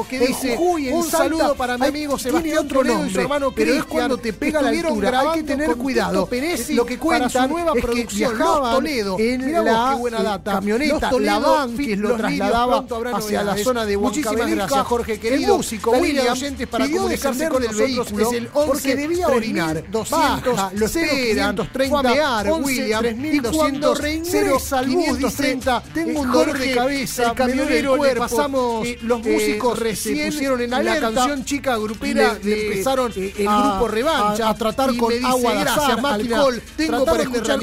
que 0.09 0.19
dice 0.19 0.57
un 0.59 1.11
saludo 1.11 1.55
para 1.55 1.77
mi 1.79 1.87
amigo 1.87 2.17
otro 2.61 2.85
nombre, 2.85 3.13
su 3.13 3.21
hermano 3.21 3.53
pero 3.53 3.75
es 3.75 3.85
cuando 3.85 4.19
te 4.19 4.33
pega 4.33 4.63
la 4.63 4.71
altura, 4.71 5.21
hay 5.21 5.41
que 5.41 5.43
tener 5.45 5.77
cuidado. 5.77 6.29
Lo 6.71 6.87
que 6.87 6.99
cuentan 6.99 7.31
para 7.31 7.47
su 7.47 7.53
nueva 7.53 7.73
es 7.75 7.83
producción, 7.83 8.39
Toledo, 8.39 9.19
en 9.19 9.53
la 9.53 10.41
camioneta, 10.45 11.11
la 11.19 11.39
van 11.39 11.77
que 11.77 11.97
lo 11.97 12.17
trasladaba 12.17 12.85
hacia 13.15 13.40
a 13.41 13.45
la 13.45 13.57
zona 13.57 13.87
de 13.87 13.97
Muchísimas 13.97 14.51
gracias, 14.51 14.87
Jorge, 14.87 15.21
querido. 15.21 15.53
El 15.53 15.57
músico 15.59 15.91
William 15.93 16.33
oyentes 16.33 16.69
para 16.69 16.89
comunicarse 16.89 17.49
con 17.49 17.63
el 17.63 17.75
vehículo 17.75 18.31
es 18.31 18.37
el 18.37 18.51
11, 18.53 18.67
porque 18.67 18.97
debía 18.97 19.29
orinar. 19.29 19.85
200, 19.91 20.57
Baja, 20.57 20.71
lo 20.75 20.87
esperan, 20.87 21.57
fue 21.73 22.23
a 22.23 22.43
William. 22.55 23.03
3200, 23.03 23.53
y 23.55 23.57
cuando 23.57 23.95
reingresa 23.95 24.83
dice, 24.83 25.59
tengo 25.95 26.21
un 26.21 26.29
eh, 26.29 26.33
dolor 26.33 26.59
de 26.59 26.75
cabeza, 26.75 27.31
el 27.31 27.35
camionero, 27.35 27.97
cuerpo, 27.97 28.15
le 28.15 28.21
pasamos, 28.21 28.87
eh, 28.87 28.99
los 29.03 29.27
eh, 29.27 29.33
músicos 29.33 29.81
eh, 29.83 29.97
se 29.97 30.27
pusieron 30.27 30.61
en 30.61 30.75
alerta, 30.75 31.11
la 31.11 31.17
canción 31.17 31.45
chica 31.45 31.77
grupera, 31.77 32.39
le, 32.43 32.51
le 32.51 32.67
empezaron 32.67 33.13
eh, 33.17 33.35
el 33.39 33.49
a, 33.49 33.71
grupo 33.71 33.89
Revancha 33.89 34.47
a, 34.47 34.51
a 34.51 34.55
tratar 34.55 34.97
con 34.97 35.13
dice, 35.13 35.27
agua 35.27 35.53
de 35.53 35.61
azar, 35.61 36.01
máquina, 36.01 36.37
alcohol, 36.37 36.63
tengo 36.77 37.05
para 37.05 37.23
escuchar 37.23 37.61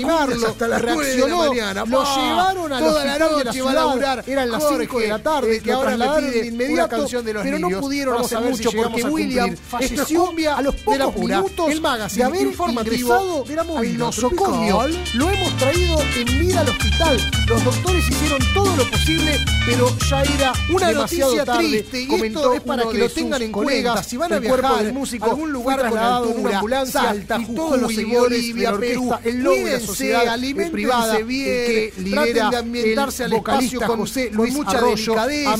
hasta 0.48 0.68
las 0.68 0.82
reaccionó, 0.82 1.38
mañana. 1.38 1.86
lo 1.86 2.04
llevaron 2.04 2.74
a 2.74 2.80
toda 2.80 3.06
la 3.06 3.20
noche, 3.20 3.62
a 3.62 3.74
laburar, 3.74 4.24
eran 4.28 4.52
las 4.52 4.64
5 4.68 5.00
de 5.00 5.08
la 5.08 5.20
tarde, 5.24 5.56
eh, 5.58 5.62
que 5.68 5.74
ahora 5.74 5.98
me 5.98 6.22
pide 6.22 6.42
de 6.42 6.48
inmediato, 6.48 6.98
canción 6.98 7.26
de 7.26 7.34
los 7.34 7.44
pero 7.44 7.60
no 7.60 7.80
pudieron 7.80 8.16
Vamos 8.16 8.34
hacer 8.34 8.50
mucho 8.50 8.72
porque 8.72 9.04
William 9.04 9.56
falleció 9.56 10.34
a 10.56 10.62
los 10.62 10.76
pocos 10.76 11.18
minutos 11.18 11.72
el 11.72 11.82
de 12.16 12.24
haber 12.24 12.42
informativo 12.42 13.44
de 13.48 13.56
la 13.56 13.62
al 13.62 13.98
nosocomio. 13.98 14.88
Lo 15.14 15.30
hemos 15.30 15.58
traído 15.58 15.98
en 16.16 16.40
vida 16.40 16.62
al 16.62 16.70
hospital. 16.70 17.32
Los 17.48 17.64
doctores 17.64 18.10
hicieron 18.10 18.40
todo 18.54 18.76
lo 18.76 18.90
posible, 18.90 19.40
pero 19.66 19.98
ya 20.10 20.22
era 20.24 20.54
una 20.74 20.92
noticia 20.92 21.46
tarde, 21.46 21.84
triste. 21.84 22.02
Y 22.04 22.26
esto 22.28 22.54
es 22.54 22.62
para 22.62 22.84
que 22.90 22.98
lo 22.98 23.10
tengan 23.10 23.42
en 23.42 23.52
cuenta. 23.52 24.04
Si 24.04 24.18
van 24.18 24.34
a 24.34 24.40
viajar 24.40 24.66
algún 25.22 25.52
lugar 25.52 25.90
con 25.90 26.00
ambulancia, 26.00 27.16
y 27.16 27.46
todos 27.54 27.82
los 27.82 27.94
seguidores 27.94 28.38
Bolivia, 28.38 28.78
Perú, 28.78 29.14
el 29.24 29.44
la 29.44 30.38
traten 32.12 32.50
de 32.50 32.58
ambientarse 32.58 33.24
al 33.24 33.34
espacio 33.34 33.82
con 33.82 34.00
José 34.00 34.30
Luis 34.32 34.56
Arroyo, 34.66 35.16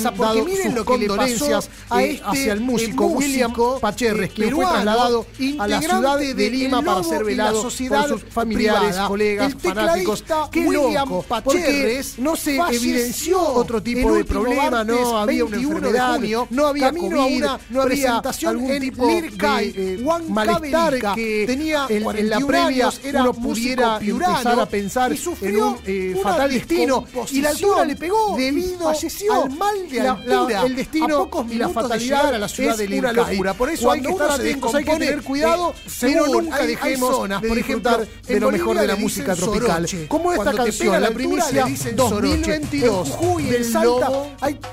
han 0.06 0.18
dado 0.18 0.46
miren 0.46 0.76
sus 0.76 0.84
condolencias 0.84 1.70
a 1.90 2.04
eh, 2.04 2.12
este 2.12 2.24
hacia 2.26 2.54
el 2.54 2.62
músico, 2.62 3.10
músico 3.10 3.18
William 3.18 3.80
Pacherres, 3.82 4.32
quien 4.32 4.56
fue 4.56 4.66
trasladado 4.66 5.26
a 5.60 5.68
la 5.68 5.82
ciudad 5.82 6.18
de 6.18 6.50
Lima 6.50 6.82
para 6.82 7.04
ser 7.04 7.24
velado 7.24 7.62
por 7.62 7.72
sus 7.72 8.24
familiares, 8.30 8.82
privada, 8.82 9.08
colegas, 9.08 9.56
fanáticos. 9.62 10.24
Qué 10.52 10.68
William 10.68 11.10
loco, 11.10 11.24
Pacherres 11.28 12.20
no 12.20 12.36
se 12.36 12.58
evidenció 12.58 13.42
otro 13.42 13.82
tipo 13.82 14.14
de 14.16 14.26
problema, 14.26 14.84
no 14.84 15.18
había 15.18 15.46
una 15.46 15.58
enfermedad, 15.58 16.16
junio, 16.16 16.48
no 16.50 16.68
había 16.68 16.92
COVID, 16.92 17.38
una, 17.38 17.60
no 17.70 17.82
había 17.82 18.22
algún 18.48 18.80
tipo 18.80 19.08
de 19.08 19.28
eh, 19.76 20.06
malestar 20.30 21.16
que 21.16 21.44
tenía 21.48 21.86
en, 21.90 22.30
la 22.30 22.40
previa 22.40 22.90
era 23.04 23.22
uno 23.22 23.34
pudiera 23.34 24.00
piurano, 24.00 24.38
empezar 24.38 24.60
a 24.60 24.66
pensar 24.66 25.12
en 25.42 25.58
un 25.58 25.78
eh, 25.86 26.20
fatal 26.22 26.52
destino 26.52 27.06
y 27.32 27.42
la 27.42 27.50
altura 27.50 27.86
le 27.86 27.96
pegó 27.96 28.36
debido 28.38 28.94
falleció 28.94 29.44
al 29.44 29.50
mal 29.52 29.77
el 30.66 30.76
destino 30.76 31.06
a 31.06 31.20
pocos 31.20 31.52
y 31.52 31.56
la 31.56 31.70
fatalidad 31.70 32.32
de 32.32 32.40
la 32.40 32.48
ciudad 32.48 32.78
de 32.78 33.38
una. 33.38 33.54
Por 33.54 33.70
eso 33.70 33.92
hay 33.92 34.02
que 34.02 34.14
tener 34.98 35.24
cuidado, 35.24 35.74
eh, 35.74 35.92
pero 36.02 36.28
nunca 36.28 36.58
hay, 36.58 36.68
dejemos 36.68 37.16
zonas, 37.16 37.42
de 37.42 37.48
por 37.48 37.58
ejemplo, 37.58 38.06
de 38.28 38.40
lo 38.40 38.52
mejor 38.52 38.80
de 38.80 38.88
la 38.88 38.96
música 38.96 39.36
tropical. 39.36 39.88
Como 40.08 40.34
esta 40.34 40.54
canción, 40.54 41.02
la 41.02 41.12
primicia 41.12 41.66
2022 41.96 43.18
del 43.50 43.66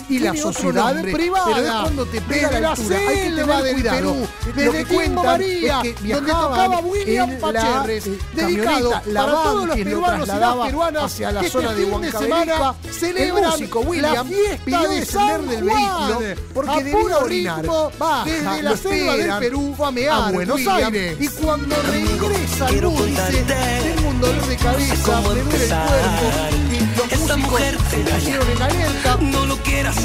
y 0.09 0.19
la 0.19 0.35
sociedad 0.35 1.03
privada. 1.03 1.55
Pero 1.55 1.83
cuando 1.83 2.07
te 2.07 2.21
pega 2.21 2.61
la 2.61 2.73
hay 2.73 2.77
que 2.77 3.31
tener 3.31 3.75
cuidado. 3.75 4.17
Desde 4.55 5.09
María, 5.11 5.83
donde 5.83 6.33
tocaba 6.33 6.79
William 6.81 7.39
Pacherres, 7.41 8.07
eh, 8.07 8.19
dedicado 8.35 8.91
para 8.91 9.33
todos 9.33 9.67
los 9.69 9.77
peruanos 9.77 10.29
y 10.29 10.33
las 10.33 10.57
peruanas 10.57 11.05
hacia 11.05 11.33
la 11.33 11.41
este 11.41 11.53
zona 11.53 11.73
de 11.75 11.85
Huancavelica, 11.85 12.75
celebran 12.91 13.61
la 14.01 14.25
fiesta 14.25 14.89
de 14.95 15.07
San 15.07 15.49
del 15.49 15.65
vehículo 15.65 16.21
porque 16.53 16.71
a 16.71 16.97
puro 16.97 17.19
orinar. 17.19 17.63
Ritmo, 17.63 17.91
baja, 17.99 18.25
desde 18.25 18.63
la 18.63 18.77
selva 18.77 19.17
del 19.17 19.39
Perú 19.39 19.75
fue 19.77 19.87
a, 19.87 19.91
mear, 19.91 20.13
a 20.13 20.31
Buenos 20.31 20.67
Aires. 20.67 21.17
Y 21.21 21.29
cuando 21.29 21.77
regresa 21.83 22.69
el 22.69 22.81
dice, 22.81 23.45
tengo 23.47 24.09
un 24.09 24.21
dolor 24.21 24.47
de 24.47 24.57
cabeza, 24.57 25.21
me 25.21 25.43
duele 25.43 25.65
el 25.65 25.69
cuerpo. 25.69 26.25
Y 26.71 26.97
los 26.97 27.13
Esta 27.13 27.37
mujer 27.37 27.77
pusieron 27.77 28.51
en 28.51 28.63
alerta. 28.63 29.17
No 29.21 29.47
lo 29.47 29.57
quieras. 29.59 29.97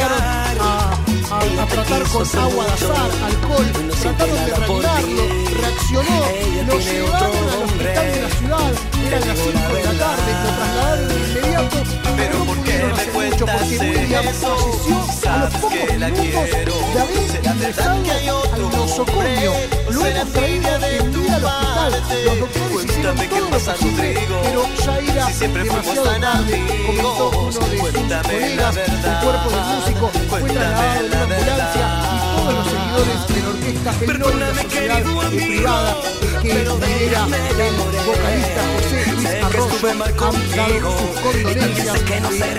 A, 0.00 0.92
a, 1.30 1.66
tratar 1.66 2.02
con 2.04 2.26
agua 2.38 2.64
de 2.64 2.72
azar, 2.72 3.10
alcohol, 3.24 3.66
trataron 4.00 4.44
de 4.46 4.54
reanimarlo, 4.54 5.22
reaccionó, 5.60 6.20
lo 6.66 6.78
llevaron 6.78 7.36
al 7.36 7.62
hospital 7.62 8.12
de 8.12 8.22
la 8.22 8.30
ciudad, 8.30 8.72
eran 9.06 9.28
las 9.28 9.38
5 9.38 9.74
de 9.74 9.84
la 9.84 9.92
tarde, 9.92 10.32
lo 10.42 10.56
trasladaron 10.56 11.08
de 11.08 11.14
inmediato, 11.14 11.76
pero 12.16 12.44
no 12.44 12.67
mucho 13.38 13.46
porque 13.58 13.78
William 13.78 14.24
falleció 14.24 15.30
a 15.30 15.38
los 15.38 15.54
pocos 15.54 15.72
minutos 15.72 16.50
de 16.94 17.00
haber 17.00 17.16
ingresado 17.44 18.52
al 18.52 18.70
nosocomio. 18.72 19.52
Lo 19.90 20.06
hemos 20.06 20.32
traído 20.32 20.68
en 20.76 21.12
vida 21.12 21.36
al 21.36 21.94
hospital. 21.94 22.24
Los 22.24 22.40
doctores 22.40 22.84
hicieron 22.84 23.16
todo 23.16 23.40
lo 23.40 23.50
posible, 23.50 24.28
pero 24.42 24.62
ya 24.84 24.98
era 24.98 25.26
demasiado 25.26 26.20
tarde, 26.20 26.66
comentó 26.86 27.30
uno 27.30 27.46
de 27.46 27.52
sus 27.52 27.64
colegas. 27.64 28.76
El 28.76 29.14
cuerpo 29.22 29.50
del 29.50 29.64
músico 29.76 30.10
fue 30.28 30.40
trasladado 30.42 31.00
en 31.00 31.06
una 31.06 31.22
ambulancia 31.22 32.17
todos 32.48 32.54
los 32.54 32.72
seguidores 32.72 33.28
de 33.28 33.42
la 33.42 33.48
orquesta 33.48 33.90
Perdóname, 34.06 34.64
querido 34.66 35.20
amigo, 35.20 35.46
privada, 35.46 35.96
que 36.42 36.50
era 36.50 36.64
el 36.64 37.74
vocalista 38.06 38.60
José 38.74 39.12
Luis 39.12 39.28
Arroyo, 39.44 39.88
han 39.88 39.98
dado 40.56 40.98
sus 40.98 41.20
condolencias 41.20 41.96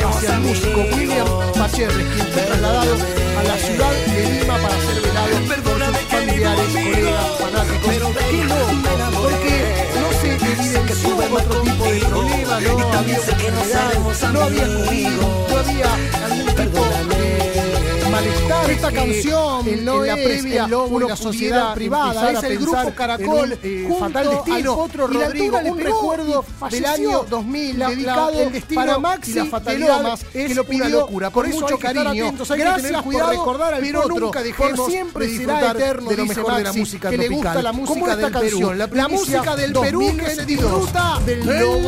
hacia 0.06 0.34
el 0.36 0.42
músico 0.42 0.80
William 0.96 1.28
Pacherres, 1.58 2.08
quien 2.14 2.28
fue 2.28 2.42
trasladado 2.44 2.96
a 3.40 3.44
la 3.44 3.58
ciudad 3.58 3.92
de 3.92 4.40
Lima 4.40 4.58
para 4.58 4.76
ser 4.80 5.02
velado 5.02 5.36
por 5.48 5.96
sus 5.96 6.08
familiares, 6.10 6.68
colegas, 6.72 7.26
fanáticos. 7.40 8.18
¡Qué 8.30 8.44
loco! 8.44 9.22
Porque 9.22 9.56
no 10.00 10.10
se 10.22 10.30
dividen 10.38 10.86
que 10.86 10.94
hubo 11.08 11.38
otro 11.38 11.62
tipo 11.62 11.86
de 11.86 12.00
problema, 12.00 12.60
no 12.60 12.98
había 12.98 13.16
enfermedad, 13.16 14.32
no 14.34 14.42
había 14.42 14.66
COVID, 14.66 15.10
no 15.50 15.58
había 15.58 17.19
malestar. 18.20 18.72
Esta 18.72 18.92
canción 18.92 19.68
en, 19.68 19.86
la 19.86 20.16
previa 20.16 20.66
el 20.66 20.72
lobo, 20.72 21.00
la 21.00 21.16
sociedad 21.16 21.74
privada 21.74 22.32
es 22.32 22.44
el 22.44 22.60
grupo 22.60 22.94
Caracol 22.96 23.60
eh, 23.64 23.86
junto 23.88 24.06
fatal 24.06 24.30
destino, 24.30 24.84
al 24.84 25.14
Rodrigo, 25.14 25.60
un 25.66 25.80
recuerdo 25.80 26.46
del 26.70 26.86
año 26.86 27.26
2000 27.30 27.80
dedicado 27.80 28.42
el 28.42 28.52
destino 28.52 28.82
para 28.82 29.00
Maxi 29.00 29.32
y 29.32 29.34
la 29.36 29.46
fatalidad 29.46 30.20
que 30.32 30.56
lo 30.56 30.64
pidió 30.64 30.86
una 30.86 30.90
locura. 30.90 31.30
Por 31.30 31.48
mucho 31.48 31.78
cariño, 31.78 32.34
gracias 32.50 33.02
cuidado, 33.02 33.28
por 33.28 33.38
recordar 33.38 33.74
al 33.76 33.82
pero 33.82 34.02
otro, 34.02 34.20
nunca 34.20 34.42
dejemos 34.42 34.86
siempre 34.88 35.28
de 35.28 35.38
será 35.38 35.72
eterno 35.72 36.10
de 36.10 36.18
lo 36.18 36.26
mejor 36.26 36.56
de 36.56 36.64
la 36.64 36.74
música 36.74 37.10
que 37.10 37.18
tropical. 37.18 37.30
le 37.30 37.50
gusta 37.50 37.62
la 37.62 37.72
música 37.72 37.94
Como 37.94 38.08
esta 38.08 38.22
del 38.22 38.32
canción, 38.32 38.78
Perú, 38.78 38.92
la, 38.96 39.08
música 39.08 39.56
del 39.56 39.74
Perú 39.74 40.18
que 40.18 40.36
se 40.36 40.46
disfruta 40.46 41.20
del 41.26 41.46
lobo 41.46 41.80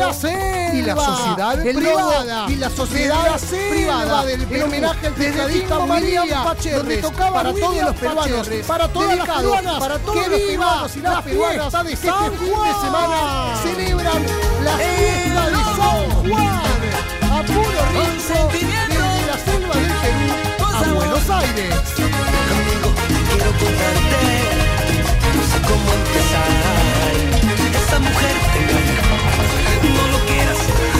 y 0.72 0.82
la 0.82 0.96
sociedad 0.96 1.62
privada 1.62 2.46
y 2.48 2.56
la 2.56 2.70
sociedad 2.70 3.40
privada 3.70 4.24
del 4.24 4.62
homenaje 4.62 5.06
al 5.06 5.14
periodista 5.14 5.86
María 5.86 6.21
Pacherres, 6.30 6.76
donde 6.76 6.96
tocaba 6.98 7.32
para 7.32 7.52
todos 7.52 7.68
William 7.68 7.86
los 7.86 7.96
peruanos, 7.96 8.38
Pacherres, 8.38 8.66
para 8.66 8.88
todas 8.88 9.16
las 9.16 9.28
peruanas, 9.28 9.78
para 9.80 9.98
todos 9.98 10.28
los 10.28 10.40
peruanos 10.40 10.96
y 10.96 11.00
las 11.00 11.12
la 11.12 11.22
peruanas 11.22 11.56
de 11.56 11.64
que 11.64 11.70
San 11.70 11.86
este 11.86 12.10
fin 12.38 12.48
de 12.48 12.74
semana. 12.80 13.56
Celebran 13.62 14.22
la 14.64 14.76
fiesta 14.76 15.46
de 15.46 15.56
San 15.56 16.30
Juan 16.30 16.62
a 17.22 17.42
puro 17.42 17.82
ritmo 17.92 18.48
desde 18.52 19.26
la 19.26 19.36
selva 19.38 19.74
del 19.74 19.92
Perú 20.02 20.26
a 20.60 20.92
Buenos 20.94 21.30
Aires. 21.30 21.74
quiero 21.96 23.50
contarte, 23.58 24.32
no 25.34 25.42
sé 25.50 25.58
cómo 25.66 25.88
empezar. 25.92 26.50
Esa 27.84 27.98
mujer 27.98 28.36
te 28.52 29.88
no 29.88 30.02
lo 30.12 30.18
quieras 30.26 30.91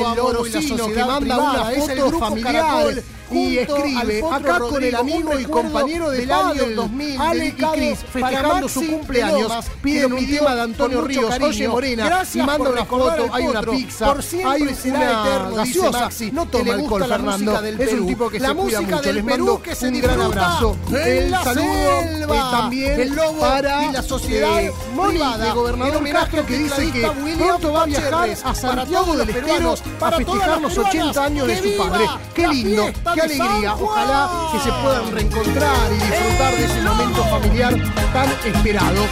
el 0.00 0.16
loro 0.16 0.42
que 0.42 1.04
manda 1.04 1.20
privada, 1.20 1.72
una 1.76 1.86
foto 1.86 2.18
familiar 2.18 3.02
y 3.32 3.58
escribe 3.58 4.22
acá 4.30 4.58
con 4.58 4.82
el 4.82 4.94
amigo 4.94 5.38
y 5.38 5.44
compañero 5.44 6.10
del, 6.10 6.30
año 6.30 6.66
2000 6.74 7.20
Ale 7.20 7.46
y 7.46 7.52
Cris 7.52 7.98
festejando 8.10 8.68
su 8.68 8.86
cumpleaños 8.86 9.52
un 9.84 10.26
tema 10.26 10.54
de 10.54 10.60
Antonio 10.60 11.02
Ríos. 11.02 11.30
Cariño. 11.30 11.70
Morena 11.70 12.04
Gracias 12.06 12.36
y 12.36 12.46
manda 12.46 12.70
una 12.70 12.84
foto 12.84 13.28
hay 13.32 13.46
una 13.46 13.62
pizza 13.62 14.06
por 14.06 14.24
hay 14.46 14.62
una 14.62 14.70
eterno, 14.72 15.54
gaseosa. 15.54 16.00
Maxi, 16.00 16.30
no 16.32 16.46
toma 16.46 16.74
alcohol 16.74 17.04
Fernando 17.06 17.60
es 17.64 17.92
un 17.92 18.06
tipo 18.06 18.30
la 18.30 18.48
se 18.48 18.54
cuida 18.54 18.80
mucho. 18.80 19.62
que 19.62 19.74
se 19.74 19.88
un 19.88 20.00
gran 20.00 20.20
abrazo. 20.20 20.76
el 20.94 21.30
saludo 21.30 22.00
selva, 22.00 22.50
también 22.50 23.16
para 23.38 23.92
la 23.92 23.98
eh, 23.98 24.02
sociedad 24.02 24.62
eh, 24.62 24.72
privada. 25.08 25.44
de 25.44 25.50
gobernador 25.52 26.10
Castro 26.10 26.46
que 26.46 26.58
dice 26.58 26.90
que 26.92 27.08
pronto 27.36 27.72
va 27.72 27.82
a 27.82 27.86
viajar 27.86 28.30
a 28.44 28.54
Santiago 28.54 29.16
del 29.16 29.30
Estero 29.30 29.74
a 30.00 30.12
festejar 30.12 30.60
los 30.60 30.78
80 30.78 31.24
años 31.24 31.46
de 31.46 31.62
su 31.62 31.76
padre 31.76 32.06
qué 32.34 32.48
lindo 32.48 32.86
qué 33.26 33.42
alegría. 33.42 33.74
Ojalá 33.74 34.30
que 34.52 34.58
se 34.60 34.72
puedan 34.82 35.12
reencontrar 35.12 35.92
y 35.92 35.94
disfrutar 35.94 36.56
de 36.56 36.64
ese 36.64 36.80
momento 36.82 37.24
familiar 37.24 37.74
tan 38.12 38.30
esperado. 38.44 39.06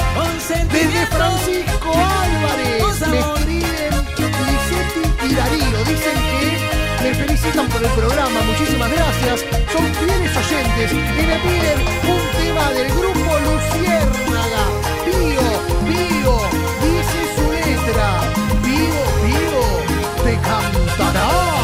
Desde 0.72 1.06
Francisco 1.06 1.92
Álvarez 1.94 3.08
me 3.08 3.18
escriben 3.18 3.88
y 5.24 5.34
Darío. 5.34 5.78
Dicen 5.84 6.16
que 6.30 7.04
me 7.04 7.14
felicitan 7.14 7.68
por 7.68 7.82
el 7.82 7.90
programa. 7.90 8.40
Muchísimas 8.42 8.90
gracias. 8.90 9.44
Son 9.72 9.84
fieles 9.94 10.36
oyentes 10.36 10.92
y 10.92 11.22
me 11.26 11.36
piden 11.44 11.78
un 12.08 12.22
tema 12.38 12.70
del 12.72 12.88
grupo 12.88 13.30
Luciérnaga. 13.46 14.64
Pío, 15.04 15.46
vivo, 15.84 16.40
dice 16.82 17.20
su 17.36 17.50
letra. 17.52 18.20
Vivo, 18.62 19.02
vivo, 19.24 20.24
te 20.24 20.34
cantará. 20.40 21.57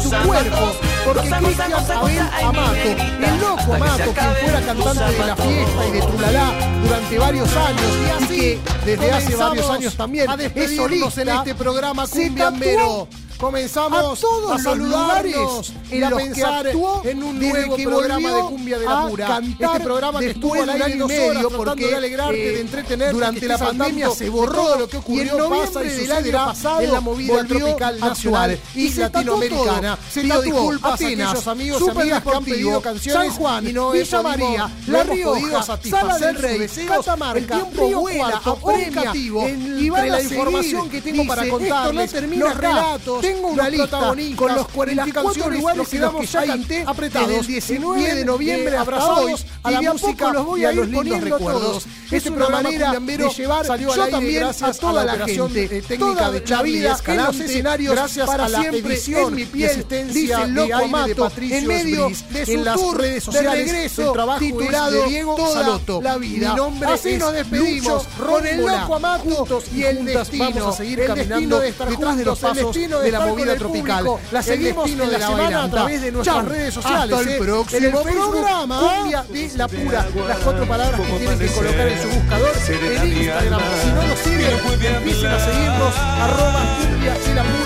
su 0.00 0.10
cuerpo. 0.10 0.72
Porque 1.04 1.30
Cristian 1.30 1.72
Abel 1.72 2.18
Amato, 2.42 2.76
el 2.78 3.40
loco 3.40 3.74
Amato, 3.74 4.12
quien 4.12 4.34
fuera 4.42 4.60
cantante 4.60 5.12
de 5.12 5.26
la 5.26 5.36
fiesta 5.36 5.86
y 5.86 5.90
de 5.92 6.00
Trulalá 6.00 6.52
durante 6.82 7.18
varios 7.18 7.56
años 7.56 7.82
y, 7.82 8.24
así, 8.24 8.58
desde 8.84 9.12
hace 9.12 9.36
varios 9.36 9.70
años 9.70 9.94
también 9.96 10.26
es 10.54 10.76
solista 10.76 11.22
en 11.22 11.28
este 11.28 11.54
programa 11.54 12.06
Cumbiambero 12.06 13.08
comenzamos 13.38 13.98
a 13.98 14.20
todos 14.20 14.50
los 14.50 14.62
saludarnos 14.62 15.72
y 15.90 16.02
a 16.02 16.10
pensar 16.10 16.66
en 17.04 17.22
un 17.22 17.38
nuevo 17.38 17.76
programa 17.76 18.32
de 18.32 18.40
Cumbia 18.42 18.78
de 18.78 18.84
la 18.84 19.02
a 19.02 19.08
Pura. 19.08 19.40
este 19.58 19.80
programa 19.80 20.18
que 20.20 20.30
estuvo 20.30 20.54
al 20.54 20.70
aire 20.70 20.96
dos 20.96 21.10
horas 21.10 21.28
tratando 21.28 21.64
porque, 21.64 21.86
de 21.86 21.94
alegrarte, 21.94 22.48
eh, 22.48 22.52
de 22.52 22.60
entretenerte, 22.60 23.14
durante 23.14 23.46
la 23.46 23.58
pandemia 23.58 24.10
se 24.10 24.28
borró 24.28 24.78
lo 24.78 24.88
que 24.88 24.96
y 24.96 25.20
en 25.20 25.30
ocurrió, 25.30 25.48
pasa 25.48 25.84
y 25.84 25.88
del 25.88 26.12
año 26.12 26.32
pasado 26.32 26.80
en 26.80 26.92
la 26.92 27.00
movida 27.00 27.44
tropical 27.44 27.98
a 28.02 28.08
nacional 28.08 28.58
y 28.74 28.88
se 28.90 29.00
latinoamericana. 29.00 29.98
Se 30.10 30.22
Pido 30.22 30.42
disculpas 30.42 30.90
a 30.90 30.94
Atenas, 30.94 31.28
aquellos 31.28 31.46
amigos 31.46 31.82
y 31.86 31.90
amigas 31.90 32.22
que 32.22 32.30
han 32.30 32.44
pedido 32.44 32.82
canciones 32.82 33.28
San 33.28 33.38
Juan, 33.38 33.68
y 33.68 33.72
no 33.72 33.90
Villa 33.92 34.22
María, 34.22 34.70
La 34.88 35.02
Rioja, 35.04 35.62
Sala 35.62 36.18
del 36.18 36.36
Rey, 36.36 36.58
deseos. 36.58 36.96
Catamarca, 36.98 37.38
El 37.38 37.46
tiempo 37.46 38.00
vuela, 38.00 38.40
apremia, 38.44 39.12
entre 39.46 40.10
la 40.10 40.16
a 40.16 40.22
información 40.22 40.90
que 40.90 41.00
tengo 41.00 41.26
para 41.26 41.48
contarles, 41.48 42.12
los 42.12 42.56
relatos, 42.56 43.27
tengo 43.32 43.48
una 43.48 43.68
lista 43.68 43.98
con 44.36 44.48
los 44.48 44.56
las 44.56 44.66
44 44.68 45.22
canciones, 45.24 45.58
lugares 45.60 45.88
que 45.88 45.98
los 45.98 46.14
que 46.14 46.26
ya 46.26 46.46
canté 46.46 46.84
apretados, 46.86 47.28
desde 47.28 47.40
el 47.40 47.46
19 47.46 48.14
de 48.14 48.24
noviembre 48.24 48.76
abrazados 48.76 49.46
a 49.62 49.70
y 49.70 49.74
la 49.74 49.90
a 49.90 49.92
música 49.92 50.32
los 50.32 50.46
voy 50.46 50.64
a 50.64 50.68
a 50.68 50.72
ir 50.72 50.78
los 50.78 50.86
lindos 50.86 51.04
poniendo 51.04 51.36
recuerdos. 51.36 51.62
todos. 51.62 51.86
Es 52.10 52.26
una 52.26 52.48
manera 52.48 52.92
de 52.92 53.28
llevar 53.28 53.78
yo 53.78 54.08
también 54.08 54.44
a 54.44 54.52
toda 54.72 55.02
a 55.02 55.04
la 55.04 55.16
la 55.16 55.26
gente, 55.26 55.64
eh, 55.64 55.82
técnica 55.82 55.98
toda 55.98 56.30
de 56.30 56.46
la 56.46 56.62
vida 56.62 56.98
en 57.06 57.16
los 57.16 57.40
escenarios 57.40 57.94
gracias 57.94 58.26
para 58.26 58.44
a 58.44 58.48
la 58.48 58.60
siempre 58.60 59.00
en 59.06 59.34
mi 59.34 59.44
piel, 59.44 59.86
dice 60.12 60.46
loco 60.48 60.88
Patricio 61.18 61.58
en 61.58 61.66
medio 61.66 62.08
de 62.30 62.46
su 62.46 62.64
tour 62.64 63.02
de 63.02 63.42
regreso 63.42 64.14
titulado 64.38 65.04
Diego 65.04 65.36
Toda 65.36 65.62
Saloto. 65.62 66.02
la 66.02 66.16
vida. 66.16 66.56
Así 66.86 67.16
nos 67.16 67.32
despedimos 67.32 68.04
con 68.04 68.46
el 68.46 68.60
loco 68.60 68.94
Amato 68.94 69.62
y 69.74 69.82
el 69.82 70.04
destino. 70.04 70.50
vamos 70.50 70.74
a 70.74 70.78
seguir 70.78 71.04
caminando 71.06 71.60
detrás 71.60 72.16
de 72.16 72.24
los 72.24 72.38
pasos 72.38 72.74
de, 72.74 72.88
de 72.88 73.10
la 73.18 73.26
movida 73.26 73.56
tropical. 73.56 74.04
público. 74.04 74.20
La 74.32 74.42
seguimos 74.42 74.90
en 74.90 74.98
de 74.98 75.06
la 75.06 75.18
semana 75.18 75.42
bailanta. 75.42 75.64
a 75.64 75.70
través 75.70 76.02
de 76.02 76.12
nuestras 76.12 76.36
Chau. 76.36 76.48
redes 76.48 76.74
sociales. 76.74 77.12
Hasta 77.12 77.20
el 77.20 77.28
eh. 77.28 77.38
próximo 77.38 77.78
En 77.78 77.84
el 77.84 77.92
Facebook, 77.92 78.30
programa. 78.30 78.80
Cumbia 78.80 79.22
de 79.22 79.50
la 79.56 79.68
Pura. 79.68 80.06
Las 80.28 80.38
cuatro 80.38 80.68
palabras 80.68 81.00
que 81.00 81.12
tienen 81.18 81.38
que 81.38 81.46
colocar 81.48 81.88
en 81.88 82.02
su 82.02 82.08
buscador 82.08 82.50
en 82.68 83.18
Instagram. 83.18 83.60
Si 83.82 83.88
no 83.88 84.02
nos 84.02 84.18
siguen, 84.18 84.96
empiecen 84.96 85.26
a 85.26 85.38
seguirnos. 85.38 85.94
Arroba 85.96 86.62
Cumbia 86.80 87.14
de 87.14 87.34
la 87.34 87.42
Pura. 87.42 87.58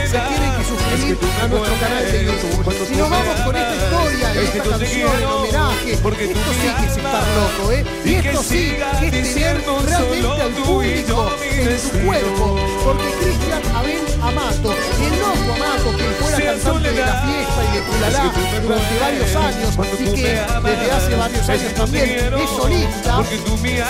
se 0.09 0.19
tienen 0.19 0.51
que 0.57 0.63
suscribir 0.63 1.17
a 1.41 1.47
nuestro 1.47 1.75
canal 1.79 2.11
de 2.11 2.25
YouTube. 2.25 2.73
Si 2.87 2.95
nos 2.95 3.09
vamos 3.09 3.41
con 3.45 3.55
esta 3.55 3.75
historia 3.75 4.33
y 4.33 4.37
esta 4.39 4.63
canción 4.63 5.11
en 5.19 5.25
homenaje, 5.25 5.91
esto 5.91 6.09
sí 6.09 6.15
que 6.79 6.85
es 6.85 6.97
estar 6.97 7.23
loco, 7.37 7.71
¿eh? 7.71 7.85
Y 8.05 8.15
esto 8.15 8.43
sí 8.43 8.75
que 8.99 9.07
es 9.07 9.33
tener 9.35 9.63
realmente 9.85 10.41
al 10.41 10.51
público 10.51 11.31
en 11.41 11.79
su 11.79 11.91
cuerpo, 12.05 12.59
porque 12.83 13.09
Cristian 13.21 13.63
Abel 13.75 14.01
Amato, 14.21 14.75
y 14.99 15.05
el 15.05 15.13
loco 15.47 15.53
Amato, 15.55 15.97
quien 15.97 16.13
fuera 16.13 16.37
cantante 16.37 16.91
de 16.91 17.05
la 17.05 17.21
fiesta 17.21 17.63
y 17.63 17.75
de 17.75 17.81
Pulalá 17.83 18.31
durante 18.61 18.99
varios 18.99 19.35
años 19.35 19.77
y 19.99 20.05
que 20.05 20.41
desde 20.63 20.91
hace 20.91 21.15
varios 21.15 21.49
años 21.49 21.73
también 21.73 22.33
es 22.33 22.49
solista, 22.49 23.23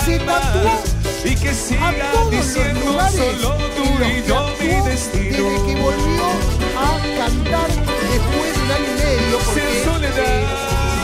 se 0.05 0.19
tatuó 0.19 0.83
y 1.23 1.35
que 1.35 1.49
a 1.49 1.53
siga 1.53 2.11
todos 2.11 2.33
los 2.33 2.45
diciendo 2.45 2.85
lugares 2.85 3.41
solo 3.41 3.67
tú 3.69 3.83
los 3.99 4.09
y 4.09 4.23
yo 4.27 4.49
mi 4.59 4.89
destino. 4.89 5.37
desde 5.37 5.65
que 5.65 5.81
volvió 5.81 6.25
a 6.77 6.97
cantar 7.17 7.67
después 7.69 8.53
de 8.53 8.61
un 8.61 8.71
año 8.71 8.89
y 8.89 9.01
medio 9.01 9.39
porque 9.39 9.61
eh, 9.61 10.45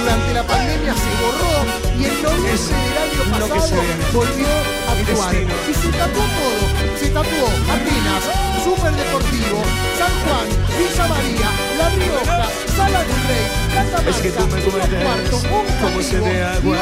durante 0.01 0.33
la 0.33 0.43
pandemia 0.43 0.93
se 0.93 1.09
borró 1.23 1.88
y 1.99 2.05
en 2.05 2.23
noviembre 2.23 2.55
del 2.55 2.97
año 2.97 3.23
que 3.23 3.41
pasado 3.41 3.81
volvió 4.13 4.47
a 4.47 4.91
actuar. 4.91 5.35
y 5.35 5.73
se 5.73 5.89
tatuó 5.91 6.23
todo 6.23 6.63
se 6.99 7.07
tatuó 7.09 7.47
Atenas 7.67 8.23
Super 8.63 8.93
Deportivo 8.93 9.63
San 9.97 10.13
Juan 10.23 10.47
Villa 10.77 11.07
María 11.07 11.49
La 11.77 11.89
Rioja 11.89 12.49
Sala 12.75 12.99
del 13.03 13.21
Rey 13.27 13.45
Catamarca 13.73 14.09
Es 14.09 14.17
que 14.17 14.31
tú 14.31 14.47
me 14.47 14.59
Cuarto 15.03 15.37
como 15.81 16.01
sed 16.01 16.21
de 16.21 16.33
y 16.33 16.39
agua, 16.39 16.77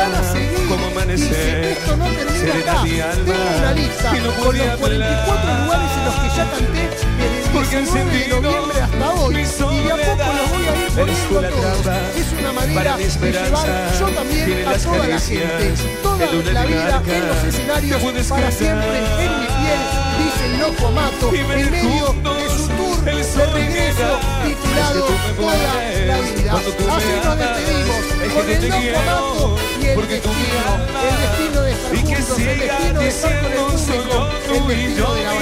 como 0.67 0.87
amanecer, 0.87 1.17
Dice, 1.17 1.71
esto 1.71 1.97
no 1.97 2.05
termina 2.05 2.53
acá 2.53 2.83
tengo 2.83 3.33
una 3.57 3.71
lista 3.73 4.17
y 4.17 4.19
no 4.21 4.31
con 4.43 4.57
los 4.57 4.77
44 4.77 5.39
hablar. 5.39 5.63
lugares 5.63 5.91
en 5.97 6.05
los 6.05 6.15
que 6.15 6.29
ya 6.35 6.51
canté 6.51 7.36
el 7.57 7.63
Porque 7.63 7.77
19 7.77 8.19
de 8.19 8.27
noviembre 8.27 8.81
hasta 8.81 9.13
hoy. 9.13 9.35
Y 9.35 9.37
de 9.37 9.91
a 9.91 9.95
poco 9.97 10.33
los 10.33 10.49
voy 10.49 10.65
a 10.67 10.75
ir 10.75 10.91
poniendo 10.93 11.41
la 11.41 11.49
todos. 11.49 11.87
es 12.15 12.33
una 12.39 12.51
manera 12.53 12.97
de 12.97 13.31
llevar 13.31 13.67
yo 13.99 14.07
también 14.09 14.67
a 14.67 14.77
toda 14.77 15.07
la 15.07 15.19
gente. 15.19 15.73
toda 16.03 16.25
la 16.53 16.65
vida 16.65 17.01
en 17.07 17.27
los 17.27 17.43
escenarios 17.43 18.01
para 18.29 18.51
siempre 18.51 18.97
en 18.97 19.39
mi 19.39 19.47
piel 19.47 19.81
dice 20.17 20.45
el 20.45 20.59
loco 20.59 20.87
Amato 20.87 21.33
en 21.33 21.47
medio 21.47 22.13
de 22.13 22.49
su 22.49 22.67
tour 22.67 23.09
el 23.09 23.23
de 23.23 23.45
regreso. 23.47 24.16
Titulado 24.43 25.05
Toda 25.35 25.57
la 25.57 26.17
vida. 26.21 26.53
así 26.55 27.13
nos 27.23 27.37
despedimos 27.37 28.01
con 28.33 28.49
el 28.49 28.95
Amato 28.95 29.57
y 29.79 29.85
el 29.87 30.07
destino 30.07 30.67
el 30.97 31.15
destino 31.21 31.61
de 31.61 31.71
estar 31.71 31.95
Y 31.95 32.03
que 32.03 32.15
juntos 32.15 32.39
el 32.39 32.59
destino 32.59 32.99
de 32.99 33.07
estar 33.07 33.41
con 33.41 33.51
el 33.51 33.57
público 33.57 34.17
el 34.47 34.67
destino 34.67 35.13
de 35.13 35.23
la 35.23 35.33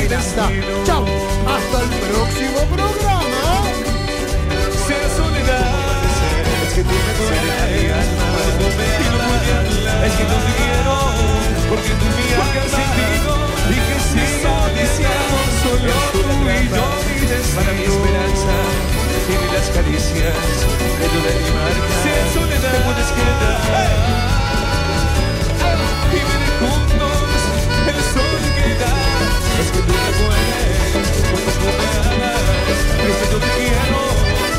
hasta 1.45 1.81
el 1.81 1.89
próximo 1.89 2.59
programa. 2.75 3.43
Sea 4.87 5.07
soledad. 5.15 5.85
Es 6.67 6.73
que 6.73 6.83
tú 6.83 6.89
me 6.89 7.13
y 7.65 9.07
no 9.07 9.25
Es 10.05 10.13
no 10.23 10.37
te 10.43 10.51
quiero 10.59 10.95
Porque 11.69 11.89
tú 11.89 12.05
me 12.05 12.23
has 12.35 12.71
sentido 12.71 13.31
Y 13.69 13.77
que 13.85 13.97
siga 14.11 14.55
diciendo 14.73 15.35
Solo 15.63 15.93
tú 16.11 16.19
y 16.49 16.67
yo 16.69 17.04
Que 20.15 21.07
duelen 21.11 21.43
y 21.43 21.51
marcan 21.51 21.91
Sea 22.03 22.23
soledad 22.33 22.71
Te 22.71 22.79
puedes 22.87 23.09
quedar 23.15 23.59
Y 26.11 26.19
ver 26.23 26.43
juntos 26.61 27.19
El 27.91 27.99
sol 28.15 28.39
que 28.55 28.67
da 28.79 28.93
Es 29.59 29.67
que 29.73 29.81
tú 29.83 29.91
me 29.91 30.11
mueres 30.23 31.03
Cuando 31.31 31.51
tú 31.51 31.67
me 31.67 31.87
amas 32.07 32.47
Es 33.03 33.15
que 33.19 33.25
yo 33.31 33.37
te 33.39 33.49
quiero 33.57 34.05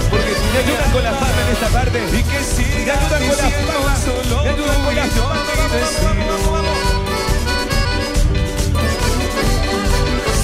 porque 0.09 0.33
tú 0.35 0.45
me 0.53 0.59
ayudas 0.61 0.89
con 0.93 1.03
la 1.03 1.11
palma 1.11 1.41
en 1.43 1.49
esta 1.53 1.67
parte 1.69 1.99
y 2.13 2.23
que 2.23 2.45
siga 2.45 2.95
me 2.95 3.17
ayudan 3.17 3.29
con 3.29 3.37
las 3.37 3.53
palmas 3.67 3.99
solo 4.05 4.45
me 4.45 4.51
ayudan 4.51 4.85
con 4.85 4.95
las 4.95 5.09
palmas 5.09 6.37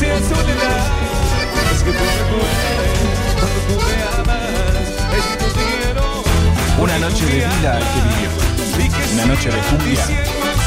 sea 0.01 0.19
soledad 0.19 0.87
es 1.73 1.83
que 1.85 1.93
tú 1.93 2.03
me 2.03 2.23
dueles 2.37 2.52
noche 7.13 7.27
de 7.27 7.33
vida 7.35 7.77
hay 7.77 7.85
que 7.85 8.01
vivir. 8.09 8.31
Una 9.13 9.27
noche 9.27 9.51
de 9.51 9.59
cumbia 9.59 10.05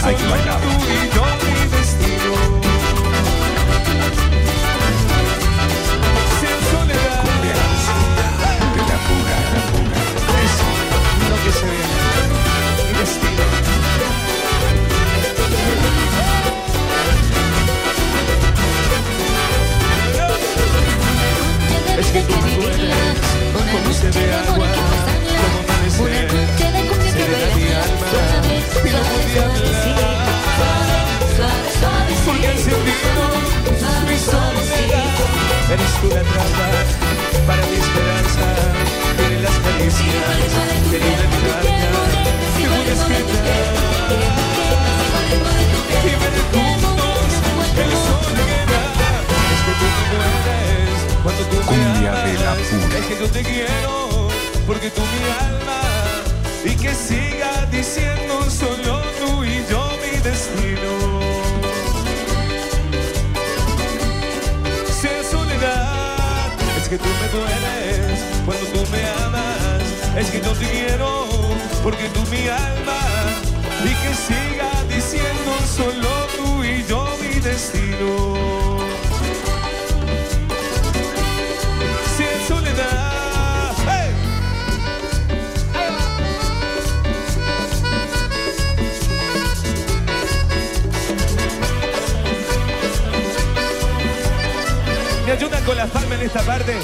hay 0.03 0.15
que 0.15 0.27
bailar. 0.27 0.61
tú 0.61 0.67
y 0.67 1.15
yo 1.15 1.23
mi 1.41 1.53
destino 1.76 2.34
sea 6.39 6.57
soledad 6.72 7.23
De 8.76 8.81
la 8.89 8.97
pura. 9.05 9.38
es 10.43 10.53
lo 11.30 11.38
que 11.43 11.51
se 11.51 11.65
ve 11.65 11.80
mi 12.84 12.99
destino 12.99 13.45
Es 21.97 22.07
que 22.07 22.22
tú 22.22 22.35
me 22.41 22.51
dueles 22.55 23.26
como 23.72 23.93
se 23.93 24.09
ve 24.11 24.34
agua, 24.34 24.67
y 28.84 28.89
no 28.89 28.99
porque 29.03 29.31
soledad. 34.18 35.06
Eres 35.72 35.93
tú 36.02 36.07
la 36.10 36.22
trampa 36.22 36.68
para 37.47 37.64
mi 37.65 37.76
esperanza, 37.76 38.47
las 39.41 39.57
caricias 39.60 40.26
libre 40.99 41.26
mi 41.27 41.39
puedes 42.95 43.26
quitar. 43.26 43.65
Y 46.03 46.14
ver 46.22 46.35
juntos 46.53 47.31
el 47.77 47.91
sol 47.91 48.23
es 49.53 49.61
que 49.65 49.73
tú 49.80 49.85
me 49.85 50.30
cuando 51.23 51.43
tú 51.45 51.56
me 51.56 52.10
de. 52.23 52.99
Es 52.99 53.06
que 53.07 53.15
yo 53.19 53.27
te 53.30 53.41
quiero 53.43 53.93
porque 54.68 54.89
tú 54.91 55.02
mi 55.02 55.22
alma 55.45 56.05
y 56.65 56.75
que 56.75 56.93
siga 56.93 57.65
diciendo 57.71 58.49
solo 58.49 59.01
tú 59.19 59.43
y 59.43 59.63
yo 59.69 59.87
mi 60.01 60.17
destino. 60.19 60.93
Sea 65.01 65.23
soledad 65.23 66.05
que 66.89 66.97
tú 66.97 67.09
me 67.21 67.27
dueles 67.29 68.19
cuando 68.45 68.65
tú 68.67 68.91
me 68.91 69.01
amas. 69.25 69.81
Es 70.17 70.29
que 70.31 70.41
yo 70.41 70.51
te 70.53 70.65
quiero 70.67 71.27
porque 71.83 72.09
tú 72.09 72.21
mi 72.31 72.47
alma. 72.47 73.01
Y 73.83 73.93
que 74.01 74.13
siga 74.15 74.71
diciendo 74.89 75.51
solo 75.77 76.09
tú 76.35 76.63
y 76.63 76.83
yo 76.87 77.07
mi 77.21 77.39
destino. 77.39 78.64
Con 95.65 95.75
las 95.77 95.89
palmas 95.89 96.19
en 96.19 96.25
esta 96.25 96.41
parte. 96.41 96.77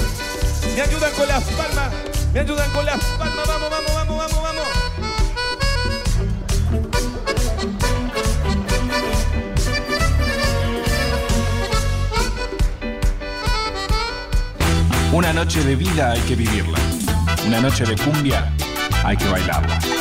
Me 0.74 0.82
ayudan 0.82 1.12
con 1.12 1.28
las 1.28 1.44
palmas. 1.44 1.92
Me 2.32 2.40
ayudan 2.40 2.70
con 2.70 2.84
las 2.84 3.04
palmas. 3.04 3.46
Vamos, 3.46 3.70
vamos, 3.70 3.94
vamos, 3.94 4.16
vamos, 4.16 4.42
vamos. 4.42 4.64
Una 15.12 15.32
noche 15.32 15.62
de 15.62 15.76
vida 15.76 16.12
hay 16.12 16.20
que 16.22 16.34
vivirla. 16.34 16.78
Una 17.46 17.60
noche 17.60 17.84
de 17.84 17.96
cumbia 17.96 18.52
hay 19.04 19.16
que 19.16 19.28
bailarla. 19.28 19.91